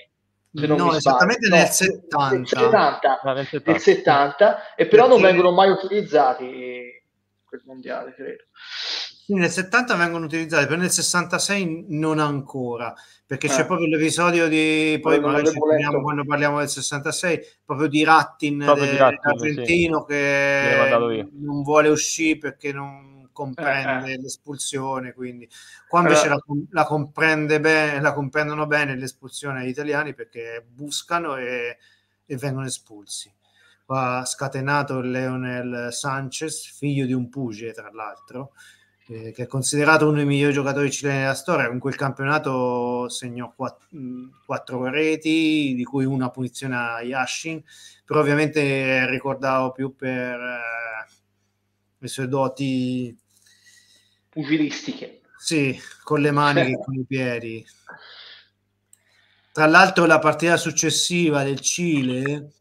no, 0.66 0.94
esattamente 0.94 1.48
nel, 1.48 1.60
no, 1.60 1.66
70. 1.66 2.30
Nel 2.30 2.46
70, 2.46 3.20
no, 3.22 3.32
nel 3.32 3.46
70. 3.46 3.72
Nel 3.72 3.80
70 3.80 4.74
e 4.74 4.86
però 4.86 5.06
Perché... 5.06 5.20
non 5.20 5.30
vengono 5.30 5.54
mai 5.54 5.70
utilizzati 5.70 7.02
quel 7.44 7.62
mondiale, 7.64 8.14
credo. 8.14 8.44
Sì, 9.28 9.34
nel 9.34 9.50
70 9.50 9.94
vengono 9.96 10.24
utilizzati, 10.24 10.66
però 10.66 10.78
nel 10.80 10.90
66 10.90 11.86
non 11.88 12.18
ancora, 12.18 12.94
perché 13.26 13.46
eh. 13.46 13.50
c'è 13.50 13.66
proprio 13.66 13.86
l'episodio 13.88 14.48
di, 14.48 14.98
poi 15.02 15.20
magari 15.20 15.48
ci 15.48 15.58
parliamo 15.58 16.00
quando 16.00 16.24
parliamo 16.24 16.58
del 16.58 16.68
66, 16.68 17.40
proprio 17.64 17.88
di 17.88 18.04
Rattin, 18.04 18.62
proprio 18.64 18.90
di 18.90 18.96
Rattin 18.96 19.30
argentino 19.30 20.06
sì. 20.08 20.14
che 20.14 21.28
non 21.32 21.62
vuole 21.62 21.88
uscire 21.88 22.38
perché 22.38 22.72
non 22.72 23.17
comprende 23.38 24.10
eh, 24.10 24.14
eh. 24.14 24.20
l'espulsione, 24.20 25.12
quindi 25.12 25.48
qua 25.86 26.00
invece 26.00 26.22
Però... 26.22 26.34
la, 26.34 26.54
la, 26.70 26.84
comprende 26.84 27.60
bene, 27.60 28.00
la 28.00 28.12
comprendono 28.12 28.66
bene 28.66 28.96
l'espulsione 28.96 29.60
agli 29.60 29.68
italiani 29.68 30.12
perché 30.12 30.66
buscano 30.68 31.36
e, 31.36 31.78
e 32.26 32.36
vengono 32.36 32.66
espulsi. 32.66 33.32
Qua 33.84 34.18
ha 34.18 34.24
scatenato 34.24 35.00
Leonel 35.00 35.92
Sanchez, 35.92 36.66
figlio 36.76 37.06
di 37.06 37.12
un 37.12 37.28
pugile 37.28 37.72
tra 37.72 37.90
l'altro, 37.92 38.52
eh, 39.06 39.30
che 39.30 39.44
è 39.44 39.46
considerato 39.46 40.06
uno 40.08 40.16
dei 40.16 40.26
migliori 40.26 40.52
giocatori 40.52 40.90
cileni 40.90 41.20
della 41.20 41.34
storia. 41.34 41.70
In 41.70 41.78
quel 41.78 41.94
campionato 41.94 43.08
segnò 43.08 43.52
quattro, 43.54 43.86
quattro 44.44 44.90
reti, 44.90 45.74
di 45.74 45.84
cui 45.84 46.04
una 46.04 46.28
punizione 46.30 46.76
a 46.76 47.00
Yashin, 47.02 47.62
però 48.04 48.20
ovviamente 48.20 49.08
ricordavo 49.08 49.70
più 49.70 49.94
per 49.94 50.40
eh, 50.40 51.12
le 51.98 52.08
sue 52.08 52.28
doti 52.28 53.16
pugilistiche. 54.28 55.22
Sì, 55.38 55.80
con 56.02 56.20
le 56.20 56.30
mani 56.30 56.72
e 56.72 56.78
con 56.78 56.94
i 56.94 57.04
piedi. 57.06 57.64
Tra 59.52 59.66
l'altro 59.66 60.06
la 60.06 60.18
partita 60.18 60.56
successiva 60.56 61.42
del 61.42 61.60
Cile, 61.60 62.52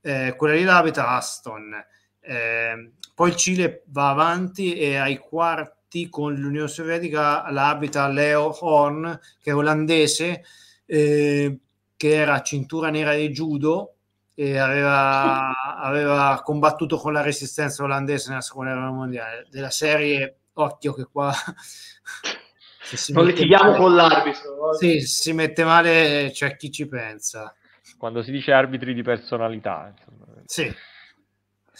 eh, 0.00 0.34
quella 0.36 0.54
lì 0.54 0.62
l'abita 0.62 1.08
Aston. 1.08 1.74
Eh, 2.20 2.92
poi 3.14 3.28
il 3.30 3.36
Cile 3.36 3.82
va 3.86 4.10
avanti 4.10 4.74
e 4.74 4.96
ai 4.96 5.18
quarti 5.18 6.08
con 6.08 6.34
l'Unione 6.34 6.68
Sovietica 6.68 7.50
l'abita 7.50 8.08
Leo 8.08 8.56
Horn, 8.64 9.18
che 9.40 9.50
è 9.50 9.54
olandese, 9.54 10.44
eh, 10.86 11.58
che 11.96 12.14
era 12.14 12.40
cintura 12.40 12.88
nera 12.88 13.14
di 13.14 13.28
judo 13.28 13.96
e 14.34 14.56
aveva, 14.56 15.52
aveva 15.76 16.40
combattuto 16.42 16.96
con 16.96 17.12
la 17.12 17.20
resistenza 17.20 17.82
olandese 17.82 18.30
nella 18.30 18.40
seconda 18.40 18.72
guerra 18.72 18.90
mondiale. 18.90 19.46
Della 19.50 19.70
serie 19.70 20.39
occhio 20.62 20.92
che 20.92 21.04
qua 21.10 21.32
non 23.08 23.26
litighiamo 23.26 23.74
con 23.74 23.94
l'arbitro. 23.94 24.74
Sì, 24.74 25.00
si 25.00 25.32
mette 25.32 25.64
male, 25.64 26.30
c'è 26.32 26.56
chi 26.56 26.70
ci 26.70 26.86
pensa. 26.86 27.54
Quando 27.98 28.22
si 28.22 28.30
dice 28.30 28.52
arbitri 28.52 28.94
di 28.94 29.02
personalità. 29.02 29.92
Insomma. 29.94 30.26
Sì. 30.46 30.72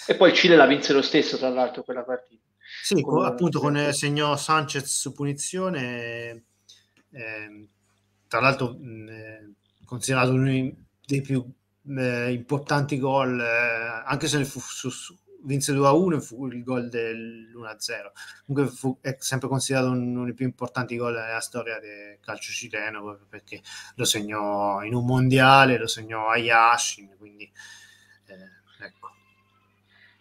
E 0.06 0.14
poi 0.16 0.34
Cile 0.34 0.56
la 0.56 0.66
vinse 0.66 0.92
lo 0.92 1.02
stesso, 1.02 1.36
tra 1.36 1.48
l'altro, 1.48 1.82
quella 1.82 2.02
partita. 2.02 2.42
Sì, 2.82 3.00
con, 3.02 3.24
appunto 3.24 3.58
con 3.58 3.76
il 3.76 3.92
segno 3.94 4.36
Sanchez 4.36 4.84
su 4.84 5.12
punizione, 5.12 6.44
eh, 7.10 7.68
tra 8.28 8.40
l'altro 8.40 8.76
mh, 8.78 9.08
eh, 9.08 9.52
considerato 9.84 10.32
uno 10.32 10.72
dei 11.04 11.20
più 11.20 11.44
eh, 11.98 12.32
importanti 12.32 12.98
gol, 12.98 13.40
eh, 13.40 14.02
anche 14.04 14.28
se 14.28 14.38
ne 14.38 14.44
fu 14.44 14.60
su, 14.60 14.88
su 14.88 15.16
vinse 15.42 15.72
2-1 15.72 16.16
e 16.16 16.20
fu 16.20 16.46
il 16.46 16.62
gol 16.62 16.88
dell'1-0. 16.88 18.12
Comunque 18.46 18.74
fu, 18.74 18.98
è 19.00 19.16
sempre 19.18 19.48
considerato 19.48 19.90
uno 19.90 20.24
dei 20.24 20.34
più 20.34 20.46
importanti 20.46 20.96
gol 20.96 21.14
della 21.14 21.40
storia 21.40 21.78
del 21.78 22.18
calcio 22.20 22.52
cileno 22.52 23.18
perché 23.28 23.62
lo 23.96 24.04
segnò 24.04 24.82
in 24.82 24.94
un 24.94 25.04
mondiale, 25.04 25.78
lo 25.78 25.86
segnò 25.86 26.28
a 26.28 26.36
Yashin, 26.36 27.16
quindi 27.18 27.50
eh, 28.26 28.84
ecco. 28.84 29.08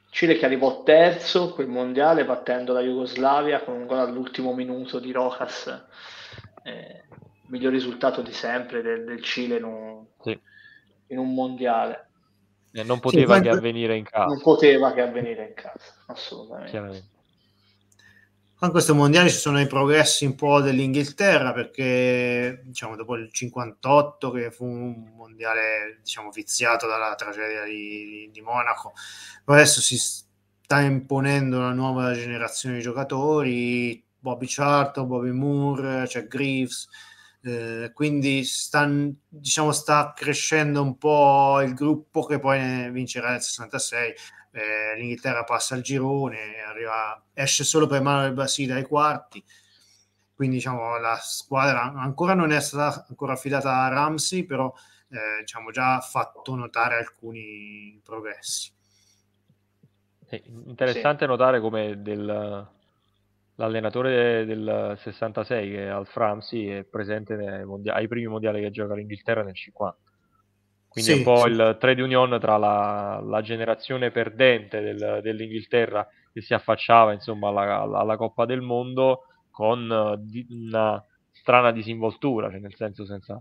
Cile 0.10 0.38
che 0.38 0.46
arrivò 0.46 0.84
terzo 0.84 1.54
quel 1.54 1.68
mondiale 1.68 2.26
battendo 2.26 2.74
la 2.74 2.82
Jugoslavia 2.82 3.64
con 3.64 3.76
un 3.76 3.86
gol 3.86 4.00
all'ultimo 4.00 4.54
minuto 4.54 5.00
di 5.00 5.12
Rojas. 5.12 5.86
Eh, 6.64 7.04
miglior 7.48 7.72
risultato 7.72 8.22
di 8.22 8.32
sempre 8.32 8.82
del, 8.82 9.06
del 9.06 9.22
Cile 9.22 9.58
in 9.58 9.64
un, 9.64 10.06
sì. 10.22 10.40
in 11.08 11.18
un 11.18 11.34
mondiale. 11.34 12.09
Eh, 12.72 12.84
non 12.84 13.00
poteva 13.00 13.36
sì, 13.36 13.42
che 13.42 13.50
avvenire 13.50 13.96
in 13.98 14.04
casa. 14.04 14.26
Non 14.26 14.42
poteva 14.42 14.94
che 14.94 15.02
avvenire 15.02 15.48
in 15.48 15.54
casa, 15.54 15.94
assolutamente. 16.08 17.04
in 18.62 18.72
questo 18.72 18.94
mondiale 18.94 19.30
ci 19.30 19.38
sono 19.38 19.60
i 19.60 19.68
progressi 19.68 20.26
un 20.26 20.36
po' 20.36 20.62
dell'Inghilterra 20.62 21.54
perché 21.54 22.62
diciamo 22.66 22.96
dopo 22.96 23.16
il 23.16 23.32
58 23.32 24.32
che 24.32 24.52
fu 24.52 24.66
un 24.66 25.14
mondiale 25.16 26.00
diciamo 26.04 26.30
viziato 26.30 26.86
dalla 26.86 27.16
tragedia 27.16 27.64
di, 27.64 28.30
di 28.32 28.42
Monaco 28.42 28.92
adesso 29.46 29.80
si 29.80 29.98
sta 29.98 30.82
imponendo 30.82 31.58
una 31.58 31.72
nuova 31.72 32.14
generazione 32.14 32.76
di 32.76 32.82
giocatori 32.82 34.04
Bobby 34.20 34.46
Charlton, 34.48 35.08
Bobby 35.08 35.32
Moore, 35.32 36.02
c'è 36.02 36.08
cioè 36.08 36.28
Greaves 36.28 36.88
eh, 37.42 37.92
quindi 37.94 38.44
sta, 38.44 38.90
diciamo, 39.28 39.72
sta 39.72 40.14
crescendo 40.16 40.82
un 40.82 40.98
po' 40.98 41.62
il 41.62 41.74
gruppo 41.74 42.26
che 42.26 42.40
poi 42.40 42.92
vincerà 42.92 43.32
nel 43.32 43.42
66 43.42 44.14
eh, 44.52 44.96
l'Inghilterra 44.98 45.44
passa 45.44 45.76
al 45.76 45.82
girone, 45.82 46.62
arriva, 46.66 47.24
esce 47.34 47.64
solo 47.64 47.88
per 47.88 48.02
mano 48.02 48.22
del 48.22 48.34
Brasile 48.34 48.74
ai 48.74 48.84
quarti, 48.84 49.44
quindi 50.34 50.58
diciamo 50.58 50.98
la 50.98 51.18
squadra 51.22 51.82
ancora 51.82 52.34
non 52.34 52.52
è 52.52 52.60
stata 52.60 53.06
ancora 53.08 53.34
affidata 53.34 53.84
a 53.84 53.90
Ramsey, 53.90 54.44
però 54.46 54.74
eh, 55.10 55.42
diciamo 55.42 55.72
già 55.72 56.00
fatto 56.00 56.56
notare 56.56 56.98
alcuni 56.98 58.00
progressi. 58.04 58.72
È 60.26 60.42
interessante 60.46 61.26
sì. 61.26 61.30
notare 61.30 61.60
come 61.60 62.02
del, 62.02 62.68
l'allenatore 63.60 64.46
del 64.46 64.96
66 64.98 65.70
che 65.70 65.84
è 65.84 65.88
Alf 65.88 66.16
Ramsey 66.16 66.68
è 66.68 66.84
presente 66.86 67.36
mondiali, 67.66 68.00
ai 68.00 68.08
primi 68.08 68.28
mondiali 68.28 68.62
che 68.62 68.72
gioca 68.72 68.96
l'Inghilterra 68.96 69.44
nel 69.44 69.56
50 69.56 69.98
quindi 70.88 71.12
sì, 71.12 71.18
un 71.18 71.24
po' 71.24 71.44
sì. 71.44 71.50
il 71.50 71.78
trade 71.80 72.02
union 72.02 72.40
tra 72.40 72.58
la, 72.58 73.22
la 73.24 73.42
generazione 73.42 74.12
perdente 74.12 74.82
del, 74.82 75.20
dell'Inghilterra 75.22 76.08
che 76.34 76.42
si 76.42 76.54
affacciava 76.54 77.14
insomma 77.14 77.50
alla, 77.50 77.82
alla 77.82 78.18
Coppa 78.18 78.46
del 78.46 78.62
Mondo 78.62 79.26
con 79.52 80.16
di, 80.20 80.48
una 80.50 81.04
strana 81.32 81.72
disinvoltura, 81.72 82.50
cioè 82.50 82.60
nel 82.60 82.76
senso 82.76 83.06
senza, 83.06 83.40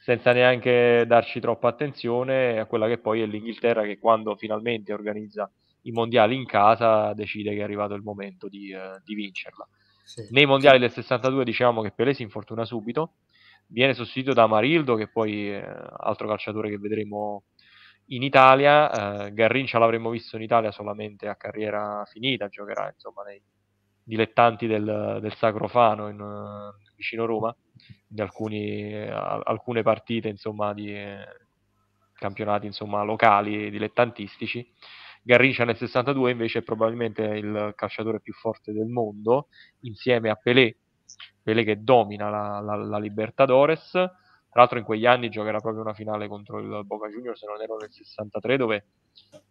senza 0.00 0.32
neanche 0.32 1.04
darci 1.06 1.40
troppa 1.40 1.68
attenzione 1.68 2.58
a 2.58 2.66
quella 2.66 2.86
che 2.86 2.98
poi 2.98 3.20
è 3.20 3.26
l'Inghilterra 3.26 3.82
che 3.82 3.98
quando 3.98 4.36
finalmente 4.36 4.92
organizza 4.92 5.50
i 5.84 5.92
mondiali 5.92 6.34
in 6.34 6.44
casa 6.44 7.12
decide 7.14 7.50
che 7.50 7.60
è 7.60 7.62
arrivato 7.62 7.94
il 7.94 8.02
momento 8.02 8.48
di, 8.48 8.72
uh, 8.72 9.00
di 9.02 9.14
vincerla. 9.14 9.66
Sì, 10.04 10.26
Nei 10.30 10.44
mondiali 10.44 10.78
del 10.78 10.90
62 10.90 11.44
diciamo 11.44 11.80
che 11.80 11.92
Pelé 11.92 12.12
si 12.12 12.22
infortuna 12.22 12.64
subito, 12.64 13.14
viene 13.68 13.94
sostituito 13.94 14.34
da 14.34 14.46
Marildo, 14.46 14.96
che 14.96 15.08
poi 15.08 15.48
è 15.48 15.64
altro 15.96 16.28
calciatore 16.28 16.68
che 16.68 16.78
vedremo 16.78 17.44
in 18.06 18.22
Italia. 18.22 19.26
Eh, 19.26 19.32
Garrincia 19.32 19.78
l'avremmo 19.78 20.10
visto 20.10 20.36
in 20.36 20.42
Italia 20.42 20.70
solamente 20.70 21.26
a 21.28 21.36
carriera 21.36 22.04
finita, 22.06 22.48
giocherà 22.48 22.90
insomma 22.92 23.22
nei 23.22 23.40
dilettanti 24.02 24.66
del, 24.66 25.18
del 25.20 25.34
Sacrofano 25.34 26.08
in, 26.08 26.20
uh, 26.20 26.94
vicino 26.94 27.24
Roma, 27.24 27.54
di 28.06 28.20
alcuni, 28.20 28.92
uh, 28.92 29.40
alcune 29.44 29.82
partite 29.82 30.28
insomma 30.28 30.74
di 30.74 30.92
uh, 30.92 31.16
campionati 32.12 32.66
insomma 32.66 33.02
locali 33.02 33.70
dilettantistici. 33.70 34.70
Garrincia 35.26 35.64
nel 35.64 35.76
62 35.76 36.32
invece 36.32 36.58
è 36.58 36.62
probabilmente 36.62 37.22
il 37.22 37.72
calciatore 37.74 38.20
più 38.20 38.34
forte 38.34 38.72
del 38.72 38.88
mondo, 38.88 39.48
insieme 39.80 40.28
a 40.28 40.34
Pelé, 40.34 40.76
Pele 41.42 41.64
che 41.64 41.82
domina 41.82 42.28
la, 42.28 42.60
la, 42.60 42.76
la, 42.76 42.98
Libertadores. 42.98 43.90
Tra 43.90 44.62
l'altro 44.62 44.78
in 44.78 44.84
quegli 44.84 45.06
anni 45.06 45.30
giocherà 45.30 45.60
proprio 45.60 45.82
una 45.82 45.94
finale 45.94 46.28
contro 46.28 46.58
il 46.58 46.84
Boca 46.84 47.08
Juniors, 47.08 47.40
se 47.40 47.46
non 47.46 47.60
ero 47.60 47.76
nel 47.76 47.90
63, 47.90 48.56
dove 48.58 48.86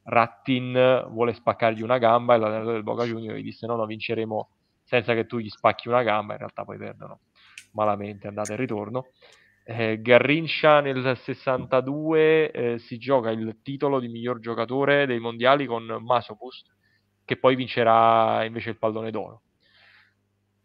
Rattin 0.03 1.07
vuole 1.09 1.33
spaccargli 1.33 1.81
una 1.81 1.97
gamba 1.97 2.35
e 2.35 2.37
l'allenatore 2.37 2.73
del 2.73 2.83
Boca 2.83 3.03
Juniors 3.05 3.39
gli 3.39 3.43
disse 3.43 3.65
no, 3.65 3.75
no, 3.75 3.85
vinceremo 3.85 4.49
senza 4.83 5.15
che 5.15 5.25
tu 5.25 5.39
gli 5.39 5.49
spacchi 5.49 5.87
una 5.87 6.03
gamba, 6.03 6.33
in 6.33 6.39
realtà 6.39 6.63
poi 6.63 6.77
perdono 6.77 7.19
malamente, 7.71 8.27
andata 8.27 8.53
e 8.53 8.57
ritorno. 8.57 9.07
Eh, 9.65 10.01
Garrincia 10.01 10.81
nel 10.81 11.17
62 11.17 12.51
eh, 12.51 12.79
si 12.79 12.97
gioca 12.97 13.31
il 13.31 13.59
titolo 13.63 13.99
di 13.99 14.09
miglior 14.09 14.39
giocatore 14.39 15.05
dei 15.05 15.19
mondiali 15.19 15.65
con 15.65 15.85
Masopust, 16.01 16.67
che 17.23 17.37
poi 17.37 17.55
vincerà 17.55 18.43
invece 18.43 18.71
il 18.71 18.77
pallone 18.77 19.11
d'oro. 19.11 19.43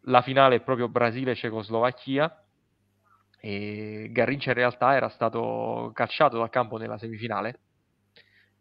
La 0.03 0.23
finale 0.23 0.57
è 0.57 0.63
proprio 0.63 0.89
Brasile-Cecoslovacchia 0.89 2.45
e 3.41 4.09
Garrincia 4.11 4.51
in 4.51 4.57
realtà 4.57 4.95
era 4.95 5.09
stato 5.09 5.93
cacciato 5.95 6.39
dal 6.39 6.51
campo 6.51 6.77
nella 6.77 6.99
semifinale 6.99 7.61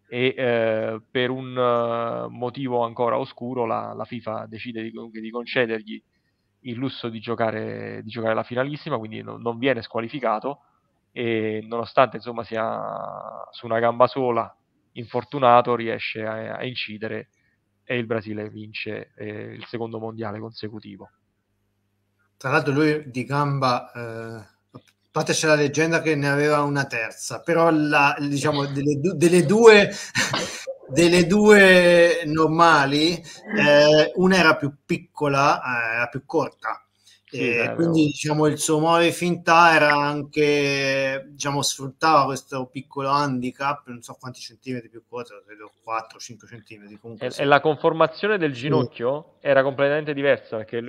e 0.07 0.33
eh, 0.37 1.01
per 1.09 1.29
un 1.29 1.55
uh, 1.57 2.29
motivo 2.29 2.83
ancora 2.83 3.17
oscuro 3.17 3.65
la, 3.65 3.93
la 3.93 4.05
FIFA 4.05 4.45
decide 4.47 4.81
di, 4.83 4.91
di, 5.11 5.29
concedergli 5.29 6.01
il 6.67 6.75
lusso 6.75 7.09
di 7.09 7.19
giocare, 7.19 8.01
di 8.03 8.09
giocare 8.09 8.33
la 8.33 8.43
finalissima, 8.43 8.97
quindi 8.97 9.21
non, 9.21 9.41
non, 9.41 9.57
viene 9.57 9.81
squalificato 9.81 10.61
e 11.11 11.65
nonostante 11.67 12.17
insomma 12.17 12.43
sia 12.43 13.47
su 13.51 13.65
una 13.65 13.79
gamba 13.79 14.07
sola, 14.07 14.53
infortunato, 14.93 15.75
riesce 15.75 16.25
a, 16.25 16.55
a 16.55 16.65
incidere 16.65 17.29
e 17.83 17.97
il 17.97 18.05
Brasile 18.05 18.49
vince 18.49 19.13
eh, 19.15 19.53
il 19.53 19.65
secondo 19.65 19.99
mondiale 19.99 20.39
consecutivo. 20.39 21.09
Tra 22.35 22.51
l'altro 22.51 22.73
lui 22.73 23.09
di 23.09 23.23
gamba, 23.23 23.91
eh, 23.91 24.79
a 25.11 25.23
c'è 25.23 25.47
la 25.47 25.55
leggenda 25.55 26.01
che 26.01 26.15
ne 26.15 26.29
aveva 26.29 26.61
una 26.61 26.85
terza, 26.85 27.41
però 27.41 27.69
la, 27.71 28.15
diciamo 28.19 28.65
delle, 28.65 28.99
delle 29.15 29.45
due... 29.45 29.89
delle 30.89 31.25
due 31.25 32.23
normali, 32.25 33.13
eh, 33.13 34.11
una 34.15 34.37
era 34.37 34.55
più 34.55 34.73
piccola, 34.85 35.61
eh, 35.61 35.95
era 35.95 36.07
più 36.07 36.25
corta. 36.25 36.81
Sì, 37.29 37.57
eh, 37.57 37.73
quindi 37.75 38.05
diciamo 38.05 38.45
il 38.47 38.57
suo 38.57 38.79
di 38.99 39.11
finta 39.11 39.75
era 39.75 39.93
anche 39.93 41.25
diciamo 41.27 41.61
sfruttava 41.61 42.23
questo 42.23 42.67
piccolo 42.67 43.09
handicap 43.09 43.85
non 43.87 44.01
so 44.01 44.15
quanti 44.17 44.39
centimetri 44.39 44.87
più 44.87 45.03
corto 45.05 45.43
credo 45.45 45.69
4-5 45.85 46.47
centimetri 46.47 46.97
comunque 46.97 47.27
e, 47.27 47.31
sì. 47.31 47.41
e, 47.41 47.43
la 47.43 47.59
conformazione 47.59 48.37
del 48.37 48.53
ginocchio 48.53 49.33
sì. 49.41 49.47
era 49.47 49.61
completamente 49.61 50.13
diversa 50.13 50.55
perché 50.55 50.79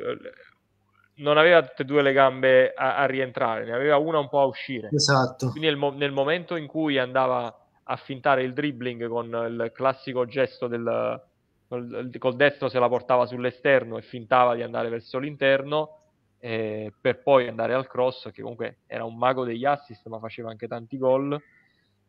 non 1.18 1.38
aveva 1.38 1.62
tutte 1.62 1.82
e 1.82 1.84
due 1.84 2.02
le 2.02 2.12
gambe 2.12 2.72
a, 2.72 2.96
a, 2.96 3.06
rientrare, 3.06 3.64
ne 3.64 3.72
aveva 3.72 3.96
una 3.96 4.18
un 4.18 4.28
po' 4.28 4.40
a 4.40 4.44
uscire. 4.44 4.88
Esatto. 4.92 5.50
Quindi 5.50 5.68
nel, 5.68 5.94
nel, 5.94 6.12
momento 6.12 6.56
in 6.56 6.66
cui 6.66 6.98
andava 6.98 7.52
a 7.90 7.96
fintare 7.96 8.42
il 8.42 8.52
dribbling 8.52 9.08
con 9.08 9.26
il 9.26 9.72
classico 9.74 10.26
gesto 10.26 10.66
del 10.66 11.22
col, 11.68 12.36
destro 12.36 12.68
se 12.68 12.78
la 12.78 12.88
portava 12.88 13.26
sull'esterno 13.26 13.98
e 13.98 14.02
fintava 14.02 14.54
di 14.54 14.62
andare 14.62 14.88
verso 14.88 15.18
l'interno 15.18 16.00
eh, 16.38 16.92
per 17.00 17.22
poi 17.22 17.48
andare 17.48 17.74
al 17.74 17.86
cross, 17.86 18.30
che 18.30 18.42
comunque 18.42 18.78
era 18.86 19.04
un 19.04 19.16
mago 19.16 19.44
degli 19.44 19.64
assist 19.64 20.06
ma 20.08 20.18
faceva 20.18 20.50
anche 20.50 20.68
tanti 20.68 20.96
gol, 20.98 21.40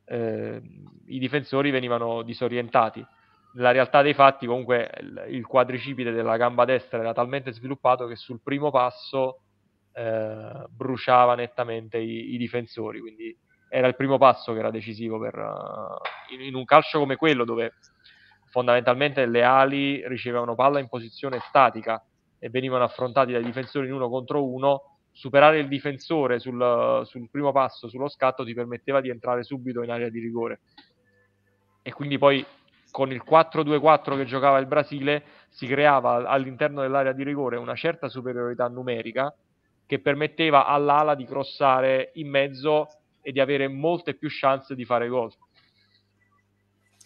eh, 0.06 0.62
i 1.06 1.20
difensori 1.20 1.72
venivano 1.72 2.22
disorientati. 2.24 3.06
Nella 3.54 3.72
realtà 3.72 4.02
dei 4.02 4.14
fatti 4.14 4.46
comunque 4.46 4.92
il 5.30 5.46
quadricipite 5.46 6.12
della 6.12 6.38
gamba 6.38 6.66
destra 6.66 7.00
era 7.00 7.14
talmente 7.14 7.52
sviluppato 7.52 8.06
che 8.06 8.16
sul 8.16 8.42
primo 8.42 8.70
passo 8.70 9.42
eh, 9.94 10.66
bruciava 10.70 11.36
nettamente 11.36 11.98
i, 11.98 12.34
i, 12.34 12.38
difensori, 12.38 13.00
quindi 13.00 13.36
era 13.70 13.88
il 13.88 13.96
primo 13.96 14.18
passo 14.18 14.52
che 14.54 14.60
era 14.60 14.72
decisivo 14.72 15.20
per, 15.20 15.38
uh, 15.38 16.34
in, 16.34 16.42
in, 16.42 16.56
un 16.56 16.66
calcio 16.66 17.00
come 17.00 17.16
quello 17.16 17.46
dove 17.46 17.74
fondamentalmente 18.50 19.26
le 19.28 19.44
ali 19.44 20.06
ricevevano 20.08 20.56
palla 20.56 20.80
in 20.80 20.88
posizione 20.88 21.40
statica 21.48 22.04
e 22.40 22.50
venivano 22.50 22.84
affrontati 22.84 23.32
dai 23.32 23.44
difensori 23.44 23.88
in 23.88 23.94
uno 23.94 24.10
contro 24.10 24.44
uno, 24.46 24.98
superare 25.12 25.60
il 25.60 25.68
difensore 25.68 26.40
sul, 26.40 27.02
sul 27.06 27.30
primo 27.30 27.52
passo, 27.52 27.88
sullo 27.88 28.08
scatto, 28.08 28.44
ti 28.44 28.54
permetteva 28.54 29.02
di 29.02 29.10
entrare 29.10 29.44
subito 29.44 29.84
in 29.84 29.92
area 29.92 30.10
di 30.10 30.20
rigore. 30.20 30.62
E 31.82 31.92
quindi 31.92 32.18
poi 32.18 32.44
con 32.92 33.12
il 33.12 33.22
4-2-4 33.28 34.16
che 34.16 34.26
giocava 34.26 34.58
il 34.58 34.66
Brasile 34.66 35.24
si 35.50 35.68
creava 35.68 36.28
all'interno 36.28 36.82
dell'area 36.82 37.12
di 37.12 37.24
rigore 37.24 37.58
una 37.58 37.76
certa 37.76 38.10
superiorità 38.10 38.68
numerica 38.68 39.34
che 39.86 40.00
permetteva 40.00 40.66
all'ala 40.66 41.16
di 41.16 41.26
crossare 41.26 42.12
in 42.16 42.30
mezzo 42.30 42.88
e 43.30 43.32
di 43.32 43.40
avere 43.40 43.68
molte 43.68 44.16
più 44.16 44.28
chance 44.32 44.74
di 44.74 44.86
fare 44.86 45.08
gol. 45.08 45.32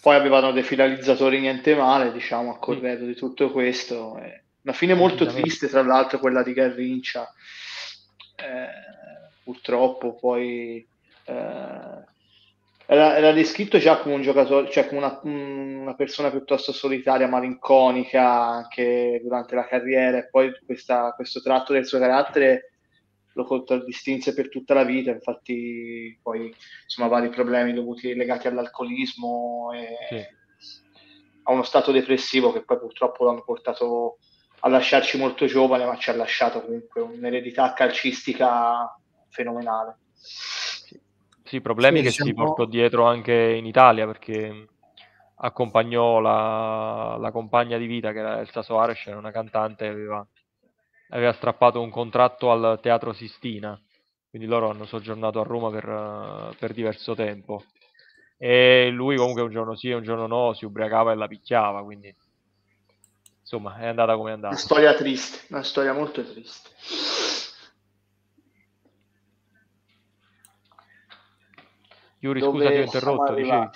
Poi 0.02 0.16
avevano 0.16 0.52
dei 0.54 0.64
finalizzatori 0.64 1.40
niente 1.40 1.76
male, 1.76 2.14
diciamo, 2.14 2.52
a 2.52 2.60
corredo 2.60 3.02
sì. 3.02 3.08
di 3.08 3.16
tutto 3.16 3.52
questo. 3.52 4.18
Una 4.62 4.74
fine 4.74 4.94
molto 4.94 5.26
triste, 5.26 5.68
tra 5.68 5.84
l'altro, 5.84 6.20
quella 6.20 6.42
di 6.42 6.54
Garrincia. 6.54 7.30
Eh, 8.36 9.32
purtroppo 9.44 10.16
poi 10.16 10.86
eh, 11.26 12.04
era, 12.86 13.18
era, 13.18 13.32
descritto 13.34 13.78
già 13.78 13.98
come 13.98 14.16
un 14.16 14.22
giocatore, 14.22 14.70
cioè 14.72 14.88
come 14.88 15.00
una, 15.00 15.20
una, 15.24 15.96
persona 15.96 16.32
piuttosto 16.32 16.72
solitaria, 16.72 17.28
malinconica 17.28 18.30
anche 18.30 19.20
durante 19.22 19.56
la 19.56 19.68
carriera, 19.68 20.18
e 20.18 20.30
poi 20.30 20.54
questa, 20.66 21.12
questo 21.16 21.42
tratto 21.42 21.74
del 21.74 21.86
suo 21.86 22.00
carattere 22.00 22.73
lo 23.34 23.46
contraddistinse 23.46 24.34
per 24.34 24.50
tutta 24.50 24.74
la 24.74 24.84
vita, 24.84 25.12
infatti 25.12 26.18
poi 26.22 26.54
insomma 26.84 27.10
vari 27.10 27.30
problemi 27.30 27.74
dovuti 27.74 28.14
legati 28.14 28.48
all'alcolismo 28.48 29.72
e 29.74 29.98
sì. 30.10 30.26
a 31.44 31.52
uno 31.52 31.64
stato 31.64 31.92
depressivo 31.92 32.52
che 32.52 32.64
poi 32.64 32.80
purtroppo 32.80 33.26
l'hanno 33.26 33.44
portato 33.44 34.18
a 34.66 34.70
lasciarci 34.70 35.18
molto 35.18 35.46
giovane, 35.46 35.86
ma 35.86 35.98
ci 35.98 36.10
ha 36.10 36.16
lasciato 36.16 36.62
comunque 36.62 37.02
un'eredità 37.02 37.74
calcistica 37.74 38.98
fenomenale. 39.30 39.98
Sì, 40.14 41.62
problemi 41.62 41.98
sì, 41.98 42.04
che 42.04 42.10
diciamo... 42.10 42.30
si 42.30 42.36
portò 42.36 42.66
dietro 42.66 43.06
anche 43.06 43.34
in 43.34 43.66
Italia 43.66 44.06
perché 44.06 44.68
accompagnò 45.36 46.20
la, 46.20 47.18
la 47.20 47.32
compagna 47.32 47.78
di 47.78 47.86
vita 47.86 48.12
che 48.12 48.20
era 48.20 48.40
Elsa 48.40 48.62
Soares, 48.62 49.06
era 49.06 49.18
una 49.18 49.32
cantante, 49.32 49.88
aveva, 49.88 50.26
aveva 51.14 51.34
strappato 51.34 51.80
un 51.82 51.90
contratto 51.90 52.52
al 52.52 52.80
Teatro 52.82 53.14
Sistina, 53.14 53.80
quindi 54.30 54.48
loro 54.48 54.70
hanno 54.70 54.86
soggiornato 54.86 55.40
a 55.40 55.44
Roma 55.44 55.70
per, 55.70 56.56
per 56.58 56.74
diverso 56.74 57.14
tempo. 57.14 57.66
E 58.38 58.90
lui 58.90 59.16
comunque 59.16 59.44
un 59.44 59.52
giorno 59.52 59.76
sì 59.76 59.90
e 59.90 59.94
un 59.94 60.04
giorno 60.04 60.28
no 60.28 60.54
si 60.54 60.66
ubriacava 60.66 61.12
e 61.12 61.16
la 61.16 61.28
picchiava, 61.28 61.84
quindi 61.84 62.14
insomma 63.40 63.78
è 63.78 63.88
andata 63.88 64.16
come 64.16 64.32
è 64.32 64.34
andata. 64.34 64.54
Una 64.54 64.62
storia 64.62 64.96
triste, 64.96 65.46
una 65.50 65.64
storia 65.64 65.94
molto 65.94 66.24
triste. 66.24 66.70
Yuri, 72.20 72.42
scusa, 72.42 72.70
ti 72.70 72.78
ho 72.78 72.82
interrotto, 72.82 73.34
dicevi. 73.34 73.70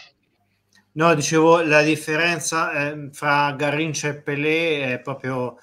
No, 0.94 1.14
dicevo, 1.14 1.62
la 1.62 1.84
differenza 1.84 2.72
eh, 2.72 3.10
fra 3.12 3.52
Garrincia 3.52 4.08
e 4.08 4.22
Pelé 4.22 4.94
è 4.94 5.00
proprio... 5.02 5.58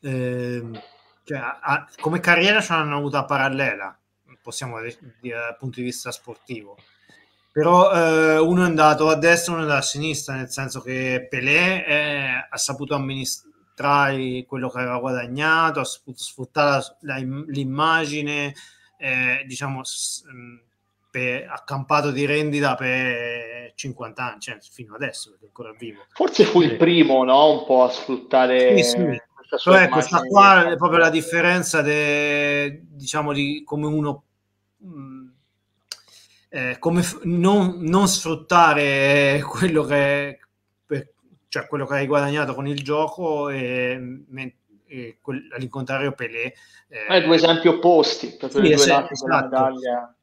Eh, 0.00 0.98
cioè, 1.30 1.38
a, 1.38 1.86
come 2.00 2.18
carriera 2.18 2.60
ce 2.60 2.72
l'hanno 2.72 2.96
avuta 2.96 3.24
parallela, 3.24 3.96
possiamo 4.42 4.80
dire 4.80 5.38
dal 5.38 5.56
punto 5.56 5.78
di 5.78 5.84
vista 5.84 6.10
sportivo. 6.10 6.76
Però 7.52 7.92
eh, 7.92 8.38
uno 8.38 8.62
è 8.62 8.66
andato 8.66 9.08
a 9.08 9.14
destra 9.14 9.52
e 9.52 9.54
uno 9.54 9.64
è 9.64 9.68
andato 9.68 9.84
a 9.84 9.88
sinistra, 9.88 10.34
nel 10.34 10.50
senso 10.50 10.80
che 10.80 11.28
Pelé 11.30 11.86
eh, 11.86 12.48
ha 12.50 12.56
saputo 12.56 12.96
amministrare 12.96 14.44
quello 14.44 14.68
che 14.70 14.78
aveva 14.78 14.98
guadagnato, 14.98 15.78
ha 15.78 15.84
saputo 15.84 16.18
sfruttare 16.18 16.84
la, 17.00 17.14
la, 17.14 17.44
l'immagine, 17.46 18.52
eh, 18.98 19.44
diciamo, 19.46 19.84
s- 19.84 20.24
per, 21.12 21.48
accampato 21.48 22.10
di 22.10 22.26
rendita 22.26 22.74
per 22.74 23.72
50 23.76 24.24
anni, 24.24 24.40
cioè 24.40 24.58
fino 24.60 24.96
adesso, 24.96 25.30
perché 25.30 25.44
è 25.44 25.48
ancora 25.48 25.72
vivo. 25.78 26.06
Forse 26.12 26.44
fu 26.44 26.60
il 26.60 26.76
primo, 26.76 27.22
no? 27.22 27.52
Un 27.52 27.66
po' 27.66 27.84
a 27.84 27.90
sfruttare... 27.90 28.76
Sì, 28.78 28.82
sì. 28.82 29.28
Cioè, 29.58 29.88
questa 29.88 30.20
qua 30.22 30.70
è 30.70 30.76
proprio 30.76 30.98
la 30.98 31.10
differenza 31.10 31.82
de, 31.82 32.82
diciamo 32.88 33.32
di 33.32 33.62
come 33.64 33.86
uno 33.86 34.24
mh, 34.76 35.28
eh, 36.48 36.76
come 36.78 37.02
f- 37.02 37.20
non, 37.24 37.78
non, 37.80 38.08
sfruttare 38.08 39.40
quello 39.46 39.84
che 39.84 40.40
per, 40.84 41.12
cioè 41.48 41.66
quello 41.66 41.86
che 41.86 41.94
hai 41.94 42.06
guadagnato 42.06 42.54
con 42.54 42.66
il 42.66 42.82
gioco 42.82 43.48
e, 43.48 44.24
e 44.86 45.18
quel, 45.20 45.48
all'incontrario 45.54 46.12
Pelé 46.12 46.52
eh, 46.88 47.22
due 47.22 47.36
esempi 47.36 47.68
opposti 47.68 48.36
proprio 48.36 48.62
sì, 48.62 48.66
due 48.68 48.76
esatto, 48.76 49.12
esatto. 49.12 50.14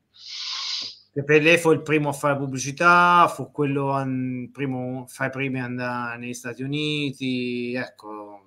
Pelé 1.23 1.57
fu 1.57 1.71
il 1.71 1.81
primo 1.81 2.09
a 2.09 2.13
fare 2.13 2.37
pubblicità, 2.37 3.27
fu 3.27 3.51
quello 3.51 3.89
an, 3.89 4.51
primo, 4.53 5.05
fra 5.07 5.25
i 5.25 5.29
primi 5.31 5.57
ad 5.57 5.65
andare 5.65 6.19
negli 6.19 6.33
Stati 6.33 6.61
Uniti, 6.61 7.73
ecco, 7.73 8.46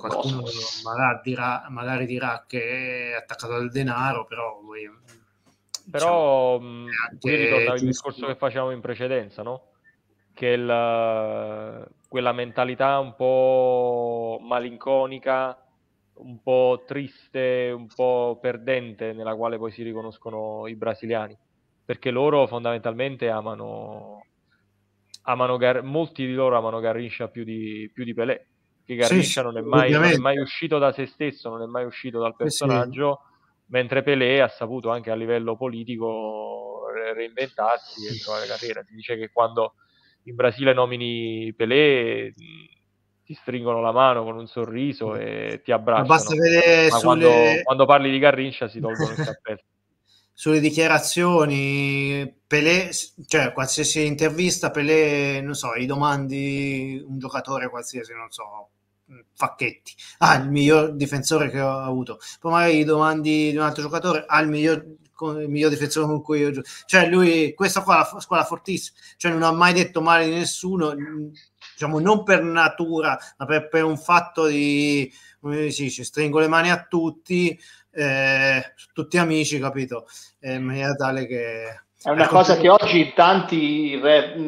qualcuno 0.00 0.42
magari 0.82 1.20
dirà, 1.22 1.66
magari 1.68 2.06
dirà 2.06 2.44
che 2.46 3.10
è 3.10 3.14
attaccato 3.14 3.54
al 3.54 3.70
denaro, 3.70 4.24
però 4.24 4.58
voi, 4.62 4.88
però 5.90 6.58
diciamo, 6.58 7.18
qui 7.18 7.36
ritorna 7.36 7.74
il 7.74 7.80
discorso 7.86 8.26
che 8.26 8.36
facevamo 8.36 8.70
in 8.70 8.80
precedenza, 8.80 9.42
no? 9.42 9.68
Che 10.32 10.46
il, 10.46 11.90
quella 12.08 12.32
mentalità 12.32 12.98
un 12.98 13.14
po' 13.14 14.38
malinconica, 14.42 15.56
un 16.14 16.40
po' 16.42 16.84
triste, 16.86 17.72
un 17.74 17.86
po' 17.86 18.38
perdente 18.40 19.12
nella 19.12 19.34
quale 19.34 19.58
poi 19.58 19.72
si 19.72 19.82
riconoscono 19.82 20.66
i 20.66 20.76
brasiliani. 20.76 21.36
Perché 21.84 22.10
loro 22.10 22.46
fondamentalmente 22.46 23.28
amano, 23.28 24.26
amano 25.22 25.56
Gar- 25.56 25.82
molti 25.82 26.24
di 26.24 26.34
loro 26.34 26.56
amano 26.56 26.78
Garrincha 26.78 27.28
più 27.28 27.42
di, 27.42 27.90
più 27.92 28.04
di 28.04 28.14
Pelé, 28.14 28.49
che 28.90 28.96
Garrincha 28.96 29.24
sì, 29.24 29.42
non, 29.42 29.56
è 29.56 29.60
mai, 29.60 29.90
non, 29.92 30.04
è 30.04 30.16
mai, 30.16 30.38
uscito 30.38 30.78
da 30.78 30.92
se 30.92 31.06
stesso, 31.06 31.48
non 31.48 31.62
è 31.62 31.66
mai 31.66 31.84
uscito 31.84 32.18
dal 32.18 32.34
personaggio, 32.34 33.20
sì. 33.22 33.64
mentre 33.68 34.02
Pelé 34.02 34.40
ha 34.40 34.48
saputo 34.48 34.90
anche 34.90 35.10
a 35.10 35.14
livello 35.14 35.56
politico 35.56 36.86
reinventarsi 37.14 38.06
e 38.06 38.18
trovare 38.18 38.46
carriera. 38.46 38.82
Si 38.82 38.94
dice 38.94 39.16
che 39.16 39.30
quando 39.32 39.74
in 40.24 40.34
Brasile 40.34 40.72
nomini 40.72 41.52
Pelé 41.54 42.32
ti 43.24 43.34
stringono 43.34 43.80
la 43.80 43.92
mano 43.92 44.24
con 44.24 44.36
un 44.36 44.48
sorriso 44.48 45.14
e 45.14 45.60
ti 45.62 45.70
abbracciano. 45.70 46.08
Ma, 46.08 46.14
Ma 46.14 46.20
sulle... 46.20 46.88
quando, 47.00 47.30
quando, 47.62 47.86
parli 47.86 48.10
di 48.10 48.18
Garrincha 48.18 48.68
si 48.68 48.80
tolgono 48.80 49.10
il 49.10 49.16
cappello 49.24 49.62
sulle 50.40 50.60
dichiarazioni, 50.60 52.40
Pelé, 52.46 52.88
cioè 53.26 53.52
qualsiasi 53.52 54.06
intervista, 54.06 54.70
Pelé, 54.70 55.42
non 55.42 55.52
so, 55.52 55.76
gli 55.76 55.84
domandi 55.84 57.04
un 57.06 57.18
giocatore 57.18 57.68
qualsiasi, 57.68 58.14
non 58.14 58.30
so, 58.30 58.70
Facchetti, 59.34 59.94
ah, 60.18 60.36
il 60.36 60.50
miglior 60.50 60.94
difensore 60.94 61.50
che 61.50 61.60
ho 61.60 61.78
avuto, 61.80 62.18
poi 62.40 62.52
magari 62.52 62.84
domandi 62.84 63.50
di 63.50 63.56
un 63.56 63.62
altro 63.62 63.82
giocatore, 63.82 64.24
ah, 64.26 64.40
il 64.40 64.48
miglior, 64.48 64.84
il 65.38 65.48
miglior 65.48 65.70
difensore 65.70 66.06
con 66.06 66.22
cui 66.22 66.40
io 66.40 66.50
gioco, 66.50 66.68
cioè 66.86 67.08
lui, 67.08 67.54
questa 67.54 67.82
qua 67.82 68.06
è 68.06 68.10
la 68.12 68.20
squadra 68.20 68.46
fortissima, 68.46 68.98
cioè 69.16 69.32
non 69.32 69.42
ha 69.42 69.52
mai 69.52 69.72
detto 69.72 70.00
male 70.00 70.26
di 70.26 70.32
nessuno, 70.32 70.94
diciamo 71.72 71.98
non 71.98 72.22
per 72.22 72.42
natura, 72.42 73.18
ma 73.38 73.46
per, 73.46 73.68
per 73.68 73.84
un 73.84 73.96
fatto 73.98 74.46
di, 74.46 75.10
come 75.40 75.70
si 75.70 75.84
dice, 75.84 76.04
stringo 76.04 76.38
le 76.38 76.48
mani 76.48 76.70
a 76.70 76.84
tutti, 76.88 77.58
eh, 77.92 78.74
tutti 78.92 79.18
amici, 79.18 79.58
capito? 79.58 80.06
Eh, 80.38 80.54
in 80.54 80.64
maniera 80.64 80.94
tale 80.94 81.26
che... 81.26 81.84
È 82.02 82.08
una 82.08 82.24
ecco, 82.24 82.32
cosa 82.32 82.56
che 82.56 82.70
oggi 82.70 83.00
in 83.00 83.12
tanti 83.12 84.00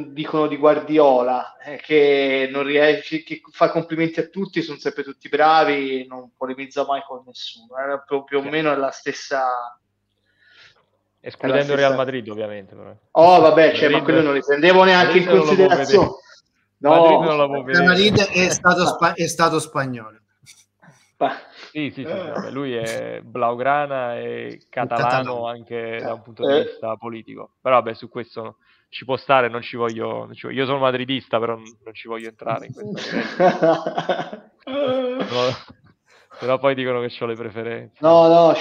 dicono 0.09 0.47
di 0.47 0.57
Guardiola, 0.57 1.59
eh, 1.59 1.77
che 1.77 2.49
non 2.51 2.63
riesce, 2.63 3.23
che 3.23 3.43
fa 3.51 3.71
complimenti 3.71 4.21
a 4.21 4.29
tutti, 4.29 4.63
sono 4.63 4.79
sempre 4.79 5.03
tutti 5.03 5.29
bravi, 5.29 6.07
non 6.07 6.31
polemizza 6.35 6.87
mai 6.87 7.03
con 7.07 7.23
nessuno. 7.27 7.77
Era 7.77 7.99
più, 7.99 8.25
più 8.25 8.39
o 8.39 8.43
meno 8.43 8.75
la 8.75 8.91
stessa... 8.91 9.79
Escludendo 11.21 11.73
il 11.73 11.79
Real 11.79 11.95
Madrid, 11.95 12.27
ovviamente. 12.29 12.75
Però. 12.75 12.97
Oh, 13.11 13.41
vabbè, 13.41 13.75
cioè, 13.75 13.91
ma 13.91 14.03
quello 14.03 14.23
non 14.23 14.33
li 14.33 14.41
prendevo 14.41 14.85
neanche 14.85 15.21
Madrid 15.21 15.35
in 15.35 15.39
considerazione. 15.39 16.11
No, 16.79 17.47
Madrid, 17.49 17.85
Madrid 17.85 18.19
è, 18.29 18.49
stato 18.49 18.87
spa- 18.87 19.13
è 19.13 19.27
stato 19.27 19.61
spagnolo. 19.61 20.19
Sì, 21.73 21.91
sì, 21.91 22.05
sì, 22.05 22.13
vabbè, 22.13 22.51
lui 22.51 22.75
è 22.75 23.23
blaugrana 23.23 24.19
e 24.19 24.67
catalano 24.69 25.47
anche 25.47 26.01
da 26.03 26.13
un 26.13 26.21
punto 26.21 26.47
di 26.47 26.53
eh. 26.53 26.65
vista 26.65 26.99
politico. 26.99 27.53
Però 27.63 27.77
vabbè, 27.77 27.95
su 27.95 28.11
questo 28.11 28.59
ci 28.91 29.07
può 29.07 29.17
stare, 29.17 29.49
non 29.49 29.63
ci 29.63 29.77
voglio... 29.77 30.27
Non 30.27 30.35
ci 30.35 30.47
voglio 30.47 30.61
io 30.61 30.67
sono 30.67 30.81
madridista, 30.81 31.39
però 31.39 31.55
non, 31.55 31.65
non, 31.83 31.95
ci 31.95 32.09
voglio 32.09 32.29
entrare 32.29 32.67
in 32.67 32.75
questo. 32.75 33.17
no, 34.67 35.53
però 36.39 36.59
poi 36.59 36.75
dicono 36.75 37.01
che 37.01 37.11
ho 37.19 37.27
le 37.27 37.37
preferenze. 37.37 37.97
No, 38.01 38.29
no. 38.29 38.53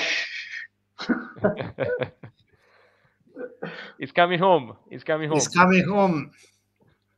It's 3.98 4.14
coming 4.14 4.42
home. 4.42 4.74
It's 4.90 5.04
coming 5.04 5.30
home. 5.30 5.38
It's 5.38 5.54
coming 5.54 5.86
home. 5.86 6.32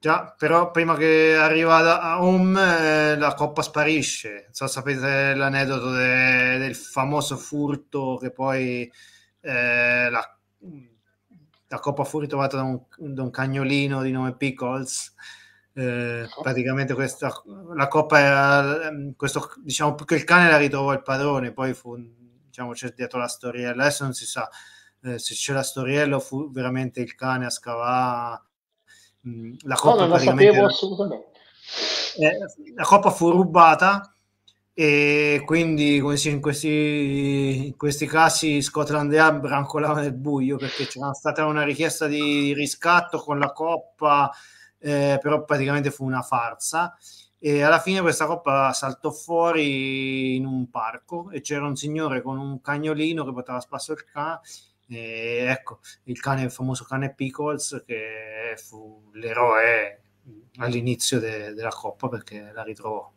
Già, 0.03 0.35
però 0.37 0.69
prima 0.69 0.97
che 0.97 1.33
arriva 1.33 2.01
a 2.01 2.21
home 2.21 3.11
eh, 3.11 3.17
la 3.17 3.33
coppa 3.35 3.61
sparisce. 3.61 4.41
Non 4.47 4.51
so, 4.51 4.67
sapete 4.67 5.33
l'aneddoto 5.33 5.91
de, 5.91 6.57
del 6.57 6.75
famoso 6.75 7.37
furto 7.37 8.17
che 8.19 8.29
poi 8.29 8.91
eh, 9.39 10.09
la, 10.09 10.37
la, 11.69 11.79
coppa 11.79 12.03
fu 12.03 12.19
ritrovata 12.19 12.57
da 12.57 12.63
un, 12.63 12.81
da 12.97 13.21
un, 13.21 13.29
cagnolino 13.29 14.01
di 14.01 14.11
nome 14.11 14.35
Pickles. 14.35 15.13
Eh, 15.71 16.27
praticamente 16.41 16.93
questa, 16.95 17.31
la 17.73 17.87
coppa 17.87 18.19
era 18.19 18.91
questo, 19.15 19.53
diciamo 19.63 19.95
che 19.95 20.15
il 20.15 20.25
cane 20.25 20.49
la 20.49 20.57
ritrovò 20.57 20.91
il 20.91 21.01
padrone, 21.01 21.53
poi 21.53 21.73
fu 21.73 21.95
diciamo 22.43 22.73
c'è 22.73 22.91
dietro 22.93 23.19
la 23.19 23.29
storiella. 23.29 23.83
Adesso 23.83 24.03
non 24.03 24.11
si 24.11 24.25
sa 24.25 24.49
eh, 25.03 25.17
se 25.17 25.33
c'è 25.33 25.53
la 25.53 25.63
storiella 25.63 26.17
o 26.17 26.19
fu 26.19 26.51
veramente 26.51 26.99
il 26.99 27.15
cane 27.15 27.45
a 27.45 27.49
scavare 27.49 28.51
la 29.63 29.75
coppa 29.75 29.95
no, 29.95 30.01
non 30.01 30.09
la 30.09 30.19
sapevo 30.19 30.65
assolutamente. 30.65 31.27
Eh, 32.17 32.37
la 32.75 32.83
coppa 32.83 33.09
fu 33.09 33.31
rubata 33.31 34.13
e 34.75 35.43
quindi 35.45 35.99
come 35.99 36.17
si, 36.17 36.29
in, 36.29 36.41
questi, 36.41 37.67
in 37.67 37.77
questi 37.77 38.07
casi 38.07 38.61
Scotland 38.61 39.11
Yard 39.11 39.39
brancolava 39.39 40.01
nel 40.01 40.13
buio 40.13 40.57
perché 40.57 40.87
c'era 40.87 41.13
stata 41.13 41.45
una 41.45 41.63
richiesta 41.63 42.07
di 42.07 42.53
riscatto 42.53 43.19
con 43.19 43.37
la 43.37 43.51
coppa 43.51 44.31
eh, 44.79 45.19
però 45.21 45.45
praticamente 45.45 45.91
fu 45.91 46.05
una 46.05 46.23
farsa 46.23 46.97
e 47.37 47.61
alla 47.61 47.79
fine 47.79 48.01
questa 48.01 48.25
coppa 48.25 48.73
saltò 48.73 49.11
fuori 49.11 50.35
in 50.35 50.45
un 50.45 50.69
parco 50.69 51.29
e 51.29 51.41
c'era 51.41 51.67
un 51.67 51.75
signore 51.75 52.21
con 52.21 52.39
un 52.39 52.59
cagnolino 52.59 53.23
che 53.23 53.33
poteva 53.33 53.59
spasso 53.59 53.93
il 53.93 54.03
cane 54.05 54.39
e 54.95 55.45
ecco, 55.47 55.79
il 56.03 56.19
cane, 56.19 56.43
il 56.43 56.51
famoso 56.51 56.83
cane 56.83 57.13
Pickles, 57.13 57.83
che 57.85 58.55
fu 58.57 59.09
l'eroe 59.13 60.01
all'inizio 60.57 61.19
de- 61.19 61.53
della 61.53 61.69
Coppa 61.69 62.07
perché 62.07 62.51
la 62.53 62.63
ritrovò. 62.63 63.11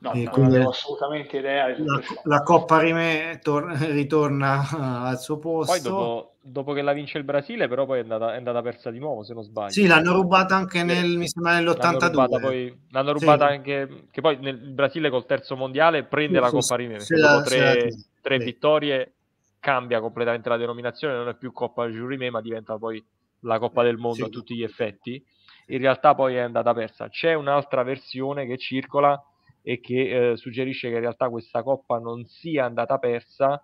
No, 0.00 0.12
non 0.14 0.44
avevo 0.44 0.68
assolutamente 0.68 1.38
idea. 1.38 1.68
La, 1.76 2.00
la, 2.22 2.42
Coppa 2.42 2.78
Rime 2.78 3.40
tor- 3.42 3.66
ritorna 3.66 4.68
al 5.02 5.18
suo 5.18 5.38
posto. 5.38 5.72
Poi 5.72 5.80
dopo, 5.80 6.34
dopo, 6.40 6.72
che 6.72 6.82
la 6.82 6.92
vince 6.92 7.18
il 7.18 7.24
Brasile, 7.24 7.66
però 7.66 7.84
poi 7.84 7.98
è 7.98 8.02
andata, 8.02 8.32
è 8.32 8.36
andata, 8.36 8.62
persa 8.62 8.92
di 8.92 9.00
nuovo, 9.00 9.24
se 9.24 9.34
non 9.34 9.42
sbaglio. 9.42 9.72
Sì, 9.72 9.88
l'hanno 9.88 10.12
rubata 10.12 10.54
anche 10.54 10.84
nel, 10.84 11.16
mi 11.16 11.26
sembra 11.26 11.54
nell'82. 11.54 11.80
L'hanno 11.80 12.08
rubata, 12.08 12.38
poi, 12.38 12.80
l'hanno 12.90 13.12
rubata 13.12 13.48
sì. 13.48 13.54
anche, 13.54 14.04
che 14.12 14.20
poi 14.20 14.38
nel 14.38 14.56
Brasile 14.56 15.10
col 15.10 15.26
terzo 15.26 15.56
mondiale 15.56 16.04
prende 16.04 16.36
sì, 16.36 16.42
la 16.44 16.50
Coppa 16.50 16.76
Rime, 16.76 16.98
dopo 16.98 17.42
tre, 17.42 17.88
tre 18.20 18.38
vittorie 18.38 19.14
cambia 19.60 20.00
completamente 20.00 20.48
la 20.48 20.56
denominazione, 20.56 21.14
non 21.14 21.28
è 21.28 21.36
più 21.36 21.52
Coppa 21.52 21.86
Jurime, 21.86 22.30
ma 22.30 22.40
diventa 22.40 22.76
poi 22.78 23.04
la 23.40 23.58
Coppa 23.58 23.82
del 23.82 23.96
Mondo 23.96 24.26
a 24.26 24.28
tutti 24.28 24.54
gli 24.54 24.62
effetti. 24.62 25.22
In 25.66 25.78
realtà 25.78 26.14
poi 26.14 26.36
è 26.36 26.40
andata 26.40 26.72
persa. 26.72 27.08
C'è 27.08 27.34
un'altra 27.34 27.82
versione 27.82 28.46
che 28.46 28.56
circola 28.56 29.20
e 29.62 29.80
che 29.80 30.30
eh, 30.30 30.36
suggerisce 30.36 30.88
che 30.88 30.94
in 30.94 31.00
realtà 31.00 31.28
questa 31.28 31.62
coppa 31.62 31.98
non 31.98 32.24
sia 32.24 32.64
andata 32.64 32.96
persa, 32.98 33.62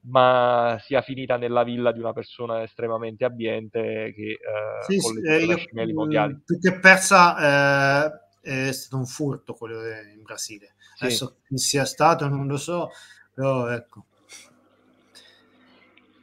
ma 0.00 0.76
sia 0.80 1.00
finita 1.00 1.36
nella 1.36 1.64
villa 1.64 1.90
di 1.90 2.00
una 2.00 2.12
persona 2.12 2.62
estremamente 2.62 3.24
abbiente 3.24 4.12
che 4.14 4.32
eh, 4.32 4.82
sì, 4.86 4.98
sì, 4.98 5.20
eh, 5.20 5.92
mondiali. 5.92 6.38
Più 6.44 6.58
che 6.58 6.78
persa 6.78 8.02
eh, 8.02 8.68
è 8.68 8.72
stato 8.72 8.96
un 8.96 9.06
furto 9.06 9.54
quello 9.54 9.80
in 9.86 10.22
Brasile. 10.22 10.74
Sì. 10.96 11.04
Adesso 11.04 11.38
chi 11.46 11.56
sia 11.56 11.84
stato 11.84 12.28
non 12.28 12.46
lo 12.46 12.56
so, 12.56 12.90
però 13.32 13.68
ecco. 13.68 14.04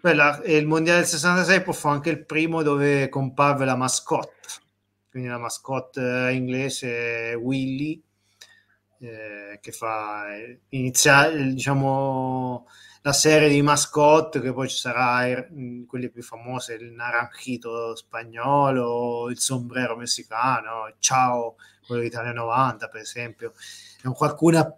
Quella, 0.05 0.39
il 0.45 0.67
mondiale 0.67 0.99
del 0.99 1.07
66 1.07 1.63
poi 1.63 1.73
fu 1.73 1.87
anche 1.87 2.11
il 2.11 2.23
primo 2.27 2.61
dove 2.61 3.09
comparve 3.09 3.65
la 3.65 3.75
mascotte, 3.75 4.49
quindi 5.09 5.29
la 5.29 5.39
mascotte 5.39 6.29
inglese 6.31 7.33
Willy 7.33 7.99
eh, 8.99 9.57
che 9.59 9.71
fa 9.71 10.31
eh, 10.31 10.59
iniziare 10.69 11.47
diciamo 11.47 12.67
la 13.01 13.13
serie 13.13 13.49
di 13.49 13.63
mascotte 13.63 14.41
che 14.41 14.53
poi 14.53 14.69
ci 14.69 14.77
sarà 14.77 15.43
quelle 15.87 16.11
più 16.11 16.21
famose 16.21 16.75
il 16.75 16.91
naranjito 16.91 17.95
spagnolo 17.95 19.27
il 19.31 19.39
sombrero 19.39 19.95
messicano 19.95 20.93
ciao 20.99 21.55
quello 21.87 22.03
d'Italia 22.03 22.31
90 22.31 22.87
per 22.89 23.01
esempio. 23.01 23.53
Qualcuna 24.13 24.71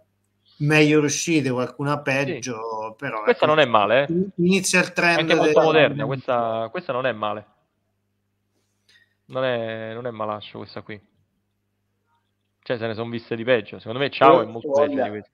meglio 0.58 1.00
riuscite 1.00 1.50
qualcuna 1.50 2.00
peggio 2.00 2.88
sì. 2.90 2.94
però 2.96 3.22
questa 3.22 3.44
ecco, 3.44 3.54
non 3.54 3.60
è 3.60 3.66
male 3.66 4.06
eh? 4.06 4.14
inizia 4.36 4.80
il 4.80 4.92
trend 4.92 5.18
anche 5.18 5.34
molto 5.34 5.52
del... 5.52 5.64
moderna 5.64 6.06
questa, 6.06 6.68
questa 6.70 6.92
non 6.92 7.06
è 7.06 7.12
male 7.12 7.46
non 9.26 9.44
è, 9.44 9.92
non 9.94 10.06
è 10.06 10.10
malascio 10.10 10.58
questa 10.58 10.82
qui 10.82 11.00
cioè, 12.68 12.76
se 12.76 12.86
ne 12.86 12.92
sono 12.92 13.08
viste 13.08 13.34
di 13.34 13.44
peggio. 13.44 13.78
Secondo 13.78 13.98
me 13.98 14.10
Ciao 14.10 14.42
è 14.42 14.44
molto 14.44 14.70
peggio 14.72 15.02
di 15.02 15.08
questo. 15.08 15.30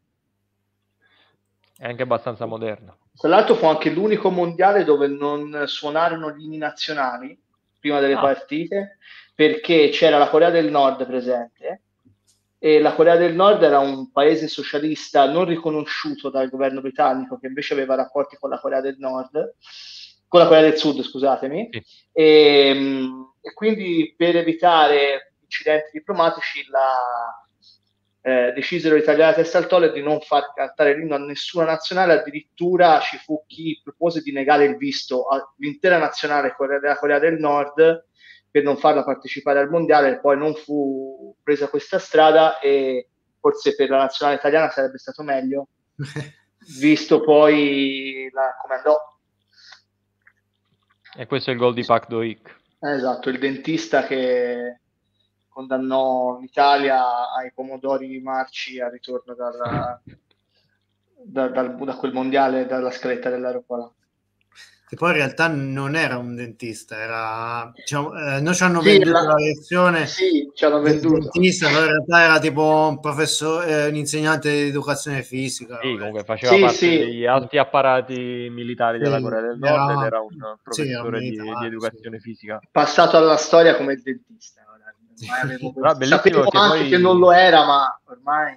È 1.77 1.85
anche 1.85 2.03
abbastanza 2.03 2.47
moderno. 2.47 2.99
Tra 3.17 3.29
l'altro 3.29 3.57
fu 3.57 3.67
anche 3.67 3.91
l'unico 3.91 4.31
mondiale 4.31 4.85
dove 4.85 5.09
non 5.09 5.65
suonarono 5.67 6.31
gli 6.31 6.45
inni 6.45 6.59
nazionali 6.59 7.37
prima 7.81 7.99
delle 7.99 8.15
ah. 8.15 8.21
partite, 8.21 8.99
perché 9.35 9.89
c'era 9.89 10.17
la 10.17 10.29
Corea 10.29 10.51
del 10.51 10.71
Nord 10.71 11.05
presente 11.07 11.81
e 12.65 12.81
la 12.81 12.95
Corea 12.95 13.17
del 13.17 13.35
Nord 13.35 13.63
era 13.63 13.79
un 13.79 14.11
paese 14.11 14.49
socialista 14.49 15.31
non 15.31 15.45
riconosciuto 15.45 16.31
dal 16.31 16.49
governo 16.49 16.81
britannico 16.81 17.39
che 17.39 17.49
invece 17.49 17.75
aveva 17.75 17.95
rapporti 17.95 18.39
con 18.41 18.49
la 18.49 18.59
Corea 18.59 18.81
del 18.81 18.97
Nord, 18.99 19.57
con 20.27 20.41
la 20.41 20.47
Corea 20.47 20.63
del 20.63 20.79
Sud, 20.79 21.03
scusatemi, 21.03 21.69
sì. 21.71 21.85
e, 22.11 22.69
ehm, 22.71 23.35
e, 23.43 23.53
quindi 23.53 24.15
per 24.17 24.37
evitare 24.37 25.35
incidenti 25.43 25.91
diplomatici 25.93 26.67
la, 26.71 27.47
eh, 28.23 28.53
decisero 28.55 28.97
gli 28.97 29.01
italiani 29.01 29.33
a 29.33 29.35
testa 29.35 29.59
al 29.59 29.67
tolle 29.67 29.93
di 29.93 30.01
non 30.01 30.21
far 30.21 30.55
cantare 30.55 30.97
l'inno 30.97 31.17
a 31.17 31.19
nessuna 31.19 31.67
nazionale, 31.67 32.15
addirittura 32.15 32.99
ci 33.01 33.19
fu 33.19 33.45
chi 33.47 33.79
propose 33.85 34.23
di 34.23 34.33
negare 34.33 34.65
il 34.65 34.79
visto 34.79 35.27
all'intera 35.27 35.99
nazionale 35.99 36.55
della 36.81 36.97
Corea 36.97 37.19
del 37.19 37.39
Nord 37.39 38.07
per 38.55 38.63
non 38.63 38.77
farla 38.77 39.03
partecipare 39.03 39.59
al 39.59 39.69
mondiale, 39.69 40.21
poi 40.21 40.39
non 40.39 40.55
fu 40.55 41.35
presa 41.43 41.67
questa 41.67 41.99
strada 41.99 42.61
e 42.61 43.09
forse 43.41 43.75
per 43.75 43.91
la 43.91 43.97
nazionale 43.97 44.39
italiana 44.39 44.71
sarebbe 44.71 44.97
stato 44.99 45.25
meglio, 45.25 45.67
visto 46.79 47.21
poi 47.21 48.31
la, 48.33 48.57
come 48.63 48.75
andò. 48.77 48.97
E 51.17 51.27
questo 51.27 51.51
è 51.51 51.55
il 51.55 51.59
gol 51.59 51.75
di 51.75 51.85
Pac 51.85 52.07
Doik. 52.07 52.61
Esatto, 52.79 53.29
il 53.29 53.41
dentista 53.41 54.05
che 54.05 54.79
condannò 55.49 56.39
l'Italia 56.39 57.33
ai 57.37 57.51
pomodori 57.53 58.21
marci 58.21 58.79
al 58.79 58.93
ritorno 58.93 59.35
dalla, 59.35 60.01
da, 61.25 61.49
da, 61.49 61.63
da, 61.63 61.97
quel 61.97 62.13
mondiale 62.13 62.67
dalla 62.67 62.93
scaletta 62.93 63.31
dell'aeroporto. 63.31 63.97
Che 64.95 65.01
poi 65.01 65.11
in 65.11 65.17
realtà 65.17 65.49
non 65.49 65.97
era 65.97 66.19
un 66.19 66.37
dentista, 66.37 66.97
era 66.97 67.73
diciamo, 67.75 68.17
eh, 68.17 68.41
noi 68.41 68.55
ci 68.55 68.63
hanno 68.63 68.81
sì, 68.81 68.91
venduto 68.91 69.11
la, 69.11 69.23
la 69.23 69.35
versione 69.35 70.07
sì, 70.07 70.51
ci 70.55 70.65
hanno 70.65 70.81
venduto. 70.81 71.19
dentista, 71.33 71.67
però 71.67 71.81
in 71.81 71.87
realtà 71.89 72.23
era 72.23 72.39
tipo 72.39 72.63
un 72.63 73.01
professore, 73.01 73.67
eh, 73.67 73.89
un 73.89 73.97
insegnante 73.97 74.53
di 74.53 74.69
educazione 74.69 75.25
fisica. 75.25 75.81
Sì, 75.83 75.97
comunque 75.97 76.23
faceva 76.23 76.55
sì, 76.55 76.61
parte 76.61 76.77
sì. 76.77 76.99
degli 76.99 77.27
alti 77.27 77.59
apparati 77.59 78.49
militari 78.53 78.99
della 78.99 79.21
Corea 79.21 79.41
del 79.41 79.59
Nord 79.59 79.91
era, 79.91 79.93
ed 79.93 80.07
era 80.07 80.21
un 80.21 80.59
professore 80.63 81.19
sì, 81.19 81.35
era 81.35 81.51
di, 81.51 81.59
di, 81.59 81.67
educazione 81.67 82.21
fisica. 82.21 82.61
Passato 82.71 83.17
alla 83.17 83.37
storia 83.37 83.77
come 83.77 83.97
dentista 83.97 84.63
avevo 85.43 85.73
sapevo 86.03 86.49
anche 86.53 86.79
poi... 86.79 86.89
che 86.89 86.99
non 86.99 87.19
lo 87.19 87.33
era, 87.33 87.65
ma 87.67 88.01
ormai 88.05 88.57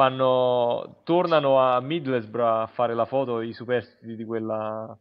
fanno 0.00 1.02
tornano 1.04 1.60
a 1.60 1.78
Middlesbrough 1.82 2.62
a 2.62 2.66
fare 2.66 2.94
la 2.94 3.04
foto 3.04 3.42
i 3.42 3.52
superstiti 3.52 4.16
di 4.16 4.24
quella 4.24 4.96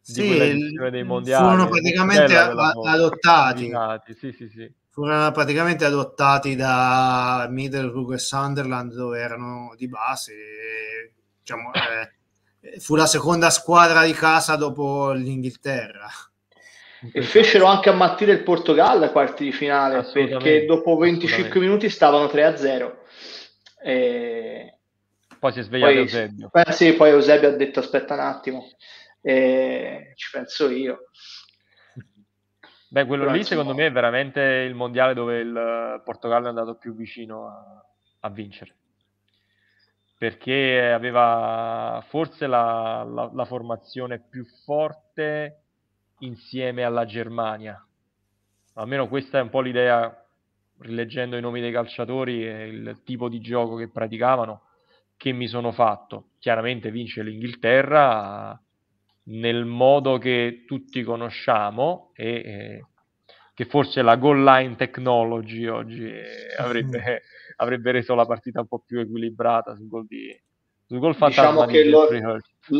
sì, 0.00 0.22
di 0.22 0.74
quella 0.74 0.88
dei 0.88 1.04
mondiali. 1.04 1.44
furono 1.44 1.68
praticamente 1.68 2.34
adottati. 2.34 3.70
Sì, 4.18 4.32
sì, 4.32 4.48
sì. 4.48 4.72
furono 4.88 5.30
praticamente 5.30 5.84
adottati 5.84 6.56
da 6.56 7.46
Middlesbrough 7.50 8.14
e 8.14 8.18
Sunderland 8.18 8.94
dove 8.94 9.20
erano 9.20 9.74
di 9.76 9.88
base 9.88 10.32
diciamo, 11.40 11.70
eh, 11.74 12.80
fu 12.80 12.94
la 12.94 13.06
seconda 13.06 13.50
squadra 13.50 14.04
di 14.04 14.12
casa 14.12 14.56
dopo 14.56 15.12
l'Inghilterra. 15.12 16.08
E 17.12 17.20
fecero 17.20 17.66
anche 17.66 17.90
ammattire 17.90 18.32
il 18.32 18.42
Portogallo 18.42 19.04
ai 19.04 19.10
quarti 19.10 19.44
di 19.44 19.52
finale 19.52 20.08
perché 20.10 20.64
dopo 20.64 20.96
25 20.96 21.60
minuti 21.60 21.90
stavano 21.90 22.24
3-0 22.24 23.02
e... 23.84 24.78
poi 25.38 25.52
si 25.52 25.58
è 25.58 25.62
svegliato 25.62 25.92
poi, 25.92 26.00
Eusebio. 26.00 26.50
eh, 26.52 26.72
sì, 26.72 26.94
poi 26.94 27.10
Eusebio 27.10 27.48
ha 27.48 27.52
detto 27.52 27.80
aspetta 27.80 28.14
un 28.14 28.20
attimo 28.20 28.70
e 29.20 30.12
ci 30.14 30.30
penso 30.32 30.70
io. 30.70 31.10
Beh, 32.88 33.04
quello 33.04 33.24
Però, 33.24 33.34
lì 33.34 33.44
secondo 33.44 33.74
me 33.74 33.86
è 33.86 33.92
veramente 33.92 34.40
il 34.40 34.74
mondiale 34.74 35.12
dove 35.12 35.40
il 35.40 36.00
Portogallo 36.02 36.46
è 36.46 36.48
andato 36.48 36.76
più 36.76 36.94
vicino 36.94 37.48
a, 37.48 37.84
a 38.20 38.30
vincere. 38.30 38.74
Perché 40.16 40.92
aveva 40.92 42.02
forse 42.08 42.46
la, 42.46 43.04
la, 43.06 43.30
la 43.34 43.44
formazione 43.44 44.20
più 44.20 44.46
forte 44.64 45.62
insieme 46.20 46.84
alla 46.84 47.04
Germania. 47.04 47.84
Almeno 48.74 49.08
questa 49.08 49.38
è 49.38 49.42
un 49.42 49.50
po' 49.50 49.60
l'idea, 49.60 50.23
rileggendo 50.84 51.36
i 51.36 51.40
nomi 51.40 51.60
dei 51.60 51.72
calciatori 51.72 52.46
e 52.46 52.66
il 52.66 53.00
tipo 53.04 53.28
di 53.28 53.40
gioco 53.40 53.76
che 53.76 53.88
praticavano, 53.88 54.62
che 55.16 55.32
mi 55.32 55.46
sono 55.48 55.72
fatto. 55.72 56.30
Chiaramente 56.38 56.90
vince 56.90 57.22
l'Inghilterra 57.22 58.58
nel 59.26 59.64
modo 59.64 60.18
che 60.18 60.64
tutti 60.66 61.02
conosciamo 61.02 62.10
e 62.14 62.28
eh, 62.28 62.86
che 63.54 63.64
forse 63.64 64.02
la 64.02 64.16
goal 64.16 64.42
line 64.42 64.76
technology 64.76 65.66
oggi 65.66 66.04
eh, 66.04 66.54
avrebbe, 66.58 67.22
avrebbe, 67.56 67.92
reso 67.92 68.14
la 68.14 68.26
partita 68.26 68.60
un 68.60 68.66
po' 68.66 68.82
più 68.84 69.00
equilibrata 69.00 69.74
sul 69.74 69.88
gol 69.88 70.04
di, 70.06 70.38
sul 70.86 70.98
gol 70.98 71.16
diciamo 71.18 71.64
che 71.64 71.88
lo, 71.88 72.08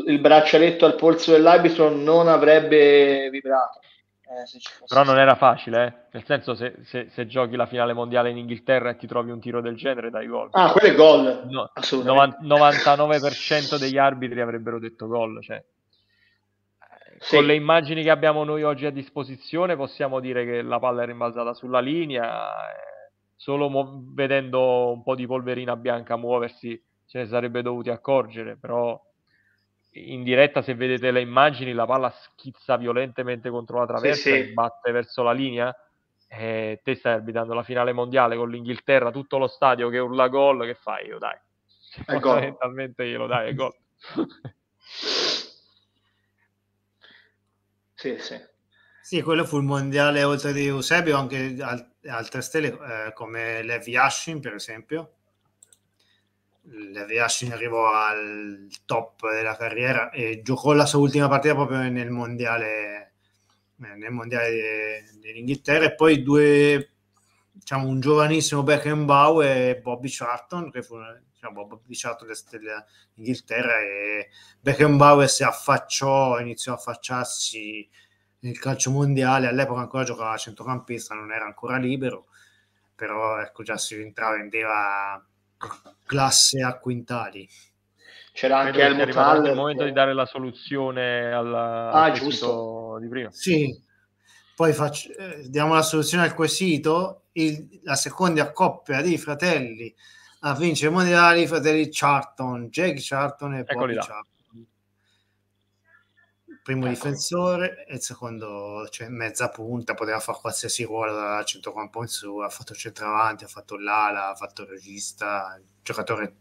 il 0.07 0.21
braccialetto 0.21 0.85
al 0.85 0.97
polso 0.97 1.33
dell'arbitro 1.33 1.89
non 1.89 2.29
avrebbe 2.29 3.31
vibrato. 3.31 3.81
Eh, 4.27 4.87
Però 4.87 5.05
non 5.05 5.19
era 5.19 5.35
facile, 5.35 5.87
eh? 5.87 5.93
nel 6.13 6.25
senso 6.25 6.55
se, 6.55 6.77
se, 6.85 7.11
se, 7.11 7.27
giochi 7.27 7.57
la 7.57 7.67
finale 7.67 7.93
mondiale 7.93 8.31
in 8.31 8.39
Inghilterra 8.39 8.89
e 8.91 8.97
ti 8.97 9.07
trovi 9.07 9.31
un 9.31 9.39
tiro 9.39 9.61
del 9.61 9.77
genere 9.77 10.09
dai 10.09 10.27
gol. 10.27 10.49
Ah, 10.53 10.73
quello 10.73 10.89
è 10.89 10.97
gol. 10.97 11.47
No, 11.51 11.71
99% 11.75 13.79
degli 13.79 13.99
arbitri 13.99 14.41
avrebbero 14.41 14.79
detto 14.79 15.07
gol. 15.07 15.43
Cioè. 15.43 15.63
Sì. 17.19 17.37
Con 17.37 17.45
le 17.45 17.55
immagini 17.55 18.03
che 18.03 18.11
abbiamo 18.11 18.45
noi 18.45 18.63
oggi 18.63 18.87
a 18.87 18.91
disposizione 18.91 19.77
possiamo 19.77 20.21
dire 20.21 20.47
che 20.47 20.63
la 20.63 20.79
palla 20.79 21.03
era 21.03 21.13
rimbalzata 21.13 21.53
sulla 21.53 21.81
linea, 21.81 22.71
eh, 22.71 23.11
solo 23.37 23.69
mo- 23.69 24.05
vedendo 24.15 24.91
un 24.91 25.03
po' 25.03 25.15
di 25.15 25.27
polverina 25.27 25.77
bianca 25.77 26.17
muoversi 26.17 26.83
se 27.05 27.19
ne 27.19 27.27
sarebbe 27.27 27.61
dovuti 27.61 27.91
accorgere, 27.91 28.57
però 28.57 28.99
in 29.95 30.23
diretta 30.23 30.63
se 30.63 30.75
vedete 30.75 31.11
le 31.11 31.21
immagini 31.21 31.73
la 31.73 31.87
palla 31.87 32.11
schizza 32.11 32.77
violentemente 32.77 33.51
contro 33.51 33.79
la 33.79 33.87
traversa 33.87 34.31
sì, 34.31 34.31
sì. 34.31 34.39
e 34.39 34.53
batte 34.53 34.91
verso 34.91 35.23
la 35.23 35.33
linea 35.33 35.75
E 36.37 36.81
te 36.83 36.97
stai 36.97 37.13
arbitrando 37.15 37.55
la 37.55 37.63
finale 37.63 37.93
mondiale 37.93 38.35
con 38.37 38.51
l'Inghilterra, 38.51 39.13
tutto 39.13 39.39
lo 39.39 39.47
stadio 39.47 39.89
che 39.89 39.99
urla 39.99 40.27
gol, 40.29 40.67
che 40.67 40.75
fai? 40.75 41.07
Io 41.07 41.19
dai. 41.19 41.39
Fondamentalmente 42.05 43.07
glielo 43.07 43.27
dai, 43.29 43.51
è 43.51 43.55
gol. 43.55 43.73
sì, 47.95 48.19
sì. 48.19 48.53
Sì, 49.01 49.23
quello 49.23 49.45
fu 49.45 49.59
il 49.59 49.65
mondiale 49.65 50.25
oltre 50.25 50.53
di 50.53 50.67
Eusebio, 50.67 51.17
anche 51.17 51.57
al- 51.61 51.93
altre 52.07 52.41
stelle 52.41 52.69
eh, 52.69 53.13
come 53.13 53.63
Lev 53.63 53.87
Yashin, 53.87 54.41
per 54.41 54.55
esempio. 54.55 55.19
Yashin 56.67 57.53
arrivò 57.53 57.93
al 57.93 58.69
top 58.87 59.31
della 59.31 59.57
carriera 59.57 60.11
e 60.11 60.41
giocò 60.43 60.73
la 60.73 60.87
sua 60.87 61.01
ultima 61.01 61.29
partita 61.29 61.55
proprio 61.55 61.79
nel 61.91 62.11
mondiale, 62.11 63.13
nel 63.77 64.11
mondiale 64.11 65.11
dell'Inghilterra. 65.21 65.85
E 65.85 65.95
poi 65.95 66.23
due, 66.23 66.93
diciamo, 67.53 67.87
un 67.87 68.01
giovanissimo 68.01 68.63
Beckenbauer 68.63 69.69
e 69.69 69.81
Bobby 69.81 70.09
Charlton, 70.11 70.71
che 70.71 70.83
fu 70.83 70.97
diciamo, 71.33 71.67
Bobby 71.67 71.95
Charlton 71.95 72.29
dell'Inghilterra 72.51 73.81
e 73.81 74.29
Beckenbauer 74.61 75.29
si 75.29 75.43
affacciò, 75.43 76.41
iniziò 76.41 76.73
a 76.73 76.77
affacciarsi 76.77 77.89
nel 78.41 78.59
calcio 78.59 78.91
mondiale, 78.91 79.47
all'epoca 79.47 79.81
ancora 79.81 80.05
giocava 80.05 80.33
a 80.33 80.39
centrocampista, 80.39 81.15
non 81.15 81.31
era 81.33 81.45
ancora 81.45 81.77
libero, 81.77 82.27
però 82.95 83.41
ecco 83.41 83.63
già 83.63 83.77
si 83.77 84.01
intravendeva 84.01 85.23
classe 86.05 86.63
a 86.63 86.79
quintali. 86.79 87.49
C'era 88.33 88.59
anche 88.59 88.83
il 88.83 89.17
Haller. 89.17 89.51
il 89.51 89.57
momento 89.57 89.83
che... 89.83 89.89
di 89.89 89.95
dare 89.95 90.13
la 90.13 90.27
soluzione 90.27 91.33
alla, 91.33 91.91
ah, 91.91 92.05
al 92.05 92.13
giusto. 92.13 92.99
di 93.01 93.09
prima. 93.09 93.31
Sì, 93.31 93.73
poi 94.57 94.73
faccio, 94.73 95.11
eh, 95.17 95.49
diamo 95.49 95.75
la 95.75 95.83
soluzione 95.83 96.25
al 96.25 96.35
quesito. 96.35 97.23
Il, 97.33 97.81
la 97.83 97.97
seconda 97.97 98.53
coppia 98.53 99.01
di 99.03 99.17
fratelli 99.19 99.93
a 100.41 100.55
vincere 100.55 100.91
i 100.91 100.95
mondiali, 100.95 101.43
i 101.43 101.47
fratelli 101.47 101.89
Charlton, 101.91 102.69
Jake 102.69 102.99
Charlton 103.01 103.55
e 103.55 103.65
Bobby 103.65 103.95
Charlton 103.95 104.34
primo 106.65 106.87
ecco. 106.87 106.95
difensore 106.95 107.85
e 107.87 107.97
il 107.97 108.01
secondo 108.01 108.89
cioè, 108.89 109.09
mezza 109.09 109.51
punta, 109.51 109.93
poteva 109.93 110.19
fare 110.19 110.39
qualsiasi 110.41 110.83
ruolo 110.85 111.13
da 111.13 111.45
centrocampo 111.45 112.01
in 112.01 112.09
su, 112.09 112.39
ha 112.39 112.49
fatto 112.49 112.75
centravanti, 112.75 113.45
ha 113.45 113.49
fatto 113.49 113.77
l'ala, 113.77 114.31
ha 114.31 114.35
fatto 114.35 114.63
il 114.63 114.69
regista, 114.69 115.61
giocatore 115.83 116.37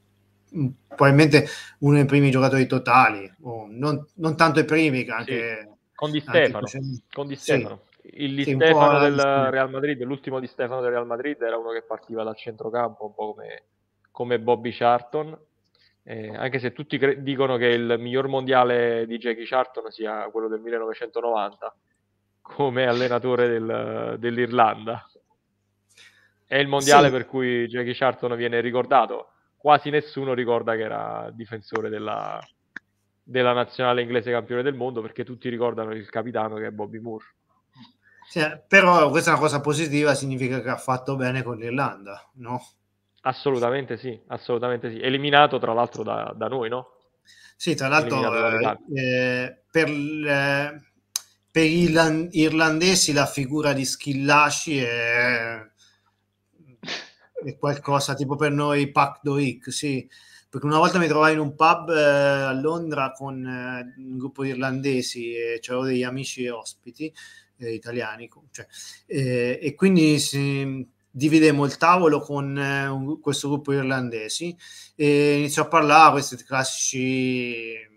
probabilmente 0.88 1.48
uno 1.80 1.96
dei 1.96 2.06
primi 2.06 2.32
giocatori 2.32 2.66
totali, 2.68 3.32
oh, 3.42 3.68
non, 3.70 4.06
non, 4.16 4.38
tanto 4.38 4.60
i 4.60 4.66
primi, 4.66 5.06
anche... 5.10 5.60
Sì. 5.62 5.72
Con 5.94 6.12
Di 6.12 6.22
Stefano, 6.22 6.68
con 7.12 7.28
Di 7.28 7.36
Stefano. 7.36 7.82
Sì. 8.02 8.24
Il 8.24 8.36
Di 8.36 8.44
Stefano 8.44 9.00
del 9.00 9.18
Real 9.18 9.70
Madrid, 9.70 10.02
l'ultimo 10.04 10.40
Di 10.40 10.48
Stefano 10.48 10.82
del 10.82 10.92
Real 10.92 11.06
Madrid 11.06 11.42
era 11.42 11.58
uno 11.58 11.72
che 11.72 11.82
partiva 11.82 12.24
dal 12.24 12.36
centrocampo, 12.36 13.06
un 13.06 13.14
po' 13.14 13.34
come, 13.34 13.64
come 14.12 14.40
Bobby 14.40 14.72
Charlton, 14.72 15.38
eh, 16.04 16.36
anche 16.36 16.60
se 16.60 16.74
tutti 16.74 16.98
cre- 16.98 17.22
dicono 17.24 17.58
che 17.58 17.68
il 17.68 17.96
miglior 18.00 18.28
mondiale 18.28 19.06
di 19.08 19.18
Jackie 19.18 19.46
Charlton 19.46 19.90
sia 19.90 20.30
quello 20.30 20.50
del 20.50 20.60
1990 20.60 21.76
come 22.42 22.86
allenatore 22.86 23.48
del, 23.48 24.16
dell'Irlanda. 24.20 25.08
È 26.46 26.58
il 26.58 26.68
mondiale 26.68 27.08
sì. 27.08 27.14
per 27.14 27.26
cui 27.26 27.68
Jackie 27.68 27.96
Charlton 27.96 28.36
viene 28.36 28.60
ricordato. 28.60 29.30
Quasi 29.56 29.90
nessuno 29.90 30.34
ricorda 30.34 30.76
che 30.76 30.82
era 30.82 31.32
difensore 31.34 31.90
della, 31.90 32.38
della 33.24 33.54
nazionale 33.54 34.02
inglese 34.02 34.30
campione 34.30 34.62
del 34.62 34.76
mondo 34.76 35.02
perché 35.02 35.24
tutti 35.24 35.48
ricordano 35.48 35.94
il 35.94 36.10
capitano 36.10 36.56
che 36.58 36.68
è 36.68 36.72
Bobby 36.72 37.00
Moore. 37.00 37.26
Sì, 38.28 38.42
però 38.68 39.10
questa 39.10 39.30
è 39.30 39.34
una 39.34 39.42
cosa 39.42 39.62
positiva, 39.62 40.14
significa 40.14 40.62
che 40.62 40.70
ha 40.70 40.78
fatto 40.78 41.16
bene 41.16 41.44
con 41.44 41.58
l'Irlanda, 41.58 42.30
no? 42.36 42.62
Assolutamente 43.26 43.98
sì, 43.98 44.20
assolutamente 44.28 44.90
sì. 44.90 45.00
Eliminato 45.00 45.58
tra 45.58 45.74
l'altro 45.74 46.04
da, 46.04 46.34
da 46.36 46.48
noi, 46.48 46.68
no? 46.68 46.98
Sì, 47.56 47.74
tra 47.74 47.88
l'altro 47.88 48.20
eh, 48.60 48.78
eh, 48.94 49.62
per, 49.72 49.88
eh, 49.88 50.82
per 51.50 51.64
gli 51.64 51.90
irlandesi 52.32 53.14
la 53.14 53.26
figura 53.26 53.72
di 53.72 53.86
Schillaci 53.86 54.78
è, 54.80 55.56
è 57.46 57.58
qualcosa 57.58 58.14
tipo 58.14 58.36
per 58.36 58.52
noi 58.52 58.92
Pac 58.92 59.20
Doik, 59.22 59.72
sì. 59.72 60.06
Perché 60.50 60.68
una 60.68 60.78
volta 60.78 61.00
mi 61.00 61.08
trovai 61.08 61.34
in 61.34 61.40
un 61.40 61.56
pub 61.56 61.90
eh, 61.92 62.02
a 62.02 62.54
Londra 62.54 63.12
con 63.12 63.46
eh, 63.46 63.94
un 63.98 64.18
gruppo 64.18 64.44
di 64.44 64.50
irlandesi 64.50 65.34
e 65.34 65.60
c'erano 65.62 65.86
degli 65.86 66.04
amici 66.04 66.46
ospiti 66.50 67.12
eh, 67.58 67.74
italiani, 67.74 68.30
cioè, 68.52 68.68
e 69.06 69.74
quindi 69.76 70.20
si, 70.20 70.86
dividemmo 71.16 71.64
il 71.66 71.78
tavolo 71.78 72.20
con 72.22 72.58
eh, 72.58 73.20
questo 73.22 73.48
gruppo 73.48 73.72
irlandesi 73.72 74.58
e 74.96 75.38
iniziò 75.38 75.64
a 75.64 75.68
parlare 75.68 76.14
questi 76.14 76.44
classici 76.44 77.92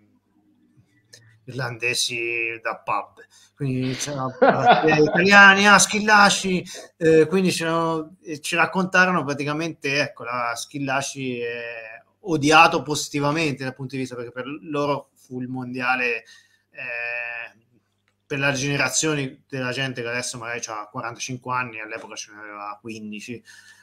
irlandesi 1.45 2.61
da 2.63 2.77
pub. 2.77 3.25
Quindi 3.55 3.95
c'erano 3.95 4.35
italiani, 5.03 5.67
ah, 5.67 5.79
Schillaci, 5.79 6.63
eh, 6.99 7.27
quindi 7.27 7.51
ci 7.51 8.55
raccontarono 8.55 9.25
praticamente, 9.25 10.01
ecco, 10.01 10.25
la 10.25 10.53
Schillaci 10.55 11.41
è 11.41 12.03
odiato 12.29 12.83
positivamente 12.83 13.65
dal 13.65 13.75
punto 13.75 13.95
di 13.95 14.03
vista 14.03 14.15
perché 14.15 14.33
per 14.33 14.45
loro 14.47 15.11
fu 15.15 15.41
il 15.41 15.49
mondiale 15.49 16.25
eh, 16.71 17.65
per 18.27 18.41
la 18.41 18.51
generazione 18.53 19.45
della 19.49 19.71
gente 19.71 20.03
che 20.03 20.09
adesso 20.09 20.37
magari 20.37 20.61
ha 20.67 20.89
45 20.91 21.55
anni, 21.55 21.81
all'epoca 21.81 22.17
ce 22.17 22.33
ne 22.33 22.41
aveva 22.41 22.77
15, 22.81 23.35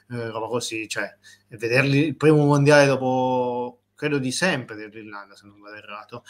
eh, 0.09 0.29
roba 0.29 0.47
così, 0.47 0.87
cioè, 0.89 1.15
vederli 1.49 2.07
il 2.07 2.17
primo 2.17 2.43
mondiale 2.45 2.85
dopo, 2.85 3.83
credo 3.95 4.17
di 4.17 4.31
sempre 4.31 4.75
dell'Irlanda, 4.75 5.35
se 5.35 5.47
non 5.47 5.61
vado 5.61 5.77
errato, 5.77 6.23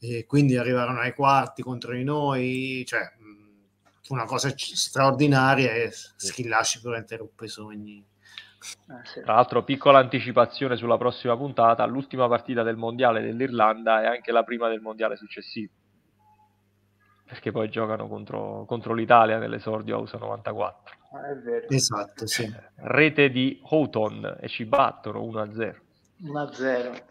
e 0.00 0.24
quindi 0.26 0.56
arrivarono 0.56 1.00
ai 1.00 1.12
quarti 1.12 1.62
contro 1.62 1.92
di 1.92 2.04
noi, 2.04 2.84
cioè, 2.86 3.02
fu 4.02 4.14
una 4.14 4.24
cosa 4.24 4.50
straordinaria 4.56 5.72
e 5.72 5.90
Schillaci 5.92 6.80
puramente 6.80 7.16
ruppe 7.16 7.44
i 7.44 7.48
sogni. 7.48 8.02
Eh, 8.88 9.22
Tra 9.22 9.34
l'altro, 9.34 9.62
piccola 9.62 9.98
anticipazione 9.98 10.78
sulla 10.78 10.96
prossima 10.96 11.36
puntata, 11.36 11.84
l'ultima 11.84 12.26
partita 12.28 12.62
del 12.62 12.76
mondiale 12.76 13.20
dell'Irlanda 13.20 14.02
è 14.02 14.06
anche 14.06 14.32
la 14.32 14.42
prima 14.42 14.68
del 14.68 14.80
mondiale 14.80 15.16
successivo 15.16 15.72
perché 17.28 17.52
poi 17.52 17.68
giocano 17.68 18.08
contro, 18.08 18.64
contro 18.66 18.94
l'Italia 18.94 19.36
nell'esordio 19.36 19.96
a 19.96 20.00
USA 20.00 20.16
94. 20.16 20.96
Ah, 21.12 21.30
è 21.30 21.36
vero. 21.36 21.68
Esatto, 21.68 22.26
sì. 22.26 22.44
Eh, 22.44 22.70
rete 22.76 23.28
di 23.28 23.60
Houghton 23.62 24.38
e 24.40 24.48
ci 24.48 24.64
battono 24.64 25.20
1-0. 25.20 25.76
1-0. 26.22 27.02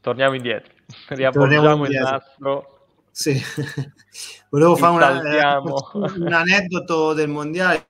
Torniamo 0.00 0.36
indietro. 0.36 0.72
Riappoggiamo 1.08 1.84
il 1.84 1.98
nastro. 1.98 2.86
Sì. 3.10 3.36
Volevo 4.50 4.76
fare 4.76 4.94
una, 4.94 5.58
un 6.16 6.32
aneddoto 6.32 7.12
del 7.12 7.28
mondiale 7.28 7.88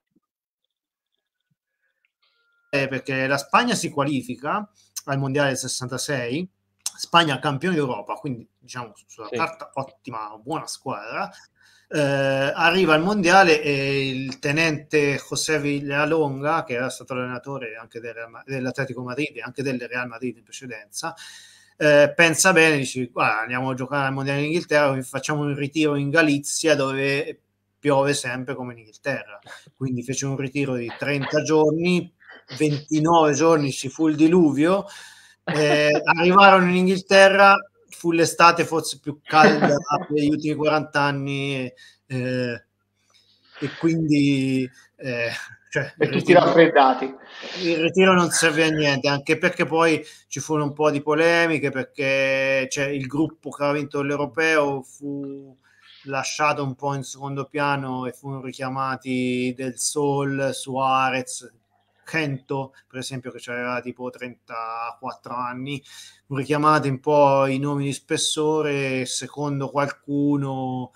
eh, 2.71 2.89
perché 2.89 3.27
la 3.27 3.37
Spagna 3.37 3.75
si 3.75 3.91
qualifica 3.91 4.67
al 5.05 5.19
mondiale 5.19 5.49
del 5.49 5.59
66 5.59 6.51
Spagna 7.01 7.39
campione 7.39 7.77
d'Europa, 7.77 8.13
quindi 8.17 8.47
diciamo 8.59 8.93
sulla 9.07 9.29
sì. 9.31 9.37
carta 9.37 9.71
ottima, 9.73 10.37
buona 10.37 10.67
squadra. 10.67 11.31
Eh, 11.89 11.99
arriva 11.99 12.93
al 12.93 13.01
mondiale 13.01 13.63
e 13.63 14.07
il 14.07 14.39
tenente 14.39 15.17
José 15.17 15.59
Villalonga, 15.59 16.63
che 16.63 16.75
era 16.75 16.91
stato 16.91 17.15
allenatore 17.15 17.75
anche 17.77 18.01
del, 18.01 18.15
dell'Atletico 18.45 19.03
Madrid 19.03 19.35
e 19.35 19.41
anche 19.41 19.63
del 19.63 19.81
Real 19.81 20.09
Madrid 20.09 20.37
in 20.37 20.43
precedenza, 20.43 21.15
eh, 21.79 22.13
pensa 22.15 22.53
bene, 22.53 22.77
dice 22.77 23.07
guarda 23.07 23.41
andiamo 23.41 23.71
a 23.71 23.75
giocare 23.75 24.07
al 24.07 24.13
mondiale 24.13 24.41
in 24.41 24.47
Inghilterra, 24.49 25.01
facciamo 25.03 25.41
un 25.41 25.55
ritiro 25.55 25.97
in 25.97 26.11
Galizia 26.11 26.75
dove 26.75 27.41
piove 27.79 28.13
sempre 28.13 28.55
come 28.55 28.75
in 28.75 28.81
Inghilterra. 28.81 29.39
Quindi 29.75 30.03
fece 30.03 30.27
un 30.27 30.37
ritiro 30.37 30.75
di 30.75 30.93
30 30.99 31.43
giorni, 31.43 32.13
29 32.59 33.33
giorni 33.33 33.73
ci 33.73 33.89
fu 33.89 34.07
il 34.07 34.17
diluvio, 34.17 34.85
eh, 35.45 36.01
arrivarono 36.17 36.69
in 36.69 36.77
Inghilterra, 36.77 37.57
fu 37.89 38.13
l'estate 38.13 38.65
forse 38.65 38.99
più 39.01 39.21
calda 39.23 39.77
degli 40.09 40.29
ultimi 40.29 40.55
40 40.55 41.01
anni 41.01 41.73
eh, 42.07 42.65
e 43.61 43.71
quindi 43.79 44.69
eh, 44.97 45.31
cioè, 45.71 45.95
e 45.97 46.09
tutti 46.09 46.33
raffreddati. 46.33 47.15
Il 47.63 47.79
ritiro 47.79 48.13
non 48.13 48.31
serve 48.31 48.65
a 48.65 48.71
niente, 48.71 49.09
anche 49.09 49.39
perché 49.39 49.67
poi 49.67 50.05
ci 50.27 50.41
furono 50.41 50.67
un 50.67 50.73
po' 50.73 50.91
di 50.91 51.01
polemiche 51.01 51.71
perché 51.71 52.67
cioè, 52.69 52.87
il 52.87 53.07
gruppo 53.07 53.51
che 53.51 53.63
aveva 53.63 53.79
vinto 53.79 54.03
l'Europeo 54.03 54.83
fu 54.83 55.57
lasciato 56.05 56.65
un 56.65 56.75
po' 56.75 56.95
in 56.95 57.05
secondo 57.05 57.45
piano 57.45 58.07
e 58.07 58.13
furono 58.13 58.43
richiamati 58.43 59.55
Del 59.57 59.79
Sol, 59.79 60.51
Suarez, 60.53 61.49
Kento, 62.11 62.75
per 62.89 62.99
esempio, 62.99 63.31
che 63.31 63.51
aveva 63.53 63.81
tipo 63.81 64.11
34 64.11 65.33
anni, 65.33 65.81
richiamate 66.27 66.89
un 66.89 66.99
po' 66.99 67.47
i 67.47 67.61
nomi 67.61 67.85
di 67.85 67.93
spessore, 67.93 69.07
secondo 69.07 69.71
qualcuno 69.71 70.91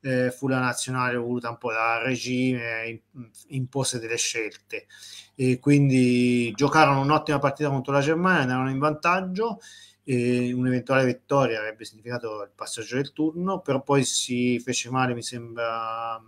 eh, 0.00 0.30
fu 0.30 0.48
la 0.48 0.58
nazionale 0.58 1.16
voluta 1.16 1.48
un 1.48 1.56
po' 1.56 1.72
dal 1.72 2.02
regime, 2.02 3.02
impose 3.48 3.98
delle 3.98 4.18
scelte. 4.18 4.86
E 5.34 5.58
quindi 5.58 6.52
giocarono 6.54 7.00
un'ottima 7.00 7.38
partita 7.38 7.70
contro 7.70 7.94
la 7.94 8.00
Germania, 8.00 8.42
andarono 8.42 8.70
in 8.70 8.78
vantaggio 8.78 9.58
un'eventuale 10.04 11.04
vittoria 11.04 11.60
avrebbe 11.60 11.84
significato 11.84 12.42
il 12.42 12.50
passaggio 12.54 12.96
del 12.96 13.12
turno, 13.12 13.60
però 13.60 13.82
poi 13.82 14.04
si 14.04 14.58
fece 14.58 14.90
male, 14.90 15.14
mi 15.14 15.22
sembra, 15.22 16.20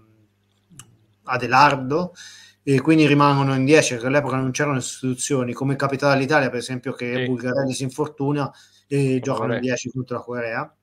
Adelardo 1.25 2.15
e 2.67 2.81
quindi 2.81 3.07
rimangono 3.07 3.55
in 3.55 3.65
10 3.67 3.93
perché 3.93 4.07
all'epoca 4.07 4.37
non 4.37 4.51
c'erano 4.51 4.79
istituzioni 4.79 5.53
come 5.53 5.77
capitale 5.77 6.15
all'Italia 6.15 6.49
per 6.49 6.59
esempio 6.59 6.95
che 6.95 7.15
sì. 7.15 7.25
Bulgarelli 7.27 7.75
si 7.75 7.83
infortuna 7.83 8.51
e 8.89 9.21
giocano 9.23 9.55
in 9.55 9.61
10 9.61 9.91
contro 9.91 10.17
la 10.17 10.23
Corea 10.23 10.77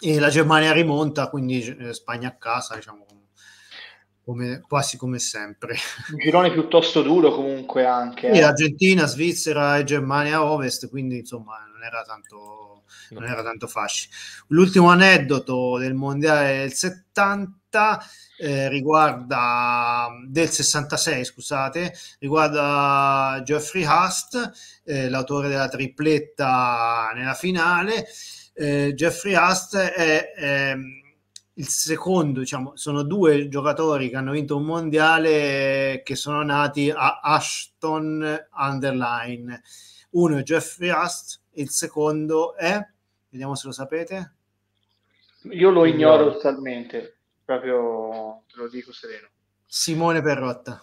e 0.00 0.20
la 0.20 0.28
Germania 0.28 0.72
rimonta 0.72 1.30
quindi 1.30 1.64
eh, 1.64 1.94
Spagna 1.94 2.28
a 2.28 2.36
casa 2.36 2.74
diciamo 2.74 3.06
come, 4.24 4.62
quasi 4.66 4.96
come 4.96 5.18
sempre. 5.18 5.76
Un 6.10 6.18
girone 6.18 6.50
piuttosto 6.50 7.02
duro 7.02 7.30
comunque 7.30 7.84
anche. 7.84 8.30
Eh. 8.30 8.42
Argentina, 8.42 9.06
Svizzera 9.06 9.76
e 9.76 9.84
Germania 9.84 10.42
Ovest, 10.42 10.88
quindi 10.88 11.18
insomma 11.18 11.58
non 11.70 11.82
era 11.82 12.02
tanto, 12.02 12.84
non 13.10 13.24
era 13.24 13.42
tanto 13.42 13.66
facile. 13.66 14.14
L'ultimo 14.48 14.88
aneddoto 14.88 15.76
del 15.76 15.94
mondiale 15.94 16.58
del 16.58 16.72
70 16.72 18.02
eh, 18.38 18.68
riguarda 18.68 20.08
del 20.26 20.48
66, 20.48 21.24
scusate, 21.24 21.94
riguarda 22.18 23.40
Geoffrey 23.44 23.84
Hust, 23.84 24.80
eh, 24.84 25.08
l'autore 25.08 25.48
della 25.48 25.68
tripletta 25.68 27.12
nella 27.14 27.34
finale. 27.34 28.06
Eh, 28.52 28.92
Jeffrey 28.94 29.34
Hust 29.34 29.76
è, 29.76 30.32
è 30.32 30.76
il 31.54 31.68
secondo, 31.68 32.40
diciamo, 32.40 32.72
sono 32.74 33.02
due 33.02 33.48
giocatori 33.48 34.10
che 34.10 34.16
hanno 34.16 34.32
vinto 34.32 34.56
un 34.56 34.64
mondiale 34.64 36.02
che 36.04 36.16
sono 36.16 36.42
nati 36.42 36.90
a 36.90 37.20
Ashton 37.20 38.46
Underline. 38.56 39.62
Uno 40.10 40.38
è 40.38 40.42
Jeffrey 40.42 40.90
Hust, 40.90 41.40
il 41.52 41.70
secondo 41.70 42.56
è, 42.56 42.84
vediamo 43.28 43.54
se 43.54 43.66
lo 43.66 43.72
sapete. 43.72 44.32
Io 45.50 45.70
lo 45.70 45.84
ignoro 45.84 46.32
totalmente, 46.32 47.13
proprio 47.44 48.42
te 48.48 48.56
lo 48.56 48.68
dico 48.68 48.92
sereno. 48.92 49.28
Simone 49.66 50.22
Perrotta. 50.22 50.82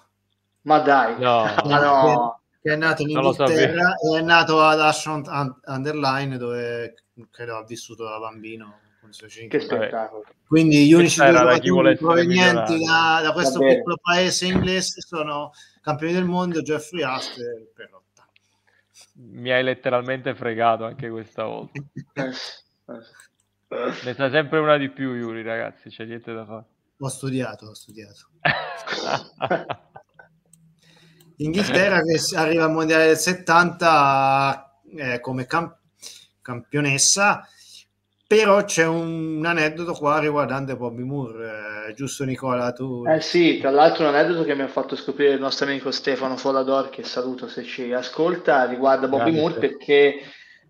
Ma 0.62 0.80
dai, 0.80 1.20
no. 1.20 1.44
Ma 1.66 1.80
no. 1.80 2.42
Che 2.62 2.72
è 2.72 2.76
nato 2.76 3.02
in 3.02 3.10
Inghilterra 3.10 3.96
e 3.96 4.20
è 4.20 4.22
nato 4.22 4.62
ad 4.62 4.80
Ashton 4.80 5.24
Underline 5.66 6.38
dove 6.38 6.94
credo 7.32 7.58
ha 7.58 7.64
vissuto 7.64 8.04
da 8.04 8.20
bambino 8.20 8.80
che 9.50 9.60
spettacolo. 9.60 10.24
Quindi 10.48 10.86
gli 10.86 10.94
unici 10.94 11.20
due 11.20 11.32
giocatori 11.32 11.98
provenienti 11.98 12.84
da, 12.84 13.22
da, 13.24 13.34
questo 13.34 13.60
Vabbè. 13.60 13.76
piccolo 13.76 13.98
paese 14.02 14.46
inglese 14.46 15.02
sono 15.02 15.52
campioni 15.82 16.14
del 16.14 16.26
mondo, 16.26 16.62
Jeffrey 16.62 17.02
Ast 17.02 17.40
e 17.40 17.72
Perrotta. 17.74 18.28
Mi 19.14 19.52
hai 19.52 19.64
letteralmente 19.64 20.36
fregato 20.36 20.86
anche 20.86 21.10
questa 21.10 21.46
volta. 21.46 21.82
Ne 24.04 24.14
sa 24.14 24.30
sempre 24.30 24.60
una 24.60 24.78
di 24.78 24.90
più, 24.90 25.16
Yuri, 25.16 25.44
ragazzi, 25.44 25.90
c'è 25.90 26.06
niente 26.06 26.34
da 26.34 26.46
fare. 26.46 26.66
Ho 27.00 27.08
studiato, 27.08 27.66
ho 27.68 27.74
studiato. 27.74 28.28
Inghilterra 31.38 32.02
che 32.02 32.20
arriva 32.36 32.66
al 32.66 32.72
mondiale 32.72 33.08
del 33.08 33.18
70 33.18 34.82
eh, 34.96 35.20
come 35.20 35.46
camp- 35.46 35.80
campionessa 36.42 37.48
però 38.32 38.64
c'è 38.64 38.86
un, 38.86 39.44
aneddoto 39.46 39.92
qua 39.92 40.18
riguardante 40.20 40.78
Bobby 40.78 41.04
Moore, 41.04 41.90
eh, 41.90 41.94
giusto 41.94 42.24
Nicola? 42.24 42.72
Tu... 42.72 43.04
Eh 43.06 43.20
sì, 43.20 43.58
tra 43.60 43.72
l'altro 43.72 44.08
un 44.08 44.16
aneddoto 44.16 44.46
che 44.46 44.56
mi 44.56 44.62
ha 44.62 44.70
fatto 44.70 44.96
scoprire 44.96 45.34
il 45.34 45.42
nostro 45.42 45.66
amico 45.66 45.92
Stefano 45.92 46.38
Folador, 46.38 46.90
che 46.90 47.04
saluto 47.04 47.50
se 47.50 47.64
ci 47.64 47.92
ascolta, 47.92 48.64
riguarda 48.64 49.10
Bobby 49.10 49.32
Grazie. 49.32 49.40
Moore 49.42 49.60
perché 49.60 50.22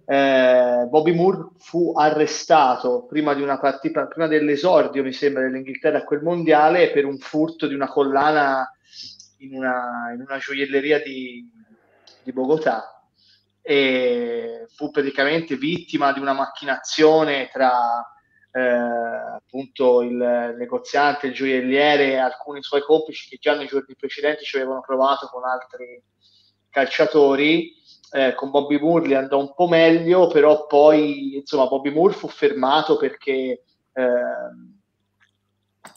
eh, 0.05 0.85
Bobby 0.89 1.13
Moore 1.13 1.49
fu 1.57 1.93
arrestato 1.95 3.05
prima 3.05 3.33
partita, 3.59 4.07
prima 4.07 4.27
dell'esordio, 4.27 5.03
mi 5.03 5.13
sembra, 5.13 5.43
dell'Inghilterra 5.43 5.99
a 5.99 6.03
quel 6.03 6.21
mondiale 6.21 6.91
per 6.91 7.05
un 7.05 7.17
furto 7.17 7.67
di 7.67 7.73
una 7.73 7.87
collana 7.87 8.69
in 9.37 9.55
una, 9.55 10.11
in 10.13 10.21
una 10.21 10.37
gioielleria 10.37 11.01
di, 11.01 11.49
di 12.23 12.31
Bogotà 12.31 13.01
e 13.61 14.65
fu 14.73 14.89
praticamente 14.89 15.55
vittima 15.55 16.11
di 16.11 16.19
una 16.19 16.33
macchinazione 16.33 17.49
tra 17.51 18.03
eh, 18.51 18.61
appunto 18.61 20.01
il 20.01 20.55
negoziante, 20.57 21.27
il 21.27 21.33
gioielliere 21.33 22.11
e 22.11 22.17
alcuni 22.17 22.61
suoi 22.63 22.81
complici 22.81 23.29
che 23.29 23.37
già 23.39 23.55
nei 23.55 23.67
giorni 23.67 23.95
precedenti 23.95 24.43
ci 24.43 24.57
avevano 24.57 24.81
provato 24.81 25.27
con 25.27 25.43
altri 25.45 26.01
calciatori. 26.69 27.79
Eh, 28.13 28.35
con 28.35 28.49
Bobby 28.49 28.77
Moore 28.77 29.07
li 29.07 29.15
andò 29.15 29.39
un 29.39 29.53
po' 29.53 29.67
meglio, 29.67 30.27
però 30.27 30.65
poi 30.67 31.37
insomma 31.37 31.67
Bobby 31.67 31.91
Moore 31.91 32.13
fu 32.13 32.27
fermato 32.27 32.97
perché 32.97 33.63
eh, 33.93 34.03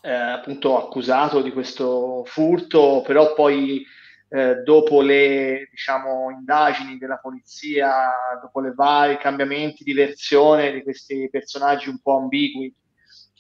eh, 0.03 0.13
appunto 0.13 0.79
accusato 0.79 1.43
di 1.43 1.53
questo 1.53 2.23
furto, 2.25 3.03
però 3.05 3.35
poi 3.35 3.85
eh, 4.29 4.57
dopo 4.63 5.01
le 5.01 5.69
diciamo, 5.71 6.31
indagini 6.31 6.99
della 6.99 7.19
polizia, 7.19 8.11
dopo 8.41 8.65
i 8.67 8.75
vari 8.75 9.17
cambiamenti 9.19 9.85
di 9.85 9.93
versione 9.93 10.73
di 10.73 10.83
questi 10.83 11.29
personaggi 11.31 11.89
un 11.89 12.01
po' 12.01 12.19
ambigui, 12.19 12.75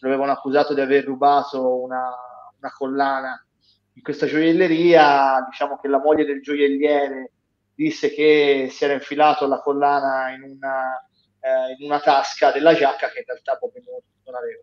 lo 0.01 0.09
avevano 0.09 0.33
accusato 0.33 0.75
di 0.75 0.81
aver 0.81 1.05
rubato 1.05 1.83
una, 1.83 2.11
una 2.59 2.73
collana 2.77 3.47
in 3.95 4.03
questa 4.03 4.27
gioielleria, 4.27 5.47
diciamo 5.49 5.79
che 5.79 5.89
la 5.89 6.01
moglie 6.01 6.25
del 6.25 6.43
gioielliere 6.43 7.34
disse 7.75 8.11
che 8.11 8.69
si 8.71 8.85
era 8.85 8.95
infilato 8.95 9.47
la 9.47 9.61
collana 9.61 10.31
in 10.31 10.43
una, 10.43 11.07
eh, 11.41 11.75
in 11.79 11.85
una 11.85 12.01
tasca 12.01 12.53
della 12.53 12.75
giacca 12.75 13.11
che 13.11 13.21
in 13.21 13.25
realtà 13.27 13.57
proprio 13.57 13.83
non 14.25 14.35
aveva 14.35 14.61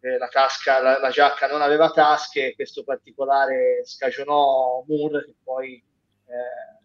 eh, 0.00 0.18
la, 0.18 0.28
tasca, 0.28 0.80
la, 0.80 0.98
la, 0.98 1.10
giacca 1.10 1.48
non 1.48 1.60
aveva 1.60 1.90
tasche, 1.90 2.54
questo 2.54 2.84
particolare 2.84 3.82
scagionò 3.84 4.84
Moore 4.86 5.24
che 5.24 5.34
poi 5.42 5.82
eh, 6.26 6.78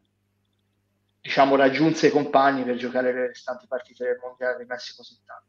diciamo, 1.21 1.55
raggiunse 1.55 2.07
i 2.07 2.11
compagni 2.11 2.63
per 2.63 2.75
giocare 2.75 3.13
le 3.13 3.27
restanti 3.27 3.67
partite 3.67 4.05
del 4.05 4.19
Mondiale 4.21 4.57
di 4.57 4.65
Messico 4.65 5.03
70. 5.03 5.43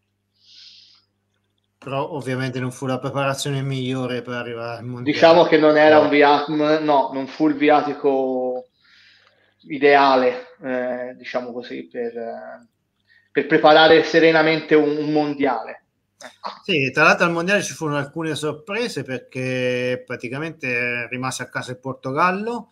Però 1.79 2.13
ovviamente 2.13 2.61
non 2.61 2.71
fu 2.71 2.87
la 2.87 2.99
preparazione 2.99 3.61
migliore 3.61 4.23
per 4.23 4.35
arrivare 4.35 4.79
al 4.79 4.85
Mondiale. 4.85 5.13
Diciamo 5.13 5.45
che 5.45 5.59
non 5.59 5.77
era 5.77 5.99
un 5.99 6.09
viatico, 6.09 6.79
no, 6.79 7.11
non 7.13 7.27
fu 7.27 7.49
il 7.49 7.57
viatico 7.57 8.69
ideale, 9.69 10.47
eh, 10.63 11.15
diciamo 11.17 11.53
così, 11.53 11.89
per, 11.89 12.13
per 13.31 13.47
preparare 13.47 14.03
serenamente 14.05 14.75
un, 14.75 14.97
un 14.97 15.13
mondiale. 15.13 15.83
Sì, 16.63 16.91
tra 16.91 17.05
l'altro 17.05 17.27
al 17.27 17.33
mondiale 17.33 17.63
ci 17.63 17.75
furono 17.75 17.99
alcune 17.99 18.35
sorprese 18.35 19.03
perché 19.03 20.03
praticamente 20.07 21.07
rimase 21.09 21.43
a 21.43 21.49
casa 21.49 21.73
il 21.73 21.79
Portogallo 21.79 22.71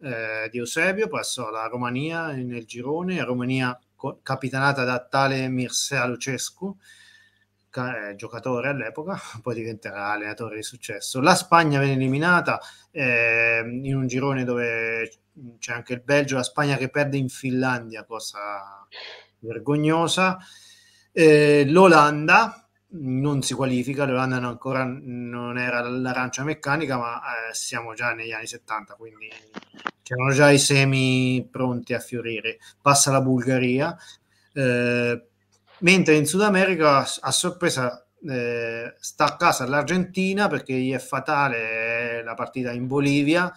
eh, 0.00 0.48
di 0.50 0.58
Eusebio, 0.58 1.08
passò 1.08 1.48
alla 1.48 1.66
Romania 1.66 2.28
nel 2.28 2.64
girone, 2.66 3.24
Romania 3.24 3.76
capitanata 4.22 4.84
da 4.84 5.00
tale 5.00 5.48
Mircea 5.48 6.04
Lucescu, 6.06 6.76
giocatore 8.16 8.68
all'epoca, 8.68 9.18
poi 9.42 9.54
diventerà 9.54 10.12
allenatore 10.12 10.56
di 10.56 10.62
successo. 10.62 11.20
La 11.20 11.34
Spagna 11.34 11.78
venne 11.78 11.92
eliminata 11.92 12.60
eh, 12.90 13.62
in 13.64 13.96
un 13.96 14.06
girone 14.06 14.44
dove 14.44 15.10
c'è 15.58 15.72
anche 15.72 15.94
il 15.94 16.02
Belgio, 16.02 16.36
la 16.36 16.42
Spagna 16.42 16.76
che 16.76 16.88
perde 16.88 17.16
in 17.16 17.28
Finlandia, 17.28 18.04
cosa 18.04 18.86
vergognosa. 19.40 20.38
Eh, 21.12 21.64
L'Olanda 21.68 22.64
non 22.96 23.42
si 23.42 23.54
qualifica, 23.54 24.04
l'Olanda 24.04 24.38
non 24.38 24.50
ancora 24.50 24.84
non 24.84 25.58
era 25.58 25.80
l'arancia 25.80 26.44
meccanica, 26.44 26.96
ma 26.96 27.20
eh, 27.20 27.54
siamo 27.54 27.94
già 27.94 28.12
negli 28.12 28.32
anni 28.32 28.46
70, 28.46 28.94
quindi 28.94 29.28
c'erano 30.02 30.30
già 30.32 30.50
i 30.50 30.58
semi 30.58 31.46
pronti 31.50 31.94
a 31.94 31.98
fiorire. 31.98 32.58
Passa 32.80 33.10
la 33.10 33.20
Bulgaria, 33.20 33.96
eh, 34.52 35.26
mentre 35.78 36.14
in 36.14 36.26
Sud 36.26 36.42
America 36.42 37.06
a 37.20 37.30
sorpresa 37.30 38.06
eh, 38.26 38.94
sta 38.98 39.24
a 39.24 39.36
casa 39.36 39.66
l'Argentina 39.66 40.48
perché 40.48 40.74
gli 40.74 40.92
è 40.92 40.98
fatale 40.98 42.22
la 42.22 42.34
partita 42.34 42.72
in 42.72 42.86
Bolivia. 42.86 43.52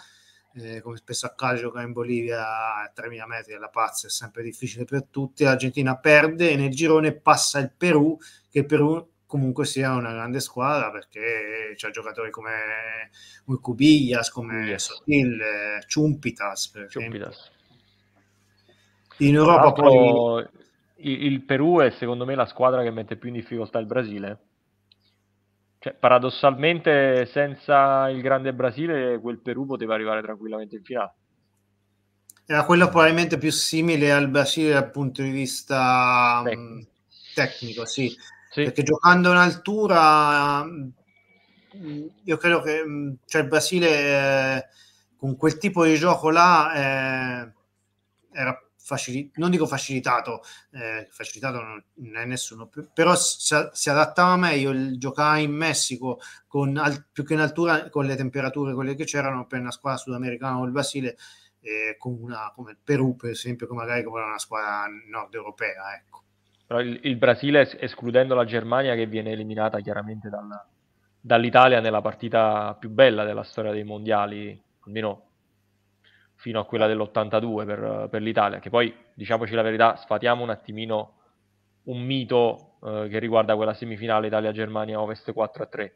Eh, 0.53 0.81
come 0.81 0.98
spesso 0.98 1.27
accade 1.27 1.60
giocare 1.60 1.85
in 1.85 1.91
Bolivia 1.91 2.81
a 2.81 2.91
3000 2.91 3.27
metri 3.27 3.53
alla 3.53 3.69
pazza 3.69 4.07
è 4.07 4.10
sempre 4.10 4.41
difficile 4.41 4.85
per 4.85 5.06
tutti 5.06 5.44
l'Argentina 5.44 5.95
perde 5.98 6.49
e 6.49 6.56
nel 6.56 6.72
girone 6.72 7.14
passa 7.14 7.60
il 7.60 7.72
Perù 7.77 8.18
che 8.49 8.60
il 8.60 8.65
Perù 8.65 9.07
comunque 9.27 9.65
sia 9.65 9.94
una 9.94 10.14
grande 10.14 10.39
squadra 10.39 10.89
perché 10.89 11.73
c'ha 11.76 11.91
giocatori 11.91 12.31
come 12.31 13.11
Cubillas, 13.61 14.30
come 14.30 14.65
yes. 14.65 14.85
Sotil, 14.85 15.39
Ciumpitas, 15.85 16.69
per 16.69 16.89
Ciumpitas. 16.89 17.52
In 19.18 19.35
Europa 19.35 19.73
poi... 19.73 20.48
Il, 20.98 21.26
il 21.26 21.41
Perù 21.44 21.80
è 21.80 21.90
secondo 21.91 22.26
me 22.26 22.36
la 22.36 22.45
squadra 22.45 22.84
che 22.84 22.91
mette 22.91 23.18
più 23.18 23.30
in 23.30 23.36
difficoltà 23.36 23.80
il 23.80 23.86
Brasile. 23.86 24.40
cioè, 25.80 25.94
paradossalmente 25.94 27.26
senza 27.28 28.10
il 28.10 28.22
grande 28.22 28.53
Brasile 28.53 29.19
quel 29.19 29.40
Perù 29.40 29.65
poteva 29.65 29.94
arrivare 29.94 30.22
tranquillamente 30.22 30.76
in 30.76 30.84
finale. 30.84 31.14
Era 32.45 32.64
quello 32.64 32.88
probabilmente 32.88 33.38
più 33.38 33.52
simile 33.52 34.11
al 34.11 34.30
Brasile 34.30 34.72
dal 34.72 34.90
punto 34.90 35.22
di 35.22 35.30
vista 35.30 36.41
mm, 36.41 36.45
tecnico, 36.45 36.90
tecnico 37.34 37.86
sì. 37.86 38.10
sì. 38.49 38.64
Perché 38.64 38.84
giocando 38.84 39.32
in 39.32 39.36
altura 39.38 40.64
mm, 40.64 42.07
io 42.24 42.38
credo 42.38 42.61
che 42.61 42.84
mm, 42.86 43.14
cioè 43.26 43.41
il 43.41 43.48
Brasile 43.49 43.90
eh, 43.90 44.65
con 45.18 45.36
quel 45.36 45.57
tipo 45.57 45.84
di 45.84 45.95
gioco 45.95 46.30
là 46.30 46.74
eh, 46.74 47.52
era 48.32 48.66
facili- 48.88 49.30
non 49.35 49.51
dico 49.51 49.65
facilitato, 49.65 50.41
eh, 50.72 51.07
facilitato 51.11 51.61
non, 51.61 52.15
è 52.15 52.23
nessuno, 52.23 52.69
però 52.93 53.15
si, 53.15 53.53
si, 53.73 53.89
adattava 53.89 54.38
meglio 54.38 54.69
il 54.69 54.97
giocare 54.97 55.41
in 55.41 55.51
Messico 55.51 56.22
con 56.47 56.77
al- 56.77 57.05
più 57.11 57.26
che 57.26 57.34
in 57.34 57.41
altura 57.41 57.89
con 57.89 58.05
le 58.05 58.15
temperature 58.15 58.73
quelle 58.73 58.95
che 58.95 59.03
c'erano 59.03 59.45
per 59.45 59.59
una 59.59 59.72
squadra 59.72 59.99
sudamericana 59.99 60.59
o 60.59 60.64
il 60.64 60.72
Brasile 60.72 61.18
eh, 61.59 61.97
con 61.97 62.18
una, 62.18 62.53
come 62.55 62.72
il 62.72 62.77
Perù 62.81 63.18
per 63.18 63.31
esempio, 63.31 63.68
come 63.68 63.81
magari 63.81 64.03
come 64.03 64.22
una 64.22 64.39
squadra 64.39 64.85
nord 65.09 65.34
europea. 65.34 65.93
Ecco. 65.93 66.23
Però 66.65 66.80
il, 66.80 66.97
il, 67.03 67.18
Brasile, 67.18 67.77
escludendo 67.80 68.35
la 68.35 68.45
Germania 68.45 68.95
che 68.95 69.05
viene 69.05 69.31
eliminata 69.31 69.81
chiaramente 69.81 70.30
dal, 70.30 70.47
dall'Italia 71.19 71.81
nella 71.81 72.01
partita 72.01 72.73
più 72.80 72.89
bella 72.89 73.26
della 73.26 73.43
storia 73.43 73.73
dei 73.73 73.84
mondiali, 73.84 74.57
almeno 74.85 75.26
fino 76.38 76.59
a 76.59 76.65
quella 76.65 76.88
dell'82 76.88 77.65
per, 77.65 78.07
per 78.09 78.22
l'Italia, 78.22 78.59
che 78.59 78.69
poi, 78.69 78.93
diciamoci 79.14 79.53
la 79.53 79.61
verità, 79.61 79.95
sfatiamo 79.95 80.43
un 80.43 80.49
attimino 80.49 81.14
un 81.88 82.01
mito 82.01 82.77
eh, 82.84 83.07
che 83.09 83.19
riguarda 83.19 83.55
quella 83.55 83.73
semifinale 83.73 84.27
Italia-Germania 84.27 84.99
Ovest 84.99 85.31
4-3. 85.34 85.91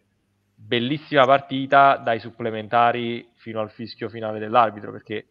Bellissima 0.56 1.26
partita 1.26 1.98
dai 1.98 2.20
supplementari 2.20 3.30
fino 3.36 3.60
al 3.60 3.72
fischio 3.72 4.10
finale 4.10 4.40
dell'arbitro, 4.40 4.92
perché 4.92 5.26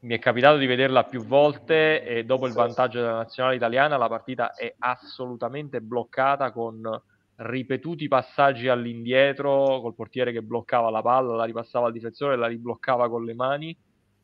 mi 0.00 0.14
è 0.14 0.18
capitato 0.18 0.56
di 0.56 0.66
vederla 0.66 1.04
più 1.04 1.24
volte 1.24 2.04
e 2.04 2.24
dopo 2.24 2.46
il 2.46 2.52
vantaggio 2.52 3.00
della 3.00 3.16
nazionale 3.16 3.56
italiana 3.56 3.96
la 3.96 4.08
partita 4.08 4.54
è 4.54 4.72
assolutamente 4.78 5.80
bloccata 5.80 6.52
con 6.52 6.80
ripetuti 7.40 8.08
passaggi 8.08 8.68
all'indietro 8.68 9.80
col 9.80 9.94
portiere 9.94 10.32
che 10.32 10.42
bloccava 10.42 10.90
la 10.90 11.02
palla, 11.02 11.36
la 11.36 11.44
ripassava 11.44 11.86
al 11.86 11.92
difensore 11.92 12.34
e 12.34 12.36
la 12.36 12.46
ribloccava 12.46 13.08
con 13.08 13.24
le 13.24 13.34
mani 13.34 13.76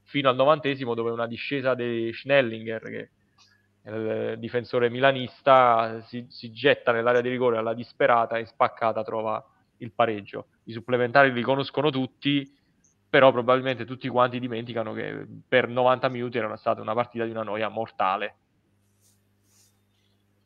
fino 0.02 0.28
al 0.28 0.36
novantesimo 0.36 0.94
dove 0.94 1.10
una 1.10 1.26
discesa 1.26 1.74
di 1.74 2.10
Schnellinger 2.12 2.82
che 2.82 3.10
è 3.82 3.90
il 3.90 4.38
difensore 4.38 4.88
milanista 4.88 6.02
si, 6.06 6.26
si 6.28 6.50
getta 6.52 6.90
nell'area 6.90 7.20
di 7.20 7.28
rigore 7.28 7.58
alla 7.58 7.74
disperata 7.74 8.38
e 8.38 8.46
spaccata 8.46 9.04
trova 9.04 9.44
il 9.78 9.92
pareggio. 9.92 10.46
I 10.64 10.72
supplementari 10.72 11.32
li 11.32 11.42
conoscono 11.42 11.90
tutti, 11.90 12.50
però 13.08 13.30
probabilmente 13.30 13.84
tutti 13.84 14.08
quanti 14.08 14.40
dimenticano 14.40 14.94
che 14.94 15.26
per 15.46 15.68
90 15.68 16.08
minuti 16.08 16.38
era 16.38 16.56
stata 16.56 16.80
una 16.80 16.94
partita 16.94 17.24
di 17.24 17.30
una 17.30 17.42
noia 17.42 17.68
mortale. 17.68 18.36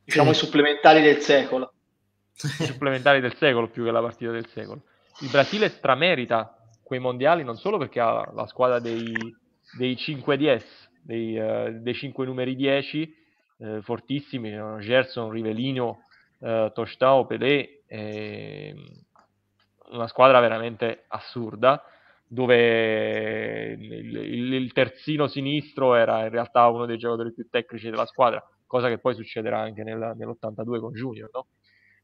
Diciamo 0.02 0.32
sì. 0.32 0.42
i 0.42 0.44
supplementari 0.44 1.00
del 1.00 1.18
secolo. 1.18 1.74
Supplementari 2.38 3.20
del 3.20 3.34
secolo 3.34 3.68
più 3.68 3.84
che 3.84 3.90
la 3.90 4.00
partita 4.00 4.30
del 4.30 4.46
secolo. 4.48 4.82
Il 5.20 5.30
Brasile 5.30 5.68
stramerita 5.68 6.56
quei 6.82 7.00
mondiali 7.00 7.42
non 7.42 7.56
solo 7.56 7.76
perché 7.78 8.00
ha 8.00 8.30
la 8.32 8.46
squadra 8.46 8.78
dei, 8.78 9.12
dei 9.76 9.94
5-10, 9.94 10.62
dei, 11.02 11.38
uh, 11.38 11.80
dei 11.80 11.94
5 11.94 12.24
numeri 12.24 12.54
10, 12.54 13.16
eh, 13.58 13.80
fortissimi, 13.82 14.50
Gerson, 14.80 15.30
Rivellino, 15.30 16.04
eh, 16.40 16.70
Tostao, 16.72 17.26
Pelé, 17.26 17.82
eh, 17.86 18.74
una 19.90 20.06
squadra 20.06 20.38
veramente 20.40 21.04
assurda, 21.08 21.82
dove 22.26 23.76
il, 23.78 24.16
il, 24.16 24.52
il, 24.52 24.72
terzino 24.72 25.26
sinistro 25.26 25.94
era 25.94 26.24
in 26.24 26.30
realtà 26.30 26.68
uno 26.68 26.86
dei 26.86 26.98
giocatori 26.98 27.32
più 27.32 27.48
tecnici 27.48 27.90
della 27.90 28.06
squadra, 28.06 28.46
cosa 28.66 28.88
che 28.88 28.98
poi 28.98 29.14
succederà 29.14 29.58
anche 29.58 29.82
nel, 29.82 30.12
nell'82 30.16 30.78
con 30.78 30.92
Junior, 30.92 31.30
no? 31.32 31.46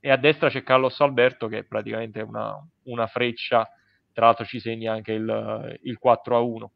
E 0.04 0.10
a 0.10 0.18
destra 0.18 0.50
c'è 0.50 0.62
Carlos 0.62 1.00
Alberto 1.00 1.48
che 1.48 1.58
è 1.58 1.62
praticamente 1.62 2.20
una, 2.20 2.62
una 2.82 3.06
freccia, 3.06 3.66
tra 4.12 4.26
l'altro 4.26 4.44
ci 4.44 4.60
segna 4.60 4.92
anche 4.92 5.12
il, 5.12 5.78
il 5.84 5.96
4 5.96 6.36
a 6.36 6.40
1. 6.40 6.72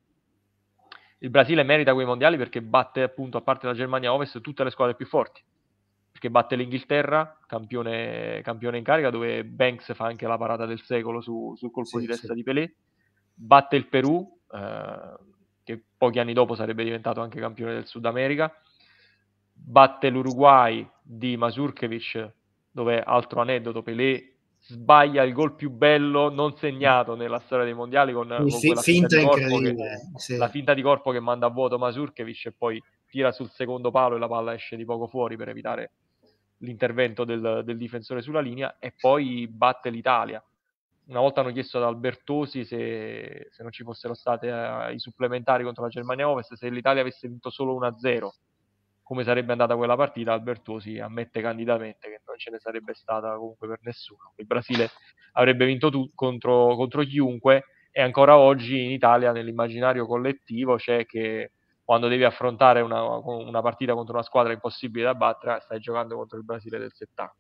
Il 1.19 1.29
Brasile 1.29 1.63
merita 1.63 1.93
quei 1.93 2.07
mondiali 2.07 2.39
perché 2.39 2.63
batte 2.63 3.03
appunto, 3.03 3.37
a 3.37 3.43
parte 3.43 3.67
la 3.67 3.75
Germania 3.75 4.15
Ovest, 4.15 4.41
tutte 4.41 4.65
le 4.65 4.71
squadre 4.71 4.95
più 4.95 5.05
forti. 5.05 5.45
Perché 6.11 6.31
batte 6.31 6.57
l'Inghilterra, 6.57 7.39
campione, 7.47 8.41
campione 8.43 8.79
in 8.79 8.85
carica, 8.85 9.11
dove 9.11 9.45
Banks 9.45 9.95
fa 9.95 10.07
anche 10.07 10.27
la 10.27 10.39
parata 10.39 10.65
del 10.65 10.81
secolo 10.81 11.21
su, 11.21 11.55
sul 11.55 11.71
colpo 11.71 11.99
sì, 11.99 12.01
di 12.01 12.07
testa 12.07 12.29
sì. 12.29 12.35
di 12.35 12.43
Pelé 12.43 12.75
batte 13.39 13.77
il 13.77 13.89
Perù, 13.89 14.27
eh, 14.53 15.17
che 15.63 15.85
pochi 15.99 16.19
anni 16.19 16.33
dopo 16.33 16.55
sarebbe 16.55 16.83
diventato 16.83 17.21
anche 17.21 17.39
campione 17.39 17.75
del 17.75 17.87
Sud 17.87 18.07
America, 18.07 18.51
batte 19.53 20.09
l'Uruguay 20.09 20.89
di 21.03 21.37
Masurkevic, 21.37 22.37
dove 22.79 23.03
altro 23.03 23.41
aneddoto, 23.41 23.83
Pelé 23.83 24.35
sbaglia 24.61 25.23
il 25.23 25.33
gol 25.33 25.55
più 25.55 25.71
bello 25.71 26.31
non 26.31 26.57
segnato 26.57 27.17
nella 27.17 27.39
storia 27.41 27.65
dei 27.65 27.75
mondiali 27.75 28.13
con, 28.13 28.29
con 28.29 28.49
quella 28.49 28.81
finta, 28.81 29.19
finta 29.19 29.35
che, 29.35 29.77
sì. 30.17 30.37
la 30.37 30.49
finta 30.49 30.75
di 30.75 30.83
corpo 30.83 31.11
che 31.11 31.21
manda 31.21 31.47
a 31.47 31.51
vuoto 31.51 31.79
Masurkevic 31.79 32.47
e 32.47 32.53
poi 32.53 32.83
tira 33.09 33.33
sul 33.33 33.51
secondo 33.51 33.91
palo 33.91 34.17
e 34.17 34.19
la 34.19 34.29
palla 34.29 34.55
esce 34.55 34.77
di 34.77 34.85
poco 34.85 35.07
fuori 35.07 35.37
per 35.37 35.49
evitare 35.49 35.93
l'intervento 36.59 37.25
del, 37.25 37.63
del 37.65 37.77
difensore 37.77 38.21
sulla 38.21 38.41
linea 38.41 38.77
e 38.79 38.93
poi 38.99 39.49
batte 39.49 39.91
l'Italia 39.91 40.43
una 41.07 41.21
volta 41.21 41.41
hanno 41.41 41.53
chiesto 41.53 41.79
ad 41.79 41.85
Albertosi 41.85 42.65
se, 42.65 43.49
se 43.51 43.63
non 43.63 43.73
ci 43.73 43.83
fossero 43.83 44.15
stati 44.15 44.47
eh, 44.47 44.93
i 44.93 44.99
supplementari 44.99 45.65
contro 45.65 45.83
la 45.83 45.89
Germania 45.89 46.29
Ovest, 46.29 46.55
se 46.55 46.69
l'Italia 46.69 47.01
avesse 47.01 47.29
vinto 47.29 47.51
solo 47.51 47.79
1-0, 47.79 48.29
come 49.09 49.25
sarebbe 49.25 49.53
andata 49.53 49.75
quella 49.75 49.97
partita, 49.97 50.35
Albertosi 50.35 50.99
ammette 50.99 51.41
candidamente 51.41 52.11
che 52.11 52.21
non 52.27 52.37
ce 52.37 52.51
ne 52.51 52.59
sarebbe 52.59 52.93
stata 52.93 53.37
comunque 53.37 53.67
per 53.67 53.79
nessuno. 53.81 54.35
Il 54.37 54.45
Brasile 54.45 54.91
avrebbe 55.33 55.65
vinto 55.65 55.89
tu- 55.89 56.11
contro, 56.15 56.77
contro 56.77 57.03
chiunque 57.05 57.65
e 57.91 58.03
ancora 58.03 58.37
oggi 58.37 58.85
in 58.85 58.91
Italia 58.91 59.33
nell'immaginario 59.33 60.05
collettivo 60.05 60.77
c'è 60.77 61.07
che 61.07 61.53
quando 61.83 62.09
devi 62.09 62.25
affrontare 62.25 62.83
una, 62.83 63.03
una 63.03 63.63
partita 63.63 63.95
contro 63.95 64.13
una 64.13 64.23
squadra 64.23 64.53
impossibile 64.53 65.07
da 65.07 65.15
battere, 65.15 65.61
stai 65.63 65.81
giocando 65.81 66.15
contro 66.15 66.37
il 66.37 66.45
Brasile 66.45 66.79
del 66.79 66.93
70. 66.93 67.37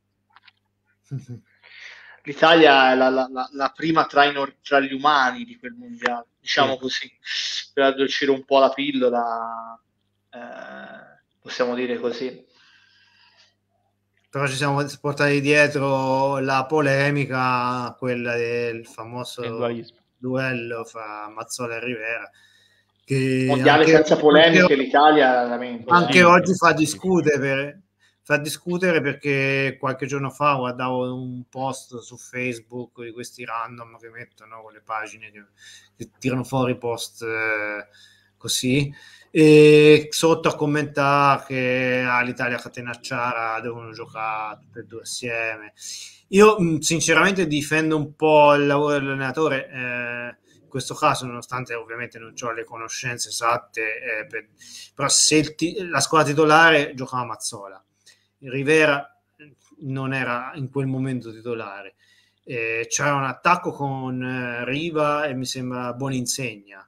l'Italia 2.24 2.92
è 2.92 2.94
la, 2.94 3.10
la, 3.10 3.28
la, 3.30 3.46
la 3.52 3.72
prima 3.76 4.06
traino 4.06 4.50
tra 4.62 4.80
gli 4.80 4.94
umani 4.94 5.44
di 5.44 5.58
quel 5.58 5.74
mondiale, 5.74 6.28
diciamo 6.40 6.72
sì. 6.72 6.78
così, 6.78 7.18
per 7.74 7.84
addolcire 7.84 8.30
un 8.30 8.46
po' 8.46 8.58
la 8.58 8.70
pillola, 8.70 9.78
eh, 10.30 11.17
possiamo 11.40 11.74
dire 11.74 11.98
così. 11.98 12.46
Però 14.30 14.46
ci 14.46 14.56
siamo 14.56 14.84
portati 15.00 15.40
dietro 15.40 16.38
la 16.38 16.66
polemica, 16.66 17.94
quella 17.98 18.36
del 18.36 18.86
famoso 18.86 19.42
duello 20.16 20.84
fra 20.84 21.28
Mazzola 21.28 21.76
e 21.76 21.80
Rivera. 21.80 22.30
Che 23.04 23.44
mondiale 23.46 23.84
anche, 23.84 23.94
senza 23.94 24.16
polemiche, 24.16 24.60
anche, 24.60 24.76
l'Italia 24.76 25.44
lamento. 25.44 25.90
Anche 25.90 26.22
oggi 26.24 26.54
fa 26.54 26.72
discutere 26.72 27.84
fa 28.28 28.36
discutere 28.36 29.00
perché 29.00 29.78
qualche 29.80 30.04
giorno 30.04 30.28
fa 30.28 30.56
guardavo 30.56 31.14
un 31.14 31.44
post 31.48 31.96
su 32.00 32.18
Facebook 32.18 33.02
di 33.02 33.10
questi 33.10 33.42
random 33.42 33.96
che 33.96 34.10
mettono 34.10 34.60
con 34.60 34.74
le 34.74 34.82
pagine 34.84 35.30
che, 35.30 35.44
che 35.96 36.10
tirano 36.18 36.44
fuori 36.44 36.76
post 36.76 37.22
eh, 37.22 37.86
così 38.38 38.92
e 39.30 40.08
sotto 40.10 40.48
a 40.48 40.54
commentare 40.54 41.44
che 41.46 42.04
ah, 42.06 42.22
l'Italia 42.22 42.56
catenacciara 42.56 43.60
devono 43.60 43.92
giocare 43.92 44.58
tutte 44.60 44.80
e 44.80 44.84
due 44.84 45.02
assieme 45.02 45.74
io 46.28 46.80
sinceramente 46.82 47.46
difendo 47.46 47.96
un 47.96 48.14
po' 48.14 48.54
il 48.54 48.66
lavoro 48.66 48.94
dell'allenatore 48.94 49.68
eh, 49.70 50.36
in 50.62 50.68
questo 50.68 50.94
caso, 50.94 51.24
nonostante 51.24 51.72
ovviamente 51.74 52.18
non 52.18 52.34
ho 52.38 52.52
le 52.52 52.64
conoscenze 52.64 53.30
esatte, 53.30 53.80
eh, 53.80 54.26
per, 54.26 54.48
però 54.94 55.08
se 55.08 55.54
ti, 55.54 55.88
la 55.88 56.00
squadra 56.00 56.28
titolare 56.28 56.92
giocava 56.94 57.24
Mazzola, 57.24 57.82
Rivera 58.40 59.10
non 59.80 60.12
era 60.12 60.52
in 60.54 60.70
quel 60.70 60.86
momento 60.86 61.32
titolare. 61.32 61.94
Eh, 62.44 62.86
c'era 62.88 63.14
un 63.14 63.24
attacco 63.24 63.72
con 63.72 64.22
eh, 64.22 64.64
Riva 64.64 65.24
e 65.24 65.34
mi 65.34 65.46
sembra 65.46 65.92
Boninsegna. 65.94 66.87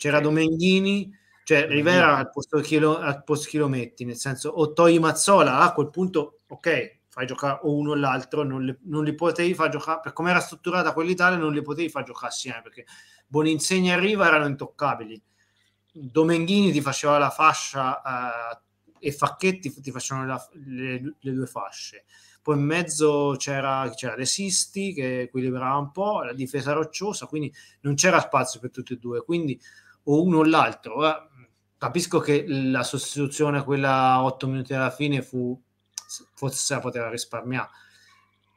C'era 0.00 0.18
Domenghini, 0.18 1.14
cioè 1.44 1.66
Rivera 1.68 2.16
al 2.16 2.30
posto, 2.30 2.58
chilo, 2.60 2.96
al 2.96 3.22
posto 3.22 3.50
chilometri, 3.50 4.06
nel 4.06 4.16
senso 4.16 4.48
o 4.48 4.72
togli 4.72 4.98
Mazzola, 4.98 5.58
a 5.58 5.74
quel 5.74 5.90
punto 5.90 6.40
ok, 6.46 7.00
fai 7.08 7.26
giocare 7.26 7.58
o 7.64 7.74
uno 7.74 7.90
o 7.90 7.94
l'altro, 7.94 8.42
non 8.42 8.64
li, 8.64 8.74
non 8.84 9.04
li 9.04 9.14
potevi 9.14 9.52
far 9.52 9.68
giocare, 9.68 10.00
per 10.02 10.14
come 10.14 10.30
era 10.30 10.40
strutturata 10.40 10.94
quell'Italia 10.94 11.36
non 11.36 11.52
li 11.52 11.60
potevi 11.60 11.90
far 11.90 12.04
giocare 12.04 12.28
assieme 12.28 12.62
perché 12.62 12.86
Boninsegna 13.26 13.94
e 13.94 14.00
Riva 14.00 14.26
erano 14.26 14.46
intoccabili. 14.46 15.22
Domenghini 15.92 16.72
ti 16.72 16.80
faceva 16.80 17.18
la 17.18 17.28
fascia 17.28 18.00
eh, 18.00 19.06
e 19.06 19.12
Facchetti 19.12 19.82
ti 19.82 19.90
facevano 19.90 20.28
la, 20.28 20.48
le, 20.64 21.16
le, 21.20 21.32
due 21.32 21.46
fasce. 21.46 22.04
Poi 22.40 22.54
poi 22.54 22.56
in 22.56 22.64
mezzo 22.64 23.34
c'era, 23.36 23.90
c'era 23.94 24.14
De 24.14 24.24
Sisti 24.24 24.94
che 24.94 25.22
equilibrava 25.22 25.76
un 25.76 25.90
po', 25.90 26.22
la 26.22 26.32
difesa 26.32 26.72
rocciosa, 26.72 27.26
quindi 27.26 27.52
non 27.82 27.96
c'era 27.96 28.18
spazio 28.18 28.60
per 28.60 28.70
tutti 28.70 28.94
e 28.94 28.96
due, 28.96 29.22
quindi 29.22 29.60
o 30.04 30.22
uno 30.22 30.38
o 30.38 30.44
l'altro. 30.44 30.96
Ora, 30.96 31.28
capisco 31.76 32.18
che 32.20 32.44
la 32.46 32.82
sostituzione, 32.82 33.64
quella 33.64 34.12
a 34.12 34.24
8 34.24 34.46
minuti 34.46 34.74
alla 34.74 34.90
fine, 34.90 35.22
fu 35.22 35.58
forse 36.34 36.56
se 36.56 36.74
la 36.74 36.80
poteva 36.80 37.08
risparmiare, 37.08 37.68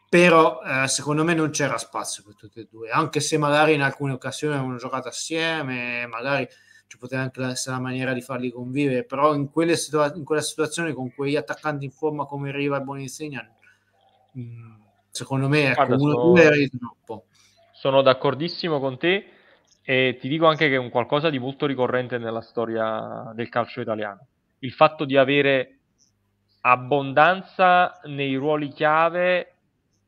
però 0.10 0.62
eh, 0.62 0.88
secondo 0.88 1.24
me 1.24 1.34
non 1.34 1.52
c'era 1.52 1.78
spazio 1.78 2.24
per 2.24 2.36
tutti 2.36 2.60
e 2.60 2.68
due, 2.70 2.90
anche 2.90 3.20
se 3.20 3.38
magari 3.38 3.74
in 3.74 3.82
alcune 3.82 4.14
occasioni 4.14 4.56
avevano 4.56 4.78
giocato 4.78 5.08
assieme, 5.08 6.06
magari 6.08 6.48
ci 6.88 6.98
poteva 6.98 7.22
anche 7.22 7.42
essere 7.44 7.76
una 7.76 7.84
maniera 7.84 8.14
di 8.14 8.22
farli 8.22 8.52
convivere, 8.52 9.06
però 9.06 9.34
in, 9.34 9.50
quelle 9.50 9.76
situa- 9.76 10.14
in 10.16 10.24
quella 10.24 10.42
situazione 10.42 10.94
con 10.94 11.14
quegli 11.14 11.36
attaccanti 11.36 11.86
in 11.86 11.92
forma 11.92 12.26
come 12.26 12.52
Riva 12.52 12.78
e 12.78 12.82
Boninsegna, 12.82 13.48
mm, 14.38 14.74
secondo 15.10 15.48
me 15.48 15.72
ecco, 15.72 15.86
Guarda, 15.86 16.04
uno 16.04 16.22
due 16.22 16.44
era 16.44 16.56
di 16.56 16.70
troppo. 16.70 17.26
Sono 17.72 18.02
d'accordissimo 18.02 18.80
con 18.80 18.98
te 18.98 19.33
e 19.86 20.18
ti 20.20 20.30
dico 20.30 20.48
anche 20.48 20.70
che 20.70 20.76
è 20.76 20.80
un 20.80 20.90
qualcosa 20.90 21.30
di 21.30 21.40
molto 21.40 21.66
ricorrente 21.66 22.18
nella 22.18 22.42
storia 22.42 23.32
del 23.36 23.50
calcio 23.50 23.82
italiano. 23.82 24.28
Il 24.60 24.72
fatto 24.72 25.04
di 25.04 25.18
avere 25.18 25.80
abbondanza 26.62 28.00
nei 28.06 28.36
ruoli 28.36 28.70
chiave 28.70 29.56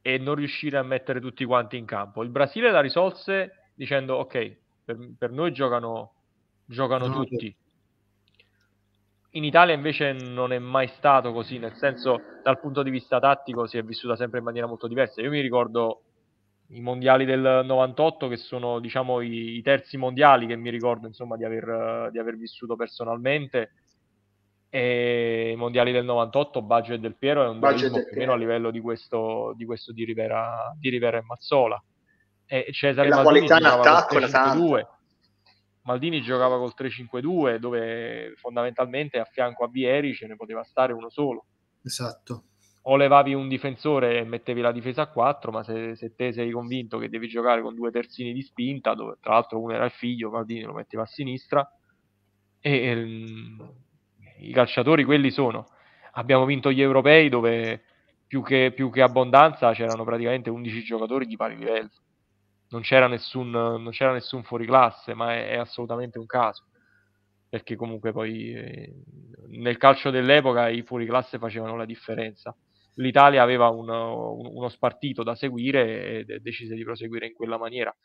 e 0.02 0.18
non 0.18 0.36
riuscire 0.36 0.78
a 0.78 0.84
mettere 0.84 1.20
tutti 1.20 1.44
quanti 1.44 1.78
in 1.78 1.86
campo. 1.86 2.24
Il 2.24 2.30
Brasile 2.30 2.72
la 2.72 2.80
risolse 2.80 3.72
dicendo 3.74 4.16
ok, 4.16 4.58
per, 4.86 4.98
per 5.18 5.32
noi 5.32 5.52
giocano, 5.52 6.14
giocano 6.64 7.08
no, 7.08 7.14
tutti. 7.14 7.54
In 9.32 9.44
Italia 9.44 9.74
invece 9.74 10.14
non 10.14 10.54
è 10.54 10.60
mai 10.60 10.88
stato 10.88 11.34
così, 11.34 11.58
nel 11.58 11.74
senso 11.74 12.22
dal 12.42 12.62
punto 12.62 12.82
di 12.82 12.90
vista 12.90 13.20
tattico 13.20 13.68
si 13.68 13.78
è 13.78 13.84
vissuta 13.84 14.16
sempre 14.16 14.40
in 14.40 14.46
maniera 14.46 14.68
molto 14.68 14.88
diversa. 14.88 15.22
Io 15.22 15.30
mi 15.30 15.42
ricordo 15.42 16.04
i 16.70 16.82
mondiali 16.82 17.26
del 17.26 17.64
98 17.66 18.28
che 18.28 18.38
sono 18.38 18.80
diciamo 18.80 19.22
i, 19.22 19.58
i 19.58 19.62
terzi 19.62 19.98
mondiali 19.98 20.48
che 20.48 20.56
mi 20.56 20.70
ricordo 20.70 21.06
insomma 21.06 21.38
di 21.38 21.44
aver, 21.44 22.10
di 22.12 22.20
aver 22.20 22.38
vissuto 22.38 22.76
personalmente. 22.76 23.72
E 24.70 25.52
i 25.54 25.56
mondiali 25.56 25.92
del 25.92 26.04
98 26.04 26.62
Budget 26.62 27.00
del 27.00 27.16
Piero 27.16 27.46
è 27.46 27.48
un 27.48 27.60
dualismo 27.60 28.04
più 28.04 28.12
o 28.12 28.20
meno 28.20 28.34
a 28.34 28.36
livello 28.36 28.72
di 28.72 28.82
questo 28.82 29.54
di, 29.56 29.64
questo 29.64 29.94
di, 29.94 30.04
Rivera, 30.04 30.76
di 30.78 30.90
Rivera 30.90 31.18
e 31.18 31.24
Mazzola. 31.24 31.82
E 32.46 32.68
Cesare 32.72 33.08
e 33.08 33.10
la 33.10 33.24
Maldini 33.24 33.48
qualità 33.48 33.58
in 33.58 33.80
attacco 33.80 34.18
era 34.18 34.28
Maldini 35.84 36.22
giocava 36.22 36.58
col 36.58 36.74
3-5-2 36.76 37.58
dove 37.58 38.34
fondamentalmente 38.38 39.20
a 39.20 39.26
fianco 39.26 39.64
a 39.64 39.70
Vieri 39.70 40.14
ce 40.14 40.26
ne 40.26 40.36
poteva 40.36 40.64
stare 40.64 40.94
uno 40.94 41.10
solo. 41.10 41.46
Esatto 41.84 42.44
o 42.88 42.96
levavi 42.98 43.34
un 43.34 43.48
difensore 43.48 44.20
e 44.20 44.24
mettevi 44.24 44.62
la 44.62 44.72
difesa 44.72 45.04
a 45.04 45.08
4 45.08 45.52
ma 45.52 45.64
se, 45.64 45.96
se 45.96 46.14
te 46.16 46.32
sei 46.34 46.52
convinto 46.52 46.98
che 46.98 47.10
devi 47.10 47.28
giocare 47.28 47.62
con 47.62 47.74
due 47.74 47.92
terzini 47.92 48.32
di 48.32 48.42
spinta 48.42 48.94
dove 48.94 49.18
tra 49.20 49.34
l'altro 49.34 49.60
uno 49.60 49.74
era 49.74 49.86
il 49.86 49.92
figlio 49.92 50.30
Maldini 50.30 50.64
lo 50.64 50.74
metteva 50.74 51.04
a 51.04 51.08
sinistra 51.08 51.68
e, 52.66 52.88
ehm, 52.88 53.74
i 54.40 54.52
calciatori 54.52 55.04
quelli 55.04 55.30
sono. 55.30 55.68
Abbiamo 56.14 56.46
vinto 56.46 56.72
gli 56.72 56.82
europei 56.82 57.30
dove 57.30 57.84
più 58.26 58.42
che, 58.42 58.72
più 58.74 58.90
che 58.90 59.02
abbondanza 59.02 59.72
c'erano 59.74 60.04
praticamente 60.04 60.50
11 60.50 60.82
giocatori 60.84 61.28
di 61.28 61.36
pari 61.36 61.58
livello. 61.58 61.92
Non 62.70 62.82
c'era 62.82 63.08
nessun, 63.08 63.52
non 63.52 63.90
c'era 63.92 64.12
nessun 64.14 64.44
fuoriclasse, 64.44 65.14
ma 65.14 65.36
è, 65.36 65.50
è 65.50 65.58
assolutamente 65.58 66.18
un 66.18 66.26
caso. 66.26 66.64
Perché 67.48 67.76
comunque 67.76 68.12
poi 68.12 68.54
eh, 68.54 68.94
nel 69.50 69.78
calcio 69.78 70.10
dell'epoca 70.10 70.68
i 70.70 70.82
fuoriclasse 70.82 71.38
facevano 71.38 71.76
la 71.78 71.86
differenza. 71.86 72.56
L'Italia 72.96 73.42
aveva 73.42 73.70
un, 73.70 73.90
un, 73.90 74.46
uno 74.46 74.70
spartito 74.70 75.24
da 75.24 75.36
seguire 75.36 76.26
e 76.26 76.40
decise 76.40 76.76
di 76.76 76.84
proseguire 76.84 77.28
in 77.28 77.34
quella 77.34 77.58
maniera. 77.58 77.96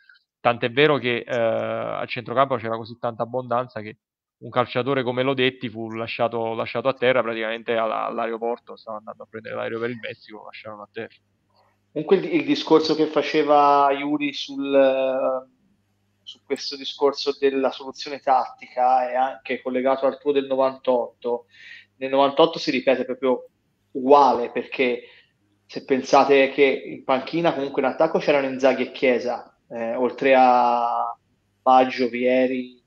Tant'è 0.40 0.70
vero 0.70 0.98
che 0.98 1.24
eh, 1.26 1.34
al 1.34 2.08
centrocampo 2.08 2.56
c'era 2.56 2.76
così 2.76 2.98
tanta 2.98 3.22
abbondanza 3.22 3.80
che 3.80 3.98
un 4.38 4.50
calciatore 4.50 5.02
come 5.02 5.22
Lodetti 5.22 5.68
fu 5.68 5.90
lasciato, 5.90 6.54
lasciato 6.54 6.88
a 6.88 6.94
terra 6.94 7.22
praticamente 7.22 7.76
all'aeroporto, 7.76 8.76
stava 8.76 8.96
andando 8.98 9.24
a 9.24 9.26
prendere 9.28 9.54
l'aereo 9.54 9.78
per 9.78 9.90
il 9.90 9.98
Messico, 9.98 10.38
lo 10.38 10.44
lasciarono 10.46 10.82
a 10.82 10.88
terra. 10.90 11.14
Comunque 11.92 12.16
il, 12.16 12.34
il 12.34 12.44
discorso 12.44 12.94
che 12.94 13.06
faceva 13.06 13.90
Yuri 13.92 14.32
sul, 14.32 15.46
su 16.22 16.40
questo 16.44 16.76
discorso 16.76 17.36
della 17.38 17.70
soluzione 17.70 18.20
tattica 18.20 19.10
è 19.10 19.14
anche 19.14 19.60
collegato 19.60 20.06
al 20.06 20.18
tuo 20.18 20.32
del 20.32 20.46
98. 20.46 21.46
Nel 21.96 22.10
98 22.10 22.58
si 22.58 22.70
ripete 22.70 23.04
proprio 23.04 23.48
uguale 23.92 24.50
perché 24.50 25.02
se 25.66 25.84
pensate 25.84 26.50
che 26.50 26.62
in 26.62 27.04
panchina 27.04 27.54
comunque 27.54 27.80
in 27.82 27.88
attacco 27.88 28.18
c'erano 28.18 28.46
Inzaghi 28.46 28.88
e 28.88 28.92
Chiesa, 28.92 29.56
eh, 29.68 29.94
oltre 29.94 30.34
a 30.36 31.16
Baggio, 31.62 32.08
Vieri, 32.08 32.82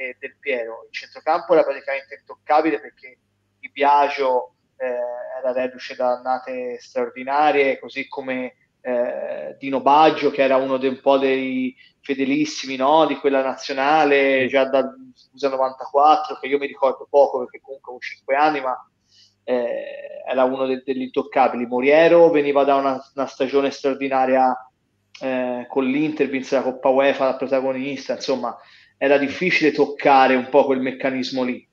e 0.00 0.16
Del 0.18 0.36
Piero. 0.38 0.86
Il 0.86 0.92
centrocampo 0.92 1.52
era 1.52 1.62
praticamente 1.62 2.16
intoccabile 2.18 2.80
perché 2.80 3.18
Di 3.58 3.70
Biagio 3.70 4.54
eh, 4.76 4.96
era 5.38 5.52
reduce 5.52 5.94
da 5.94 6.16
annate 6.16 6.78
straordinarie, 6.80 7.78
così 7.78 8.08
come 8.08 8.54
eh, 8.80 9.56
Dino 9.58 9.80
Baggio, 9.82 10.30
che 10.30 10.42
era 10.42 10.56
uno 10.56 10.78
dei, 10.78 10.88
un 10.88 11.00
po' 11.00 11.18
dei 11.18 11.76
fedelissimi 12.00 12.76
no? 12.76 13.06
di 13.06 13.16
quella 13.16 13.42
nazionale 13.42 14.46
già 14.48 14.64
dal 14.64 14.94
scusa 15.14 15.50
94, 15.50 16.38
che 16.38 16.46
io 16.46 16.58
mi 16.58 16.66
ricordo 16.66 17.06
poco 17.08 17.40
perché 17.40 17.60
comunque 17.60 17.92
avevo 17.92 18.02
5 18.02 18.34
anni, 18.34 18.60
ma 18.60 18.90
eh, 19.50 20.22
era 20.28 20.44
uno 20.44 20.66
de- 20.66 20.82
degli 20.84 21.02
intoccabili. 21.02 21.66
Moriero 21.66 22.30
veniva 22.30 22.62
da 22.62 22.76
una, 22.76 23.02
una 23.14 23.26
stagione 23.26 23.70
straordinaria 23.70 24.54
eh, 25.20 25.66
con 25.68 25.84
l'Inter, 25.84 26.28
vinse 26.28 26.54
la 26.54 26.62
Coppa 26.62 26.88
UEFA 26.88 27.24
da 27.24 27.36
protagonista, 27.36 28.14
insomma 28.14 28.56
era 28.96 29.18
difficile 29.18 29.72
toccare 29.72 30.36
un 30.36 30.48
po' 30.48 30.64
quel 30.64 30.80
meccanismo 30.80 31.42
lì. 31.42 31.66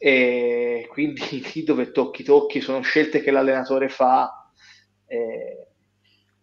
E 0.00 0.86
quindi 0.90 1.22
lì 1.54 1.62
dove 1.62 1.92
tocchi 1.92 2.24
tocchi 2.24 2.60
sono 2.60 2.80
scelte 2.80 3.22
che 3.22 3.30
l'allenatore 3.30 3.88
fa. 3.88 4.50
E... 5.06 5.66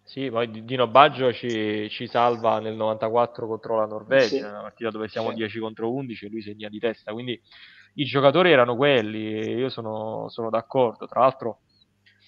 Sì, 0.04 0.30
poi 0.30 0.64
Dino 0.64 0.88
Baggio 0.88 1.34
ci, 1.34 1.90
ci, 1.90 2.08
salva 2.08 2.60
nel 2.60 2.76
94 2.76 3.48
contro 3.48 3.78
la 3.78 3.88
Norvegia, 3.88 4.28
sì. 4.28 4.38
una 4.38 4.62
partita 4.62 4.92
dove 4.92 5.10
siamo 5.10 5.30
sì. 5.30 5.36
10 5.36 5.60
contro 5.60 5.92
11 5.92 6.26
e 6.26 6.30
lui 6.30 6.42
segna 6.42 6.70
di 6.70 6.80
testa, 6.80 7.12
quindi 7.12 7.42
i 7.96 8.06
giocatori 8.06 8.52
erano 8.52 8.76
quelli 8.76 9.56
io 9.56 9.70
sono, 9.70 10.28
sono 10.30 10.50
d'accordo. 10.50 11.08
Tra 11.08 11.22
l'altro 11.22 11.60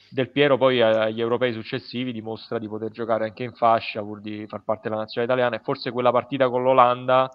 Del 0.09 0.29
Piero 0.31 0.57
poi 0.57 0.81
agli 0.81 1.21
europei 1.21 1.53
successivi 1.53 2.11
dimostra 2.11 2.59
di 2.59 2.67
poter 2.67 2.91
giocare 2.91 3.25
anche 3.25 3.43
in 3.43 3.53
fascia 3.53 4.01
pur 4.01 4.21
di 4.21 4.45
far 4.47 4.63
parte 4.63 4.89
della 4.89 5.01
nazionale 5.01 5.33
italiana 5.33 5.57
e 5.57 5.63
forse 5.63 5.91
quella 5.91 6.11
partita 6.11 6.49
con 6.49 6.63
l'Olanda 6.63 7.29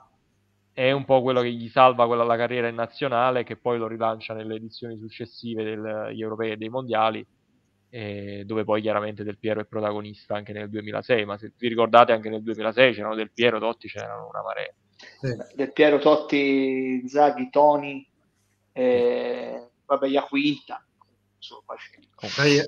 è 0.73 0.91
un 0.91 1.05
po' 1.05 1.21
quello 1.21 1.43
che 1.43 1.53
gli 1.53 1.69
salva 1.69 2.07
quella 2.07 2.25
la 2.25 2.37
carriera 2.37 2.69
in 2.69 2.75
nazionale, 2.75 3.45
che 3.45 3.57
poi 3.57 3.79
lo 3.79 3.87
rilancia 3.87 4.33
nelle 4.33 4.55
edizioni 4.55 4.97
successive 4.99 5.63
degli 5.63 6.21
europei 6.23 6.53
e 6.53 6.57
dei 6.57 6.71
mondiali, 6.71 7.25
eh, 7.91 8.45
dove 8.47 8.65
poi 8.65 8.81
chiaramente 8.81 9.23
Del 9.23 9.39
Piero 9.39 9.61
è 9.61 9.67
protagonista 9.67 10.35
anche 10.35 10.55
nel 10.55 10.71
2006. 10.71 11.27
Ma 11.27 11.37
se 11.37 11.53
vi 11.59 11.69
ricordate, 11.69 12.13
anche 12.13 12.31
nel 12.31 12.43
2006 12.43 12.95
c'erano 12.95 13.15
Del 13.15 13.33
Piero, 13.33 13.59
Totti, 13.59 13.87
c'erano 13.87 14.29
una 14.29 14.43
marea. 14.43 14.73
Sì. 15.21 15.57
Del 15.57 15.73
Piero, 15.73 15.99
Totti, 15.99 17.07
Zaghi, 17.07 17.51
Toni, 17.51 18.09
eh, 18.73 19.71
vabbè, 19.87 20.07
Iaquinta. 20.07 20.85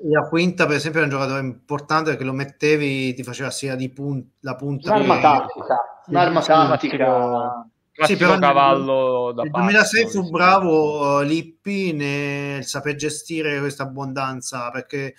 Iaquinta, 0.03 0.67
per 0.67 0.77
esempio, 0.77 1.01
è 1.01 1.05
un 1.05 1.11
giocatore 1.11 1.41
importante 1.41 2.11
perché 2.11 2.25
lo 2.25 2.33
mettevi, 2.33 3.15
ti 3.15 3.23
faceva 3.23 3.51
sia 3.51 3.77
di 3.77 3.91
pun- 3.91 4.27
la 4.41 4.57
punta. 4.57 4.95
Un'arma 4.95 5.21
tattica. 5.21 5.77
Un'arma 6.07 6.43
tattica 6.43 7.69
sì, 8.03 8.17
però 8.17 8.37
cavallo 8.39 9.27
nel, 9.27 9.35
da 9.35 9.43
nel 9.43 9.51
2006 9.53 10.03
passo, 10.03 10.23
fu 10.23 10.31
bravo 10.31 11.19
uh, 11.19 11.23
Lippi 11.23 11.93
nel 11.93 12.65
saper 12.65 12.97
gestire 12.97 13.61
questa 13.61 13.85
abbondanza 13.85 14.69
perché 14.71 15.15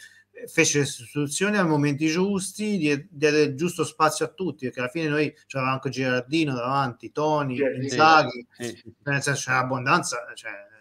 fece 0.47 0.79
le 0.79 0.85
sostituzioni 0.85 1.57
ai 1.57 1.65
momenti 1.65 2.07
giusti, 2.07 3.07
diede 3.09 3.41
il 3.43 3.55
giusto 3.55 3.85
spazio 3.85 4.25
a 4.25 4.29
tutti, 4.29 4.65
perché 4.65 4.81
alla 4.81 4.89
fine 4.89 5.07
noi 5.07 5.33
c'era 5.47 5.71
anche 5.71 5.89
Girardino 5.89 6.53
davanti, 6.53 7.11
Toni, 7.13 7.57
Inzaghi, 7.81 8.45
sì, 8.51 8.63
sì, 8.65 8.75
sì. 8.75 8.93
nel 9.03 9.21
senso 9.21 9.45
c'era 9.45 9.59
abbondanza, 9.59 10.17
cioè, 10.35 10.51
eh, 10.51 10.74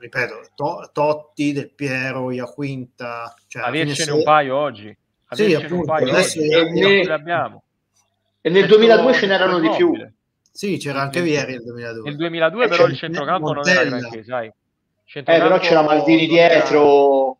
ripeto, 0.00 0.40
to- 0.54 0.90
Totti, 0.92 1.52
Del 1.52 1.70
Piero, 1.72 2.30
Iaquinta. 2.30 3.34
Cioè, 3.46 3.62
Avercene 3.62 4.12
un 4.12 4.22
paio 4.22 4.56
oggi. 4.56 4.96
Avercene 5.26 5.58
sì, 5.58 5.64
appunto, 5.64 5.74
un 5.74 5.84
paio 5.84 6.10
adesso 6.10 6.40
oggi. 6.40 6.80
Ne... 6.80 7.12
abbiamo. 7.12 7.62
E 8.40 8.48
nel 8.48 8.66
2002 8.66 9.12
ce 9.12 9.26
n'erano 9.26 9.58
di 9.58 9.68
più. 9.76 9.92
Sì, 10.50 10.78
c'era 10.78 11.02
anche 11.02 11.20
Vieri 11.20 11.52
nel 11.52 11.62
2002. 11.62 12.08
Nel 12.08 12.16
2002 12.16 12.64
eh, 12.64 12.68
però 12.68 12.86
il 12.86 12.96
centrocampo 12.96 13.52
non 13.52 13.68
era 13.68 13.84
granché, 13.84 14.24
sai. 14.24 14.50
Eh, 15.12 15.22
però 15.22 15.58
c'era 15.58 15.82
Maldini 15.82 16.26
dietro. 16.26 17.38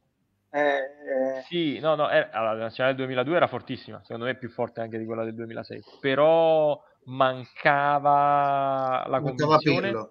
Eh, 0.51 0.61
eh. 0.61 1.43
Sì, 1.49 1.79
no, 1.79 1.95
no, 1.95 2.11
eh, 2.11 2.29
allora, 2.33 2.53
la 2.55 2.63
nazionale 2.65 2.97
del 2.97 3.07
2002 3.07 3.37
era 3.37 3.47
fortissima, 3.47 4.01
secondo 4.03 4.25
me 4.27 4.37
più 4.37 4.51
forte 4.51 4.81
anche 4.81 4.99
di 4.99 5.05
quella 5.05 5.25
del 5.25 5.35
2006, 5.35 5.83
però 6.01 6.81
mancava 7.05 7.87
la 9.07 9.21
convinzione 9.21 10.11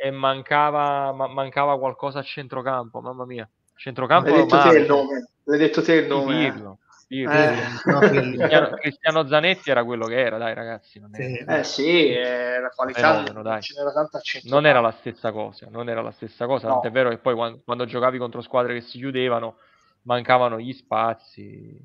e 0.00 0.12
mancava, 0.12 1.12
ma, 1.12 1.26
mancava 1.26 1.76
qualcosa 1.76 2.20
a 2.20 2.22
centrocampo, 2.22 3.00
mamma 3.00 3.26
mia. 3.26 3.48
Centrocampo 3.74 4.30
L'hai 4.30 4.42
detto 4.42 4.58
te 4.60 4.76
il 4.78 4.86
nome. 4.86 5.28
L'hai 5.42 5.58
detto 5.58 5.82
te 5.82 5.94
il 5.94 6.06
nome. 6.06 6.32
Sì, 6.32 6.38
dirlo. 6.38 6.78
dirlo. 7.08 7.32
Eh. 7.32 7.54
No, 7.84 7.98
Cristiano, 7.98 8.70
Cristiano, 8.76 9.26
Zanetti 9.26 9.70
era 9.70 9.82
quello 9.82 10.06
che 10.06 10.20
era, 10.20 10.38
dai 10.38 10.54
ragazzi. 10.54 11.00
Non 11.00 11.10
sì. 11.12 11.22
Eh 11.36 11.64
sì, 11.64 12.08
eh, 12.10 12.60
la 12.60 12.68
qualità 12.68 13.24
fenomeno, 13.24 13.42
non 13.42 13.58
c'era 13.58 13.92
tanta 13.92 14.20
Non 14.44 14.66
era 14.66 14.80
la 14.80 14.92
stessa 14.92 15.32
cosa, 15.32 15.66
non 15.68 15.88
era 15.88 16.00
la 16.00 16.12
stessa 16.12 16.46
cosa. 16.46 16.68
No. 16.68 16.74
Tant'è 16.74 16.92
vero 16.92 17.08
che 17.08 17.18
poi 17.18 17.34
quando, 17.34 17.60
quando, 17.64 17.84
giocavi 17.84 18.18
contro 18.18 18.40
squadre 18.40 18.74
che 18.74 18.82
si 18.82 18.98
chiudevano, 18.98 19.56
mancavano 20.02 20.60
gli 20.60 20.72
spazi. 20.74 21.76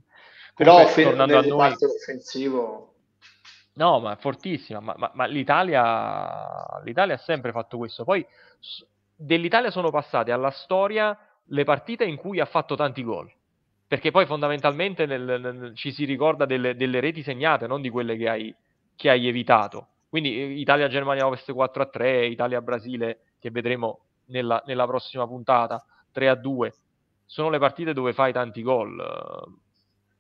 Però 0.54 0.76
Comunque, 0.76 1.04
tornando 1.04 1.38
a 1.40 1.42
noi... 1.42 1.76
offensivo 1.80 2.93
No, 3.76 4.00
ma 4.00 4.14
è 4.14 4.18
fortissima, 4.18 4.80
ma, 4.80 4.94
ma, 4.98 5.12
ma 5.14 5.26
l'Italia, 5.26 6.80
l'Italia 6.84 7.16
ha 7.16 7.18
sempre 7.18 7.52
fatto 7.52 7.78
questo. 7.78 8.04
Poi 8.04 8.26
dell'Italia 9.16 9.72
sono 9.72 9.90
passate 9.90 10.32
alla 10.32 10.52
storia 10.52 11.18
le 11.48 11.64
partite 11.64 12.04
in 12.04 12.16
cui 12.16 12.40
ha 12.40 12.46
fatto 12.46 12.76
tanti 12.76 13.04
gol. 13.04 13.32
Perché 13.88 14.12
poi 14.12 14.26
fondamentalmente 14.26 15.06
nel, 15.06 15.22
nel, 15.24 15.76
ci 15.76 15.92
si 15.92 16.06
ricorda 16.06 16.46
delle, 16.46 16.76
delle, 16.76 17.00
reti 17.00 17.24
segnate, 17.24 17.68
non 17.68 17.82
di 17.82 17.90
quelle 17.90 18.16
che 18.16 18.30
hai, 18.30 18.56
che 18.96 19.10
hai 19.10 19.28
evitato. 19.28 19.88
Quindi 20.10 20.40
eh, 20.40 20.46
Italia-Germania 20.60 21.26
Ovest 21.26 21.52
4-3, 21.52 22.30
Italia-Brasile, 22.30 23.20
che 23.40 23.50
vedremo 23.50 24.00
nella, 24.28 24.62
nella 24.66 24.86
prossima 24.86 25.28
puntata, 25.28 25.84
3-2. 26.14 26.72
Sono 27.26 27.50
le 27.50 27.60
partite 27.60 27.94
dove 27.94 28.14
fai 28.14 28.32
tanti 28.32 28.62
gol 28.62 29.62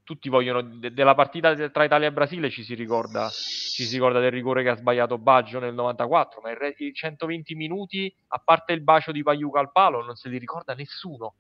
tutti 0.03 0.29
vogliono 0.29 0.61
de- 0.61 0.93
della 0.93 1.15
partita 1.15 1.69
tra 1.69 1.83
Italia 1.83 2.07
e 2.07 2.11
Brasile 2.11 2.49
ci 2.49 2.63
si 2.63 2.73
ricorda 2.73 3.29
ci 3.29 3.85
si 3.85 3.95
ricorda 3.95 4.19
del 4.19 4.31
rigore 4.31 4.61
che 4.61 4.69
ha 4.69 4.75
sbagliato 4.75 5.17
Baggio 5.17 5.59
nel 5.59 5.73
94 5.73 6.41
ma 6.41 6.53
re- 6.53 6.75
i 6.77 6.93
120 6.93 7.55
minuti 7.55 8.13
a 8.27 8.41
parte 8.43 8.73
il 8.73 8.81
bacio 8.81 9.11
di 9.11 9.23
Paiuca 9.23 9.59
al 9.59 9.71
palo 9.71 10.03
non 10.03 10.15
se 10.15 10.29
li 10.29 10.37
ricorda 10.37 10.73
nessuno. 10.73 11.35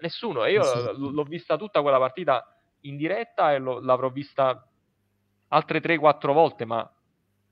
Nessuno. 0.00 0.44
E 0.44 0.52
io 0.52 0.62
l- 0.92 1.12
l'ho 1.12 1.22
vista 1.22 1.56
tutta 1.56 1.80
quella 1.80 1.98
partita 1.98 2.44
in 2.80 2.96
diretta 2.96 3.52
e 3.52 3.58
lo- 3.58 3.80
l'avrò 3.80 4.10
vista 4.10 4.68
altre 5.48 5.80
3-4 5.80 6.32
volte 6.32 6.64
ma 6.64 6.90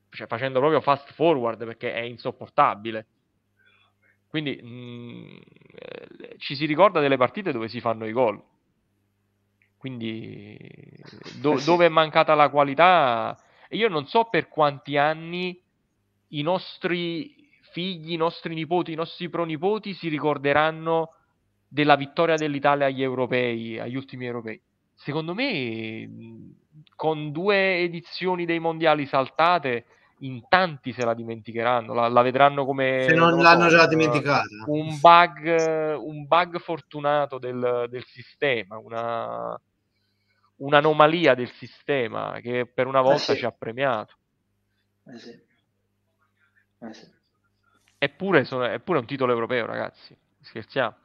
cioè, 0.09 0.27
facendo 0.27 0.59
proprio 0.59 0.81
fast 0.81 1.13
forward 1.13 1.63
perché 1.63 1.93
è 1.93 2.01
insopportabile. 2.01 3.07
Quindi 4.27 4.59
mh, 4.61 4.67
mm, 4.67 5.37
eh, 5.75 6.35
ci 6.37 6.55
si 6.55 6.65
ricorda 6.65 6.99
delle 6.99 7.17
partite 7.17 7.51
dove 7.51 7.67
si 7.69 7.79
fanno 7.79 8.05
i 8.05 8.11
gol 8.11 8.41
quindi 9.81 10.55
do- 11.39 11.53
eh 11.53 11.57
sì. 11.57 11.65
dove 11.65 11.87
è 11.87 11.89
mancata 11.89 12.35
la 12.35 12.49
qualità, 12.49 13.35
io 13.69 13.89
non 13.89 14.05
so 14.05 14.25
per 14.25 14.47
quanti 14.47 14.95
anni 14.95 15.59
i 16.27 16.43
nostri 16.43 17.49
figli, 17.71 18.11
i 18.11 18.15
nostri 18.15 18.53
nipoti, 18.53 18.91
i 18.91 18.95
nostri 18.95 19.27
pronipoti 19.27 19.95
si 19.95 20.07
ricorderanno 20.07 21.15
della 21.67 21.95
vittoria 21.95 22.35
dell'Italia 22.35 22.85
agli 22.85 23.01
europei, 23.01 23.79
agli 23.79 23.95
ultimi 23.95 24.27
europei. 24.27 24.61
Secondo 24.93 25.33
me, 25.33 26.07
con 26.95 27.31
due 27.31 27.79
edizioni 27.79 28.45
dei 28.45 28.59
mondiali 28.59 29.07
saltate, 29.07 29.85
in 30.19 30.43
tanti 30.47 30.93
se 30.93 31.03
la 31.03 31.15
dimenticheranno, 31.15 31.95
la, 31.95 32.07
la 32.07 32.21
vedranno 32.21 32.65
come... 32.65 33.05
Se 33.07 33.15
non, 33.15 33.31
non 33.31 33.41
l'hanno 33.41 33.67
so, 33.67 33.77
già 33.77 33.87
dimenticata. 33.87 34.45
Un 34.67 34.99
bug, 34.99 35.97
un 35.97 36.27
bug 36.27 36.59
fortunato 36.59 37.39
del, 37.39 37.87
del 37.89 38.03
sistema, 38.05 38.77
una, 38.77 39.59
un'anomalia 40.61 41.33
del 41.33 41.51
sistema 41.51 42.39
che 42.39 42.65
per 42.65 42.87
una 42.87 42.99
eh 42.99 43.03
volta 43.03 43.31
eh 43.31 43.35
sì. 43.35 43.37
ci 43.37 43.45
ha 43.45 43.51
premiato. 43.51 44.15
Eh 45.05 45.17
sì. 45.17 45.29
Eh 46.79 46.93
sì. 46.93 47.07
Eppure, 47.97 48.45
sono, 48.45 48.65
eppure 48.65 48.97
è 48.97 49.01
un 49.01 49.07
titolo 49.07 49.31
europeo, 49.31 49.65
ragazzi. 49.65 50.15
Scherziamo. 50.39 50.95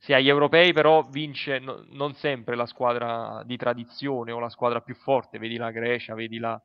Se 0.00 0.14
agli 0.14 0.28
europei 0.28 0.72
però 0.72 1.02
vince 1.02 1.58
no, 1.58 1.84
non 1.88 2.14
sempre 2.14 2.54
la 2.54 2.66
squadra 2.66 3.42
di 3.44 3.56
tradizione 3.56 4.30
o 4.30 4.38
la 4.38 4.50
squadra 4.50 4.80
più 4.80 4.94
forte, 4.94 5.38
vedi 5.38 5.56
la 5.56 5.70
Grecia, 5.70 6.14
vedi 6.14 6.38
la, 6.38 6.60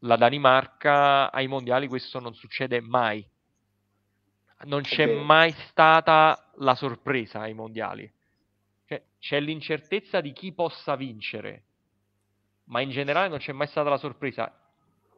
la 0.00 0.16
Danimarca, 0.16 1.32
ai 1.32 1.48
mondiali 1.48 1.88
questo 1.88 2.20
non 2.20 2.34
succede 2.34 2.80
mai. 2.80 3.26
Non 4.64 4.82
c'è 4.82 5.06
mai 5.06 5.50
stata 5.50 6.52
la 6.56 6.76
sorpresa 6.76 7.40
ai 7.40 7.52
mondiali 7.52 8.10
c'è 9.22 9.38
l'incertezza 9.38 10.20
di 10.20 10.32
chi 10.32 10.52
possa 10.52 10.96
vincere, 10.96 11.62
ma 12.64 12.80
in 12.80 12.90
generale 12.90 13.28
non 13.28 13.38
c'è 13.38 13.52
mai 13.52 13.68
stata 13.68 13.88
la 13.88 13.96
sorpresa. 13.96 14.52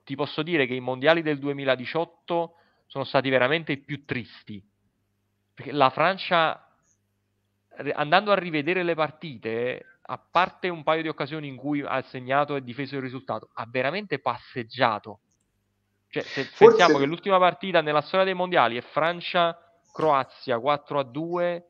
Ti 0.05 0.15
posso 0.15 0.43
dire 0.43 0.67
che 0.67 0.75
i 0.75 0.81
mondiali 0.81 1.23
del 1.23 1.39
2018 1.39 2.55
sono 2.85 3.05
stati 3.05 3.31
veramente 3.31 3.73
i 3.73 3.79
più 3.79 4.05
tristi, 4.05 4.63
perché 5.55 5.73
la 5.73 5.89
Francia, 5.89 6.69
andando 7.95 8.31
a 8.31 8.35
rivedere 8.35 8.83
le 8.83 8.95
partite, 8.95 10.01
a 10.03 10.19
parte 10.19 10.69
un 10.69 10.83
paio 10.83 11.01
di 11.01 11.09
occasioni 11.09 11.49
in 11.49 11.57
cui 11.57 11.81
ha 11.81 12.03
segnato 12.03 12.57
e 12.57 12.63
difeso 12.63 12.97
il 12.97 13.01
risultato, 13.01 13.49
ha 13.55 13.67
veramente 13.67 14.19
passeggiato. 14.19 15.21
Cioè, 16.09 16.23
se 16.25 16.45
Forse... 16.45 16.77
pensiamo 16.77 16.99
che 16.99 17.07
l'ultima 17.07 17.39
partita 17.39 17.81
nella 17.81 18.03
storia 18.03 18.27
dei 18.27 18.35
mondiali 18.35 18.77
è 18.77 18.83
Francia-Croazia 18.83 20.59
4 20.59 20.99
a 20.99 21.03
2 21.05 21.69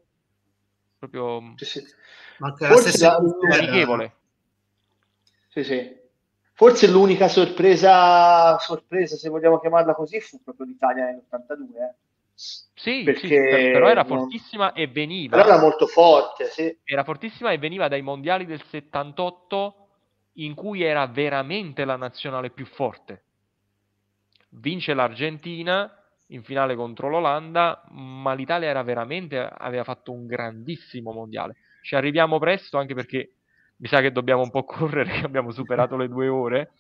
proprio 1.08 1.54
sì, 1.56 1.64
sì. 1.64 1.84
Forse 2.38 2.98
la... 2.98 4.12
Sì, 5.48 5.64
sì. 5.64 5.96
Forse 6.52 6.88
l'unica 6.88 7.28
sorpresa, 7.28 8.58
sorpresa, 8.58 9.16
se 9.16 9.28
vogliamo 9.28 9.58
chiamarla 9.58 9.94
così, 9.94 10.20
fu 10.20 10.40
proprio 10.42 10.66
l'Italia 10.66 11.06
nell'82. 11.06 11.74
Eh. 11.74 11.94
Sì, 12.34 13.02
perché 13.04 13.26
sì, 13.26 13.70
però 13.72 13.88
era 13.88 14.04
fortissima 14.04 14.66
non... 14.66 14.78
e 14.78 14.86
veniva. 14.88 15.36
Però 15.36 15.48
era 15.48 15.60
molto 15.60 15.86
forte, 15.86 16.46
sì. 16.46 16.76
Era 16.84 17.04
fortissima 17.04 17.50
e 17.52 17.58
veniva 17.58 17.88
dai 17.88 18.02
mondiali 18.02 18.46
del 18.46 18.62
78 18.62 19.88
in 20.34 20.54
cui 20.54 20.82
era 20.82 21.06
veramente 21.06 21.84
la 21.84 21.96
nazionale 21.96 22.50
più 22.50 22.66
forte. 22.66 23.22
Vince 24.50 24.94
l'Argentina 24.94 26.03
in 26.34 26.42
finale 26.42 26.74
contro 26.74 27.08
l'Olanda, 27.08 27.82
ma 27.90 28.34
l'Italia 28.34 28.68
era 28.68 28.82
veramente, 28.82 29.38
aveva 29.38 29.84
fatto 29.84 30.12
un 30.12 30.26
grandissimo 30.26 31.12
mondiale. 31.12 31.56
Ci 31.82 31.94
arriviamo 31.94 32.38
presto 32.38 32.76
anche 32.76 32.94
perché 32.94 33.34
mi 33.76 33.88
sa 33.88 34.00
che 34.00 34.12
dobbiamo 34.12 34.42
un 34.42 34.50
po' 34.50 34.64
correre, 34.66 35.20
che 35.20 35.24
abbiamo 35.24 35.52
superato 35.52 35.96
le 35.96 36.08
due 36.08 36.28
ore. 36.28 36.72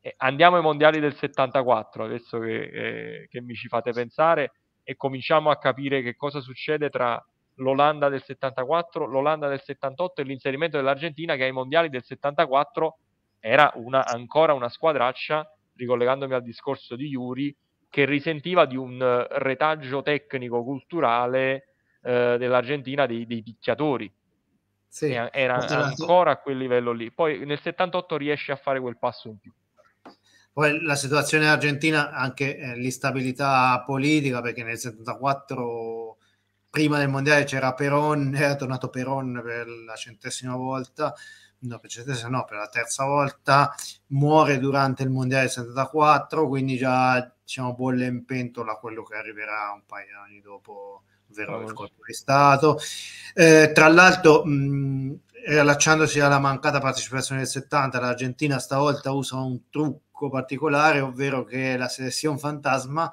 E 0.00 0.14
andiamo 0.18 0.56
ai 0.56 0.62
mondiali 0.62 1.00
del 1.00 1.14
74, 1.14 2.04
adesso 2.04 2.38
che, 2.38 2.62
eh, 2.62 3.28
che 3.28 3.40
mi 3.40 3.54
ci 3.54 3.68
fate 3.68 3.92
pensare, 3.92 4.52
e 4.82 4.96
cominciamo 4.96 5.50
a 5.50 5.58
capire 5.58 6.02
che 6.02 6.16
cosa 6.16 6.40
succede 6.40 6.90
tra 6.90 7.24
l'Olanda 7.56 8.08
del 8.08 8.22
74, 8.22 9.06
l'Olanda 9.06 9.48
del 9.48 9.60
78 9.60 10.20
e 10.20 10.24
l'inserimento 10.24 10.76
dell'Argentina 10.76 11.36
che 11.36 11.44
ai 11.44 11.52
mondiali 11.52 11.88
del 11.88 12.02
74 12.02 12.98
era 13.38 13.70
una, 13.76 14.04
ancora 14.04 14.54
una 14.54 14.68
squadraccia, 14.68 15.48
ricollegandomi 15.76 16.34
al 16.34 16.42
discorso 16.42 16.96
di 16.96 17.06
Yuri, 17.06 17.54
che 17.92 18.06
risentiva 18.06 18.64
di 18.64 18.74
un 18.74 19.02
eh, 19.02 19.26
retaggio 19.38 20.00
tecnico-culturale 20.00 21.66
eh, 22.02 22.36
dell'Argentina 22.38 23.04
dei, 23.04 23.26
dei 23.26 23.42
picchiatori. 23.42 24.10
Sì, 24.88 25.12
era 25.12 25.56
ancora 25.56 26.30
a 26.30 26.36
quel 26.38 26.56
livello 26.56 26.92
lì. 26.92 27.10
Poi 27.10 27.44
nel 27.44 27.60
78 27.60 28.16
riesce 28.16 28.50
a 28.50 28.56
fare 28.56 28.80
quel 28.80 28.96
passo 28.96 29.28
in 29.28 29.38
più. 29.38 29.52
Poi 30.54 30.82
la 30.82 30.94
situazione 30.94 31.50
argentina, 31.50 32.12
anche 32.12 32.56
eh, 32.56 32.76
l'instabilità 32.76 33.82
politica, 33.84 34.40
perché 34.40 34.64
nel 34.64 34.78
74, 34.78 36.16
prima 36.70 36.96
del 36.98 37.08
mondiale, 37.08 37.44
c'era 37.44 37.74
Peron, 37.74 38.32
era 38.36 38.56
tornato 38.56 38.88
Peron 38.88 39.38
per 39.44 39.68
la 39.68 39.96
centesima 39.96 40.56
volta, 40.56 41.14
no, 41.58 41.78
per 41.78 41.90
centesima 41.90 42.30
no, 42.30 42.44
per 42.46 42.56
la 42.56 42.68
terza 42.68 43.04
volta, 43.04 43.74
muore 44.08 44.58
durante 44.58 45.02
il 45.02 45.10
mondiale 45.10 45.44
del 45.44 45.52
74, 45.52 46.48
quindi 46.48 46.76
già 46.76 47.31
diciamo, 47.42 47.74
bolle 47.74 48.06
in 48.06 48.24
pentola 48.24 48.76
quello 48.76 49.02
che 49.02 49.16
arriverà 49.16 49.72
un 49.74 49.82
paio 49.86 50.06
di 50.06 50.12
anni 50.12 50.40
dopo, 50.40 51.02
ovvero 51.30 51.56
oh, 51.56 51.62
il 51.62 51.72
colpo 51.72 52.02
di 52.06 52.12
Stato. 52.12 52.78
Eh, 53.34 53.72
tra 53.72 53.88
l'altro, 53.88 54.44
mh, 54.44 55.20
riallacciandosi 55.46 56.20
alla 56.20 56.38
mancata 56.38 56.80
partecipazione 56.80 57.40
del 57.40 57.50
70, 57.50 58.00
l'Argentina 58.00 58.58
stavolta 58.58 59.10
usa 59.12 59.36
un 59.36 59.68
trucco 59.70 60.30
particolare, 60.30 61.00
ovvero 61.00 61.44
che 61.44 61.76
la 61.76 61.88
selezione 61.88 62.38
fantasma 62.38 63.10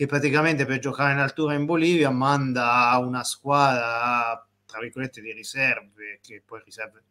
che 0.00 0.06
praticamente 0.06 0.64
per 0.64 0.78
giocare 0.78 1.12
in 1.12 1.18
altura 1.18 1.52
in 1.52 1.66
Bolivia 1.66 2.08
manda 2.08 2.96
una 3.02 3.22
squadra 3.22 4.42
tra 4.64 4.80
virgolette 4.80 5.20
di 5.20 5.30
riserve 5.32 6.20
che 6.22 6.42
poi 6.42 6.62
riserve 6.64 7.02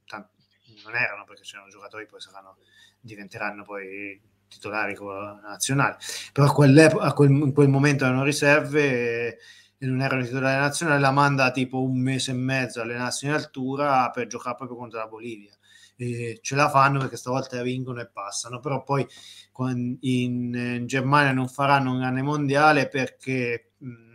non 0.83 0.95
erano 0.95 1.23
perché 1.23 1.43
c'erano 1.43 1.69
giocatori 1.69 2.07
poi 2.07 2.19
saranno 2.19 2.57
diventeranno 2.99 3.63
poi 3.63 4.19
titolari 4.49 4.97
nazionali, 5.41 5.95
però 6.33 6.47
a 6.47 7.13
quel, 7.13 7.29
in 7.29 7.53
quel 7.53 7.69
momento 7.69 8.03
erano 8.05 8.23
riserve 8.23 9.37
e, 9.77 9.87
non 9.87 10.01
erano 10.01 10.23
titolari 10.23 10.59
nazionali, 10.59 10.99
la 10.99 11.11
manda 11.11 11.51
tipo 11.51 11.81
un 11.81 12.01
mese 12.01 12.31
e 12.31 12.33
mezzo 12.33 12.81
alle 12.81 12.97
nazioni 12.97 13.33
in 13.33 13.39
altura 13.39 14.09
per 14.09 14.27
giocare 14.27 14.57
proprio 14.57 14.77
contro 14.77 14.99
la 14.99 15.07
Bolivia. 15.07 15.53
E 15.95 16.39
ce 16.41 16.55
la 16.55 16.69
fanno 16.69 16.99
perché 16.99 17.17
stavolta 17.17 17.61
vincono 17.61 18.01
e 18.01 18.09
passano, 18.09 18.59
però 18.59 18.83
poi 18.83 19.05
in, 19.57 19.97
in 20.01 20.83
Germania 20.85 21.33
non 21.33 21.47
faranno 21.49 21.91
un 21.91 21.99
grande 21.99 22.21
mondiale 22.21 22.87
perché 22.87 23.71
mh, 23.77 24.09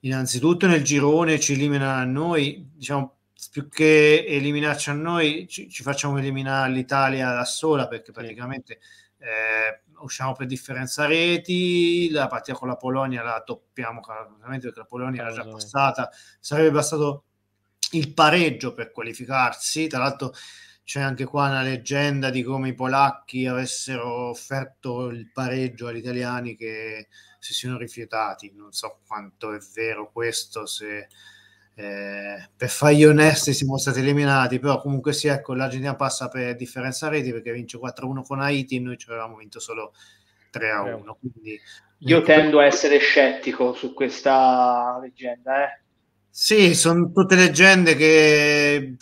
innanzitutto 0.00 0.66
nel 0.66 0.84
girone 0.84 1.40
ci 1.40 1.54
eliminano 1.54 2.00
a 2.00 2.04
noi, 2.04 2.70
diciamo 2.72 3.13
più 3.50 3.68
che 3.68 4.24
eliminarci 4.26 4.90
a 4.90 4.94
noi, 4.94 5.46
ci, 5.48 5.68
ci 5.68 5.82
facciamo 5.82 6.18
eliminare 6.18 6.72
l'Italia 6.72 7.32
da 7.32 7.44
sola 7.44 7.88
perché 7.88 8.12
praticamente 8.12 8.78
eh, 9.18 9.82
usciamo 10.00 10.34
per 10.34 10.46
differenza 10.46 11.06
reti, 11.06 12.10
la 12.10 12.26
partita 12.26 12.56
con 12.56 12.68
la 12.68 12.76
Polonia 12.76 13.22
la 13.22 13.42
toppiamo 13.42 14.00
claramente 14.00 14.66
perché 14.66 14.80
la 14.80 14.86
Polonia 14.86 15.22
era 15.22 15.32
già 15.32 15.46
passata, 15.46 16.10
sarebbe 16.38 16.70
bastato 16.70 17.24
il 17.92 18.12
pareggio 18.12 18.74
per 18.74 18.90
qualificarsi, 18.90 19.86
tra 19.86 20.00
l'altro 20.00 20.32
c'è 20.84 21.00
anche 21.00 21.24
qua 21.24 21.48
una 21.48 21.62
leggenda 21.62 22.28
di 22.28 22.42
come 22.42 22.68
i 22.68 22.74
polacchi 22.74 23.46
avessero 23.46 24.28
offerto 24.28 25.08
il 25.08 25.30
pareggio 25.32 25.86
agli 25.86 25.96
italiani 25.96 26.54
che 26.56 27.08
si 27.38 27.54
siano 27.54 27.78
rifiutati, 27.78 28.52
non 28.54 28.72
so 28.72 29.00
quanto 29.06 29.54
è 29.54 29.58
vero 29.74 30.10
questo, 30.12 30.66
se 30.66 31.08
eh, 31.76 32.48
per 32.56 32.68
fargli 32.68 33.04
onesti 33.04 33.52
siamo 33.52 33.78
stati 33.78 33.98
eliminati, 33.98 34.58
però 34.58 34.80
comunque 34.80 35.12
sì, 35.12 35.26
ecco, 35.26 35.54
l'Argentina 35.54 35.96
passa 35.96 36.28
per 36.28 36.54
differenza 36.54 37.08
reti 37.08 37.32
perché 37.32 37.52
vince 37.52 37.78
4-1 37.78 38.22
con 38.22 38.40
Haiti, 38.40 38.80
noi 38.80 38.96
ci 38.96 39.10
avevamo 39.10 39.36
vinto 39.36 39.58
solo 39.58 39.92
3-1. 40.52 41.16
Quindi, 41.18 41.60
Io 41.98 42.22
tendo 42.22 42.60
a 42.60 42.64
essere 42.66 42.98
scettico 42.98 43.72
su 43.74 43.92
questa 43.92 44.98
leggenda. 45.02 45.64
Eh. 45.64 45.80
Sì, 46.30 46.74
sono 46.74 47.10
tutte 47.12 47.34
leggende 47.34 47.96
che 47.96 48.96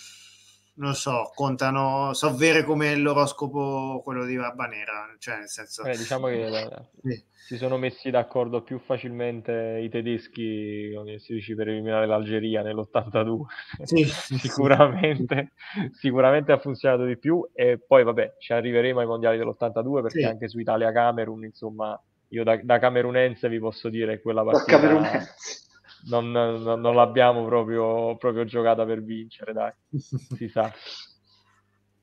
non 0.74 0.94
so, 0.94 1.30
contano, 1.34 2.14
so 2.14 2.34
vere 2.34 2.64
come 2.64 2.96
l'oroscopo 2.96 4.00
quello 4.02 4.24
di 4.24 4.36
Barba 4.36 4.66
Nera, 4.66 5.14
cioè 5.18 5.38
nel 5.38 5.48
senso... 5.48 5.84
Eh, 5.84 5.96
diciamo 5.96 6.28
che 6.28 6.46
eh, 6.46 6.68
sì. 7.02 7.24
si 7.46 7.56
sono 7.56 7.76
messi 7.76 8.10
d'accordo 8.10 8.62
più 8.62 8.78
facilmente 8.78 9.80
i 9.82 9.90
tedeschi, 9.90 10.92
come 10.94 11.18
si 11.18 11.34
dice, 11.34 11.54
per 11.54 11.68
eliminare 11.68 12.06
l'Algeria 12.06 12.62
nell'82. 12.62 13.40
Sì, 13.84 14.04
sicuramente, 14.04 15.52
sicuramente 15.92 16.52
ha 16.52 16.58
funzionato 16.58 17.04
di 17.04 17.18
più 17.18 17.46
e 17.52 17.78
poi 17.78 18.04
vabbè, 18.04 18.36
ci 18.38 18.52
arriveremo 18.52 19.00
ai 19.00 19.06
mondiali 19.06 19.36
dell'82 19.36 20.02
perché 20.02 20.20
sì. 20.20 20.24
anche 20.24 20.48
su 20.48 20.58
Italia-Camerun, 20.58 21.44
insomma, 21.44 22.00
io 22.28 22.44
da, 22.44 22.58
da 22.62 22.78
camerunense 22.78 23.48
vi 23.50 23.58
posso 23.58 23.90
dire 23.90 24.22
quella 24.22 24.42
partita... 24.42 24.76
Da 24.76 24.80
camerunense 24.80 25.70
non, 26.04 26.30
non, 26.30 26.80
non 26.80 26.94
l'abbiamo 26.94 27.44
proprio, 27.44 28.16
proprio, 28.16 28.44
giocata 28.44 28.84
per 28.84 29.02
vincere, 29.02 29.52
dai, 29.52 29.72
si 30.36 30.48
sa. 30.48 30.72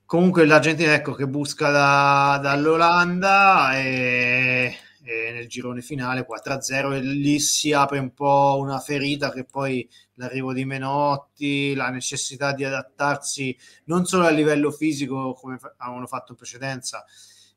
Comunque 0.05 0.45
l'Argentina 0.45 0.93
ecco 0.93 1.13
che 1.13 1.27
busca 1.27 1.69
da, 1.69 2.39
dall'Olanda 2.41 3.77
e, 3.77 4.76
e, 5.03 5.31
nel 5.34 5.47
girone 5.47 5.81
finale 5.81 6.26
4-0 6.26 6.93
e 6.93 6.99
lì 7.01 7.39
si 7.39 7.73
apre 7.73 7.99
un 7.99 8.11
po' 8.13 8.57
una 8.59 8.80
ferita 8.80 9.31
che 9.31 9.43
poi 9.45 9.88
l'arrivo 10.15 10.51
di 10.51 10.65
Menotti, 10.65 11.76
la 11.76 11.89
necessità 11.89 12.53
di 12.53 12.63
adattarsi 12.63 13.55
non 13.85 14.05
solo 14.05 14.26
a 14.26 14.31
livello 14.31 14.71
fisico 14.71 15.34
come 15.34 15.59
avevano 15.77 16.07
fatto 16.07 16.31
in 16.31 16.38
precedenza, 16.38 17.05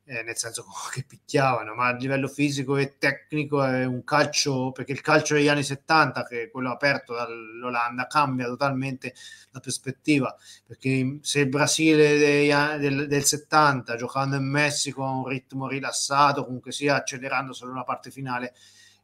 eh, 0.05 0.21
nel 0.23 0.35
senso 0.37 0.65
che 0.91 1.03
picchiavano, 1.03 1.73
ma 1.73 1.87
a 1.87 1.95
livello 1.95 2.27
fisico 2.27 2.77
e 2.77 2.97
tecnico 2.97 3.63
è 3.63 3.85
un 3.85 4.03
calcio, 4.03 4.71
perché 4.71 4.91
il 4.91 5.01
calcio 5.01 5.35
degli 5.35 5.47
anni 5.47 5.63
70, 5.63 6.25
che 6.25 6.43
è 6.43 6.51
quello 6.51 6.71
aperto 6.71 7.13
dall'Olanda, 7.13 8.07
cambia 8.07 8.45
totalmente 8.45 9.13
la 9.51 9.59
prospettiva, 9.59 10.35
perché 10.65 11.19
se 11.21 11.41
il 11.41 11.49
Brasile 11.49 12.17
dei, 12.17 12.47
del, 12.79 13.07
del 13.07 13.23
70, 13.23 13.95
giocando 13.95 14.35
in 14.35 14.49
Messico 14.49 15.05
a 15.05 15.11
un 15.11 15.27
ritmo 15.27 15.67
rilassato, 15.67 16.45
comunque 16.45 16.71
sia 16.71 16.95
accelerando 16.95 17.53
solo 17.53 17.73
la 17.73 17.83
parte 17.83 18.11
finale, 18.11 18.53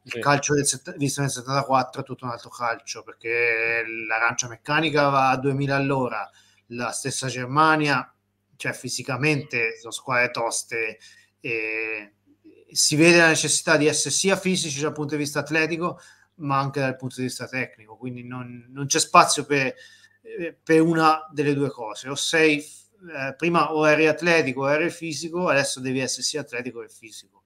il 0.02 0.12
sì. 0.12 0.20
calcio 0.20 0.54
del, 0.54 0.66
visto 0.96 1.20
nel 1.20 1.30
74 1.30 2.00
è 2.00 2.04
tutto 2.04 2.24
un 2.24 2.30
altro 2.30 2.50
calcio, 2.50 3.02
perché 3.02 3.82
l'arancia 4.06 4.48
meccanica 4.48 5.08
va 5.08 5.30
a 5.30 5.36
2000 5.36 5.76
all'ora, 5.76 6.30
la 6.72 6.90
stessa 6.90 7.26
Germania 7.26 8.12
cioè 8.60 8.74
fisicamente 8.74 9.78
sono 9.78 9.90
squadre 9.90 10.30
toste 10.30 10.98
e 11.40 12.12
si 12.70 12.94
vede 12.94 13.16
la 13.16 13.28
necessità 13.28 13.78
di 13.78 13.86
essere 13.86 14.12
sia 14.12 14.36
fisici 14.36 14.82
dal 14.82 14.92
punto 14.92 15.14
di 15.14 15.22
vista 15.22 15.40
atletico 15.40 15.98
ma 16.36 16.58
anche 16.58 16.80
dal 16.80 16.96
punto 16.96 17.16
di 17.16 17.22
vista 17.22 17.48
tecnico. 17.48 17.96
Quindi 17.96 18.22
non, 18.22 18.66
non 18.68 18.84
c'è 18.84 18.98
spazio 18.98 19.46
per, 19.46 19.74
per, 20.62 20.82
una 20.82 21.26
delle 21.32 21.54
due 21.54 21.70
cose. 21.70 22.10
O 22.10 22.14
sei 22.14 22.58
eh, 22.58 23.34
prima 23.34 23.72
o 23.72 23.88
eri 23.88 24.06
atletico 24.06 24.62
o 24.62 24.70
eri 24.70 24.90
fisico 24.90 25.48
adesso 25.48 25.80
devi 25.80 26.00
essere 26.00 26.22
sia 26.22 26.42
atletico 26.42 26.80
che 26.80 26.88
fisico. 26.88 27.44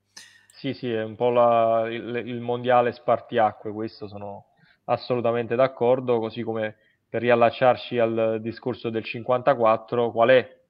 Sì 0.53 0.75
sì 0.75 0.93
è 0.93 1.03
un 1.05 1.15
po' 1.15 1.31
la, 1.31 1.87
il, 1.89 2.23
il 2.27 2.41
mondiale 2.41 2.93
spartiacque 2.93 3.71
questo 3.71 4.09
sono 4.09 4.47
assolutamente 4.87 5.55
d'accordo 5.55 6.19
così 6.19 6.43
come 6.43 6.77
per 7.09 7.23
riallacciarci 7.23 7.99
al 8.01 8.39
discorso 8.41 8.91
del 8.91 9.05
54 9.05 10.11
qual 10.11 10.31
è 10.31 10.63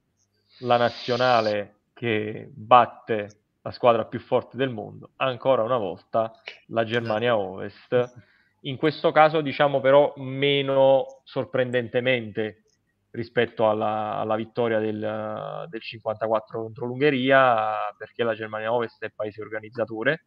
la 0.60 0.76
nazionale 0.76 1.76
che 1.92 2.50
batte 2.52 3.28
la 3.62 3.70
squadra 3.70 4.04
più 4.04 4.20
forte 4.20 4.56
del 4.56 4.68
mondo, 4.68 5.12
ancora 5.16 5.62
una 5.62 5.78
volta 5.78 6.32
la 6.66 6.84
Germania 6.84 7.36
Ovest. 7.36 8.12
In 8.62 8.76
questo 8.76 9.10
caso, 9.10 9.40
diciamo 9.40 9.80
però, 9.80 10.12
meno 10.16 11.22
sorprendentemente 11.24 12.64
rispetto 13.10 13.68
alla, 13.68 14.16
alla 14.16 14.36
vittoria 14.36 14.80
del, 14.80 15.66
del, 15.68 15.80
54 15.80 16.60
contro 16.60 16.86
l'Ungheria, 16.86 17.94
perché 17.96 18.22
la 18.22 18.34
Germania 18.34 18.72
Ovest 18.72 19.02
è 19.04 19.12
paese 19.14 19.40
organizzatore, 19.40 20.26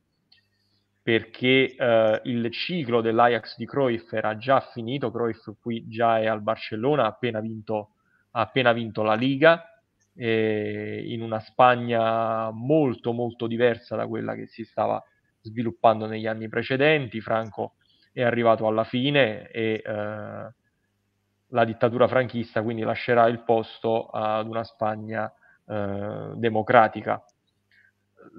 perché 1.02 1.76
eh, 1.76 2.22
il 2.24 2.50
ciclo 2.52 3.02
dell'Ajax 3.02 3.56
di 3.58 3.66
Cruyff 3.66 4.12
era 4.14 4.38
già 4.38 4.62
finito, 4.62 5.12
Cruyff 5.12 5.50
qui 5.60 5.88
già 5.88 6.20
è 6.20 6.28
al 6.28 6.42
Barcellona, 6.42 7.04
ha 7.04 7.08
appena 7.08 7.40
vinto, 7.40 7.92
ha 8.32 8.42
appena 8.42 8.72
vinto 8.72 9.04
la 9.04 9.16
Liga, 9.16 9.77
eh, 10.18 11.04
in 11.06 11.22
una 11.22 11.40
Spagna 11.40 12.50
molto 12.52 13.14
molto 13.14 13.46
diversa 13.48 13.96
da 13.96 14.08
quella 14.08 14.34
che 14.34 14.48
si 14.48 14.64
stava 14.64 15.02
sviluppando 15.42 16.08
negli 16.08 16.28
anni 16.28 16.50
precedenti. 16.50 17.22
Franco 17.22 17.76
è 18.12 18.24
arrivato 18.24 18.68
alla 18.68 18.84
fine 18.84 19.50
e 19.50 19.82
eh, 19.86 20.54
la 21.50 21.64
dittatura 21.66 22.08
franchista 22.08 22.62
quindi 22.64 22.82
lascerà 22.82 23.28
il 23.28 23.44
posto 23.44 24.08
ad 24.08 24.48
una 24.48 24.64
Spagna 24.64 25.32
eh, 25.66 26.32
democratica. 26.36 27.24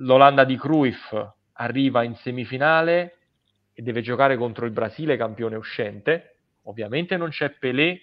L'Olanda 0.01 0.45
di 0.45 0.57
Cruyff 0.59 1.15
arriva 1.53 2.03
in 2.03 2.15
semifinale 2.17 3.19
e 3.73 3.83
deve 3.83 4.01
giocare 4.01 4.37
contro 4.37 4.67
il 4.67 4.73
Brasile 4.73 5.17
campione 5.17 5.57
uscente. 5.57 6.39
Ovviamente 6.65 7.17
non 7.17 7.31
c'è 7.31 7.51
Pelé 7.51 8.01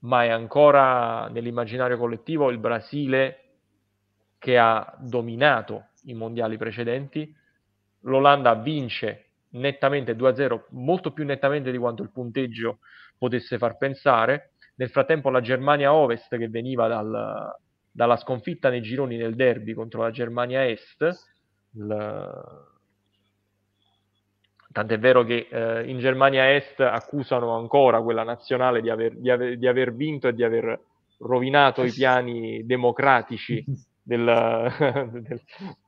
ma 0.00 0.24
è 0.24 0.28
ancora 0.28 1.28
nell'immaginario 1.28 1.98
collettivo 1.98 2.50
il 2.50 2.58
Brasile 2.58 3.36
che 4.38 4.56
ha 4.58 4.96
dominato 4.98 5.88
i 6.04 6.14
mondiali 6.14 6.56
precedenti. 6.56 7.34
L'Olanda 8.00 8.54
vince 8.54 9.26
nettamente 9.50 10.14
2-0, 10.14 10.66
molto 10.70 11.12
più 11.12 11.24
nettamente 11.24 11.70
di 11.70 11.78
quanto 11.78 12.02
il 12.02 12.10
punteggio 12.10 12.78
potesse 13.18 13.58
far 13.58 13.76
pensare. 13.76 14.52
Nel 14.76 14.88
frattempo 14.88 15.28
la 15.28 15.42
Germania 15.42 15.92
Ovest, 15.92 16.36
che 16.38 16.48
veniva 16.48 16.88
dal, 16.88 17.54
dalla 17.90 18.16
sconfitta 18.16 18.70
nei 18.70 18.80
gironi 18.80 19.18
del 19.18 19.34
derby 19.34 19.74
contro 19.74 20.00
la 20.02 20.10
Germania 20.10 20.66
Est, 20.66 21.02
il, 21.72 22.78
Tant'è 24.72 25.00
vero 25.00 25.24
che 25.24 25.48
eh, 25.50 25.88
in 25.88 25.98
Germania 25.98 26.54
Est 26.54 26.78
accusano 26.78 27.56
ancora 27.56 28.00
quella 28.02 28.22
nazionale 28.22 28.80
di 28.80 28.88
aver, 28.88 29.16
di, 29.16 29.28
aver, 29.28 29.58
di 29.58 29.66
aver, 29.66 29.92
vinto 29.92 30.28
e 30.28 30.32
di 30.32 30.44
aver 30.44 30.80
rovinato 31.18 31.82
i 31.82 31.90
piani 31.90 32.64
democratici 32.64 33.64
del, 34.00 35.42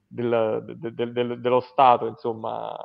del, 0.09 0.81
del, 0.91 1.41
dello 1.41 1.61
Stato, 1.61 2.09
insomma, 2.09 2.77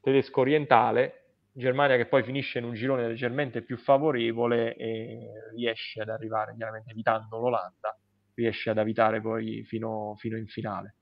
tedesco 0.00 0.40
orientale. 0.40 1.18
Germania 1.52 1.96
che 1.96 2.06
poi 2.06 2.22
finisce 2.24 2.58
in 2.58 2.64
un 2.64 2.72
girone 2.72 3.06
leggermente 3.06 3.62
più 3.62 3.76
favorevole 3.76 4.74
e 4.74 5.50
riesce 5.54 6.00
ad 6.00 6.08
arrivare, 6.08 6.54
chiaramente 6.56 6.90
evitando 6.90 7.38
l'Olanda, 7.38 7.96
riesce 8.34 8.70
ad 8.70 8.78
evitare 8.78 9.20
poi 9.20 9.62
fino, 9.64 10.14
fino 10.16 10.38
in 10.38 10.46
finale. 10.46 10.94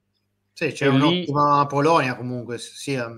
Sì, 0.53 0.73
c'è 0.73 0.87
e 0.87 0.89
un'ottima 0.89 1.61
lì... 1.61 1.67
Polonia 1.67 2.17
comunque, 2.17 2.59
sia. 2.59 3.11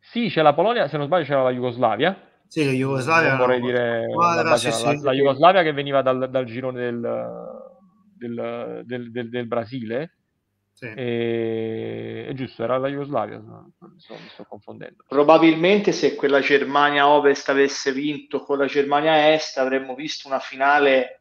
Sì, 0.00 0.28
c'è 0.28 0.42
la 0.42 0.54
Polonia, 0.54 0.88
se 0.88 0.96
non 0.96 1.06
sbaglio 1.06 1.24
c'era 1.24 1.42
la 1.42 1.52
Jugoslavia. 1.52 2.18
Sì, 2.46 2.64
la 2.64 2.72
Jugoslavia. 2.72 3.28
Non 3.30 3.38
vorrei 3.38 3.60
dire 3.60 4.06
squadra, 4.10 4.56
sì, 4.56 4.72
sì, 4.72 4.84
la, 4.84 4.98
la, 5.02 5.12
Jugoslavia 5.12 5.62
che 5.62 5.72
veniva 5.72 6.02
dal, 6.02 6.30
dal 6.30 6.44
girone 6.44 6.80
del, 6.80 7.00
del, 8.16 8.82
del, 8.84 9.10
del, 9.12 9.28
del 9.28 9.46
Brasile. 9.46 10.14
Sì. 10.72 10.86
E... 10.86 12.26
È 12.28 12.32
giusto, 12.34 12.62
era 12.62 12.78
la 12.78 12.88
Jugoslavia, 12.88 13.38
mi 13.38 14.00
sto, 14.00 14.14
mi 14.14 14.28
sto 14.28 14.44
confondendo. 14.48 15.04
Probabilmente 15.08 15.92
se 15.92 16.14
quella 16.14 16.40
Germania 16.40 17.08
Ovest 17.08 17.48
avesse 17.48 17.92
vinto 17.92 18.40
con 18.40 18.58
la 18.58 18.66
Germania 18.66 19.32
Est 19.32 19.58
avremmo 19.58 19.94
visto 19.94 20.28
una 20.28 20.38
finale 20.38 21.20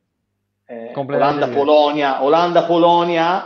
eh, 0.66 0.92
Olanda-Polonia, 0.94 2.24
Olanda-Polonia 2.24 3.46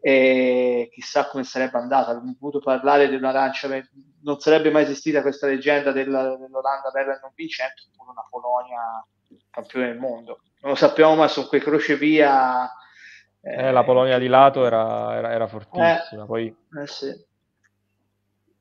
e 0.00 0.88
chissà 0.92 1.28
come 1.28 1.44
sarebbe 1.44 1.78
andata. 1.78 2.10
Avremmo 2.10 2.36
potuto 2.38 2.64
parlare 2.64 3.08
di 3.08 3.14
un'arancia, 3.14 3.68
non 4.22 4.40
sarebbe 4.40 4.70
mai 4.70 4.84
esistita 4.84 5.22
questa 5.22 5.46
leggenda 5.46 5.92
della, 5.92 6.36
dell'Olanda 6.36 6.90
bella 6.92 7.16
e 7.16 7.20
non 7.22 7.32
vincente 7.34 7.82
con 7.96 8.08
una 8.08 8.24
Polonia 8.28 9.04
campione 9.50 9.86
del 9.86 9.98
mondo. 9.98 10.40
Non 10.60 10.72
lo 10.72 10.76
sappiamo, 10.76 11.14
ma 11.14 11.28
su 11.28 11.46
quei 11.48 11.60
crocevia... 11.60 12.70
Eh, 13.42 13.68
eh, 13.68 13.70
la 13.72 13.84
Polonia 13.84 14.18
di 14.18 14.26
lato 14.26 14.66
era, 14.66 15.16
era, 15.16 15.32
era 15.32 15.46
fortissima. 15.46 16.22
Eh, 16.22 16.26
Poi 16.26 16.56
eh 16.78 16.86
sì. 16.86 17.28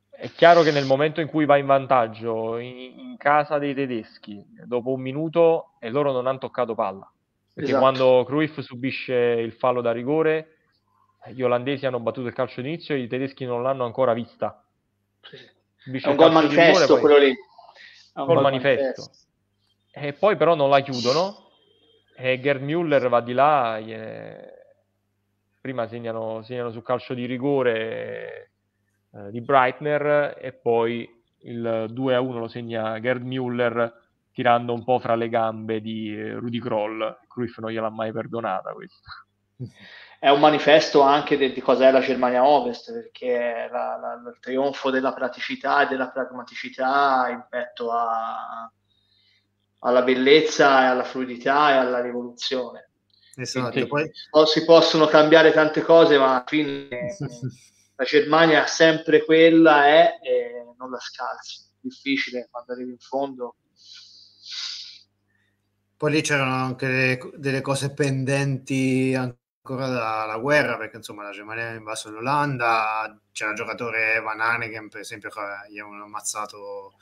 È 0.10 0.30
chiaro 0.32 0.64
che 0.64 0.72
nel 0.72 0.86
momento 0.86 1.22
in 1.22 1.28
cui 1.28 1.46
va 1.46 1.56
in 1.56 1.66
vantaggio 1.66 2.58
in, 2.58 2.78
in 2.78 3.18
casa 3.18 3.58
dei 3.58 3.74
tedeschi, 3.74 4.46
dopo 4.66 4.92
un 4.92 5.02
minuto, 5.02 5.76
e 5.80 5.90
loro 5.90 6.12
non 6.12 6.28
hanno 6.28 6.40
toccato 6.40 6.76
palla. 6.76 7.10
Perché 7.54 7.72
esatto. 7.72 7.82
quando 7.82 8.24
Cruyff 8.26 8.60
subisce 8.60 9.14
il 9.14 9.54
fallo 9.54 9.82
da 9.82 9.92
rigore, 9.92 10.59
gli 11.28 11.42
olandesi 11.42 11.86
hanno 11.86 12.00
battuto 12.00 12.28
il 12.28 12.34
calcio 12.34 12.62
d'inizio 12.62 12.96
e 12.96 13.00
i 13.00 13.08
tedeschi 13.08 13.46
non 13.46 13.62
l'hanno 13.62 13.86
ancora 13.86 14.14
vista. 14.14 14.64
Subisce 15.76 16.08
è 16.08 16.12
un 16.12 16.16
gol 16.16 16.32
manifesto 16.32 16.96
rigore, 16.96 17.02
quello 17.02 17.18
lì. 17.18 17.32
È 17.32 18.20
un 18.20 18.26
gol 18.26 18.42
manifesto. 18.42 19.02
manifesto. 19.02 19.28
E 19.92 20.14
poi 20.14 20.38
però 20.38 20.56
non 20.56 20.70
la 20.70 20.80
chiudono 20.82 21.50
e 22.16 22.40
Gerd 22.40 22.62
Müller 22.62 23.08
va 23.08 23.22
di 23.22 23.34
là, 23.34 23.80
gliene... 23.80 24.54
prima 25.62 25.88
segnano, 25.88 26.42
segnano 26.44 26.72
sul 26.72 26.84
calcio 26.84 27.14
di 27.14 27.26
rigore 27.26 28.52
eh, 29.12 29.32
di 29.32 29.42
Breitner 29.42 30.38
e 30.40 30.54
poi 30.54 31.10
il 31.44 31.88
2 31.90 32.16
a 32.16 32.22
1 32.22 32.40
lo 32.40 32.48
segna 32.48 33.00
Gerd 33.00 33.24
Müller 33.24 33.92
tirando 34.32 34.74
un 34.74 34.84
po' 34.84 35.00
fra 35.00 35.16
le 35.16 35.30
gambe 35.30 35.82
di 35.82 36.16
eh, 36.16 36.34
Rudy 36.34 36.60
Kroll. 36.60 37.20
Cruyff 37.28 37.58
non 37.58 37.72
gliel'ha 37.72 37.90
mai 37.90 38.12
perdonata 38.12 38.72
questa. 38.72 39.10
È 40.20 40.28
un 40.28 40.42
manifesto 40.42 41.00
anche 41.00 41.38
di, 41.38 41.54
di 41.54 41.62
cos'è 41.62 41.92
la 41.92 42.02
Germania 42.02 42.46
Ovest, 42.46 42.92
perché 42.92 43.66
è 43.66 43.70
la, 43.72 43.98
la, 43.98 44.30
il 44.30 44.38
trionfo 44.42 44.90
della 44.90 45.14
praticità 45.14 45.84
e 45.84 45.88
della 45.88 46.10
pragmaticità 46.10 47.28
in 47.30 47.46
petto 47.50 47.90
a, 47.92 48.70
alla 49.80 50.02
bellezza 50.02 50.84
e 50.84 50.86
alla 50.88 51.06
fluidità 51.06 51.70
e 51.70 51.74
alla 51.76 52.02
rivoluzione. 52.02 52.90
Esatto, 53.36 53.72
Quindi, 53.72 53.88
poi... 53.88 54.46
Si 54.46 54.66
possono 54.66 55.06
cambiare 55.08 55.54
tante 55.54 55.82
cose, 55.84 56.18
ma 56.18 56.32
alla 56.32 56.44
fine 56.46 56.90
la 57.96 58.04
Germania 58.04 58.66
sempre 58.68 59.24
quella 59.24 59.86
è 59.86 60.20
e 60.22 60.66
non 60.78 60.92
la 60.92 61.00
scalzi. 61.00 61.64
Difficile 61.80 62.50
quando 62.52 62.74
arrivi 62.74 62.92
in 62.92 63.00
fondo. 63.00 63.56
Poi 65.96 66.12
lì 66.12 66.22
c'erano 66.22 66.56
anche 66.56 66.88
delle, 66.88 67.32
delle 67.36 67.62
cose 67.62 67.94
pendenti 67.94 69.14
ancora 69.62 69.88
dalla 69.88 70.38
guerra, 70.38 70.78
perché 70.78 70.98
insomma 70.98 71.24
la 71.24 71.32
Germania 71.32 71.70
ha 71.70 71.74
invaso 71.74 72.10
l'Olanda, 72.10 73.20
c'era 73.32 73.52
il 73.52 73.58
giocatore 73.58 74.20
Van 74.22 74.40
Haneken 74.40 74.90
per 74.90 75.02
esempio 75.02 75.30
che 75.30 75.42
gli 75.70 75.80
avevano 75.80 76.06
ammazzato 76.06 76.94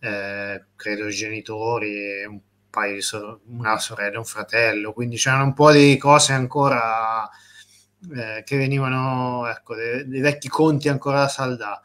eh, 0.00 0.64
credo 0.76 1.08
i 1.08 1.12
genitori, 1.12 2.24
un 2.24 2.40
paio 2.70 2.94
di 2.94 3.00
sor- 3.00 3.40
una 3.46 3.78
sorella, 3.78 4.18
un 4.18 4.24
fratello, 4.24 4.92
quindi 4.92 5.16
c'erano 5.16 5.44
un 5.44 5.54
po' 5.54 5.72
di 5.72 5.96
cose 5.96 6.32
ancora 6.32 7.28
eh, 8.14 8.42
che 8.44 8.56
venivano, 8.56 9.48
ecco, 9.48 9.74
dei, 9.74 10.06
dei, 10.06 10.20
vecchi 10.20 10.48
conti 10.48 10.88
ancora 10.88 11.20
da 11.20 11.28
saldare, 11.28 11.80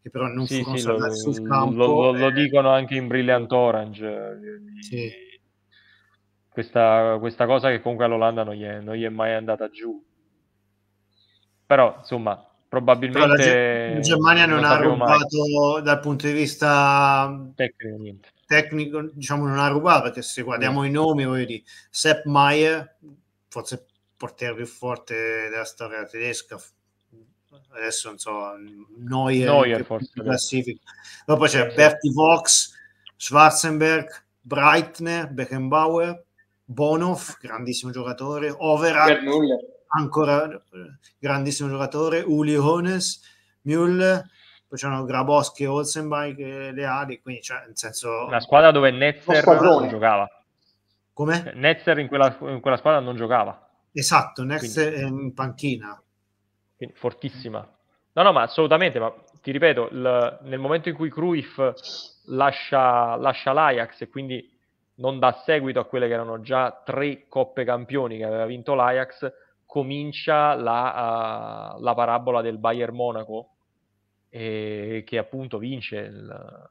che 0.00 0.10
però 0.10 0.28
non 0.28 0.46
sì, 0.46 0.58
furono 0.58 0.76
sì, 0.76 0.82
saldati 0.82 1.10
lo, 1.10 1.32
sul 1.32 1.48
campo. 1.48 1.74
Lo, 1.74 1.86
lo, 1.86 2.12
lo, 2.12 2.30
dicono 2.30 2.70
anche 2.70 2.94
in 2.94 3.08
Brilliant 3.08 3.50
Orange. 3.50 4.38
Sì. 4.80 5.21
Questa, 6.52 7.16
questa, 7.18 7.46
cosa 7.46 7.70
che 7.70 7.80
comunque 7.80 8.04
all'Olanda 8.04 8.44
non 8.44 8.54
gli, 8.54 8.64
è, 8.64 8.80
non 8.80 8.94
gli 8.94 9.04
è 9.04 9.08
mai 9.08 9.32
andata 9.32 9.70
giù. 9.70 10.04
Però, 11.64 11.96
insomma, 11.98 12.46
probabilmente 12.68 13.36
Però 13.36 13.94
la, 13.94 14.00
Germania 14.00 14.46
non, 14.46 14.60
non 14.60 14.70
ha 14.70 14.76
rubato 14.76 15.38
mai. 15.74 15.82
dal 15.82 16.00
punto 16.00 16.26
di 16.26 16.32
vista 16.32 17.50
tecnico, 17.54 18.26
tecnico 18.46 19.02
diciamo 19.12 19.46
non 19.46 19.58
ha 19.58 19.68
rubato 19.68 20.04
perché 20.04 20.22
se 20.22 20.40
guardiamo 20.40 20.80
no. 20.80 20.86
i 20.86 20.90
nomi 20.90 21.26
voglio 21.26 21.44
dire 21.44 21.62
Sepp 21.90 22.24
Maier 22.24 22.96
forse 23.48 23.84
portiere 24.16 24.54
più 24.54 24.66
forte 24.66 25.48
della 25.50 25.64
storia 25.64 26.04
tedesca. 26.04 26.56
Adesso 27.74 28.08
non 28.08 28.18
so, 28.18 28.54
Neuer, 28.96 29.46
Neuer 29.46 29.84
forse. 29.84 30.12
Classifica. 30.14 30.80
Dopo 31.26 31.46
c'è. 31.46 31.74
Berti 31.74 32.12
Vox, 32.12 32.72
Schwarzenberg, 33.16 34.08
Breitner, 34.40 35.28
Beckenbauer, 35.28 36.24
Bonhoff, 36.72 37.38
grandissimo 37.40 37.92
giocatore, 37.92 38.52
Overath, 38.56 39.20
ancora 39.88 40.50
eh, 40.50 40.60
grandissimo 41.18 41.68
giocatore, 41.68 42.20
Uli 42.20 42.56
Hones, 42.56 43.20
Müller, 43.66 44.22
poi 44.66 44.78
c'erano 44.78 45.04
Grabowski 45.04 45.64
e 45.64 45.66
Olsenbein 45.66 46.34
che 46.34 46.70
le 46.72 46.84
ali, 46.84 47.20
quindi 47.20 47.42
cioè, 47.42 47.64
nel 47.66 47.76
senso... 47.76 48.26
Una 48.26 48.40
squadra 48.40 48.70
dove 48.70 48.90
Netzer 48.90 49.44
non 49.44 49.88
giocava. 49.88 50.26
Come? 51.12 51.52
Netzer 51.54 51.98
in 51.98 52.08
quella, 52.08 52.36
in 52.40 52.60
quella 52.60 52.78
squadra 52.78 53.00
non 53.00 53.16
giocava. 53.16 53.68
Esatto, 53.92 54.42
Next 54.44 54.80
Quindi, 54.80 55.24
in 55.24 55.34
panchina. 55.34 56.02
Quindi, 56.76 56.94
fortissima. 56.96 57.68
No, 58.14 58.22
no, 58.22 58.32
ma 58.32 58.42
assolutamente, 58.42 58.98
ma 58.98 59.12
ti 59.42 59.50
ripeto, 59.50 59.88
il, 59.90 60.38
nel 60.44 60.58
momento 60.58 60.88
in 60.88 60.94
cui 60.94 61.10
Cruyff 61.10 61.58
lascia, 62.26 63.16
lascia 63.16 63.52
l'Ajax 63.52 64.00
e 64.02 64.08
quindi 64.08 64.51
non 64.96 65.18
dà 65.18 65.32
seguito 65.44 65.80
a 65.80 65.84
quelle 65.84 66.06
che 66.06 66.14
erano 66.14 66.40
già 66.40 66.82
tre 66.84 67.26
coppe 67.28 67.64
campioni 67.64 68.18
che 68.18 68.24
aveva 68.24 68.46
vinto 68.46 68.74
l'Ajax, 68.74 69.32
comincia 69.66 70.54
la, 70.54 71.74
uh, 71.76 71.82
la 71.82 71.94
parabola 71.94 72.42
del 72.42 72.58
Bayern 72.58 72.94
Monaco, 72.94 73.50
e, 74.28 75.02
che 75.06 75.18
appunto 75.18 75.58
vince 75.58 75.96
il, 75.96 76.68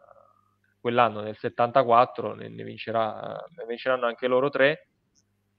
quell'anno 0.80 1.22
nel 1.22 1.38
74, 1.38 2.36
ne, 2.36 2.50
ne, 2.50 2.64
vincerà, 2.64 3.44
ne 3.56 3.66
vinceranno 3.68 4.06
anche 4.06 4.28
loro 4.28 4.50
tre 4.50 4.88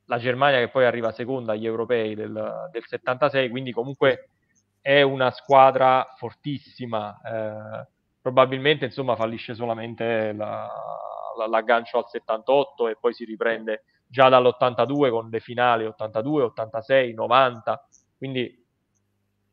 la 0.07 0.19
Germania 0.19 0.59
che 0.59 0.69
poi 0.69 0.85
arriva 0.85 1.13
seconda 1.13 1.53
agli 1.53 1.65
europei 1.65 2.15
del, 2.15 2.69
del 2.71 2.85
76, 2.85 3.49
quindi 3.49 3.73
comunque 3.73 4.29
è 4.81 5.01
una 5.03 5.31
squadra 5.31 6.13
fortissima. 6.17 7.19
Eh, 7.25 7.87
probabilmente 8.21 8.85
insomma 8.85 9.17
fallisce 9.17 9.55
solamente 9.55 10.33
la, 10.33 10.67
la, 10.67 10.69
l'aggancio 11.49 11.99
al 11.99 12.07
78 12.09 12.89
e 12.89 12.97
poi 13.01 13.13
si 13.13 13.25
riprende 13.25 13.85
già 14.07 14.29
dall'82 14.29 15.11
con 15.11 15.29
le 15.31 15.41
finali 15.41 15.85
82, 15.85 16.43
86, 16.45 17.15
90. 17.15 17.89
Quindi 18.17 18.67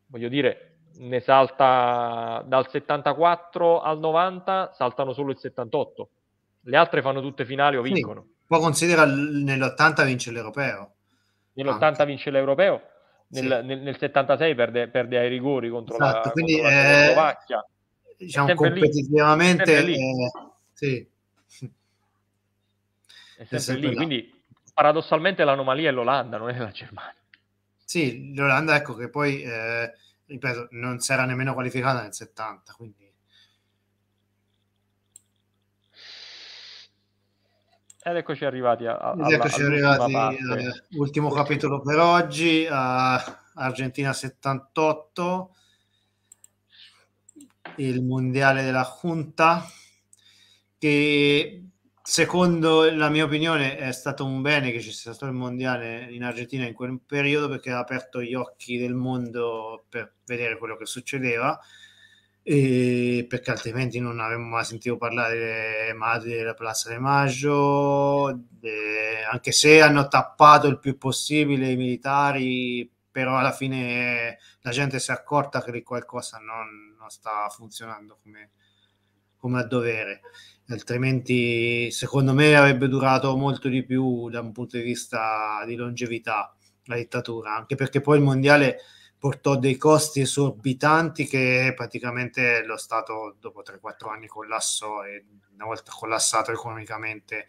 voglio 0.06 0.28
dire, 0.28 0.78
ne 0.98 1.20
salta 1.20 2.42
dal 2.46 2.68
74 2.68 3.80
al 3.80 3.98
90, 3.98 4.72
saltano 4.74 5.12
solo 5.12 5.30
il 5.30 5.38
78. 5.38 6.08
Le 6.62 6.76
altre 6.76 7.02
fanno 7.02 7.20
tutte 7.20 7.44
finali 7.44 7.76
o 7.76 7.82
vincono. 7.82 8.22
Sì 8.22 8.38
poi 8.50 8.58
considera 8.58 9.04
nell'80 9.04 10.04
vince 10.04 10.32
l'europeo. 10.32 10.94
Nell'80 11.52 11.84
anche. 11.84 12.04
vince 12.04 12.30
l'europeo, 12.30 12.82
nel, 13.28 13.58
sì. 13.60 13.64
nel, 13.64 13.80
nel 13.80 13.96
76 13.96 14.54
perde, 14.56 14.88
perde, 14.88 15.18
ai 15.18 15.28
rigori 15.28 15.70
contro 15.70 15.94
esatto, 15.94 16.26
la, 16.26 16.30
quindi, 16.32 16.54
contro 16.54 16.70
la 16.72 17.04
Slovacchia. 17.04 17.66
Diciamo 18.16 18.54
competitivamente, 18.54 19.82
lì. 19.82 19.94
Eh, 19.94 20.30
sì. 20.72 21.08
È 21.50 23.44
sempre, 23.44 23.56
è 23.56 23.58
sempre 23.58 23.88
lì, 23.88 23.94
là. 23.94 23.96
quindi 23.96 24.42
paradossalmente 24.72 25.44
l'anomalia 25.44 25.90
è 25.90 25.92
l'Olanda, 25.92 26.38
non 26.38 26.50
è 26.50 26.58
la 26.58 26.70
Germania. 26.70 27.14
Sì, 27.84 28.34
l'Olanda 28.34 28.76
ecco 28.76 28.94
che 28.94 29.08
poi, 29.08 29.42
eh, 29.42 29.92
ripeto, 30.26 30.68
non 30.70 31.00
si 31.00 31.12
era 31.12 31.24
nemmeno 31.24 31.54
qualificata 31.54 32.02
nel 32.02 32.14
70, 32.14 32.72
quindi 32.74 33.10
Ed 38.02 38.16
eccoci 38.16 38.46
arrivati 38.46 38.86
a, 38.86 38.96
a, 38.96 39.14
Ed 39.26 39.32
eccoci 39.32 39.60
arrivati 39.60 40.14
all'ultimo 40.14 41.30
eh, 41.30 41.34
capitolo 41.34 41.82
per 41.82 41.98
oggi, 41.98 42.66
Argentina 42.66 44.14
78, 44.14 45.54
il 47.76 48.02
mondiale 48.02 48.62
della 48.62 48.90
Junta, 49.02 49.66
che 50.80 51.62
secondo 52.02 52.90
la 52.90 53.10
mia 53.10 53.24
opinione 53.24 53.76
è 53.76 53.92
stato 53.92 54.24
un 54.24 54.40
bene 54.40 54.72
che 54.72 54.80
ci 54.80 54.92
sia 54.92 55.12
stato 55.12 55.30
il 55.30 55.36
mondiale 55.36 56.06
in 56.10 56.24
Argentina 56.24 56.66
in 56.66 56.72
quel 56.72 56.98
periodo 57.04 57.48
perché 57.50 57.70
ha 57.70 57.78
aperto 57.78 58.22
gli 58.22 58.34
occhi 58.34 58.78
del 58.78 58.94
mondo 58.94 59.84
per 59.90 60.14
vedere 60.24 60.56
quello 60.56 60.76
che 60.76 60.86
succedeva. 60.86 61.60
Perché 62.42 63.50
altrimenti 63.50 64.00
non 64.00 64.18
avremmo 64.20 64.48
mai 64.48 64.64
sentito 64.64 64.96
parlare 64.96 65.38
delle 65.38 65.92
madri 65.92 66.32
della 66.32 66.54
Plaza 66.54 66.88
de 66.88 66.98
Maggio, 66.98 68.40
de... 68.48 69.22
anche 69.30 69.52
se 69.52 69.82
hanno 69.82 70.08
tappato 70.08 70.66
il 70.66 70.78
più 70.78 70.96
possibile 70.96 71.70
i 71.70 71.76
militari, 71.76 72.90
però 73.10 73.36
alla 73.36 73.52
fine 73.52 74.38
la 74.62 74.70
gente 74.70 74.98
si 74.98 75.10
è 75.10 75.14
accorta 75.14 75.62
che 75.62 75.82
qualcosa 75.82 76.38
non, 76.38 76.96
non 76.98 77.10
sta 77.10 77.48
funzionando 77.50 78.18
come, 78.22 78.50
come 79.36 79.60
a 79.60 79.64
dovere, 79.64 80.20
altrimenti 80.70 81.90
secondo 81.90 82.32
me 82.32 82.54
avrebbe 82.54 82.88
durato 82.88 83.36
molto 83.36 83.68
di 83.68 83.84
più 83.84 84.28
da 84.30 84.40
un 84.40 84.52
punto 84.52 84.76
di 84.76 84.82
vista 84.82 85.62
di 85.66 85.74
longevità 85.74 86.54
la 86.84 86.96
dittatura, 86.96 87.54
anche 87.54 87.74
perché 87.74 88.00
poi 88.00 88.18
il 88.18 88.24
mondiale 88.24 88.78
portò 89.18 89.56
dei 89.56 89.76
costi 89.76 90.20
esorbitanti 90.20 91.26
che 91.26 91.74
praticamente 91.76 92.64
lo 92.64 92.76
Stato 92.76 93.36
dopo 93.38 93.62
3-4 93.62 94.08
anni 94.08 94.26
collassò 94.26 95.04
e 95.04 95.24
una 95.54 95.66
volta 95.66 95.92
collassato 95.94 96.52
economicamente 96.52 97.46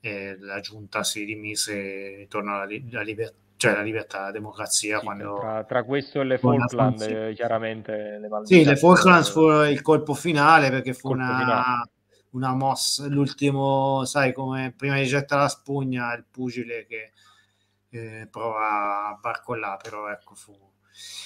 eh, 0.00 0.36
la 0.40 0.58
giunta 0.58 1.04
si 1.04 1.22
rimise 1.22 2.18
intorno 2.22 2.54
alla, 2.54 2.64
li- 2.64 2.88
alla 2.90 3.02
libertà 3.02 3.40
cioè 3.62 3.74
la 3.74 3.82
libertà, 3.82 4.22
la 4.22 4.30
democrazia. 4.32 4.98
Sì, 4.98 5.04
quando... 5.04 5.38
tra, 5.38 5.62
tra, 5.62 5.84
questo 5.84 6.20
e 6.20 6.24
le 6.24 6.38
Falkland, 6.38 7.00
eh, 7.02 7.32
chiaramente 7.32 8.18
le 8.18 8.28
Sì, 8.42 8.64
le 8.64 8.74
Falkland 8.74 9.24
fu 9.24 9.48
il 9.62 9.80
colpo 9.82 10.14
finale 10.14 10.68
perché 10.68 10.92
fu 10.94 11.12
una, 11.12 11.88
una, 12.32 12.54
mossa, 12.54 13.06
l'ultimo, 13.06 14.04
sai, 14.04 14.32
come 14.32 14.72
prima 14.76 14.96
di 14.96 15.06
gettare 15.06 15.42
la 15.42 15.48
spugna, 15.48 16.14
il 16.14 16.24
pugile 16.30 16.86
che 16.86 17.12
eh, 17.90 18.28
prova 18.30 19.08
a 19.08 19.18
barcollare, 19.20 19.78
però 19.82 20.10
ecco 20.10 20.34
fu... 20.34 20.52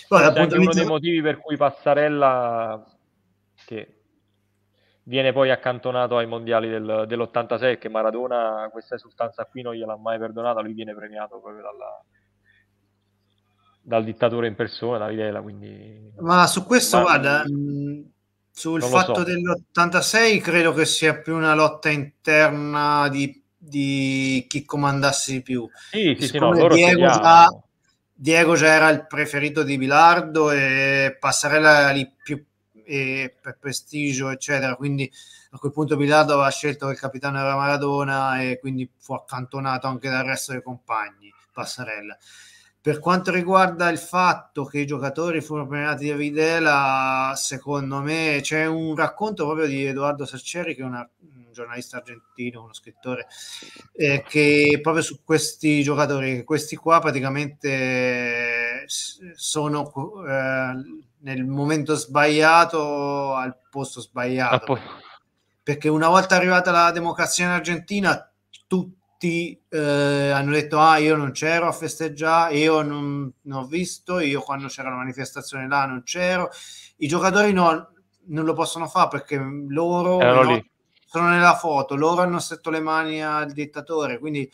Poi, 0.09 0.23
appunto, 0.23 0.61
uno 0.61 0.73
dei 0.73 0.85
motivi 0.85 1.21
per 1.21 1.39
cui 1.39 1.57
Passarella, 1.57 2.85
che 3.65 3.97
viene 5.05 5.33
poi 5.33 5.51
accantonato 5.51 6.17
ai 6.17 6.27
mondiali 6.27 6.69
del, 6.69 7.05
dell'86 7.07 7.79
che 7.79 7.89
Maradona 7.89 8.69
questa 8.73 8.97
esultanza 8.97 9.45
qui 9.45 9.63
non 9.63 9.75
gliel'ha 9.75 9.97
mai 9.97 10.19
perdonata, 10.19 10.61
lui 10.61 10.73
viene 10.73 10.95
premiato 10.95 11.41
proprio 11.41 11.63
dalla, 11.63 12.05
dal 13.81 14.05
dittatore 14.05 14.49
in 14.49 14.57
persona, 14.57 15.07
Videla, 15.07 15.41
quindi... 15.41 16.13
Ma 16.19 16.47
su 16.47 16.65
questo, 16.65 16.97
Ma... 16.99 17.03
guarda, 17.03 17.45
mm, 17.49 18.03
sul 18.57 18.83
fatto 18.83 19.17
so. 19.17 19.23
dell'86 19.23 20.41
credo 20.41 20.73
che 20.73 20.87
sia 20.87 21.19
più 21.19 21.37
una 21.37 21.55
lotta 21.55 21.91
interna 21.91 23.07
di, 23.11 23.43
di 23.55 24.47
chi 24.49 24.65
comandasse 24.65 25.33
di 25.33 25.43
più. 25.43 25.69
Sì, 25.91 26.17
sì, 26.19 26.29
sì, 26.29 26.39
no, 26.39 26.55
Diego, 26.69 27.07
già, 27.07 27.49
Diego 28.15 28.57
già 28.57 28.69
era 28.69 28.89
il 28.89 29.07
preferito 29.07 29.63
di 29.63 29.77
Bilardo 29.77 30.51
e 30.53 31.19
Passarella 31.21 31.81
era 31.81 31.91
lì 31.91 32.11
più 32.11 32.43
per 32.83 33.59
prestigio, 33.61 34.31
eccetera. 34.31 34.75
Quindi 34.75 35.11
a 35.51 35.59
quel 35.59 35.73
punto 35.73 35.99
Bilardo 35.99 36.33
aveva 36.33 36.51
scelto 36.51 36.87
che 36.87 36.93
il 36.93 36.99
capitano 36.99 37.39
era 37.39 37.57
Maradona 37.57 38.41
e 38.41 38.59
quindi 38.59 38.91
fu 38.99 39.13
accantonato 39.13 39.87
anche 39.87 40.09
dal 40.09 40.25
resto 40.25 40.53
dei 40.53 40.63
compagni, 40.63 41.31
Passarella. 41.53 42.17
Per 42.87 43.01
quanto 43.01 43.33
riguarda 43.33 43.89
il 43.89 43.99
fatto 43.99 44.65
che 44.65 44.79
i 44.79 44.87
giocatori 44.87 45.41
furono 45.41 45.67
premiati 45.67 46.07
da 46.07 46.15
Videla, 46.15 47.33
secondo 47.35 48.01
me 48.01 48.39
c'è 48.43 48.65
un 48.67 48.95
racconto 48.95 49.45
proprio 49.45 49.67
di 49.67 49.85
Edoardo 49.87 50.25
Sarceri, 50.25 50.77
che 50.77 50.83
è 50.83 50.85
una, 50.85 51.01
un 51.35 51.51
giornalista 51.51 51.97
argentino, 51.97 52.63
uno 52.63 52.73
scrittore, 52.73 53.27
eh, 53.93 54.23
che 54.25 54.79
proprio 54.81 55.03
su 55.03 55.25
questi 55.25 55.83
giocatori, 55.83 56.45
questi 56.45 56.77
qua 56.77 57.01
praticamente 57.01 58.85
sono 58.87 59.91
eh, 60.25 60.73
nel 61.23 61.45
momento 61.45 61.97
sbagliato 61.97 63.35
al 63.35 63.59
posto 63.69 64.01
sbagliato. 64.01 64.79
Perché 65.61 65.89
una 65.89 66.07
volta 66.07 66.37
arrivata 66.37 66.71
la 66.71 66.93
democrazia 66.93 67.47
in 67.47 67.51
Argentina, 67.51 68.31
tutti 68.69 68.95
tutti 69.17 69.59
eh, 69.71 70.31
hanno 70.31 70.53
detto 70.53 70.79
ah 70.79 70.99
io 70.99 71.17
non 71.17 71.33
c'ero 71.33 71.67
a 71.67 71.73
festeggiare, 71.73 72.57
io 72.57 72.83
non, 72.83 73.33
non, 73.43 73.63
ho 73.63 73.67
visto, 73.67 74.21
io 74.21 74.43
quando 74.43 74.69
c'era 74.69 74.91
la 74.91 74.97
manifestazione 74.97 75.67
là 75.67 75.87
non 75.87 76.03
c'ero, 76.03 76.51
i 76.99 77.09
giocatori 77.09 77.53
no, 77.53 77.93
non 78.27 78.45
lo 78.45 78.53
possono 78.53 78.87
fare 78.87 79.09
perché 79.09 79.37
loro 79.69 80.19
no, 80.19 80.65
sono 81.07 81.29
nella 81.31 81.57
foto, 81.57 81.97
loro 81.97 82.21
hanno 82.21 82.39
stretto 82.39 82.71
le 82.71 82.81
mani 82.81 83.25
al 83.25 83.51
dittatore, 83.53 84.19
quindi 84.19 84.49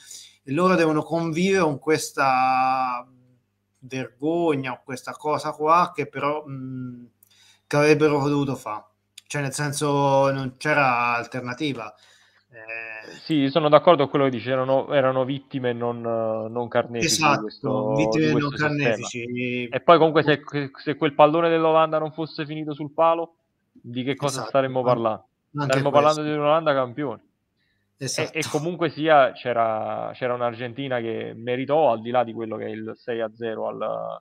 loro 0.46 0.76
devono 0.76 1.02
convivere 1.02 1.62
con 1.62 1.78
questa 1.78 3.06
vergogna 3.80 4.72
o 4.72 4.82
questa 4.84 5.12
cosa 5.12 5.50
qua 5.50 5.90
che 5.92 6.06
però 6.06 6.44
mh, 6.46 7.08
che 7.66 7.76
avrebbero 7.76 8.28
dovuto 8.28 8.54
fare, 8.54 8.84
cioè 9.26 9.42
nel 9.42 9.52
senso 9.52 10.30
non 10.30 10.54
c'era 10.56 11.16
alternativa 11.16 11.92
eh, 12.52 13.10
sì, 13.24 13.48
sono 13.48 13.70
d'accordo 13.70 14.02
con 14.02 14.10
quello 14.10 14.24
che 14.26 14.32
dice, 14.32 14.50
erano, 14.50 14.92
erano 14.92 15.24
vittime 15.24 15.72
non, 15.72 16.02
non 16.02 16.68
carnefici. 16.68 17.14
Esatto, 17.14 17.40
questo, 17.40 17.94
vittime 17.94 18.32
non 18.38 18.50
carnefici. 18.50 19.68
E 19.68 19.80
poi 19.80 19.96
comunque 19.96 20.22
se, 20.22 20.42
se, 20.74 20.96
quel 20.96 21.14
pallone 21.14 21.48
dell'Olanda 21.48 21.98
non 21.98 22.12
fosse 22.12 22.44
finito 22.44 22.74
sul 22.74 22.92
palo, 22.92 23.36
di 23.72 24.02
che 24.02 24.16
cosa 24.16 24.34
esatto. 24.34 24.48
staremmo 24.48 24.82
parlando? 24.82 25.26
Anche 25.54 25.78
staremmo 25.78 25.90
questo. 25.90 25.90
parlando 25.90 26.22
di 26.22 26.36
un'Olanda 26.36 26.74
campione. 26.74 27.22
Esatto. 27.96 28.32
E, 28.34 28.40
e, 28.40 28.44
comunque 28.50 28.90
sia 28.90 29.32
c'era, 29.32 30.10
c'era, 30.12 30.34
un'Argentina 30.34 31.00
che 31.00 31.32
meritò, 31.34 31.90
al 31.90 32.02
di 32.02 32.10
là 32.10 32.22
di 32.22 32.34
quello 32.34 32.56
che 32.56 32.66
è 32.66 32.70
il 32.70 32.94
6-0 33.02 33.66
al, 33.66 34.20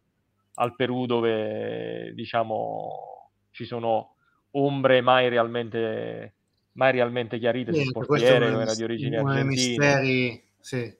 al 0.53 0.75
Perù, 0.77 1.05
dove 1.05 2.13
diciamo 2.13 3.29
ci 3.51 3.65
sono 3.65 4.15
ombre 4.51 5.01
mai 5.01 5.27
realmente 5.27 6.35
mai 6.73 6.91
realmente 6.91 7.37
chiarite 7.37 7.73
sul 7.73 7.91
portiere, 7.91 8.49
che 8.49 8.61
era 8.61 8.75
di 8.75 8.83
origine 8.83 9.19
uno 9.19 9.29
argentina. 9.31 9.95
Dei 9.99 10.01
misteri, 10.01 10.43
sì. 10.59 10.99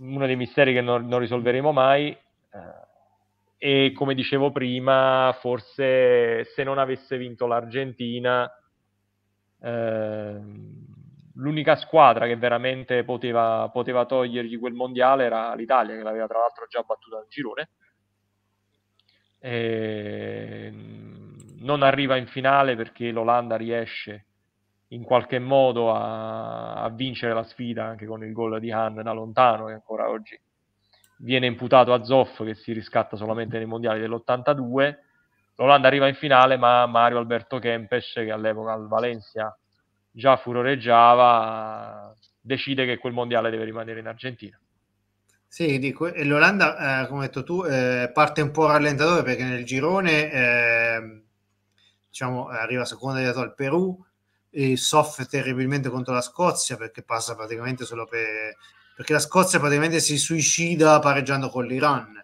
Uno 0.00 0.26
dei 0.26 0.36
misteri 0.36 0.72
che 0.72 0.80
non, 0.80 1.06
non 1.06 1.20
risolveremo 1.20 1.72
mai. 1.72 2.08
Eh, 2.08 2.88
e 3.62 3.92
come 3.94 4.14
dicevo 4.14 4.50
prima, 4.50 5.36
forse 5.38 6.44
se 6.44 6.62
non 6.62 6.78
avesse 6.78 7.18
vinto 7.18 7.46
l'Argentina, 7.46 8.50
eh, 9.60 10.40
l'unica 11.34 11.76
squadra 11.76 12.26
che 12.26 12.36
veramente 12.36 13.04
poteva, 13.04 13.68
poteva, 13.70 14.06
togliergli 14.06 14.58
quel 14.58 14.72
mondiale 14.72 15.24
era 15.24 15.54
l'Italia, 15.54 15.94
che 15.94 16.02
l'aveva 16.02 16.26
tra 16.26 16.38
l'altro 16.38 16.66
già 16.68 16.80
battuta 16.80 17.18
al 17.18 17.26
girone. 17.28 17.68
E 19.38 20.72
non 21.58 21.82
arriva 21.82 22.16
in 22.16 22.26
finale 22.26 22.76
perché 22.76 23.10
l'Olanda 23.10 23.56
riesce 23.56 24.26
in 24.92 25.02
qualche 25.02 25.38
modo 25.38 25.92
a, 25.92 26.82
a, 26.82 26.88
vincere 26.90 27.34
la 27.34 27.44
sfida 27.44 27.84
anche 27.84 28.06
con 28.06 28.24
il 28.24 28.32
gol 28.32 28.58
di 28.60 28.72
Han 28.72 29.02
da 29.02 29.12
lontano 29.12 29.66
che 29.66 29.72
ancora 29.72 30.08
oggi 30.08 30.38
viene 31.18 31.46
imputato 31.46 31.92
a 31.92 32.02
Zoff 32.02 32.42
che 32.44 32.54
si 32.54 32.72
riscatta 32.72 33.16
solamente 33.16 33.58
nei 33.58 33.66
mondiali 33.66 34.00
dell'82 34.00 34.96
l'Olanda 35.56 35.88
arriva 35.88 36.08
in 36.08 36.14
finale 36.14 36.56
ma 36.56 36.86
Mario 36.86 37.18
Alberto 37.18 37.58
Kempes 37.58 38.12
che 38.14 38.30
all'epoca 38.30 38.72
al 38.72 38.88
Valencia 38.88 39.56
già 40.10 40.36
furoreggiava 40.36 42.14
decide 42.40 42.86
che 42.86 42.98
quel 42.98 43.12
mondiale 43.12 43.50
deve 43.50 43.64
rimanere 43.64 44.00
in 44.00 44.06
Argentina. 44.06 44.58
Sì, 45.46 45.78
dico, 45.78 46.08
l'Olanda, 46.14 47.02
eh, 47.02 47.08
come 47.08 47.22
hai 47.22 47.26
detto 47.26 47.42
tu, 47.42 47.64
eh, 47.64 48.10
parte 48.12 48.40
un 48.40 48.52
po' 48.52 48.66
rallentatore 48.66 49.22
perché 49.22 49.44
nel 49.44 49.64
girone 49.64 50.30
eh, 50.30 51.22
diciamo, 52.08 52.48
arriva 52.48 52.84
seconda 52.84 53.20
al 53.28 53.54
Perù, 53.54 53.98
e 54.50 54.76
soffre 54.76 55.26
terribilmente 55.26 55.88
contro 55.88 56.12
la 56.12 56.20
Scozia 56.20 56.76
perché 56.76 57.02
passa 57.02 57.34
praticamente 57.34 57.84
solo 57.84 58.04
per 58.04 58.56
perché 58.96 59.14
la 59.14 59.20
Scozia 59.20 59.58
praticamente 59.58 59.98
si 60.00 60.18
suicida 60.18 60.98
pareggiando 60.98 61.48
con 61.48 61.64
l'Iran. 61.64 62.22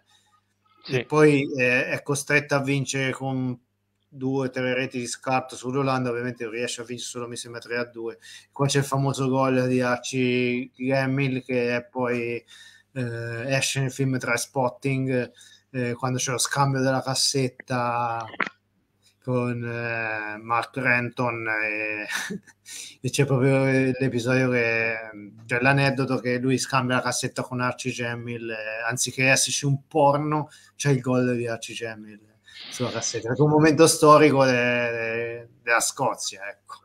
Sì. 0.83 0.99
e 0.99 1.05
poi 1.05 1.51
eh, 1.57 1.89
è 1.89 2.01
costretta 2.01 2.57
a 2.57 2.61
vincere 2.61 3.11
con 3.11 3.59
due 4.07 4.47
o 4.47 4.49
tre 4.49 4.73
reti 4.73 4.99
di 4.99 5.07
scarto 5.07 5.55
sull'Olanda 5.55 6.09
ovviamente 6.09 6.49
riesce 6.49 6.81
a 6.81 6.85
vincere 6.85 7.09
solo 7.09 7.27
mi 7.27 7.35
sembra 7.35 7.59
3 7.59 7.77
a 7.77 7.83
2 7.85 8.17
qua 8.53 8.67
c'è 8.67 8.79
il 8.79 8.85
famoso 8.85 9.27
gol 9.27 9.67
di 9.67 9.81
Archie 9.81 10.71
Gemmil 10.73 11.43
che 11.43 11.87
poi 11.91 12.43
eh, 12.93 13.55
esce 13.55 13.81
nel 13.81 13.91
film 13.91 14.17
tra 14.17 14.37
Spotting 14.37 15.31
eh, 15.71 15.93
quando 15.93 16.17
c'è 16.17 16.31
lo 16.31 16.37
scambio 16.37 16.81
della 16.81 17.01
cassetta 17.01 18.25
con 19.27 19.61
eh, 19.61 20.37
Mark 20.37 20.77
Renton 20.77 21.45
e, 21.49 22.07
e, 23.01 23.09
c'è 23.09 23.25
proprio 23.25 23.65
l'episodio 23.65 24.49
che 24.49 24.95
cioè 25.45 25.59
l'aneddoto 25.59 26.19
che 26.19 26.37
lui 26.37 26.57
scambia 26.57 26.95
la 26.95 27.01
cassetta 27.01 27.41
con 27.41 27.59
Archie 27.59 27.91
Gemmill 27.91 28.49
eh, 28.49 28.55
anziché 28.87 29.27
esserci 29.27 29.65
un 29.65 29.85
porno 29.85 30.47
c'è 30.77 30.91
il 30.91 31.01
gol 31.01 31.35
di 31.35 31.45
Archie 31.45 31.75
Gemmill 31.75 32.21
sulla 32.71 32.89
cassetta. 32.89 33.33
È 33.33 33.41
un 33.41 33.49
momento 33.49 33.85
storico 33.85 34.45
de, 34.45 34.51
de, 34.51 35.47
della 35.61 35.81
Scozia 35.81 36.47
ecco. 36.47 36.75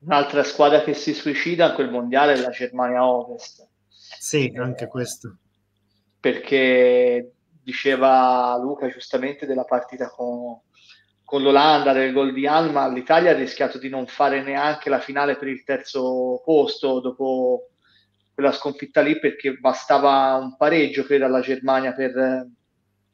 un'altra 0.00 0.42
squadra 0.42 0.82
che 0.82 0.92
si 0.92 1.14
suicida 1.14 1.68
in 1.68 1.74
quel 1.76 1.90
mondiale 1.90 2.34
è 2.34 2.36
la 2.36 2.50
Germania 2.50 3.06
Ovest. 3.06 3.66
Sì 3.88 4.52
anche 4.54 4.86
questo. 4.86 5.38
Perché 6.20 7.32
diceva 7.62 8.54
Luca 8.60 8.86
giustamente 8.88 9.46
della 9.46 9.64
partita 9.64 10.10
con 10.10 10.60
con 11.34 11.42
l'Olanda 11.42 11.92
del 11.92 12.12
gol 12.12 12.32
di 12.32 12.46
Alma, 12.46 12.86
l'Italia 12.86 13.32
ha 13.32 13.34
rischiato 13.34 13.76
di 13.78 13.88
non 13.88 14.06
fare 14.06 14.40
neanche 14.40 14.88
la 14.88 15.00
finale 15.00 15.34
per 15.36 15.48
il 15.48 15.64
terzo 15.64 16.40
posto 16.44 17.00
dopo 17.00 17.70
quella 18.32 18.52
sconfitta 18.52 19.00
lì 19.00 19.18
perché 19.18 19.54
bastava 19.54 20.36
un 20.36 20.56
pareggio 20.56 21.02
credo 21.02 21.24
alla 21.24 21.40
Germania 21.40 21.92
per, 21.92 22.46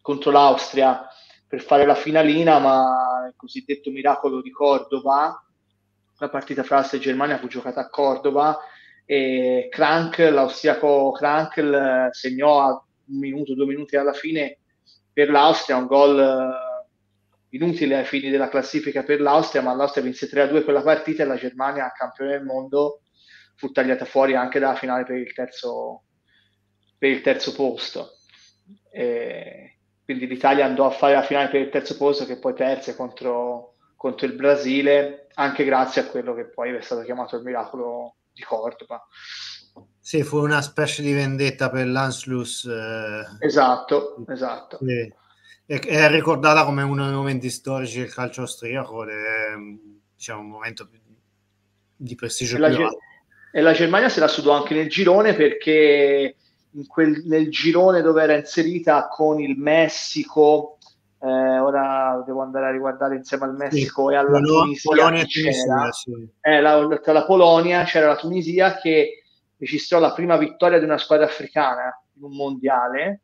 contro 0.03 0.31
l'Austria 0.33 1.09
per 1.49 1.63
fare 1.63 1.87
la 1.87 1.95
finalina 1.95 2.59
ma 2.59 3.25
il 3.27 3.33
cosiddetto 3.37 3.91
miracolo 3.91 4.43
di 4.43 4.51
Cordova 4.51 5.43
la 6.19 6.29
partita 6.29 6.63
fra 6.63 6.77
Austria 6.77 7.01
e 7.01 7.05
Germania 7.05 7.39
fu 7.39 7.47
giocata 7.47 7.81
a 7.81 7.89
Cordova 7.89 8.59
e 9.07 9.69
Krank, 9.71 10.19
l'austriaco 10.19 11.11
Krank 11.13 12.11
segnò 12.11 12.61
a 12.61 12.85
un 13.07 13.19
minuto, 13.19 13.55
due 13.55 13.65
minuti 13.65 13.97
alla 13.97 14.13
fine 14.13 14.59
per 15.11 15.31
l'Austria, 15.31 15.79
un 15.79 15.87
gol 15.87 16.19
eh, 16.21 16.70
inutile 17.51 17.97
ai 17.97 18.05
fini 18.05 18.31
della 18.31 18.49
classifica 18.49 19.03
per 19.03 19.21
l'Austria, 19.21 19.63
ma 19.63 19.75
l'Austria 19.75 20.05
vinse 20.05 20.29
3-2 20.29 20.65
quella 20.65 20.83
partita 20.83 21.23
e 21.23 21.27
la 21.27 21.37
Germania, 21.37 21.93
campione 21.97 22.33
del 22.33 22.45
mondo, 22.45 23.03
fu 23.57 23.71
tagliata 23.71 24.05
fuori 24.05 24.35
anche 24.35 24.59
dalla 24.59 24.77
finale 24.77 25.05
per 25.05 25.17
il 25.17 25.33
terzo, 25.33 26.05
per 26.99 27.11
il 27.11 27.21
terzo 27.21 27.53
posto. 27.53 28.13
E 28.93 29.79
quindi 30.05 30.27
l'Italia 30.27 30.65
andò 30.65 30.87
a 30.87 30.91
fare 30.91 31.15
la 31.15 31.23
finale 31.23 31.49
per 31.49 31.61
il 31.61 31.71
terzo 31.71 31.97
posto 31.97 32.27
che 32.27 32.39
poi 32.39 32.55
perse 32.55 32.97
contro, 32.97 33.75
contro 33.97 34.27
il 34.27 34.35
Brasile, 34.35 35.29
anche 35.35 35.65
grazie 35.65 36.03
a 36.03 36.07
quello 36.07 36.35
che 36.35 36.49
poi 36.49 36.75
è 36.75 36.81
stato 36.81 37.03
chiamato 37.03 37.37
il 37.37 37.43
miracolo 37.43 38.17
di 38.33 38.43
Cordoba. 38.43 39.07
Sì, 40.01 40.23
fu 40.23 40.39
una 40.39 40.63
specie 40.63 41.03
di 41.03 41.13
vendetta 41.13 41.71
per 41.71 41.87
l'Anslus. 41.87 42.65
Eh, 42.65 43.47
esatto, 43.47 44.25
esatto. 44.29 44.79
Sì. 44.79 45.13
È, 45.79 46.09
ricordata 46.09 46.65
come 46.65 46.83
uno 46.83 47.05
dei 47.07 47.15
momenti 47.15 47.49
storici 47.49 48.01
del 48.01 48.13
calcio 48.13 48.41
austriaco, 48.41 49.05
è, 49.05 49.13
diciamo, 50.17 50.41
un 50.41 50.49
momento 50.49 50.89
di 51.95 52.17
prestigio 52.17 52.57
e 52.57 52.71
più 52.71 52.83
la, 52.83 52.89
E 53.53 53.61
la 53.61 53.73
Germania 53.73 54.09
se 54.09 54.19
la 54.19 54.27
sudò 54.27 54.53
anche 54.53 54.75
nel 54.75 54.89
girone 54.89 55.35
perché 55.35 56.35
quel, 56.89 57.23
nel 57.25 57.51
girone 57.51 58.03
dove 58.03 58.21
era 58.21 58.35
inserita 58.35 59.07
con 59.07 59.41
il 59.41 59.57
Messico, 59.57 60.79
eh, 61.21 61.59
ora 61.61 62.21
devo 62.27 62.43
andare 62.43 62.67
a 62.67 62.71
riguardare 62.73 63.15
insieme 63.15 63.45
al 63.45 63.55
Messico 63.55 64.09
sì, 64.09 64.15
e 64.15 64.17
alla 64.17 64.41
Polo- 64.41 64.63
Tunisia, 64.63 64.91
Polonia 64.91 65.25
Tunisia 65.25 65.91
sì. 65.93 66.29
eh, 66.41 66.61
la, 66.61 66.99
tra 67.01 67.13
la 67.13 67.25
Polonia 67.25 67.85
c'era 67.85 68.09
la 68.09 68.17
Tunisia 68.17 68.77
che 68.77 69.23
registrò 69.57 70.01
la 70.01 70.15
prima 70.15 70.37
vittoria 70.37 70.81
di 70.81 70.85
una 70.85 70.99
squadra 70.99 71.27
africana 71.27 71.97
in 72.17 72.25
un 72.25 72.35
mondiale, 72.35 73.21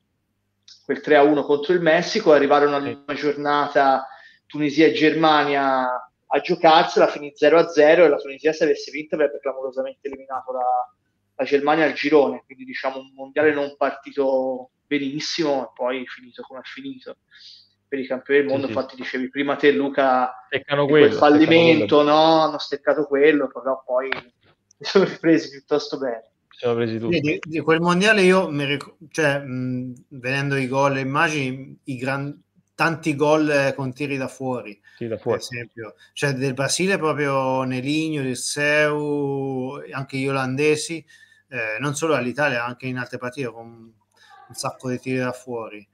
quel 0.84 1.02
3-1 1.04 1.44
contro 1.44 1.72
il 1.72 1.80
Messico, 1.80 2.32
arrivarono 2.32 2.76
alla 2.76 2.96
sì. 3.08 3.14
giornata 3.14 4.06
Tunisia 4.46 4.86
e 4.86 4.92
Germania 4.92 6.06
a 6.28 6.40
giocarsela, 6.40 7.06
finì 7.08 7.32
0-0 7.36 7.78
e 7.78 8.08
la 8.08 8.16
Tunisia 8.16 8.52
se 8.52 8.64
avesse 8.64 8.90
vinto 8.90 9.14
avrebbe 9.14 9.38
clamorosamente 9.40 10.08
eliminato 10.08 10.52
la, 10.52 10.94
la 11.36 11.44
Germania 11.44 11.84
al 11.84 11.92
girone, 11.92 12.42
quindi 12.44 12.64
diciamo 12.64 12.98
un 12.98 13.12
mondiale 13.14 13.52
non 13.52 13.74
partito 13.76 14.70
benissimo 14.86 15.64
e 15.64 15.70
poi 15.74 16.06
finito 16.06 16.42
come 16.42 16.60
è 16.60 16.62
finito 16.64 17.16
per 17.88 17.98
i 17.98 18.06
campioni 18.06 18.40
del 18.40 18.48
mondo, 18.48 18.66
sì, 18.66 18.72
infatti 18.72 18.94
sì. 18.96 19.02
dicevi 19.02 19.30
prima 19.30 19.56
te 19.56 19.70
Luca, 19.70 20.46
quello, 20.86 21.06
quel 21.06 21.12
fallimento, 21.12 22.02
no? 22.02 22.42
hanno 22.42 22.58
steccato 22.58 23.06
quello, 23.06 23.48
però 23.48 23.82
poi 23.84 24.08
mi 24.08 24.32
sono 24.84 25.04
ripresi 25.04 25.50
piuttosto 25.50 25.98
bene. 25.98 26.30
Siamo 26.56 26.74
presi 26.74 26.98
tutti. 26.98 27.20
Di, 27.20 27.38
di, 27.42 27.60
quel 27.60 27.80
mondiale 27.80 28.22
io 28.22 28.50
mi 28.50 28.64
ricordo, 28.64 28.96
cioè, 29.10 29.38
mh, 29.40 30.06
vedendo 30.08 30.56
i 30.56 30.66
gol, 30.66 30.96
immagini 30.98 31.78
i 31.84 31.96
gran, 31.96 32.42
tanti 32.74 33.14
gol 33.14 33.74
con 33.76 33.92
tiri 33.92 34.16
da 34.16 34.26
fuori, 34.26 34.80
sì, 34.96 35.06
da 35.06 35.18
fuori. 35.18 35.38
per 35.38 35.46
esempio, 35.46 35.94
cioè 36.14 36.32
del 36.32 36.54
Brasile 36.54 36.96
proprio 36.96 37.62
Neligno, 37.64 38.22
del 38.22 38.36
Seu, 38.38 39.82
anche 39.92 40.16
gli 40.16 40.26
olandesi, 40.28 41.04
eh, 41.48 41.78
non 41.78 41.94
solo 41.94 42.14
all'Italia, 42.14 42.64
anche 42.64 42.86
in 42.86 42.96
altre 42.96 43.18
partite 43.18 43.48
con 43.48 43.66
un 44.48 44.54
sacco 44.54 44.88
di 44.88 44.98
tiri 44.98 45.18
da 45.18 45.32
fuori 45.32 45.86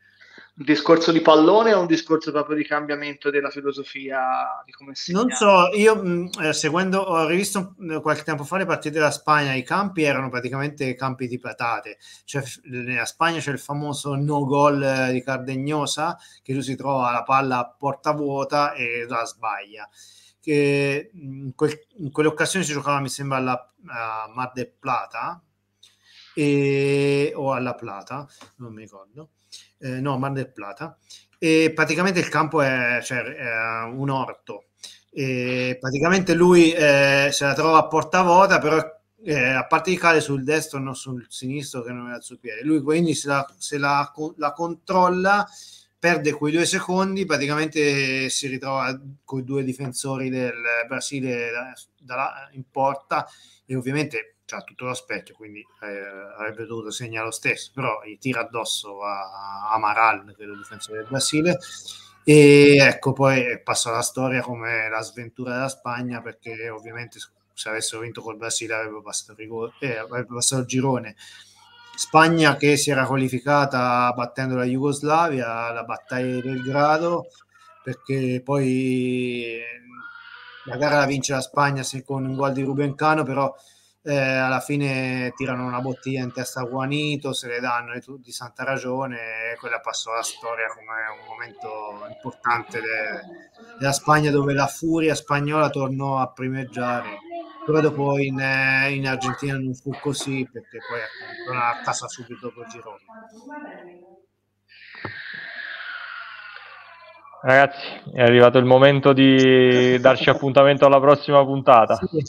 un 0.55 0.65
discorso 0.67 1.13
di 1.13 1.23
pallone 1.23 1.73
o 1.73 1.81
un 1.81 1.87
discorso 1.87 2.31
proprio 2.31 2.57
di 2.57 2.65
cambiamento 2.65 3.31
della 3.31 3.49
filosofia 3.49 4.63
di 4.67 4.73
come 4.73 4.95
si 4.95 5.11
Non 5.13 5.31
so, 5.31 5.71
io 5.75 5.97
mh, 5.97 6.31
eh, 6.43 6.53
seguendo, 6.53 7.01
ho 7.01 7.27
rivisto 7.27 7.75
qualche 8.03 8.23
tempo 8.23 8.45
fa 8.45 8.59
le 8.59 8.67
partite 8.67 8.97
della 8.97 9.11
Spagna, 9.11 9.55
i 9.55 9.63
campi 9.63 10.03
erano 10.03 10.29
praticamente 10.29 10.95
campi 10.95 11.27
di 11.27 11.39
patate. 11.39 11.97
Cioè, 12.25 12.43
nella 12.65 13.07
Spagna 13.07 13.41
c'è 13.41 13.51
il 13.51 13.59
famoso 13.59 14.15
no 14.15 14.45
goal 14.45 14.83
eh, 14.83 15.13
di 15.13 15.23
Cardegnosa, 15.23 16.19
che 16.43 16.53
lui 16.53 16.63
si 16.63 16.77
trova 16.77 17.11
la 17.13 17.23
palla 17.23 17.59
a 17.59 17.71
porta 17.71 18.13
vuota 18.13 18.75
e 18.75 19.07
la 19.09 19.25
sbaglia. 19.25 19.89
Che 20.39 21.11
in, 21.15 21.55
quel, 21.55 21.87
in 21.99 22.11
quelle 22.11 22.29
occasioni 22.29 22.65
si 22.65 22.73
giocava, 22.73 23.01
mi 23.01 23.09
sembra, 23.09 23.39
alla, 23.39 23.73
Mar 24.35 24.51
del 24.53 24.71
Plata 24.71 25.43
e, 26.35 27.33
o 27.35 27.53
alla 27.55 27.75
Plata, 27.75 28.27
non 28.57 28.75
mi 28.75 28.83
ricordo 28.83 29.31
eh, 29.83 30.01
no, 30.01 30.19
Mar 30.19 30.33
del 30.33 30.53
Plata, 30.53 30.97
e 31.39 31.73
praticamente 31.75 32.21
il 32.21 32.29
campo 32.29 32.63
è, 32.63 33.01
cioè, 33.03 33.23
è 33.23 33.85
un 33.93 34.11
orto. 34.11 34.67
E 35.11 35.77
praticamente 35.81 36.35
lui 36.35 36.73
eh, 36.73 37.29
se 37.33 37.45
la 37.45 37.55
trova 37.55 37.79
a 37.79 37.87
porta 37.87 38.23
vuota, 38.23 38.59
però 38.59 38.81
eh, 39.25 39.51
a 39.51 39.67
parte 39.67 39.91
di 39.91 39.99
cade 39.99 40.21
sul 40.21 40.45
destro, 40.45 40.79
non 40.79 40.95
sul 40.95 41.27
sinistro 41.29 41.83
che 41.83 41.93
non 41.93 42.11
è 42.11 42.15
al 42.15 42.23
suo 42.23 42.39
piede. 42.39 42.63
Lui 42.63 42.81
quindi 42.81 43.15
se 43.15 43.29
la, 43.29 43.47
se 43.59 43.79
la, 43.79 44.11
la 44.37 44.53
controlla, 44.53 45.47
perde 45.99 46.33
quei 46.33 46.53
due 46.53 46.65
secondi, 46.65 47.25
praticamente 47.25 48.29
si 48.29 48.49
ritrova 48.49 49.01
con 49.25 49.41
i 49.41 49.45
due 49.45 49.63
difensori 49.63 50.31
del 50.31 50.55
Brasile 50.89 51.51
da, 51.51 51.73
da, 51.97 52.49
in 52.53 52.65
porta 52.71 53.27
e 53.65 53.77
ovviamente 53.77 54.37
c'ha 54.53 54.63
tutto 54.63 54.85
lo 54.85 54.95
specchio, 54.95 55.35
quindi 55.35 55.61
eh, 55.83 56.01
avrebbe 56.37 56.67
dovuto 56.67 56.91
segnare 56.91 57.27
lo 57.27 57.31
stesso, 57.31 57.71
però 57.75 58.03
gli 58.05 58.19
tira 58.19 58.41
addosso 58.41 59.03
a 59.03 59.71
Amaral, 59.73 60.35
il 60.37 60.57
difensore 60.59 60.99
del 60.99 61.07
Brasile, 61.09 61.59
e 62.25 62.77
ecco 62.77 63.13
poi 63.13 63.61
passa 63.63 63.91
la 63.91 64.03
storia 64.03 64.43
come 64.43 64.89
la 64.91 65.01
sventura 65.01 65.53
della 65.55 65.69
Spagna, 65.69 66.21
perché 66.21 66.69
ovviamente 66.69 67.19
se 67.55 67.69
avessero 67.69 68.03
vinto 68.03 68.21
col 68.21 68.37
Brasile 68.37 68.75
avrebbero 68.75 69.03
passato, 69.03 69.41
eh, 69.81 69.97
avrebbero 69.97 70.35
passato 70.37 70.63
il 70.63 70.69
girone. 70.69 71.17
Spagna 71.95 72.57
che 72.57 72.77
si 72.77 72.91
era 72.91 73.07
qualificata 73.07 74.13
battendo 74.13 74.57
la 74.57 74.65
Jugoslavia, 74.65 75.73
la 75.73 75.85
battaglia 75.85 76.35
di 76.35 76.41
Belgrado, 76.41 77.27
perché 77.83 78.41
poi 78.43 79.61
la 80.65 80.77
gara 80.77 80.99
la 80.99 81.07
vince 81.07 81.33
la 81.33 81.41
Spagna 81.41 81.83
con 82.05 82.25
un 82.25 82.35
gol 82.35 82.53
di 82.53 82.63
Ruben 82.63 82.95
Cano, 82.95 83.25
però 83.25 83.55
eh, 84.05 84.17
alla 84.17 84.61
fine 84.61 85.33
tirano 85.37 85.67
una 85.67 85.81
bottiglia 85.81 86.23
in 86.23 86.33
testa 86.33 86.61
a 86.61 86.65
Juanito, 86.67 87.33
se 87.33 87.49
le 87.49 87.61
danno 87.61 87.93
di 88.19 88.33
santa 88.33 88.65
ragione 88.65 89.53
e 89.53 89.57
quella 89.59 89.81
passò 89.81 90.13
alla 90.13 90.23
storia 90.23 90.67
come 90.69 91.21
un 91.21 91.27
momento 91.27 91.69
importante 92.09 92.81
de- 92.81 93.27
della 93.77 93.93
Spagna 93.93 94.31
dove 94.31 94.53
la 94.55 94.67
furia 94.67 95.15
spagnola 95.15 95.71
tornò 95.71 96.19
a 96.19 96.31
primeggiare. 96.31 97.25
Però 97.63 97.81
dopo 97.81 98.19
in, 98.19 98.39
in 98.91 99.07
Argentina 99.07 99.57
non 99.57 99.75
fu 99.75 99.91
così 100.01 100.49
perché 100.51 100.79
poi 100.87 100.99
ecco, 101.01 101.25
tornò 101.45 101.61
a 101.61 101.79
casa 101.83 102.09
subito 102.09 102.47
dopo 102.49 102.61
il 102.63 102.67
girone. 102.69 103.05
Ragazzi, 107.43 107.85
è 108.15 108.23
arrivato 108.23 108.59
il 108.59 108.65
momento 108.65 109.13
di 109.13 109.99
darci 110.01 110.31
appuntamento 110.31 110.87
alla 110.87 111.01
prossima 111.01 111.45
puntata. 111.45 111.97
Sì. 111.97 112.23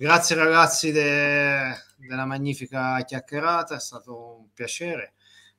Grazie 0.00 0.36
ragazzi 0.36 0.92
de, 0.92 1.74
della 1.96 2.24
magnifica 2.24 3.02
chiacchierata, 3.04 3.74
è 3.74 3.80
stato 3.80 4.36
un 4.38 4.46
piacere, 4.54 5.14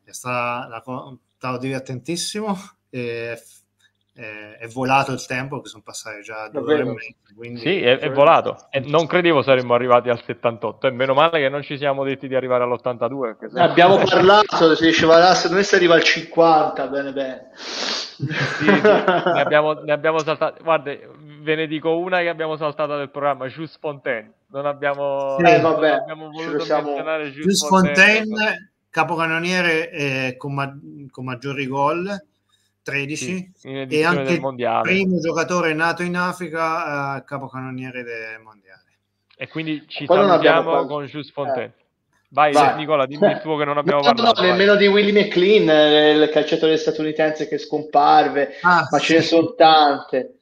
è 0.05 0.13
stato, 0.13 1.19
stato 1.35 1.57
divertentissimo 1.57 2.57
e 2.89 3.37
è, 4.13 4.57
è, 4.59 4.67
volato 4.67 5.11
il 5.11 5.25
tempo, 5.25 5.59
che 5.59 5.67
sono 5.67 5.83
passate 5.83 6.21
già 6.21 6.47
due 6.47 6.61
ore 6.61 6.81
e 6.81 6.85
mezza. 6.85 7.33
Quindi... 7.35 7.59
Sì, 7.59 7.81
è, 7.81 7.99
è 7.99 8.11
volato. 8.11 8.67
E 8.69 8.79
non 8.79 9.07
credevo 9.07 9.41
saremmo 9.41 9.73
arrivati 9.73 10.09
al 10.09 10.21
78 10.21 10.87
e 10.87 10.91
meno 10.91 11.13
male 11.13 11.39
che 11.39 11.49
non 11.49 11.61
ci 11.61 11.77
siamo 11.77 12.05
detti 12.05 12.27
di 12.27 12.35
arrivare 12.35 12.63
all'82. 12.63 13.49
Se... 13.49 13.59
Abbiamo 13.59 13.97
parlato, 13.97 14.75
si 14.75 14.85
diceva, 14.85 15.33
se 15.35 15.49
dovesse 15.49 15.75
arriva 15.75 15.95
al 15.95 16.03
50, 16.03 16.87
bene 16.87 17.13
bene. 17.13 17.49
sì, 17.55 18.25
sì, 18.25 18.65
ne 18.65 19.41
abbiamo, 19.41 19.73
ne 19.73 19.91
abbiamo 19.91 20.19
saltato. 20.19 20.63
Guarda, 20.63 20.91
ve 21.39 21.55
ne 21.55 21.67
dico 21.67 21.97
una 21.97 22.19
che 22.19 22.29
abbiamo 22.29 22.55
saltata 22.57 22.97
del 22.97 23.09
programma, 23.09 23.47
Jules 23.47 23.77
Fontaine. 23.79 24.33
Non 24.47 24.65
abbiamo, 24.65 25.35
sì, 25.37 25.45
eh, 25.45 25.59
vabbè, 25.59 25.89
non 25.89 25.99
abbiamo 25.99 26.29
voluto 26.29 26.59
siamo... 26.59 26.87
menzionare 26.87 27.31
Jules 27.31 27.67
Fontaine, 27.67 28.25
Fontaine 28.25 28.71
capocannoniere 28.89 29.91
eh, 29.91 30.35
con, 30.37 30.53
ma- 30.53 30.79
con, 31.11 31.25
maggiori 31.25 31.67
gol, 31.67 32.25
13, 32.81 33.51
sì, 33.55 33.71
e 33.71 34.03
anche 34.03 34.33
il 34.33 34.81
primo 34.81 35.19
giocatore 35.19 35.73
nato 35.73 36.01
in 36.03 36.15
Africa 36.15 37.17
eh, 37.17 37.23
capocannoniere 37.23 38.03
del 38.03 38.39
mondiale. 38.43 38.83
E 39.37 39.47
quindi 39.47 39.85
ci 39.87 40.05
Poi 40.05 40.17
salutiamo 40.17 40.85
con 40.85 41.05
Jules 41.05 41.31
Fontaine. 41.31 41.73
Eh. 41.77 41.87
Vai, 42.31 42.51
Vai, 42.51 42.75
Nicola, 42.75 43.07
dimmi 43.07 43.31
il 43.31 43.39
tuo 43.41 43.57
che 43.57 43.65
non 43.65 43.77
abbiamo 43.77 44.01
no, 44.05 44.13
parlato. 44.13 44.41
No, 44.41 44.47
nemmeno 44.47 44.75
di 44.75 44.85
Willie 44.87 45.11
McLean, 45.11 45.69
eh, 45.69 46.11
il 46.11 46.29
calciatore 46.29 46.77
statunitense 46.77 47.47
che 47.47 47.57
scomparve, 47.57 48.57
ah, 48.61 48.87
ma 48.89 48.97
sì. 48.99 49.05
ce 49.05 49.13
ne 49.15 49.21
sono 49.21 49.53
tante. 49.55 50.38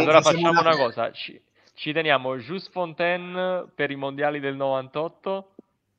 Allora 0.00 0.20
facciamo 0.20 0.60
una 0.60 0.76
cosa, 0.76 1.10
ci, 1.12 1.40
ci 1.74 1.92
teniamo 1.92 2.36
Jus 2.36 2.68
Fontaine 2.68 3.66
per 3.74 3.90
i 3.90 3.96
mondiali 3.96 4.40
del 4.40 4.56
98 4.56 5.54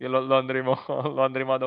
lo, 0.07 0.21
lo, 0.21 0.37
andremo, 0.37 0.77
lo 0.87 1.23
andremo 1.23 1.53
ad 1.53 1.63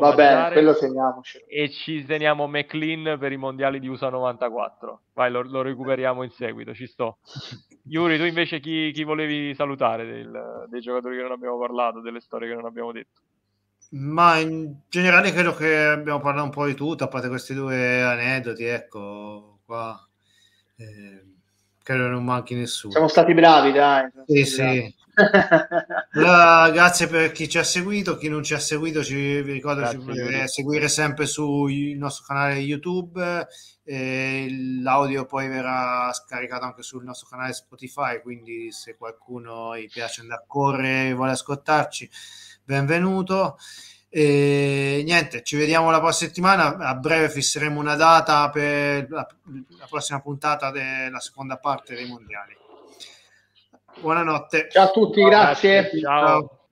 teniamoci. 0.77 1.45
E 1.47 1.71
ci 1.71 2.05
teniamo 2.05 2.47
McLean 2.47 3.19
per 3.19 3.33
i 3.33 3.37
mondiali 3.37 3.79
di 3.79 3.89
USA 3.89 4.09
94. 4.09 5.01
Vai, 5.13 5.31
lo, 5.31 5.43
lo 5.43 5.63
recuperiamo 5.63 6.23
in 6.23 6.31
seguito, 6.31 6.75
ci 6.75 6.87
sto. 6.87 7.19
Yuri, 7.85 8.17
tu 8.17 8.25
invece 8.25 8.61
chi, 8.61 8.91
chi 8.93 9.05
volevi 9.05 9.55
salutare 9.55 10.05
del, 10.05 10.67
dei 10.69 10.81
giocatori 10.81 11.17
che 11.17 11.23
non 11.23 11.33
abbiamo 11.33 11.59
parlato, 11.59 12.01
delle 12.01 12.21
storie 12.21 12.49
che 12.49 12.55
non 12.55 12.65
abbiamo 12.65 12.93
detto? 12.93 13.21
Ma 13.91 14.39
in 14.39 14.75
generale 14.89 15.31
credo 15.31 15.55
che 15.55 15.85
abbiamo 15.85 16.19
parlato 16.19 16.45
un 16.45 16.51
po' 16.51 16.67
di 16.67 16.75
tutto, 16.75 17.05
a 17.05 17.09
parte 17.09 17.29
questi 17.29 17.55
due 17.55 18.03
aneddoti, 18.03 18.65
ecco, 18.65 19.59
qua. 19.65 19.97
Eh, 20.77 21.34
credo 21.85 22.09
non 22.09 22.25
manchi 22.25 22.55
nessuno. 22.55 22.93
Siamo 22.93 23.09
stati 23.09 23.35
bravi, 23.35 23.71
dai. 23.71 24.11
Sì, 24.27 24.45
sì. 24.45 24.95
allora, 26.15 26.71
grazie 26.71 27.07
per 27.07 27.31
chi 27.31 27.49
ci 27.49 27.59
ha 27.59 27.63
seguito, 27.63 28.17
chi 28.17 28.29
non 28.29 28.43
ci 28.43 28.55
ha 28.55 28.59
seguito 28.59 29.05
ci 29.05 29.43
vi 29.43 29.53
ricordo 29.53 29.83
grazie, 29.83 29.99
ci 30.01 30.05
potete 30.05 30.49
seguire 30.49 30.89
sempre 30.89 31.27
sul 31.27 31.73
nostro 31.97 32.25
canale 32.27 32.59
YouTube 32.59 33.47
eh, 33.85 34.49
l'audio 34.83 35.25
poi 35.27 35.47
verrà 35.47 36.11
scaricato 36.13 36.65
anche 36.65 36.83
sul 36.83 37.05
nostro 37.05 37.29
canale 37.29 37.53
Spotify 37.53 38.21
quindi 38.23 38.73
se 38.73 38.97
qualcuno 38.97 39.77
gli 39.77 39.89
piace 39.89 40.23
andare 40.23 40.41
a 40.41 40.45
correre 40.49 41.11
e 41.11 41.15
vuole 41.15 41.33
ascoltarci 41.33 42.11
benvenuto 42.65 43.57
e 44.17 45.03
niente, 45.05 45.43
ci 45.43 45.57
vediamo 45.57 45.91
la 45.91 45.99
prossima 45.99 46.29
settimana. 46.29 46.77
A 46.77 46.95
breve 46.95 47.29
fisseremo 47.29 47.81
una 47.81 47.97
data 47.97 48.49
per 48.49 49.11
la, 49.11 49.27
la 49.77 49.87
prossima 49.91 50.21
puntata 50.21 50.71
della 50.71 51.19
seconda 51.19 51.57
parte 51.57 51.97
dei 51.97 52.07
mondiali. 52.07 52.57
Buonanotte. 53.99 54.69
Ciao 54.71 54.85
a 54.85 54.91
tutti, 54.93 55.21
grazie. 55.21 55.91
Ciao. 56.01 56.64